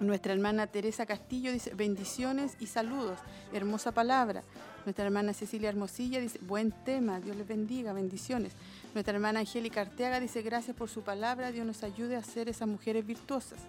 Nuestra 0.00 0.32
hermana 0.32 0.66
Teresa 0.66 1.06
Castillo 1.06 1.52
dice 1.52 1.72
bendiciones 1.74 2.56
y 2.58 2.66
saludos, 2.66 3.18
hermosa 3.52 3.92
palabra. 3.92 4.42
Nuestra 4.84 5.04
hermana 5.04 5.32
Cecilia 5.32 5.68
Hermosilla 5.68 6.20
dice 6.20 6.40
buen 6.42 6.72
tema, 6.84 7.20
Dios 7.20 7.36
les 7.36 7.46
bendiga, 7.46 7.92
bendiciones. 7.92 8.52
Nuestra 8.92 9.14
hermana 9.14 9.40
Angélica 9.40 9.82
Arteaga 9.82 10.18
dice 10.18 10.42
gracias 10.42 10.76
por 10.76 10.90
su 10.90 11.02
palabra, 11.02 11.52
Dios 11.52 11.64
nos 11.64 11.84
ayude 11.84 12.16
a 12.16 12.22
ser 12.22 12.48
esas 12.48 12.66
mujeres 12.66 13.06
virtuosas. 13.06 13.60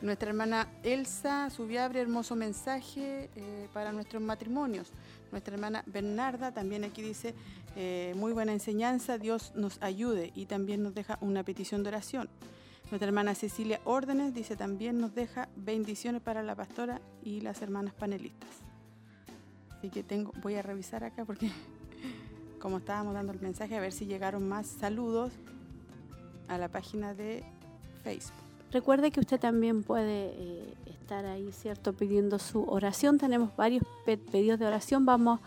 Nuestra 0.00 0.30
hermana 0.30 0.68
Elsa 0.82 1.48
Subiabre, 1.50 2.00
hermoso 2.00 2.34
mensaje 2.34 3.30
eh, 3.36 3.68
para 3.74 3.92
nuestros 3.92 4.22
matrimonios. 4.22 4.88
Nuestra 5.30 5.54
hermana 5.54 5.84
Bernarda 5.86 6.50
también 6.50 6.82
aquí 6.82 7.02
dice 7.02 7.34
eh, 7.76 8.12
muy 8.16 8.32
buena 8.32 8.52
enseñanza, 8.52 9.18
Dios 9.18 9.52
nos 9.54 9.80
ayude 9.82 10.32
y 10.34 10.46
también 10.46 10.82
nos 10.82 10.94
deja 10.94 11.18
una 11.20 11.44
petición 11.44 11.82
de 11.82 11.90
oración. 11.90 12.28
Nuestra 12.92 13.08
hermana 13.08 13.34
Cecilia 13.34 13.80
Órdenes 13.86 14.34
dice 14.34 14.54
también 14.54 14.98
nos 15.00 15.14
deja 15.14 15.48
bendiciones 15.56 16.20
para 16.20 16.42
la 16.42 16.54
pastora 16.54 17.00
y 17.24 17.40
las 17.40 17.62
hermanas 17.62 17.94
panelistas. 17.94 18.50
Así 19.78 19.88
que 19.88 20.02
tengo, 20.02 20.30
voy 20.42 20.56
a 20.56 20.62
revisar 20.62 21.02
acá 21.02 21.24
porque 21.24 21.50
como 22.60 22.76
estábamos 22.76 23.14
dando 23.14 23.32
el 23.32 23.40
mensaje, 23.40 23.78
a 23.78 23.80
ver 23.80 23.92
si 23.92 24.04
llegaron 24.04 24.46
más 24.46 24.66
saludos 24.66 25.32
a 26.48 26.58
la 26.58 26.68
página 26.68 27.14
de 27.14 27.42
Facebook. 28.04 28.36
Recuerde 28.70 29.10
que 29.10 29.20
usted 29.20 29.40
también 29.40 29.82
puede 29.84 30.34
eh, 30.36 30.74
estar 30.84 31.24
ahí, 31.24 31.50
¿cierto? 31.50 31.94
Pidiendo 31.94 32.38
su 32.38 32.64
oración. 32.64 33.16
Tenemos 33.16 33.56
varios 33.56 33.84
pe- 34.04 34.18
pedidos 34.18 34.58
de 34.58 34.66
oración. 34.66 35.06
Vamos 35.06 35.40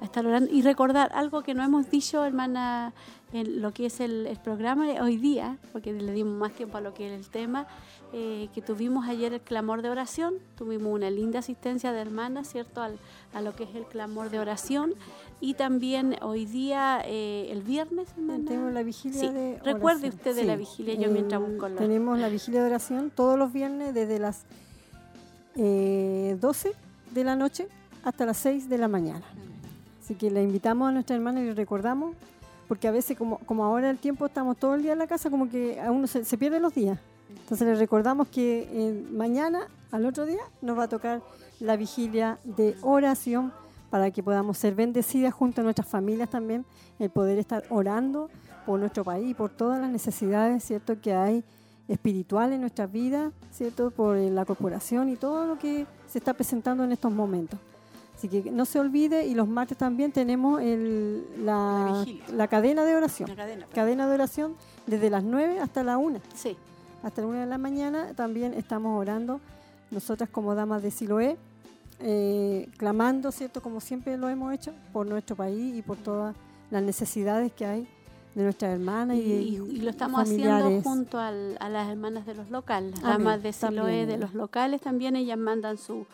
a 0.00 0.04
estar 0.04 0.26
orando. 0.26 0.50
Y 0.52 0.62
recordar 0.62 1.10
algo 1.14 1.42
que 1.42 1.54
no 1.54 1.62
hemos 1.62 1.90
dicho, 1.90 2.24
hermana, 2.24 2.92
en 3.32 3.60
lo 3.62 3.72
que 3.72 3.86
es 3.86 4.00
el, 4.00 4.26
el 4.26 4.38
programa 4.38 4.86
de 4.86 5.00
hoy 5.00 5.16
día, 5.16 5.56
porque 5.72 5.92
le 5.92 6.12
dimos 6.12 6.34
más 6.38 6.52
tiempo 6.52 6.78
a 6.78 6.80
lo 6.80 6.94
que 6.94 7.06
era 7.06 7.14
el 7.14 7.28
tema, 7.28 7.66
eh, 8.12 8.48
que 8.54 8.60
tuvimos 8.60 9.06
ayer 9.08 9.32
el 9.34 9.40
clamor 9.40 9.82
de 9.82 9.90
oración. 9.90 10.34
Tuvimos 10.56 10.92
una 10.92 11.10
linda 11.10 11.38
asistencia 11.38 11.92
de 11.92 12.00
hermanas, 12.00 12.48
¿cierto? 12.48 12.82
Al- 12.82 12.98
a 13.32 13.40
lo 13.40 13.54
que 13.54 13.64
es 13.64 13.74
el 13.76 13.84
clamor 13.84 14.30
de 14.30 14.38
oración. 14.40 14.94
Y 15.40 15.54
también 15.54 16.16
hoy 16.22 16.44
día, 16.44 17.02
eh, 17.04 17.48
el 17.50 17.62
viernes, 17.62 18.08
hermana. 18.16 18.44
Tenemos 18.46 18.72
la 18.72 18.82
vigilia 18.82 19.20
Sí, 19.20 19.28
de 19.28 19.58
recuerde 19.64 20.08
oración. 20.08 20.14
usted 20.14 20.34
de 20.34 20.44
la 20.44 20.56
vigilia, 20.56 20.94
yo 20.94 21.10
mientras 21.10 21.40
Eh, 21.40 21.44
busco 21.44 21.68
Tenemos 21.70 22.18
la 22.18 22.28
vigilia 22.28 22.60
de 22.62 22.66
oración 22.66 23.10
todos 23.14 23.38
los 23.38 23.52
viernes 23.52 23.94
desde 23.94 24.18
las 24.18 24.44
eh, 25.56 26.36
12 26.40 26.72
de 27.12 27.24
la 27.24 27.36
noche 27.36 27.68
hasta 28.04 28.26
las 28.26 28.36
6 28.38 28.68
de 28.68 28.78
la 28.78 28.88
mañana. 28.88 29.22
Así 30.10 30.16
que 30.16 30.28
le 30.28 30.42
invitamos 30.42 30.88
a 30.88 30.90
nuestra 30.90 31.14
hermana 31.14 31.40
y 31.40 31.44
le 31.44 31.54
recordamos, 31.54 32.16
porque 32.66 32.88
a 32.88 32.90
veces 32.90 33.16
como, 33.16 33.38
como 33.46 33.64
ahora 33.64 33.90
el 33.90 33.98
tiempo 33.98 34.26
estamos 34.26 34.56
todo 34.56 34.74
el 34.74 34.82
día 34.82 34.92
en 34.92 34.98
la 34.98 35.06
casa, 35.06 35.30
como 35.30 35.48
que 35.48 35.80
a 35.80 35.92
uno 35.92 36.08
se, 36.08 36.24
se 36.24 36.36
pierde 36.36 36.58
los 36.58 36.74
días. 36.74 36.98
Entonces 37.28 37.68
le 37.68 37.76
recordamos 37.76 38.26
que 38.26 38.68
eh, 38.72 39.06
mañana, 39.12 39.68
al 39.92 40.04
otro 40.06 40.26
día, 40.26 40.40
nos 40.62 40.76
va 40.76 40.82
a 40.82 40.88
tocar 40.88 41.22
la 41.60 41.76
vigilia 41.76 42.40
de 42.42 42.74
oración 42.82 43.52
para 43.88 44.10
que 44.10 44.20
podamos 44.20 44.58
ser 44.58 44.74
bendecidas 44.74 45.32
junto 45.32 45.60
a 45.60 45.64
nuestras 45.64 45.86
familias 45.86 46.28
también, 46.28 46.64
el 46.98 47.10
poder 47.10 47.38
estar 47.38 47.62
orando 47.70 48.30
por 48.66 48.80
nuestro 48.80 49.04
país, 49.04 49.36
por 49.36 49.50
todas 49.50 49.80
las 49.80 49.90
necesidades, 49.90 50.64
¿cierto?, 50.64 51.00
que 51.00 51.14
hay 51.14 51.44
espiritual 51.86 52.52
en 52.52 52.62
nuestras 52.62 52.90
vidas, 52.90 53.32
¿cierto?, 53.52 53.92
por 53.92 54.16
eh, 54.16 54.28
la 54.28 54.44
corporación 54.44 55.08
y 55.08 55.14
todo 55.14 55.46
lo 55.46 55.56
que 55.56 55.86
se 56.08 56.18
está 56.18 56.34
presentando 56.34 56.82
en 56.82 56.90
estos 56.90 57.12
momentos. 57.12 57.60
Así 58.20 58.28
que 58.28 58.50
no 58.50 58.66
se 58.66 58.78
olvide 58.78 59.26
y 59.26 59.34
los 59.34 59.48
martes 59.48 59.78
también 59.78 60.12
tenemos 60.12 60.60
el- 60.60 61.24
La 61.42 62.04
la, 62.34 62.48
cadena 62.48 62.84
de 62.84 62.94
oración. 62.94 63.30
La 63.30 63.34
cadena. 63.36 63.66
Cadena 63.74 64.06
de 64.06 64.12
oración 64.12 64.56
desde 64.86 65.08
las 65.08 65.24
9 65.24 65.58
hasta 65.58 65.82
la 65.82 65.96
1 65.96 66.20
Sí, 66.34 66.54
hasta 67.02 67.22
la 67.22 67.26
una 67.28 67.40
de 67.40 67.46
la 67.46 67.56
mañana 67.56 68.12
también 68.14 68.52
estamos 68.52 69.00
orando, 69.00 69.40
nosotras 69.90 70.28
como 70.28 70.54
damas 70.54 70.82
de 70.82 70.90
Siloé, 70.90 71.38
eh, 72.00 72.68
clamando, 72.76 73.32
¿cierto? 73.32 73.62
Como 73.62 73.80
siempre 73.80 74.18
lo 74.18 74.28
hemos 74.28 74.52
hecho, 74.52 74.74
por 74.92 75.06
nuestro 75.06 75.34
país 75.34 75.74
y 75.76 75.80
por 75.80 75.96
todas 75.96 76.36
las 76.70 76.82
necesidades 76.82 77.52
que 77.52 77.64
hay 77.64 77.88
de 78.34 78.42
nuestras 78.44 78.74
hermanas 78.74 79.16
y, 79.16 79.22
y, 79.22 79.56
lo 79.80 79.88
estamos 79.88 80.20
haciendo 80.20 80.82
junto 80.82 81.18
al- 81.18 81.56
a 81.58 81.70
las 81.70 81.88
hermanas 81.88 82.26
de 82.26 82.34
los 82.34 82.50
locales, 82.50 82.92
las 83.00 83.02
damas 83.02 83.42
de 83.42 83.52
Siloé 83.54 83.76
también 83.76 84.08
de 84.08 84.18
los 84.18 84.34
locales 84.34 84.80
también, 84.82 85.16
ellas 85.16 85.38
mandan 85.38 85.78
su 85.78 86.06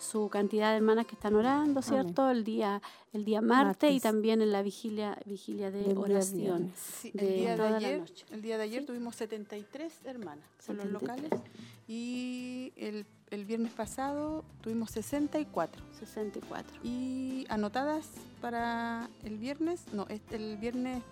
su 0.00 0.28
cantidad 0.30 0.70
de 0.70 0.78
hermanas 0.78 1.06
que 1.06 1.14
están 1.14 1.34
orando, 1.34 1.82
¿cierto? 1.82 2.30
El 2.30 2.42
día 2.42 2.80
el 3.12 3.24
día 3.24 3.40
martes, 3.40 3.92
y 3.92 4.00
también 4.00 4.40
en 4.40 4.50
la 4.50 4.62
vigilia 4.62 5.18
vigilia 5.26 5.70
de 5.70 5.84
día 5.84 5.98
oración. 5.98 6.72
Sí, 6.76 7.10
de 7.12 7.28
el, 7.28 7.40
día 7.40 7.56
de 7.56 7.76
ayer, 7.76 8.00
noche. 8.00 8.24
el 8.30 8.40
día 8.42 8.56
de 8.56 8.64
ayer 8.64 8.86
tuvimos 8.86 9.16
73 9.16 9.92
hermanas 10.04 10.44
son 10.58 10.76
los 10.78 10.86
73. 10.86 10.92
locales 11.30 11.50
y 11.86 12.72
el, 12.76 13.04
el 13.30 13.44
viernes 13.44 13.72
pasado 13.72 14.44
tuvimos 14.62 14.90
64 14.90 15.82
64. 15.98 16.78
y 16.82 17.44
anotadas 17.48 18.06
para 18.40 19.10
el 19.24 19.36
viernes, 19.36 19.82
no, 19.92 20.06
este- 20.08 20.36
el 20.36 20.56
viernes 20.56 21.02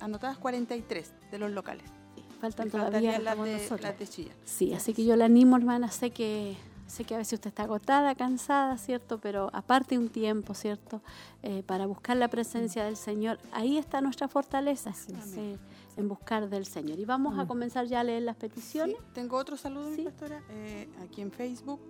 anotadas 0.00 0.38
43 0.38 1.10
de 1.32 1.38
los 1.38 1.50
locales. 1.50 1.86
Sí, 2.14 2.22
faltan 2.40 2.68
Y 2.68 2.70
todavía 2.70 3.18
las 3.18 3.36
de, 3.42 3.68
las 3.80 3.98
de. 3.98 4.30
Sí, 4.44 4.72
así 4.72 4.94
que 4.94 5.04
yo 5.04 5.16
la 5.16 5.24
animo, 5.24 5.56
hermana, 5.56 5.90
sé 5.90 6.10
que 6.10 6.56
sé 6.86 7.04
que 7.04 7.14
a 7.14 7.18
veces 7.18 7.34
usted 7.34 7.48
está 7.48 7.64
agotada, 7.64 8.14
cansada, 8.14 8.76
¿cierto? 8.78 9.18
Pero 9.18 9.50
aparte 9.52 9.98
un 9.98 10.08
tiempo, 10.08 10.54
¿cierto? 10.54 11.00
Eh, 11.42 11.62
para 11.66 11.86
buscar 11.86 12.16
la 12.16 12.28
presencia 12.28 12.84
del 12.84 12.96
Señor, 12.96 13.38
ahí 13.52 13.78
está 13.78 14.00
nuestra 14.00 14.28
fortaleza, 14.28 14.92
eh, 15.36 15.56
en 15.96 16.08
buscar 16.08 16.48
del 16.48 16.66
Señor. 16.66 16.98
Y 16.98 17.04
vamos 17.04 17.38
a 17.38 17.46
comenzar 17.46 17.86
ya 17.86 18.00
a 18.00 18.04
leer 18.04 18.22
las 18.22 18.36
peticiones. 18.36 18.96
Sí, 18.96 19.02
tengo 19.14 19.36
otro 19.36 19.56
saludo, 19.56 19.90
mi 19.90 19.96
Sí. 19.96 20.02
pastora, 20.02 20.42
eh, 20.50 20.88
aquí 21.02 21.20
en 21.22 21.30
Facebook. 21.32 21.80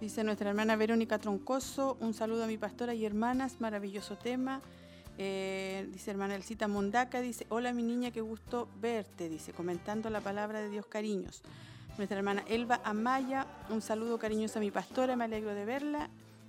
Dice 0.00 0.24
nuestra 0.24 0.48
hermana 0.50 0.74
Verónica 0.76 1.18
Troncoso, 1.18 1.96
un 2.00 2.12
saludo 2.12 2.44
a 2.44 2.46
mi 2.48 2.58
pastora 2.58 2.92
y 2.94 3.04
hermanas, 3.04 3.56
maravilloso 3.60 4.16
tema. 4.16 4.60
Eh, 5.18 5.88
dice 5.92 6.10
hermana 6.10 6.34
Elcita 6.34 6.66
Mondaca, 6.66 7.20
dice, 7.20 7.46
hola 7.50 7.72
mi 7.72 7.82
niña, 7.82 8.10
qué 8.10 8.20
gusto 8.22 8.66
verte, 8.80 9.28
dice, 9.28 9.52
comentando 9.52 10.08
la 10.10 10.20
palabra 10.20 10.60
de 10.60 10.70
Dios, 10.70 10.86
cariños. 10.86 11.42
Nuestra 11.98 12.16
hermana 12.16 12.42
Elba 12.48 12.80
Amaya, 12.84 13.46
un 13.68 13.82
saludo 13.82 14.18
cariñoso 14.18 14.58
a 14.58 14.60
mi 14.60 14.70
pastora, 14.70 15.14
me 15.14 15.24
alegro 15.24 15.54
de 15.54 15.64
verla. 15.64 16.08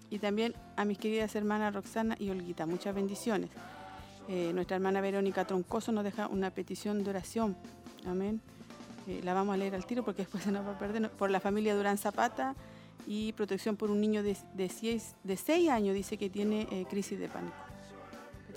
Y 0.10 0.20
también 0.20 0.54
a 0.78 0.86
mis 0.86 0.98
queridas 0.98 1.36
hermanas 1.36 1.74
Roxana 1.74 2.16
y 2.20 2.30
Olguita, 2.30 2.66
muchas 2.66 2.96
bendiciones. 2.96 3.50
Eh, 4.30 4.52
nuestra 4.54 4.76
hermana 4.76 5.02
Verónica 5.02 5.46
Troncoso 5.46 5.92
nos 5.92 6.04
deja 6.04 6.28
una 6.28 6.52
petición 6.52 7.04
de 7.04 7.10
oración. 7.10 7.58
Amén. 8.06 8.40
Eh, 9.08 9.22
la 9.24 9.34
vamos 9.34 9.54
a 9.54 9.58
leer 9.58 9.76
al 9.76 9.86
tiro 9.86 10.04
porque 10.04 10.22
después 10.22 10.44
se 10.44 10.52
nos 10.52 10.66
va 10.66 10.72
a 10.72 10.80
perder. 10.80 11.10
Por 11.10 11.30
la 11.30 11.40
familia 11.40 11.76
Durán 11.76 11.98
Zapata 11.98 12.56
y 13.06 13.34
protección 13.34 13.76
por 13.76 13.92
un 13.92 14.00
niño 14.00 14.24
de, 14.24 14.38
de, 14.54 14.70
seis, 14.70 15.16
de 15.24 15.70
años, 15.70 15.94
dice 15.94 16.18
que 16.18 16.30
tiene 16.30 16.68
eh, 16.72 16.86
crisis 16.90 17.20
de 17.20 17.28
pánico. 17.28 17.56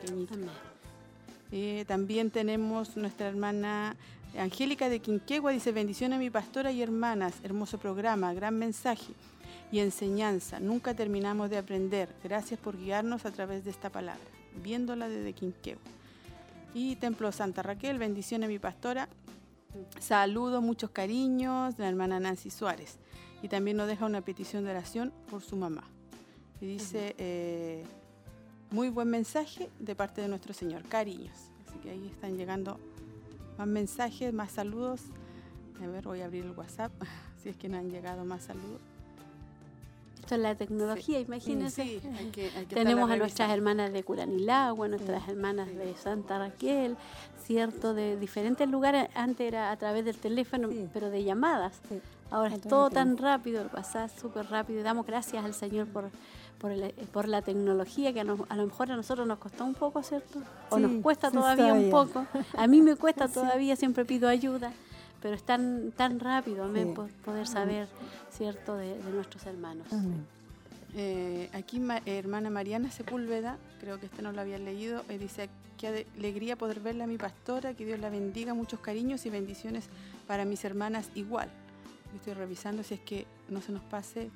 Pequeñito. 0.01 0.35
Amén. 0.35 0.51
Eh, 1.53 1.85
también 1.87 2.31
tenemos 2.31 2.97
nuestra 2.97 3.29
hermana 3.29 3.97
Angélica 4.39 4.89
de 4.89 5.01
Quinquegua, 5.01 5.53
dice 5.53 5.73
bendiciones 5.73 6.17
a 6.17 6.21
mi 6.21 6.31
pastora 6.31 6.71
y 6.71 6.83
hermanas, 6.83 7.35
hermoso 7.43 7.79
programa, 7.79 8.35
gran 8.35 8.59
mensaje 8.59 9.13
y 9.73 9.81
enseñanza. 9.81 10.61
Nunca 10.61 10.95
terminamos 10.95 11.51
de 11.51 11.59
aprender. 11.59 12.15
Gracias 12.23 12.61
por 12.61 12.77
guiarnos 12.77 13.25
a 13.25 13.31
través 13.31 13.65
de 13.65 13.71
esta 13.71 13.91
palabra, 13.91 14.23
viéndola 14.63 15.09
desde 15.09 15.33
Quinquegua. 15.33 15.83
Y 16.75 16.97
Templo 16.97 17.33
Santa 17.33 17.63
Raquel, 17.63 17.99
bendiciones 17.99 18.47
a 18.47 18.51
mi 18.51 18.59
pastora. 18.59 19.09
Saludos, 19.99 20.63
muchos 20.63 20.91
cariños 20.91 21.77
de 21.77 21.85
la 21.85 21.89
hermana 21.89 22.21
Nancy 22.21 22.51
Suárez. 22.51 22.99
Y 23.43 23.49
también 23.49 23.77
nos 23.77 23.89
deja 23.89 24.07
una 24.07 24.21
petición 24.21 24.65
de 24.65 24.71
oración 24.71 25.13
por 25.31 25.43
su 25.43 25.57
mamá. 25.57 25.85
Y 26.61 26.67
dice, 26.67 27.15
eh, 27.19 27.85
muy 28.71 28.89
buen 28.89 29.09
mensaje 29.09 29.71
de 29.79 29.95
parte 29.95 30.21
de 30.21 30.29
nuestro 30.29 30.53
Señor. 30.53 30.83
Cariños. 30.85 31.37
Así 31.67 31.79
que 31.79 31.91
ahí 31.91 32.07
están 32.09 32.37
llegando 32.37 32.79
más 33.59 33.67
mensajes, 33.67 34.33
más 34.33 34.53
saludos. 34.53 35.03
A 35.83 35.87
ver, 35.87 36.05
voy 36.05 36.21
a 36.23 36.27
abrir 36.27 36.45
el 36.45 36.53
WhatsApp, 36.53 36.93
si 37.43 37.49
es 37.51 37.57
que 37.57 37.69
no 37.69 37.79
han 37.79 37.91
llegado 37.91 38.25
más 38.25 38.45
saludos. 38.45 38.81
Esto 40.21 40.35
es 40.35 40.41
la 40.41 40.55
tecnología, 40.57 41.21
imagínense. 41.21 41.85
Sí, 41.85 42.01
hay 42.19 42.31
que, 42.31 42.51
hay 42.57 42.67
que 42.67 42.75
Tenemos 42.75 43.09
a 43.09 43.17
nuestras 43.17 43.49
hermanas 43.51 43.93
de 43.93 44.03
Curanilagua, 44.03 44.89
nuestras 44.89 45.29
hermanas 45.29 45.69
de 45.69 45.95
Santa 45.97 46.41
Raquel, 46.41 46.97
¿cierto? 47.45 47.95
De 47.95 48.19
diferentes 48.19 48.69
lugares. 48.69 49.09
Antes 49.15 49.47
era 49.47 49.71
a 49.71 49.77
través 49.77 50.05
del 50.05 50.17
teléfono, 50.17 50.69
Sí. 50.69 50.89
pero 50.93 51.11
de 51.11 51.23
llamadas. 51.23 51.81
Sí. 51.89 52.01
Ahora 52.29 52.57
es 52.57 52.61
todo 52.63 52.91
tan 52.91 53.17
rápido, 53.19 53.63
el 53.63 53.69
WhatsApp 53.73 54.11
súper 54.19 54.47
rápido. 54.47 54.81
Y 54.81 54.83
damos 54.83 55.07
gracias 55.07 55.45
al 55.45 55.55
Señor 55.55 55.87
por, 55.87 56.11
por, 56.59 56.73
el- 56.73 56.93
por 57.13 57.29
la 57.29 57.43
tecnología 57.43 58.13
que 58.13 58.21
a, 58.21 58.25
nos- 58.25 58.41
a 58.49 58.57
lo 58.57 58.65
mejor 58.67 58.91
a 58.93 58.97
nosotros 58.97 59.27
nos 59.27 59.39
costó 59.39 59.65
un 59.65 59.75
poco, 59.75 60.03
¿cierto? 60.03 60.41
O 60.71 60.77
Sí, 60.77 60.83
nos 60.83 61.03
cuesta 61.03 61.31
sí, 61.31 61.37
todavía 61.37 61.73
un 61.75 61.91
poco. 61.91 62.27
A 62.57 62.67
mí 62.67 62.83
me 62.83 62.97
cuesta 62.97 63.29
Sí. 63.29 63.35
todavía, 63.35 63.77
siempre 63.77 64.05
pido 64.05 64.29
ayuda. 64.29 64.73
Pero 65.23 65.35
es 65.35 65.43
tan, 65.43 65.93
tan 65.97 66.21
rápido 66.21 66.65
amén, 66.65 66.95
poder 67.25 67.47
saber, 67.47 67.89
¿cierto?, 68.31 68.77
de, 68.77 68.99
de 68.99 69.11
nuestros 69.13 69.45
hermanos. 69.47 69.87
Amén. 69.93 70.25
Eh, 70.95 71.51
aquí 71.53 71.81
ma- 71.81 72.01
hermana 72.07 72.49
Mariana 72.51 72.91
Sepúlveda, 72.91 73.59
creo 73.81 73.99
que 73.99 74.07
este 74.07 74.23
no 74.23 74.33
lo 74.33 74.41
había 74.41 74.59
leído, 74.59 75.03
eh, 75.09 75.19
dice, 75.19 75.49
qué 75.79 76.07
alegría 76.17 76.57
poder 76.57 76.81
verla 76.81 77.05
a 77.05 77.07
mi 77.07 77.19
pastora, 77.19 77.75
que 77.75 77.85
Dios 77.85 77.99
la 77.99 78.09
bendiga, 78.09 78.55
muchos 78.55 78.81
cariños 78.81 79.27
y 79.27 79.31
bendiciones 79.31 79.85
para 80.27 80.45
mis 80.45 80.65
hermanas 80.65 81.09
igual. 81.15 81.49
Estoy 82.15 82.35
revisando 82.35 82.83
si 82.83 82.95
es 82.95 83.01
que 83.01 83.27
no 83.49 83.61
se 83.61 83.73
nos 83.73 83.83
pase 83.83 84.31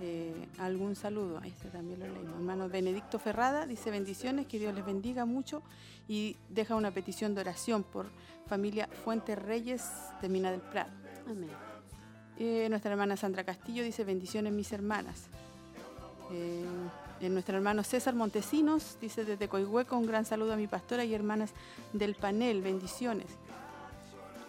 eh, 0.00 0.48
algún 0.58 0.96
saludo. 0.96 1.40
Este 1.44 1.68
también 1.68 2.00
lo 2.00 2.06
leímos. 2.06 2.34
Hermano 2.36 2.68
Benedicto 2.68 3.18
Ferrada 3.18 3.66
dice 3.66 3.90
bendiciones, 3.90 4.46
que 4.46 4.58
Dios 4.58 4.74
les 4.74 4.84
bendiga 4.84 5.24
mucho 5.24 5.62
y 6.08 6.36
deja 6.48 6.74
una 6.74 6.90
petición 6.90 7.34
de 7.34 7.42
oración 7.42 7.82
por 7.82 8.06
familia 8.46 8.88
Fuentes 9.04 9.38
Reyes 9.38 9.84
de 10.20 10.28
Mina 10.28 10.50
del 10.50 10.60
Prado. 10.60 10.90
Amén. 11.26 11.50
Eh, 12.38 12.66
nuestra 12.68 12.90
hermana 12.90 13.16
Sandra 13.16 13.44
Castillo 13.44 13.84
dice 13.84 14.04
bendiciones 14.04 14.52
mis 14.52 14.72
hermanas. 14.72 15.28
Eh, 16.32 16.64
eh, 17.20 17.28
nuestro 17.28 17.56
hermano 17.56 17.82
César 17.84 18.14
Montesinos 18.14 18.98
dice 19.00 19.24
desde 19.24 19.48
Coihueco 19.48 19.96
un 19.96 20.06
gran 20.06 20.24
saludo 20.24 20.52
a 20.54 20.56
mi 20.56 20.66
pastora 20.66 21.04
y 21.04 21.14
hermanas 21.14 21.52
del 21.92 22.14
panel, 22.14 22.60
bendiciones. 22.60 23.26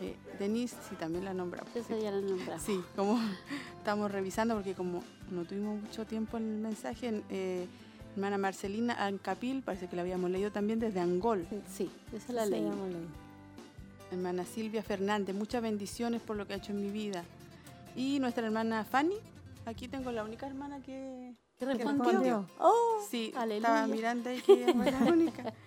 Eh, 0.02 0.16
Denise, 0.40 0.76
sí, 0.90 0.96
también 0.96 1.24
la 1.24 1.34
nombramos. 1.34 1.74
Esa 1.76 1.96
sí. 1.96 2.02
ya 2.02 2.12
la 2.12 2.22
nombramos. 2.22 2.64
Sí, 2.64 2.84
como 2.96 3.20
estamos 3.78 4.12
revisando 4.12 4.56
porque 4.56 4.74
como 4.74 5.04
no 5.32 5.44
tuvimos 5.46 5.82
mucho 5.82 6.06
tiempo 6.06 6.38
en 6.38 6.44
el 6.56 6.60
mensaje, 6.62 7.22
eh, 7.30 7.68
hermana 8.16 8.38
Marcelina 8.38 8.94
Ancapil, 9.06 9.62
parece 9.62 9.88
que 9.88 9.96
la 9.96 10.02
habíamos 10.04 10.30
leído 10.32 10.52
también 10.52 10.80
desde 10.80 11.00
Angol. 11.00 11.46
Sí, 11.72 11.90
esa 12.14 12.34
la 12.34 12.44
Esa 12.44 12.52
leí. 12.52 12.66
Hermana 14.12 14.46
Silvia 14.46 14.84
Fernández, 14.84 15.36
muchas 15.36 15.62
bendiciones 15.62 16.22
por 16.22 16.36
lo 16.38 16.46
que 16.48 16.54
ha 16.54 16.58
hecho 16.58 16.72
en 16.72 16.82
mi 16.82 16.90
vida. 16.92 17.24
Y 17.96 18.20
nuestra 18.20 18.46
hermana 18.46 18.84
Fanny, 18.84 19.16
aquí 19.66 19.88
tengo 19.88 20.12
la 20.12 20.24
única 20.24 20.46
hermana 20.48 20.80
que, 20.82 21.34
¿Qué 21.58 21.66
que 21.66 21.74
respondió? 21.74 22.48
Oh, 22.60 23.00
Sí, 23.10 23.34
aleluya. 23.36 23.58
estaba 23.70 23.88
mirando 23.88 24.30
ahí 24.30 24.42
que 24.42 24.66
es 24.66 24.76
la 24.76 24.98
única. 25.12 25.54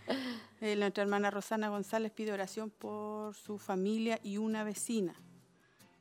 Eh, 0.60 0.74
nuestra 0.74 1.04
hermana 1.04 1.30
Rosana 1.30 1.68
González 1.68 2.10
pide 2.10 2.32
oración 2.32 2.68
por 2.70 3.32
su 3.36 3.58
familia 3.58 4.18
y 4.24 4.38
una 4.38 4.64
vecina. 4.64 5.14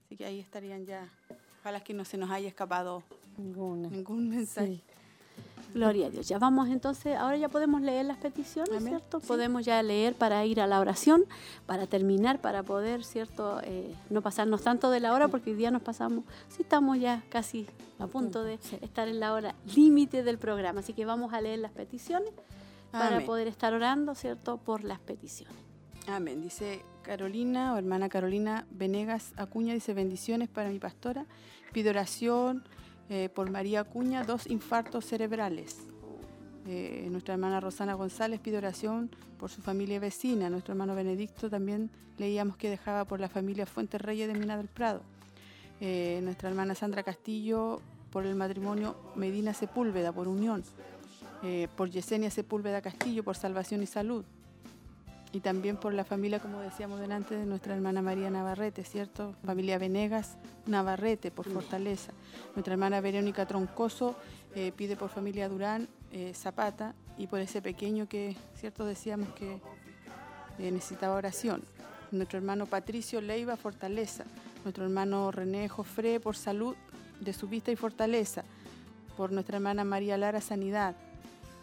Así 0.03 0.15
que 0.17 0.25
ahí 0.25 0.39
estarían 0.39 0.83
ya. 0.87 1.07
Ojalá 1.59 1.83
que 1.83 1.93
no 1.93 2.03
se 2.05 2.17
nos 2.17 2.31
haya 2.31 2.47
escapado 2.47 3.03
Ninguna. 3.37 3.89
ningún 3.89 4.29
mensaje. 4.29 4.67
Sí. 4.67 4.83
Gloria 5.73 6.07
a 6.07 6.09
Dios. 6.09 6.27
Ya 6.27 6.39
vamos 6.39 6.69
entonces, 6.69 7.15
ahora 7.17 7.37
ya 7.37 7.49
podemos 7.49 7.81
leer 7.81 8.05
las 8.05 8.17
peticiones, 8.17 8.71
Amén. 8.77 8.89
¿cierto? 8.89 9.19
Sí. 9.19 9.27
Podemos 9.27 9.65
ya 9.65 9.83
leer 9.83 10.15
para 10.15 10.43
ir 10.45 10.61
a 10.61 10.67
la 10.67 10.79
oración, 10.79 11.25
para 11.65 11.85
terminar, 11.87 12.41
para 12.41 12.63
poder, 12.63 13.03
¿cierto? 13.03 13.59
Eh, 13.63 13.93
no 14.09 14.21
pasarnos 14.21 14.61
tanto 14.63 14.89
de 14.89 14.99
la 14.99 15.13
hora, 15.13 15.27
porque 15.27 15.51
hoy 15.51 15.57
día 15.57 15.69
nos 15.69 15.81
pasamos, 15.81 16.23
sí 16.49 16.63
estamos 16.63 16.99
ya 16.99 17.23
casi 17.29 17.67
a 17.99 18.07
punto 18.07 18.43
de 18.43 18.55
estar 18.81 19.07
en 19.07 19.19
la 19.19 19.33
hora 19.33 19.55
límite 19.75 20.23
del 20.23 20.37
programa. 20.37 20.79
Así 20.79 20.93
que 20.93 21.05
vamos 21.05 21.33
a 21.33 21.41
leer 21.41 21.59
las 21.59 21.71
peticiones. 21.71 22.31
para 22.89 23.19
poder 23.25 23.47
estar 23.47 23.73
orando, 23.73 24.15
¿cierto?, 24.15 24.57
por 24.57 24.83
las 24.83 24.99
peticiones. 24.99 25.55
Amén. 26.07 26.41
Dice 26.41 26.81
Carolina, 27.03 27.73
o 27.73 27.77
hermana 27.77 28.07
Carolina 28.09 28.65
Venegas 28.71 29.33
Acuña, 29.35 29.73
dice 29.73 29.93
bendiciones 29.93 30.47
para 30.47 30.69
mi 30.69 30.79
pastora. 30.79 31.25
Pide 31.73 31.89
oración 31.89 32.63
eh, 33.09 33.29
por 33.33 33.49
María 33.49 33.81
Acuña, 33.81 34.23
dos 34.23 34.47
infartos 34.47 35.05
cerebrales. 35.05 35.77
Eh, 36.67 37.07
nuestra 37.09 37.35
hermana 37.35 37.59
Rosana 37.59 37.93
González 37.93 38.39
pide 38.41 38.57
oración 38.57 39.09
por 39.39 39.49
su 39.49 39.61
familia 39.61 39.99
vecina. 39.99 40.49
Nuestro 40.49 40.73
hermano 40.73 40.95
Benedicto 40.95 41.49
también 41.49 41.89
leíamos 42.17 42.57
que 42.57 42.69
dejaba 42.69 43.05
por 43.05 43.19
la 43.19 43.29
familia 43.29 43.65
Fuentes 43.65 44.01
Reyes 44.01 44.27
de 44.27 44.37
Mina 44.37 44.57
del 44.57 44.67
Prado. 44.67 45.01
Eh, 45.79 46.19
nuestra 46.23 46.49
hermana 46.49 46.75
Sandra 46.75 47.03
Castillo 47.03 47.79
por 48.11 48.25
el 48.25 48.35
matrimonio 48.35 48.95
Medina 49.15 49.53
Sepúlveda, 49.53 50.11
por 50.11 50.27
unión. 50.27 50.63
Por 51.75 51.91
Yesenia 51.91 52.31
Sepúlveda 52.31 52.81
Castillo, 52.81 53.23
por 53.23 53.37
salvación 53.37 53.83
y 53.83 53.85
salud 53.85 54.25
y 55.33 55.41
también 55.41 55.77
por 55.77 55.93
la 55.93 56.05
familia, 56.05 56.39
como 56.39 56.59
decíamos 56.61 56.99
delante, 56.99 57.35
de 57.35 57.45
nuestra 57.45 57.75
hermana 57.75 58.01
María 58.01 58.29
Navarrete, 58.29 58.83
¿cierto? 58.83 59.35
Familia 59.45 59.77
Venegas 59.77 60.37
Navarrete, 60.65 61.31
por 61.31 61.49
fortaleza. 61.49 62.13
Nuestra 62.55 62.73
hermana 62.73 63.01
Verónica 63.01 63.45
Troncoso 63.45 64.15
eh, 64.55 64.71
pide 64.75 64.95
por 64.95 65.09
familia 65.09 65.49
Durán 65.49 65.89
eh, 66.11 66.33
Zapata 66.33 66.95
y 67.17 67.27
por 67.27 67.39
ese 67.39 67.61
pequeño 67.61 68.07
que, 68.07 68.35
¿cierto? 68.55 68.85
Decíamos 68.85 69.29
que 69.29 69.59
eh, 70.59 70.71
necesitaba 70.71 71.15
oración. 71.15 71.63
Nuestro 72.11 72.37
hermano 72.37 72.65
Patricio 72.65 73.19
Leiva, 73.19 73.57
fortaleza. 73.57 74.23
Nuestro 74.63 74.85
hermano 74.85 75.31
René 75.31 75.67
Jofré, 75.67 76.19
por 76.19 76.37
salud 76.37 76.75
de 77.19 77.33
su 77.33 77.47
vista 77.47 77.71
y 77.71 77.75
fortaleza. 77.75 78.43
Por 79.17 79.31
nuestra 79.31 79.57
hermana 79.57 79.83
María 79.83 80.17
Lara, 80.17 80.39
sanidad. 80.39 80.95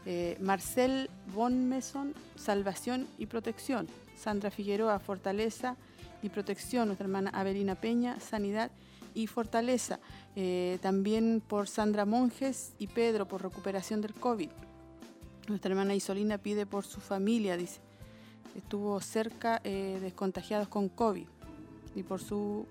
Eh, 0.07 0.37
Marcel 0.41 1.09
Von 1.35 1.69
Meson, 1.69 2.15
Salvación 2.37 3.07
y 3.19 3.27
Protección. 3.27 3.89
Sandra 4.17 4.51
Figueroa, 4.51 4.99
Fortaleza 4.99 5.77
y 6.23 6.29
Protección. 6.29 6.89
Nuestra 6.89 7.07
hermana 7.07 7.31
Avelina 7.31 7.75
Peña, 7.75 8.21
Sanidad 8.21 8.71
y 9.15 9.27
Fortaleza. 9.27 10.01
Eh, 10.37 10.79
también 10.83 11.43
por 11.47 11.69
Sandra 11.69 12.05
Monjes 12.05 12.75
y 12.79 12.89
Pedro, 12.89 13.27
por 13.27 13.43
recuperación 13.43 14.01
del 14.01 14.15
COVID. 14.15 14.51
Nuestra 15.49 15.71
hermana 15.71 15.95
Isolina 15.95 16.39
pide 16.39 16.67
por 16.67 16.85
su 16.85 17.01
familia, 17.01 17.57
dice. 17.57 17.81
Estuvo 18.57 19.01
cerca 19.01 19.61
eh, 19.65 19.99
de 20.01 20.13
contagiados 20.13 20.69
con 20.69 20.89
COVID. 20.89 21.27
Y 21.97 22.03
por 22.03 22.21
su, 22.21 22.67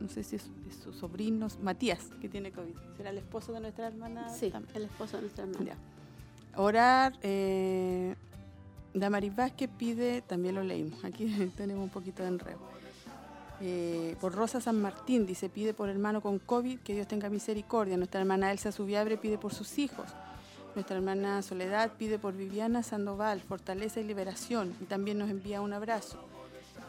no 0.00 0.08
sé 0.08 0.22
si 0.22 0.36
es, 0.36 0.50
es 0.68 0.76
su 0.82 0.92
sobrino, 0.92 1.48
Matías, 1.62 2.10
que 2.20 2.28
tiene 2.28 2.52
COVID. 2.52 2.74
¿Será 2.96 3.10
el 3.10 3.18
esposo 3.18 3.52
de 3.52 3.60
nuestra 3.60 3.86
hermana? 3.86 4.28
Sí, 4.28 4.50
también? 4.50 4.76
el 4.76 4.84
esposo 4.84 5.16
de 5.16 5.22
nuestra 5.22 5.44
hermana. 5.44 5.64
Ya. 5.64 5.95
Orar, 6.56 7.12
eh, 7.22 8.14
Damaris 8.94 9.36
Vázquez 9.36 9.70
pide, 9.76 10.22
también 10.22 10.54
lo 10.54 10.62
leímos, 10.62 11.04
aquí 11.04 11.26
tenemos 11.56 11.84
un 11.84 11.90
poquito 11.90 12.22
de 12.22 12.28
enredo. 12.28 12.60
Eh, 13.60 14.16
por 14.20 14.34
Rosa 14.34 14.60
San 14.60 14.80
Martín, 14.80 15.26
dice, 15.26 15.48
pide 15.48 15.72
por 15.72 15.88
hermano 15.88 16.20
con 16.20 16.38
COVID, 16.38 16.80
que 16.80 16.94
Dios 16.94 17.06
tenga 17.06 17.30
misericordia. 17.30 17.96
Nuestra 17.96 18.20
hermana 18.20 18.52
Elsa 18.52 18.72
Subiabre 18.72 19.16
pide 19.16 19.38
por 19.38 19.54
sus 19.54 19.78
hijos. 19.78 20.06
Nuestra 20.74 20.96
hermana 20.96 21.40
Soledad 21.40 21.92
pide 21.96 22.18
por 22.18 22.34
Viviana 22.36 22.82
Sandoval, 22.82 23.40
fortaleza 23.40 23.98
y 24.00 24.04
liberación. 24.04 24.74
Y 24.82 24.84
también 24.84 25.18
nos 25.18 25.30
envía 25.30 25.62
un 25.62 25.72
abrazo. 25.72 26.18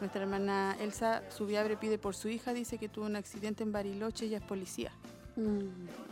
Nuestra 0.00 0.22
hermana 0.22 0.76
Elsa 0.78 1.22
Subiabre 1.30 1.76
pide 1.78 1.96
por 1.96 2.14
su 2.14 2.28
hija, 2.28 2.52
dice 2.52 2.76
que 2.76 2.88
tuvo 2.88 3.06
un 3.06 3.16
accidente 3.16 3.62
en 3.62 3.72
Bariloche 3.72 4.26
y 4.26 4.34
es 4.34 4.42
policía. 4.42 4.92
Mm. 5.36 6.07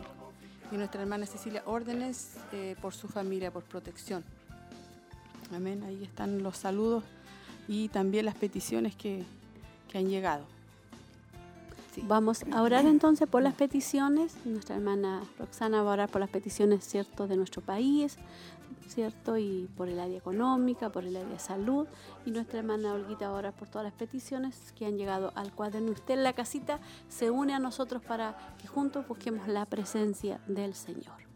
Y 0.72 0.76
nuestra 0.76 1.02
hermana 1.02 1.26
Cecilia 1.26 1.62
Órdenes 1.66 2.36
eh, 2.52 2.76
por 2.80 2.92
su 2.94 3.08
familia, 3.08 3.50
por 3.50 3.62
protección. 3.62 4.24
Amén. 5.54 5.82
Ahí 5.84 6.02
están 6.02 6.42
los 6.42 6.56
saludos 6.56 7.04
y 7.68 7.88
también 7.88 8.24
las 8.24 8.34
peticiones 8.34 8.96
que, 8.96 9.24
que 9.88 9.98
han 9.98 10.08
llegado. 10.08 10.44
Vamos 12.02 12.44
a 12.52 12.62
orar 12.62 12.84
entonces 12.84 13.26
por 13.28 13.42
las 13.42 13.54
peticiones. 13.54 14.34
Nuestra 14.44 14.76
hermana 14.76 15.22
Roxana 15.38 15.82
va 15.82 15.90
a 15.90 15.92
orar 15.94 16.08
por 16.10 16.20
las 16.20 16.28
peticiones, 16.28 16.84
¿cierto?, 16.84 17.26
de 17.26 17.36
nuestro 17.36 17.62
país, 17.62 18.16
¿cierto? 18.88 19.36
Y 19.36 19.68
por 19.76 19.88
el 19.88 20.00
área 20.00 20.18
económica, 20.18 20.90
por 20.90 21.04
el 21.04 21.16
área 21.16 21.28
de 21.28 21.38
salud. 21.38 21.86
Y 22.24 22.30
nuestra 22.30 22.58
hermana 22.58 22.94
Olguita 22.94 23.28
va 23.28 23.36
a 23.36 23.38
orar 23.38 23.52
por 23.54 23.68
todas 23.68 23.84
las 23.84 23.94
peticiones 23.94 24.72
que 24.76 24.86
han 24.86 24.96
llegado 24.96 25.32
al 25.34 25.52
cuaderno. 25.52 25.92
Usted 25.92 26.14
en 26.14 26.24
la 26.24 26.32
casita 26.32 26.78
se 27.08 27.30
une 27.30 27.54
a 27.54 27.58
nosotros 27.58 28.02
para 28.02 28.36
que 28.60 28.66
juntos 28.66 29.06
busquemos 29.06 29.48
la 29.48 29.66
presencia 29.66 30.40
del 30.46 30.74
Señor. 30.74 31.26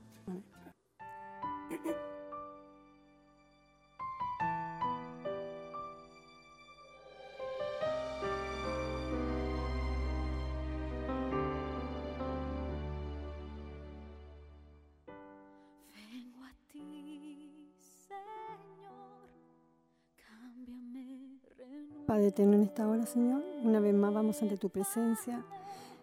Eterno, 22.25 22.55
en 22.55 22.63
esta 22.63 22.89
hora, 22.89 23.07
Señor, 23.07 23.43
una 23.63 23.81
vez 23.81 23.95
más 23.95 24.13
vamos 24.13 24.41
ante 24.43 24.57
tu 24.57 24.71
presencia, 24.71 25.45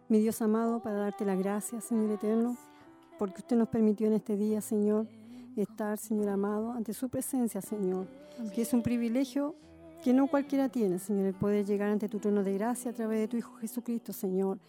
mi 0.10 0.20
Dios 0.20 0.42
amado, 0.42 0.82
para 0.82 0.98
darte 0.98 1.26
las 1.26 1.38
gracias, 1.38 1.84
Señor 1.84 2.12
eterno, 2.12 2.56
porque 3.20 3.40
usted 3.40 3.58
nos 3.58 3.68
permitió 3.68 4.08
en 4.08 4.14
este 4.14 4.38
día, 4.38 4.62
Señor, 4.62 5.08
estar, 5.56 5.98
Señor 5.98 6.30
amado, 6.30 6.72
ante 6.72 6.94
su 6.94 7.10
presencia, 7.10 7.62
Señor, 7.62 8.08
que 8.54 8.62
es 8.62 8.74
un 8.74 8.84
privilegio 8.84 9.56
que 10.04 10.14
no 10.14 10.28
cualquiera 10.28 10.70
tiene, 10.70 11.00
Señor, 11.00 11.26
el 11.26 11.34
poder 11.34 11.66
llegar 11.66 11.90
ante 11.90 12.08
tu 12.08 12.20
trono 12.20 12.44
de 12.44 12.54
gracia 12.54 12.92
a 12.92 12.94
través 12.94 13.20
de 13.20 13.28
tu 13.28 13.38
Hijo 13.38 13.54
Jesucristo, 13.56 14.14
Señor. 14.14 14.60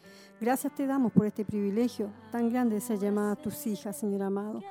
Gracias 0.40 0.74
te 0.74 0.86
damos 0.86 1.12
por 1.12 1.26
este 1.26 1.44
privilegio 1.44 2.10
tan 2.32 2.50
grande 2.50 2.76
de 2.76 2.80
ser 2.80 2.98
llamadas 2.98 3.40
tus 3.42 3.66
hijas, 3.66 3.96
Señor 3.96 4.22
amado. 4.22 4.62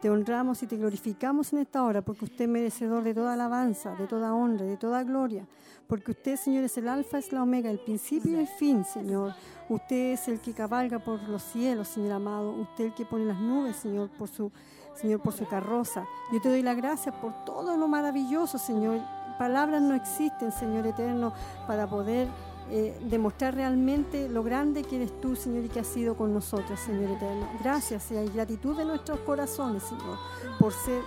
Te 0.00 0.10
honramos 0.10 0.62
y 0.62 0.68
te 0.68 0.76
glorificamos 0.76 1.52
en 1.52 1.58
esta 1.58 1.82
hora 1.82 2.02
porque 2.02 2.26
usted 2.26 2.44
es 2.44 2.50
merecedor 2.50 3.02
de 3.02 3.14
toda 3.14 3.32
alabanza, 3.32 3.96
de 3.96 4.06
toda 4.06 4.32
honra, 4.32 4.64
de 4.64 4.76
toda 4.76 5.02
gloria. 5.02 5.44
Porque 5.88 6.12
usted, 6.12 6.36
Señor, 6.36 6.62
es 6.64 6.78
el 6.78 6.86
alfa, 6.86 7.18
es 7.18 7.32
la 7.32 7.42
omega, 7.42 7.68
el 7.68 7.80
principio 7.80 8.32
y 8.32 8.40
el 8.40 8.46
fin, 8.46 8.84
Señor. 8.84 9.34
Usted 9.68 10.12
es 10.12 10.28
el 10.28 10.38
que 10.40 10.52
cabalga 10.52 11.00
por 11.00 11.20
los 11.28 11.42
cielos, 11.42 11.88
Señor 11.88 12.12
amado. 12.12 12.52
Usted 12.52 12.86
el 12.86 12.94
que 12.94 13.06
pone 13.06 13.24
las 13.24 13.40
nubes, 13.40 13.74
Señor, 13.74 14.08
por 14.10 14.28
su, 14.28 14.52
Señor, 14.94 15.20
por 15.20 15.32
su 15.32 15.48
carroza. 15.48 16.06
Yo 16.32 16.40
te 16.40 16.48
doy 16.48 16.62
la 16.62 16.74
gracia 16.74 17.10
por 17.10 17.44
todo 17.44 17.76
lo 17.76 17.88
maravilloso, 17.88 18.56
Señor. 18.56 19.00
Palabras 19.36 19.82
no 19.82 19.94
existen, 19.94 20.52
Señor 20.52 20.86
eterno, 20.86 21.32
para 21.66 21.88
poder 21.88 22.28
eh, 22.70 22.98
demostrar 23.02 23.54
realmente 23.54 24.28
lo 24.28 24.42
grande 24.42 24.82
que 24.84 24.96
eres 24.96 25.20
tú, 25.20 25.36
Señor, 25.36 25.64
y 25.64 25.68
que 25.68 25.80
has 25.80 25.86
sido 25.86 26.16
con 26.16 26.34
nosotros, 26.34 26.78
Señor 26.78 27.10
eterno. 27.12 27.48
Gracias 27.62 28.10
y 28.10 28.16
hay 28.16 28.28
gratitud 28.28 28.76
de 28.76 28.84
nuestros 28.84 29.20
corazones, 29.20 29.84
Señor, 29.84 30.18
por 30.58 30.72
ser 30.72 31.02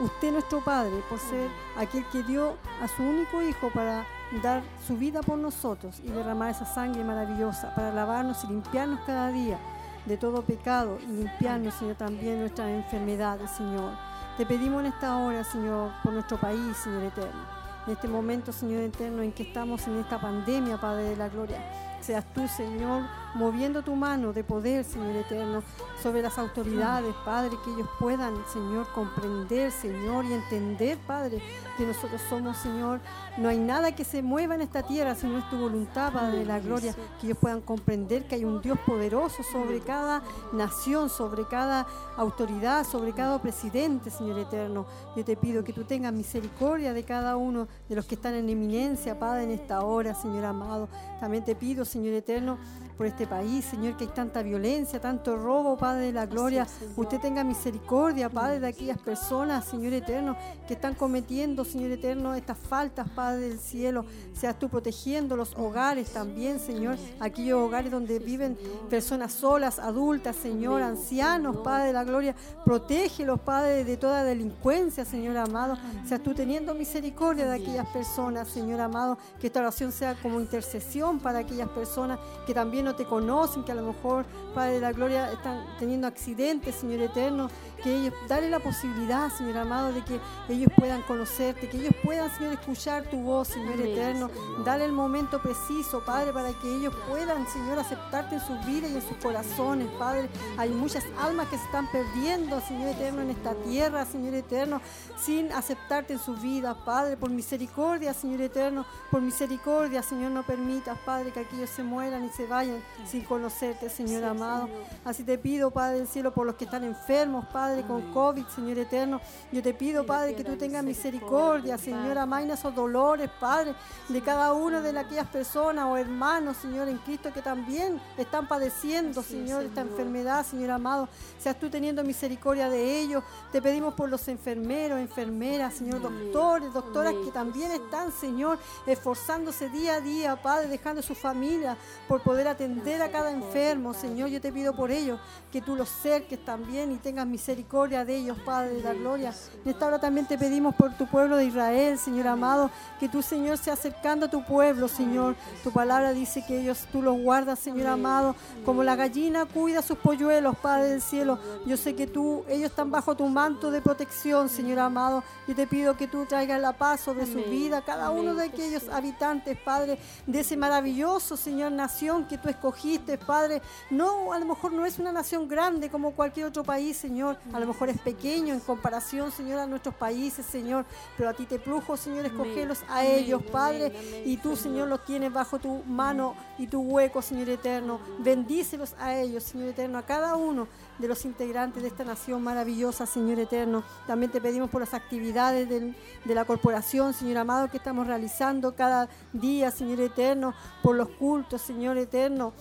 usted 0.00 0.32
nuestro 0.32 0.64
Padre, 0.64 1.02
por 1.08 1.18
ser 1.18 1.48
aquel 1.76 2.04
que 2.06 2.22
dio 2.24 2.56
a 2.82 2.88
su 2.88 3.02
único 3.02 3.40
Hijo 3.40 3.70
para 3.72 4.04
dar 4.42 4.62
su 4.84 4.96
vida 4.96 5.22
por 5.22 5.38
nosotros 5.38 6.00
y 6.02 6.08
derramar 6.08 6.50
esa 6.50 6.66
sangre 6.66 7.04
maravillosa 7.04 7.72
para 7.74 7.92
lavarnos 7.92 8.42
y 8.42 8.48
limpiarnos 8.48 9.00
cada 9.06 9.30
día 9.30 9.58
de 10.06 10.16
todo 10.16 10.42
pecado 10.42 10.98
y 11.02 11.12
limpiarnos, 11.12 11.74
Señor, 11.74 11.96
también 11.96 12.40
nuestras 12.40 12.68
enfermedades, 12.68 13.50
Señor. 13.52 13.92
Te 14.36 14.44
pedimos 14.44 14.80
en 14.80 14.86
esta 14.86 15.16
hora, 15.18 15.44
Señor, 15.44 15.92
por 16.02 16.12
nuestro 16.12 16.38
país, 16.38 16.76
Señor 16.76 17.04
eterno 17.04 17.55
en 17.86 17.92
este 17.92 18.08
momento, 18.08 18.52
Señor 18.52 18.82
eterno, 18.82 19.22
en 19.22 19.32
que 19.32 19.44
estamos 19.44 19.86
en 19.86 19.98
esta 19.98 20.20
pandemia, 20.20 20.80
Padre 20.80 21.10
de 21.10 21.16
la 21.16 21.28
Gloria. 21.28 21.58
Seas 22.00 22.24
tú, 22.34 22.46
Señor, 22.48 23.02
moviendo 23.34 23.82
tu 23.82 23.94
mano 23.94 24.32
de 24.32 24.44
poder, 24.44 24.84
Señor 24.84 25.16
eterno, 25.16 25.62
sobre 26.02 26.22
las 26.22 26.38
autoridades, 26.38 27.14
Padre, 27.24 27.56
que 27.64 27.72
ellos 27.72 27.88
puedan, 27.98 28.34
Señor, 28.52 28.86
comprender, 28.94 29.72
Señor, 29.72 30.24
y 30.24 30.32
entender, 30.32 30.98
Padre, 31.06 31.42
que 31.76 31.86
nosotros 31.86 32.20
somos, 32.28 32.56
Señor, 32.56 33.00
no 33.36 33.48
hay 33.48 33.58
nada 33.58 33.94
que 33.94 34.04
se 34.04 34.22
mueva 34.22 34.54
en 34.54 34.62
esta 34.62 34.82
tierra 34.82 35.14
si 35.14 35.26
no 35.26 35.38
es 35.38 35.50
tu 35.50 35.58
voluntad, 35.58 36.12
Padre 36.12 36.38
de 36.38 36.44
la 36.46 36.60
Gloria, 36.60 36.94
que 37.20 37.26
ellos 37.26 37.38
puedan 37.38 37.60
comprender 37.60 38.26
que 38.26 38.36
hay 38.36 38.44
un 38.44 38.62
Dios 38.62 38.78
poderoso 38.86 39.42
sobre 39.42 39.80
cada 39.80 40.22
nación, 40.52 41.10
sobre 41.10 41.46
cada 41.46 41.86
autoridad, 42.16 42.84
sobre 42.84 43.12
cada 43.12 43.40
presidente, 43.40 44.10
Señor 44.10 44.38
eterno. 44.38 44.86
Yo 45.16 45.24
te 45.24 45.36
pido 45.36 45.64
que 45.64 45.72
tú 45.72 45.84
tengas 45.84 46.12
misericordia 46.12 46.92
de 46.92 47.04
cada 47.04 47.36
uno 47.36 47.68
de 47.88 47.96
los 47.96 48.06
que 48.06 48.14
están 48.14 48.34
en 48.34 48.48
eminencia, 48.48 49.18
Padre, 49.18 49.44
en 49.44 49.50
esta 49.50 49.82
hora, 49.82 50.14
Señor 50.14 50.44
amado. 50.44 50.88
También 51.20 51.44
te 51.44 51.54
pido, 51.54 51.84
Señor 51.84 52.14
eterno, 52.14 52.58
por 52.96 53.06
este 53.06 53.26
país, 53.26 53.64
Señor, 53.64 53.96
que 53.96 54.04
hay 54.04 54.10
tanta 54.10 54.42
violencia, 54.42 55.00
tanto 55.00 55.36
robo, 55.36 55.76
Padre 55.76 56.06
de 56.06 56.12
la 56.12 56.26
gloria. 56.26 56.66
Usted 56.96 57.20
tenga 57.20 57.44
misericordia, 57.44 58.30
Padre, 58.30 58.60
de 58.60 58.68
aquellas 58.68 58.98
personas, 58.98 59.64
Señor 59.66 59.92
eterno, 59.92 60.36
que 60.66 60.74
están 60.74 60.94
cometiendo, 60.94 61.64
Señor 61.64 61.90
eterno, 61.90 62.34
estas 62.34 62.58
faltas, 62.58 63.08
Padre 63.10 63.48
del 63.48 63.58
cielo. 63.58 64.04
Seas 64.32 64.58
tú 64.58 64.68
protegiendo 64.68 65.36
los 65.36 65.54
hogares 65.56 66.10
también, 66.12 66.58
Señor, 66.58 66.96
aquellos 67.20 67.60
hogares 67.60 67.90
donde 67.90 68.18
viven 68.18 68.56
personas 68.88 69.32
solas, 69.32 69.78
adultas, 69.78 70.36
Señor, 70.36 70.82
ancianos, 70.82 71.58
Padre 71.58 71.88
de 71.88 71.92
la 71.92 72.04
gloria. 72.04 72.34
Protégelos, 72.64 73.40
Padre, 73.40 73.84
de 73.84 73.96
toda 73.96 74.24
delincuencia, 74.24 75.04
Señor 75.04 75.36
amado. 75.36 75.76
Seas 76.06 76.22
tú 76.22 76.34
teniendo 76.34 76.74
misericordia 76.74 77.46
de 77.46 77.56
aquellas 77.56 77.86
personas, 77.88 78.48
Señor 78.48 78.80
amado, 78.80 79.18
que 79.38 79.48
esta 79.48 79.60
oración 79.60 79.92
sea 79.92 80.14
como 80.14 80.40
intercesión 80.40 81.18
para 81.18 81.40
aquellas 81.40 81.68
personas 81.68 82.18
que 82.46 82.54
también 82.54 82.85
no 82.86 82.94
te 82.94 83.04
conocen, 83.04 83.64
que 83.64 83.72
a 83.72 83.74
lo 83.74 83.82
mejor, 83.82 84.24
Padre 84.54 84.74
de 84.74 84.80
la 84.80 84.92
gloria, 84.92 85.32
están 85.32 85.66
teniendo 85.78 86.06
accidentes, 86.06 86.76
Señor 86.76 87.00
eterno, 87.00 87.50
que 87.82 87.94
ellos, 87.94 88.14
dale 88.28 88.50
la 88.50 88.58
posibilidad, 88.58 89.30
Señor 89.30 89.58
amado, 89.58 89.92
de 89.92 90.02
que 90.04 90.20
ellos 90.48 90.70
puedan 90.76 91.02
conocerte, 91.02 91.68
que 91.68 91.78
ellos 91.78 91.94
puedan, 92.02 92.34
Señor, 92.36 92.54
escuchar 92.54 93.04
tu 93.04 93.18
voz, 93.18 93.48
Señor 93.48 93.80
eterno. 93.80 94.30
Dale 94.64 94.84
el 94.84 94.92
momento 94.92 95.40
preciso, 95.40 96.04
Padre, 96.04 96.32
para 96.32 96.52
que 96.52 96.76
ellos 96.76 96.94
puedan, 97.08 97.46
Señor, 97.48 97.78
aceptarte 97.78 98.36
en 98.36 98.40
sus 98.40 98.64
vidas 98.66 98.90
y 98.90 98.94
en 98.94 99.02
sus 99.02 99.16
corazones, 99.18 99.88
Padre. 99.98 100.28
Hay 100.56 100.70
muchas 100.70 101.04
almas 101.20 101.48
que 101.48 101.58
se 101.58 101.64
están 101.64 101.90
perdiendo, 101.90 102.60
Señor 102.60 102.88
eterno, 102.88 103.22
en 103.22 103.30
esta 103.30 103.54
tierra, 103.54 104.06
Señor 104.06 104.34
eterno, 104.34 104.80
sin 105.18 105.52
aceptarte 105.52 106.14
en 106.14 106.18
sus 106.18 106.40
vidas, 106.40 106.76
Padre. 106.84 107.16
Por 107.16 107.30
misericordia, 107.30 108.14
Señor 108.14 108.40
eterno, 108.40 108.86
por 109.10 109.20
misericordia, 109.20 110.02
Señor, 110.02 110.30
no 110.30 110.44
permitas, 110.44 110.98
Padre, 111.04 111.32
que 111.32 111.40
aquellos 111.40 111.70
se 111.70 111.82
mueran 111.82 112.24
y 112.24 112.30
se 112.30 112.46
vayan 112.46 112.82
sin 113.06 113.22
conocerte, 113.22 113.90
Señor 113.90 114.24
amado. 114.24 114.68
Así 115.04 115.24
te 115.24 115.38
pido, 115.38 115.70
Padre 115.70 115.98
del 115.98 116.08
cielo, 116.08 116.32
por 116.32 116.46
los 116.46 116.56
que 116.56 116.64
están 116.64 116.84
enfermos, 116.84 117.46
Padre, 117.46 117.65
con 117.86 118.12
COVID, 118.12 118.46
Señor 118.46 118.78
eterno. 118.78 119.20
Yo 119.50 119.62
te 119.62 119.74
pido, 119.74 120.06
Padre, 120.06 120.34
que 120.34 120.44
tú 120.44 120.56
tengas 120.56 120.84
misericordia, 120.84 121.76
Señor, 121.76 122.16
amaina 122.16 122.54
esos 122.54 122.74
dolores, 122.74 123.28
Padre, 123.40 123.74
de 124.08 124.20
cada 124.20 124.52
una 124.52 124.80
de 124.80 124.96
aquellas 124.96 125.26
personas 125.26 125.86
o 125.86 125.96
hermanos, 125.96 126.56
Señor, 126.58 126.88
en 126.88 126.98
Cristo, 126.98 127.32
que 127.32 127.42
también 127.42 128.00
están 128.16 128.46
padeciendo, 128.46 129.22
Señor, 129.22 129.64
esta 129.64 129.80
enfermedad, 129.80 130.46
Señor 130.46 130.70
amado. 130.70 131.08
Seas 131.38 131.58
tú 131.58 131.68
teniendo 131.68 132.04
misericordia 132.04 132.70
de 132.70 133.00
ellos. 133.00 133.24
Te 133.50 133.60
pedimos 133.60 133.94
por 133.94 134.08
los 134.08 134.28
enfermeros, 134.28 135.00
enfermeras, 135.00 135.74
Señor, 135.74 136.00
doctores, 136.00 136.72
doctoras 136.72 137.14
que 137.24 137.32
también 137.32 137.72
están, 137.72 138.12
Señor, 138.12 138.58
esforzándose 138.86 139.68
día 139.70 139.94
a 139.94 140.00
día, 140.00 140.40
Padre, 140.40 140.68
dejando 140.68 141.02
su 141.02 141.14
familia 141.14 141.76
por 142.06 142.22
poder 142.22 142.48
atender 142.48 143.02
a 143.02 143.10
cada 143.10 143.32
enfermo, 143.32 143.92
Señor. 143.92 144.28
Yo 144.28 144.40
te 144.40 144.52
pido 144.52 144.74
por 144.74 144.90
ellos 144.90 145.18
que 145.50 145.60
tú 145.60 145.74
los 145.74 145.88
cerques 145.88 146.44
también 146.44 146.92
y 146.92 146.96
tengas 146.96 147.26
misericordia 147.26 147.55
de 147.56 148.16
ellos, 148.16 148.36
Padre 148.44 148.74
de 148.74 148.82
la 148.82 148.92
gloria. 148.92 149.34
En 149.64 149.70
esta 149.70 149.86
hora 149.86 149.98
también 149.98 150.26
te 150.26 150.36
pedimos 150.36 150.74
por 150.74 150.92
tu 150.94 151.06
pueblo 151.06 151.36
de 151.36 151.46
Israel, 151.46 151.98
Señor 151.98 152.26
amado, 152.26 152.70
que 153.00 153.08
tú, 153.08 153.22
Señor, 153.22 153.56
sea 153.56 153.72
acercando 153.72 154.26
a 154.26 154.30
tu 154.30 154.44
pueblo, 154.44 154.88
Señor. 154.88 155.36
Tu 155.64 155.72
palabra 155.72 156.12
dice 156.12 156.44
que 156.46 156.60
ellos 156.60 156.86
tú 156.92 157.00
los 157.00 157.18
guardas, 157.18 157.58
Señor 157.58 157.86
amado, 157.86 158.36
como 158.64 158.82
la 158.82 158.94
gallina 158.94 159.46
cuida 159.46 159.82
sus 159.82 159.98
polluelos, 159.98 160.56
Padre 160.58 160.90
del 160.90 161.02
cielo. 161.02 161.38
Yo 161.64 161.76
sé 161.76 161.94
que 161.94 162.06
tú, 162.06 162.44
ellos 162.48 162.70
están 162.70 162.90
bajo 162.90 163.16
tu 163.16 163.26
manto 163.26 163.70
de 163.70 163.80
protección, 163.80 164.48
Señor 164.48 164.78
amado. 164.78 165.24
Yo 165.48 165.54
te 165.54 165.66
pido 165.66 165.96
que 165.96 166.06
tú 166.06 166.26
traigas 166.26 166.60
la 166.60 166.72
paz 166.74 167.00
sobre 167.00 167.26
su 167.26 167.42
vida, 167.42 167.82
cada 167.82 168.10
uno 168.10 168.34
de 168.34 168.44
aquellos 168.46 168.88
habitantes, 168.88 169.58
Padre, 169.58 169.98
de 170.26 170.40
ese 170.40 170.56
maravilloso, 170.56 171.36
Señor, 171.36 171.72
nación 171.72 172.26
que 172.26 172.38
tú 172.38 172.48
escogiste, 172.48 173.16
Padre. 173.18 173.62
No, 173.90 174.32
a 174.32 174.38
lo 174.38 174.46
mejor 174.46 174.72
no 174.72 174.84
es 174.84 174.98
una 174.98 175.12
nación 175.12 175.48
grande 175.48 175.88
como 175.90 176.12
cualquier 176.12 176.46
otro 176.46 176.62
país, 176.62 176.96
Señor. 176.96 177.38
A 177.52 177.60
lo 177.60 177.66
mejor 177.66 177.88
es 177.88 177.98
pequeño 177.98 178.52
en 178.52 178.60
comparación, 178.60 179.30
Señor, 179.30 179.60
a 179.60 179.66
nuestros 179.66 179.94
países, 179.94 180.44
Señor. 180.44 180.84
Pero 181.16 181.30
a 181.30 181.32
ti 181.34 181.46
te 181.46 181.58
plujo, 181.58 181.96
Señor, 181.96 182.26
escogerlos 182.26 182.82
a 182.88 183.04
ellos, 183.04 183.42
Padre. 183.50 183.92
Y 184.26 184.36
tú, 184.38 184.56
Señor, 184.56 184.88
los 184.88 185.04
tienes 185.04 185.32
bajo 185.32 185.58
tu 185.58 185.82
mano 185.84 186.34
y 186.58 186.66
tu 186.66 186.80
hueco, 186.80 187.22
Señor 187.22 187.48
eterno. 187.48 187.98
Bendícelos 188.18 188.94
a 188.98 189.14
ellos, 189.14 189.44
Señor 189.44 189.68
eterno, 189.68 189.98
a 189.98 190.02
cada 190.02 190.34
uno 190.36 190.68
de 190.98 191.08
los 191.08 191.24
integrantes 191.24 191.82
de 191.82 191.88
esta 191.88 192.04
nación 192.04 192.42
maravillosa, 192.42 193.06
Señor 193.06 193.38
eterno. 193.38 193.84
También 194.06 194.32
te 194.32 194.40
pedimos 194.40 194.68
por 194.70 194.80
las 194.80 194.94
actividades 194.94 195.68
del- 195.68 195.94
de 196.24 196.34
la 196.34 196.44
corporación, 196.44 197.14
Señor 197.14 197.38
amado, 197.38 197.68
que 197.70 197.76
estamos 197.76 198.06
realizando 198.06 198.74
cada 198.74 199.08
día, 199.32 199.70
Señor 199.70 200.00
eterno, 200.00 200.54
por 200.82 200.96
los 200.96 201.08
cultos, 201.10 201.62
Señor 201.62 201.96
eterno 201.96 202.52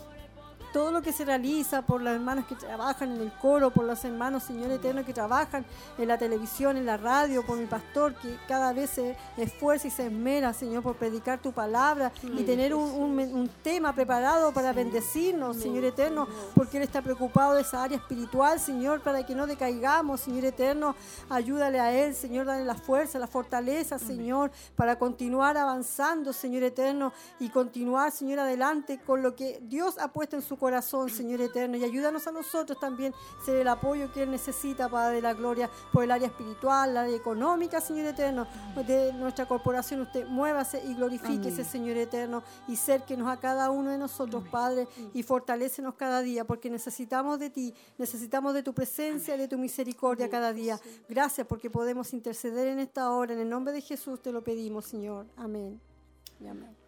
todo 0.75 0.91
lo 0.91 1.01
que 1.01 1.13
se 1.13 1.23
realiza 1.23 1.83
por 1.83 2.01
las 2.01 2.15
hermanas 2.15 2.45
que 2.47 2.55
trabajan 2.55 3.13
en 3.15 3.21
el 3.21 3.31
coro, 3.31 3.71
por 3.71 3.85
los 3.85 4.03
hermanos, 4.03 4.43
Señor 4.43 4.69
Eterno, 4.71 5.05
que 5.05 5.13
trabajan 5.13 5.65
en 5.97 6.05
la 6.09 6.17
televisión, 6.17 6.75
en 6.75 6.85
la 6.85 6.97
radio, 6.97 7.45
por 7.45 7.57
mi 7.57 7.65
pastor, 7.65 8.13
que 8.15 8.35
cada 8.45 8.73
vez 8.73 8.89
se 8.89 9.15
esfuerza 9.37 9.87
y 9.87 9.91
se 9.91 10.07
esmera, 10.07 10.51
Señor, 10.51 10.83
por 10.83 10.97
predicar 10.97 11.39
tu 11.39 11.53
palabra 11.53 12.11
y 12.21 12.43
tener 12.43 12.75
un, 12.75 12.91
un 12.91 13.15
men- 13.15 13.33
un 13.33 13.47
tema 13.63 13.93
preparado 13.95 14.51
para 14.51 14.73
bendecirnos, 14.73 15.55
Señor 15.55 15.85
Eterno, 15.85 16.27
porque 16.53 16.75
Él 16.75 16.83
está 16.83 17.01
preocupado 17.01 17.53
de 17.53 17.61
esa 17.61 17.81
área 17.81 17.95
espiritual, 17.97 18.59
Señor, 18.59 18.99
para 19.01 19.25
que 19.25 19.33
no 19.33 19.47
decaigamos, 19.47 20.19
Señor 20.19 20.43
Eterno. 20.43 20.93
Ayúdale 21.29 21.79
a 21.79 21.93
Él, 21.95 22.13
Señor, 22.13 22.47
dale 22.47 22.65
la 22.65 22.75
fuerza, 22.75 23.17
la 23.17 23.27
fortaleza, 23.27 23.97
Señor, 23.97 24.51
para 24.75 24.99
continuar 24.99 25.55
avanzando, 25.55 26.33
Señor 26.33 26.63
Eterno, 26.63 27.13
y 27.39 27.47
continuar, 27.47 28.11
Señor, 28.11 28.39
adelante 28.39 28.99
con 29.07 29.21
lo 29.21 29.37
que 29.37 29.61
Dios 29.63 29.97
ha 29.99 30.09
puesto 30.09 30.35
en 30.35 30.41
su 30.41 30.57
corazón, 30.57 30.64
Señor 31.09 31.41
Eterno. 31.41 31.77
Y 31.77 31.83
ayúdanos 31.83 32.27
a 32.27 32.31
nosotros 32.31 32.79
también 32.79 33.13
ser 33.43 33.57
el 33.57 33.67
apoyo 33.67 34.11
que 34.11 34.23
Él 34.23 34.31
necesita, 34.31 34.89
Padre 34.89 35.17
de 35.17 35.21
la 35.21 35.33
Gloria, 35.33 35.69
por 35.91 36.03
el 36.03 36.11
área 36.11 36.27
espiritual, 36.27 36.91
el 36.91 36.97
área 36.97 37.15
económica, 37.15 37.81
Señor 37.81 38.07
Eterno, 38.07 38.47
de 38.87 39.13
nuestra 39.13 39.47
corporación. 39.47 40.01
Usted 40.01 40.27
muévase 40.27 40.83
y 40.85 40.93
glorifíquese, 40.93 41.63
Señor 41.63 41.97
Eterno, 41.97 42.43
y 42.67 42.75
cerquenos 42.75 43.27
a 43.29 43.37
cada 43.37 43.69
uno 43.69 43.91
de 43.91 43.97
nosotros, 43.97 44.43
Padre, 44.49 44.87
y 45.13 45.23
fortalécenos 45.23 45.95
cada 45.95 46.21
día, 46.21 46.45
porque 46.45 46.69
necesitamos 46.69 47.39
de 47.39 47.49
ti, 47.49 47.73
necesitamos 47.97 48.53
de 48.53 48.63
tu 48.63 48.73
presencia, 48.73 49.37
de 49.37 49.47
tu 49.47 49.57
misericordia 49.57 50.29
cada 50.29 50.53
día. 50.53 50.79
Gracias 51.07 51.45
porque 51.47 51.69
podemos 51.69 52.13
interceder 52.13 52.67
en 52.67 52.79
esta 52.79 53.11
hora. 53.11 53.33
En 53.33 53.39
el 53.39 53.49
nombre 53.49 53.73
de 53.73 53.81
Jesús 53.81 54.21
te 54.21 54.31
lo 54.31 54.43
pedimos, 54.43 54.85
Señor. 54.85 55.25
Amén. 55.37 55.79
Y 56.39 56.47
amén. 56.47 56.84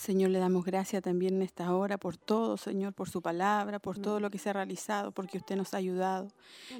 Señor, 0.00 0.30
le 0.30 0.38
damos 0.38 0.64
gracias 0.64 1.02
también 1.02 1.34
en 1.34 1.42
esta 1.42 1.74
hora 1.74 1.98
por 1.98 2.16
todo, 2.16 2.56
Señor, 2.56 2.94
por 2.94 3.10
su 3.10 3.20
palabra, 3.20 3.78
por 3.80 3.98
todo 3.98 4.18
lo 4.18 4.30
que 4.30 4.38
se 4.38 4.48
ha 4.48 4.54
realizado, 4.54 5.12
porque 5.12 5.36
usted 5.36 5.56
nos 5.56 5.74
ha 5.74 5.76
ayudado. 5.76 6.28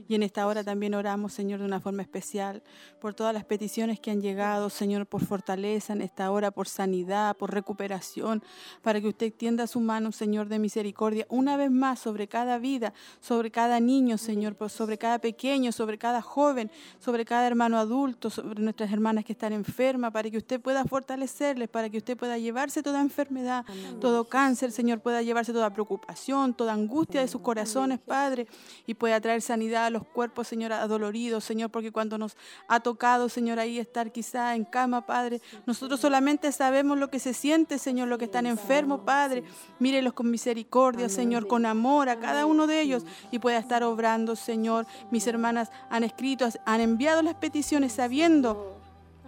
Y 0.09 0.15
en 0.15 0.23
esta 0.23 0.47
hora 0.47 0.65
también 0.65 0.95
oramos, 0.95 1.35
Señor, 1.35 1.61
de 1.61 1.67
una 1.67 1.81
forma 1.81 2.01
especial, 2.01 2.63
por 2.99 3.13
todas 3.13 3.35
las 3.35 3.45
peticiones 3.45 4.01
que 4.01 4.11
han 4.11 4.23
llegado, 4.23 4.71
Señor, 4.71 5.05
por 5.07 5.23
fortaleza 5.23 5.93
en 5.93 6.01
esta 6.01 6.31
hora, 6.31 6.51
por 6.51 6.67
sanidad, 6.67 7.37
por 7.37 7.53
recuperación, 7.53 8.43
para 8.81 9.03
que 9.03 9.09
usted 9.09 9.27
extienda 9.27 9.67
su 9.67 9.81
mano, 9.81 10.13
Señor, 10.13 10.49
de 10.49 10.59
misericordia, 10.59 11.27
una 11.29 11.59
vez 11.59 11.71
más 11.71 11.99
sobre 11.99 12.27
cada 12.27 12.57
vida, 12.57 12.95
sobre 13.21 13.51
cada 13.51 13.81
niño, 13.81 14.17
Señor, 14.17 14.57
sobre 14.71 14.97
cada 14.97 15.19
pequeño, 15.19 15.73
sobre 15.73 15.99
cada 15.99 16.23
joven, 16.23 16.71
sobre 16.99 17.27
cada 17.27 17.47
hermano 17.47 17.77
adulto, 17.77 18.31
sobre 18.31 18.63
nuestras 18.63 18.91
hermanas 18.91 19.27
que 19.27 19.35
están 19.35 19.53
enfermas, 19.53 20.11
para 20.11 20.31
que 20.31 20.39
usted 20.39 20.59
pueda 20.59 20.87
fortalecerles, 20.87 21.69
para 21.69 21.91
que 21.91 21.99
usted 21.99 22.17
pueda 22.17 22.39
llevarse 22.39 22.83
toda 22.83 23.10
enfermedad, 23.11 23.65
todo 24.01 24.25
cáncer, 24.25 24.71
Señor, 24.73 25.01
pueda 25.01 25.21
llevarse 25.21 25.53
toda 25.53 25.73
preocupación, 25.73 26.55
toda 26.55 26.73
angustia 26.73 27.21
de 27.21 27.29
sus 27.29 27.41
corazones, 27.41 27.99
Padre, 27.99 28.47
y 28.87 28.95
pueda 28.95 29.21
traer 29.21 29.43
sanidad 29.43 29.87
a 29.87 29.91
los 29.91 30.05
cuerpos, 30.05 30.47
Señor, 30.49 30.73
adoloridos, 30.73 31.45
Señor, 31.45 31.71
porque 31.71 31.91
cuando 31.91 32.17
nos 32.17 32.37
ha 32.69 32.81
tocado, 32.81 33.29
Señor, 33.29 33.59
ahí 33.59 33.79
estar 33.79 34.13
quizá 34.13 34.55
en 34.55 34.65
cama, 34.65 35.05
Padre, 35.07 35.43
nosotros 35.67 36.01
solamente 36.01 36.53
sabemos 36.53 36.99
lo 36.99 37.11
que 37.11 37.19
se 37.19 37.35
siente, 37.35 37.79
Señor, 37.79 38.09
lo 38.09 38.17
que 38.17 38.27
están 38.27 38.47
enfermos, 38.47 39.01
Padre. 39.01 39.43
Mírelos 39.79 40.13
con 40.13 40.31
misericordia, 40.31 41.09
Señor, 41.09 41.47
con 41.47 41.67
amor 41.67 42.09
a 42.09 42.21
cada 42.21 42.47
uno 42.47 42.67
de 42.67 42.81
ellos 42.81 43.05
y 43.31 43.39
pueda 43.41 43.59
estar 43.59 43.83
obrando, 43.83 44.37
Señor. 44.37 44.87
Mis 45.11 45.27
hermanas 45.27 45.71
han 45.91 46.05
escrito, 46.05 46.49
han 46.65 46.81
enviado 46.81 47.23
las 47.23 47.35
peticiones 47.35 47.93
sabiendo 47.93 48.80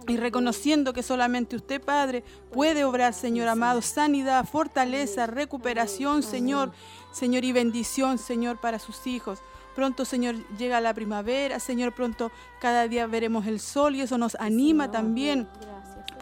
y 0.07 0.17
reconociendo 0.17 0.93
que 0.93 1.03
solamente 1.03 1.55
usted, 1.55 1.81
Padre, 1.81 2.23
puede 2.51 2.83
obrar, 2.83 3.13
Señor 3.13 3.47
amado, 3.47 3.81
sanidad, 3.81 4.45
fortaleza, 4.45 5.27
recuperación, 5.27 6.23
Señor, 6.23 6.71
Señor, 7.11 7.43
y 7.43 7.51
bendición, 7.51 8.17
Señor, 8.17 8.59
para 8.59 8.79
sus 8.79 9.07
hijos. 9.07 9.39
Pronto, 9.75 10.05
Señor, 10.05 10.35
llega 10.57 10.81
la 10.81 10.93
primavera, 10.93 11.59
Señor, 11.59 11.93
pronto 11.93 12.31
cada 12.59 12.87
día 12.87 13.07
veremos 13.07 13.47
el 13.47 13.59
sol 13.59 13.95
y 13.95 14.01
eso 14.01 14.17
nos 14.17 14.35
anima 14.35 14.91
también. 14.91 15.47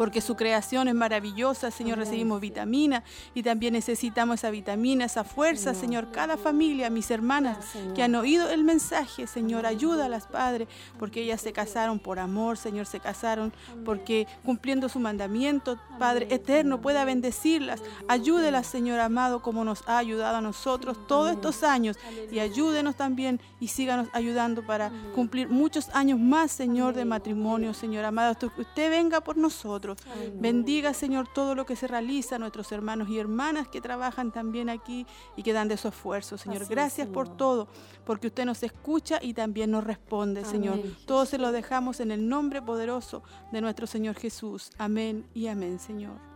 Porque 0.02 0.20
su 0.20 0.36
creación 0.36 0.88
es 0.88 0.96
maravillosa, 0.96 1.70
Señor. 1.70 2.00
Recibimos 2.00 2.42
vitamina 2.42 3.04
y 3.36 3.44
también 3.44 3.74
necesitamos 3.74 4.40
esa 4.40 4.50
vitamina, 4.50 5.06
esa 5.06 5.24
fuerza, 5.24 5.76
Señor. 5.76 6.10
Cada 6.12 6.38
familia, 6.38 6.90
mis 6.90 7.12
hermanas 7.12 7.60
que 7.94 8.02
han 8.02 8.16
oído 8.16 8.50
el 8.50 8.64
mensaje, 8.64 9.28
Señor, 9.28 9.68
ayúdalas, 9.68 10.26
Padre, 10.26 10.68
porque 10.98 11.22
ellas 11.22 11.40
se 11.40 11.54
casaron 11.54 12.00
por 12.00 12.18
amor, 12.18 12.58
Señor, 12.58 12.88
se 12.88 13.00
casaron 13.00 13.54
porque 13.86 14.26
cumpliendo 14.44 14.90
su 14.90 15.00
mandamiento, 15.00 15.78
Padre 16.00 16.26
eterno, 16.32 16.82
pueda 16.82 17.06
bendecirlas. 17.06 17.84
Ayúdelas, 18.08 18.66
Señor 18.66 19.00
amado, 19.02 19.44
como 19.44 19.64
nos 19.64 19.88
ha 19.88 20.00
ayudado 20.00 20.38
a 20.38 20.42
nosotros 20.42 20.98
todos 21.06 21.32
estos 21.32 21.62
años 21.62 22.00
y 22.32 22.40
ayúdenos 22.40 22.96
también 22.96 23.40
y 23.60 23.68
síganos 23.68 24.08
ayudando 24.14 24.66
para 24.66 24.92
cumplir 25.14 25.48
muchos 25.48 25.90
años 25.90 26.18
más, 26.18 26.52
Señor, 26.52 26.96
de 26.96 27.06
matrimonio, 27.06 27.76
Señor 27.76 28.04
amado. 28.04 28.32
Hasta 28.32 28.50
que 28.50 28.62
usted 28.62 28.90
venga 28.90 29.22
por 29.22 29.38
nosotros. 29.38 29.91
Bendiga, 30.36 30.94
Señor, 30.94 31.28
todo 31.34 31.56
lo 31.56 31.66
que 31.66 31.76
se 31.76 31.88
realiza, 31.88 32.40
nuestros 32.40 32.72
hermanos 32.72 33.10
y 33.10 33.20
hermanas 33.20 33.68
que 33.68 33.82
trabajan 33.82 34.32
también 34.32 34.70
aquí 34.70 35.06
y 35.36 35.44
que 35.44 35.54
dan 35.54 35.68
de 35.68 35.78
su 35.78 35.88
esfuerzo, 35.88 36.38
Señor. 36.38 36.66
Gracias 36.68 37.08
por 37.08 37.30
todo, 37.30 37.68
porque 38.06 38.28
usted 38.28 38.46
nos 38.46 38.64
escucha 38.64 39.20
y 39.22 39.34
también 39.34 39.72
nos 39.72 39.84
responde, 39.84 40.46
Señor. 40.46 40.80
Todo 41.06 41.26
se 41.26 41.38
lo 41.38 41.52
dejamos 41.52 42.00
en 42.00 42.12
el 42.12 42.28
nombre 42.28 42.62
poderoso 42.62 43.24
de 43.52 43.62
nuestro 43.62 43.88
Señor 43.88 44.16
Jesús. 44.16 44.72
Amén 44.78 45.28
y 45.34 45.48
amén, 45.48 45.80
Señor. 45.80 46.32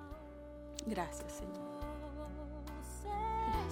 Gracias, 0.86 1.32
Señor. 1.32 1.65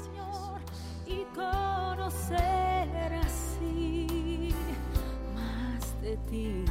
Señor, 0.03 0.61
y 1.05 1.23
conocer 1.35 3.14
así 3.14 4.53
más 5.35 6.01
de 6.01 6.18
ti. 6.30 6.65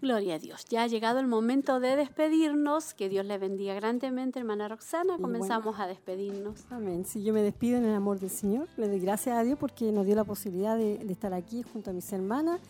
Gloria 0.00 0.36
a 0.36 0.38
Dios. 0.38 0.64
Ya 0.70 0.82
ha 0.82 0.86
llegado 0.86 1.20
el 1.20 1.26
momento 1.26 1.78
de 1.80 1.96
despedirnos. 1.96 2.94
Que 2.94 3.08
Dios 3.08 3.26
le 3.26 3.36
bendiga 3.38 3.74
grandemente, 3.74 4.38
hermana 4.38 4.68
Roxana. 4.68 5.16
Y 5.18 5.22
Comenzamos 5.22 5.78
a 5.78 5.86
despedirnos. 5.86 6.64
Amén. 6.70 7.04
Si 7.04 7.22
yo 7.22 7.34
me 7.34 7.42
despido 7.42 7.78
en 7.78 7.84
el 7.84 7.94
amor 7.94 8.18
del 8.18 8.30
Señor, 8.30 8.68
le 8.76 8.88
doy 8.88 9.00
gracias 9.00 9.36
a 9.36 9.42
Dios 9.42 9.58
porque 9.58 9.92
nos 9.92 10.06
dio 10.06 10.14
la 10.14 10.24
posibilidad 10.24 10.76
de, 10.76 10.98
de 10.98 11.12
estar 11.12 11.34
aquí 11.34 11.62
junto 11.62 11.90
a 11.90 11.92
mis 11.92 12.10
hermanas. 12.12 12.60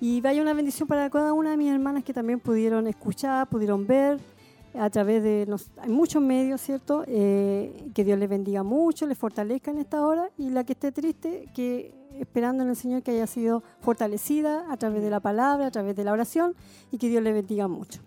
Y 0.00 0.20
vaya 0.20 0.42
una 0.42 0.52
bendición 0.52 0.88
para 0.88 1.08
cada 1.08 1.32
una 1.32 1.52
de 1.52 1.56
mis 1.56 1.72
hermanas 1.72 2.04
que 2.04 2.12
también 2.12 2.40
pudieron 2.40 2.86
escuchar, 2.86 3.48
pudieron 3.48 3.86
ver 3.86 4.18
a 4.74 4.90
través 4.90 5.22
de 5.22 5.46
los, 5.46 5.70
hay 5.78 5.90
muchos 5.90 6.22
medios, 6.22 6.60
¿cierto? 6.60 7.04
Eh, 7.06 7.90
que 7.94 8.04
Dios 8.04 8.18
les 8.18 8.28
bendiga 8.28 8.62
mucho, 8.62 9.06
les 9.06 9.18
fortalezca 9.18 9.70
en 9.70 9.78
esta 9.78 10.04
hora 10.06 10.30
y 10.38 10.50
la 10.50 10.64
que 10.64 10.72
esté 10.72 10.92
triste, 10.92 11.46
que 11.54 11.94
esperando 12.20 12.62
en 12.62 12.70
el 12.70 12.76
Señor 12.76 13.02
que 13.02 13.12
haya 13.12 13.26
sido 13.26 13.62
fortalecida 13.80 14.70
a 14.70 14.76
través 14.76 15.02
de 15.02 15.10
la 15.10 15.20
palabra, 15.20 15.66
a 15.66 15.70
través 15.70 15.96
de 15.96 16.04
la 16.04 16.12
oración 16.12 16.54
y 16.90 16.98
que 16.98 17.08
Dios 17.08 17.22
les 17.22 17.34
bendiga 17.34 17.68
mucho. 17.68 18.00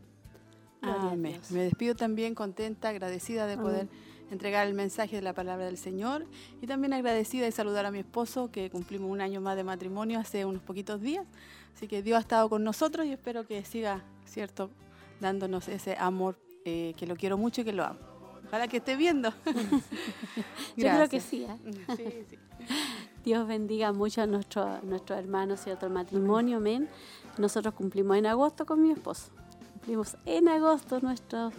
Amén. 0.82 1.40
Me 1.50 1.64
despido 1.64 1.96
también 1.96 2.36
contenta, 2.36 2.90
agradecida 2.90 3.48
de 3.48 3.58
poder 3.58 3.88
entregar 4.32 4.68
el 4.68 4.74
mensaje 4.74 5.16
de 5.16 5.22
la 5.22 5.34
palabra 5.34 5.66
del 5.66 5.78
Señor 5.78 6.26
y 6.62 6.68
también 6.68 6.94
agradecida 6.94 7.46
de 7.46 7.52
saludar 7.52 7.86
a 7.86 7.92
mi 7.92 8.00
esposo 8.00 8.52
que 8.52 8.70
cumplimos 8.70 9.10
un 9.10 9.22
año 9.22 9.42
más 9.42 9.56
de 9.56 9.64
matrimonio 9.64 10.20
hace 10.20 10.46
unos 10.46 10.62
poquitos 10.62 11.02
días. 11.02 11.26
Así 11.76 11.88
que 11.88 12.02
Dios 12.02 12.18
ha 12.18 12.22
estado 12.22 12.50
con 12.50 12.64
nosotros 12.64 13.06
y 13.06 13.12
espero 13.12 13.46
que 13.46 13.64
siga, 13.66 14.04
¿cierto?, 14.26 14.70
dándonos 15.20 15.68
ese 15.68 15.96
amor 15.98 16.38
eh, 16.66 16.94
que 16.98 17.08
lo 17.08 17.16
quiero 17.16 17.38
mucho 17.38 17.62
y 17.62 17.64
que 17.64 17.74
lo 17.74 17.84
amo. 17.84 18.00
Ojalá 18.48 18.68
que 18.68 18.78
esté 18.78 18.96
viendo. 18.96 19.34
Yo 20.78 20.88
creo 20.88 21.10
que 21.10 21.20
sí. 21.20 21.44
¿eh? 21.44 21.58
Sí, 21.98 22.26
sí. 22.30 22.38
Dios 23.26 23.48
bendiga 23.48 23.92
mucho 23.92 24.22
a 24.22 24.28
nuestro, 24.28 24.80
nuestros 24.84 25.18
hermanos, 25.18 25.60
¿cierto? 25.62 25.88
El 25.88 25.94
matrimonio, 25.94 26.58
amén. 26.58 26.88
Nosotros 27.40 27.74
cumplimos 27.74 28.18
en 28.18 28.28
agosto 28.28 28.68
con 28.68 28.84
mi 28.84 28.92
esposo. 28.92 29.32
Cumplimos 29.86 30.18
en 30.26 30.50
agosto 30.50 31.00
nuestro, 31.00 31.52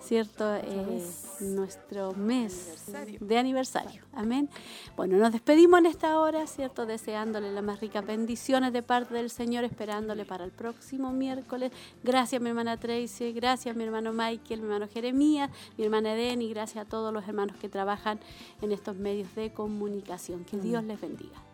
¿cierto? 0.00 0.56
Eh, 0.56 1.06
nuestro 1.40 2.14
mes 2.14 2.82
de 3.20 3.36
aniversario. 3.36 4.02
Amén. 4.14 4.48
Bueno, 4.96 5.18
nos 5.18 5.32
despedimos 5.32 5.80
en 5.80 5.86
esta 5.86 6.18
hora, 6.18 6.46
¿cierto? 6.46 6.86
Deseándole 6.86 7.52
las 7.52 7.62
más 7.62 7.80
ricas 7.80 8.06
bendiciones 8.06 8.72
de 8.72 8.82
parte 8.82 9.12
del 9.12 9.28
Señor, 9.28 9.64
esperándole 9.64 10.24
para 10.24 10.44
el 10.44 10.50
próximo 10.50 11.12
miércoles. 11.12 11.72
Gracias, 12.02 12.40
mi 12.40 12.48
hermana 12.48 12.78
Tracy. 12.78 13.32
Gracias, 13.32 13.76
mi 13.76 13.84
hermano 13.84 14.14
Michael, 14.14 14.60
mi 14.60 14.66
hermano 14.66 14.88
Jeremías, 14.88 15.50
mi 15.76 15.84
hermana 15.84 16.14
Edeni. 16.14 16.48
Gracias 16.48 16.86
a 16.86 16.88
todos 16.88 17.12
los 17.12 17.28
hermanos 17.28 17.54
que 17.58 17.68
trabajan 17.68 18.18
en 18.62 18.72
estos 18.72 18.96
medios 18.96 19.34
de 19.34 19.52
comunicación. 19.52 20.46
Que 20.46 20.56
Dios 20.56 20.82
les 20.84 20.98
bendiga. 20.98 21.53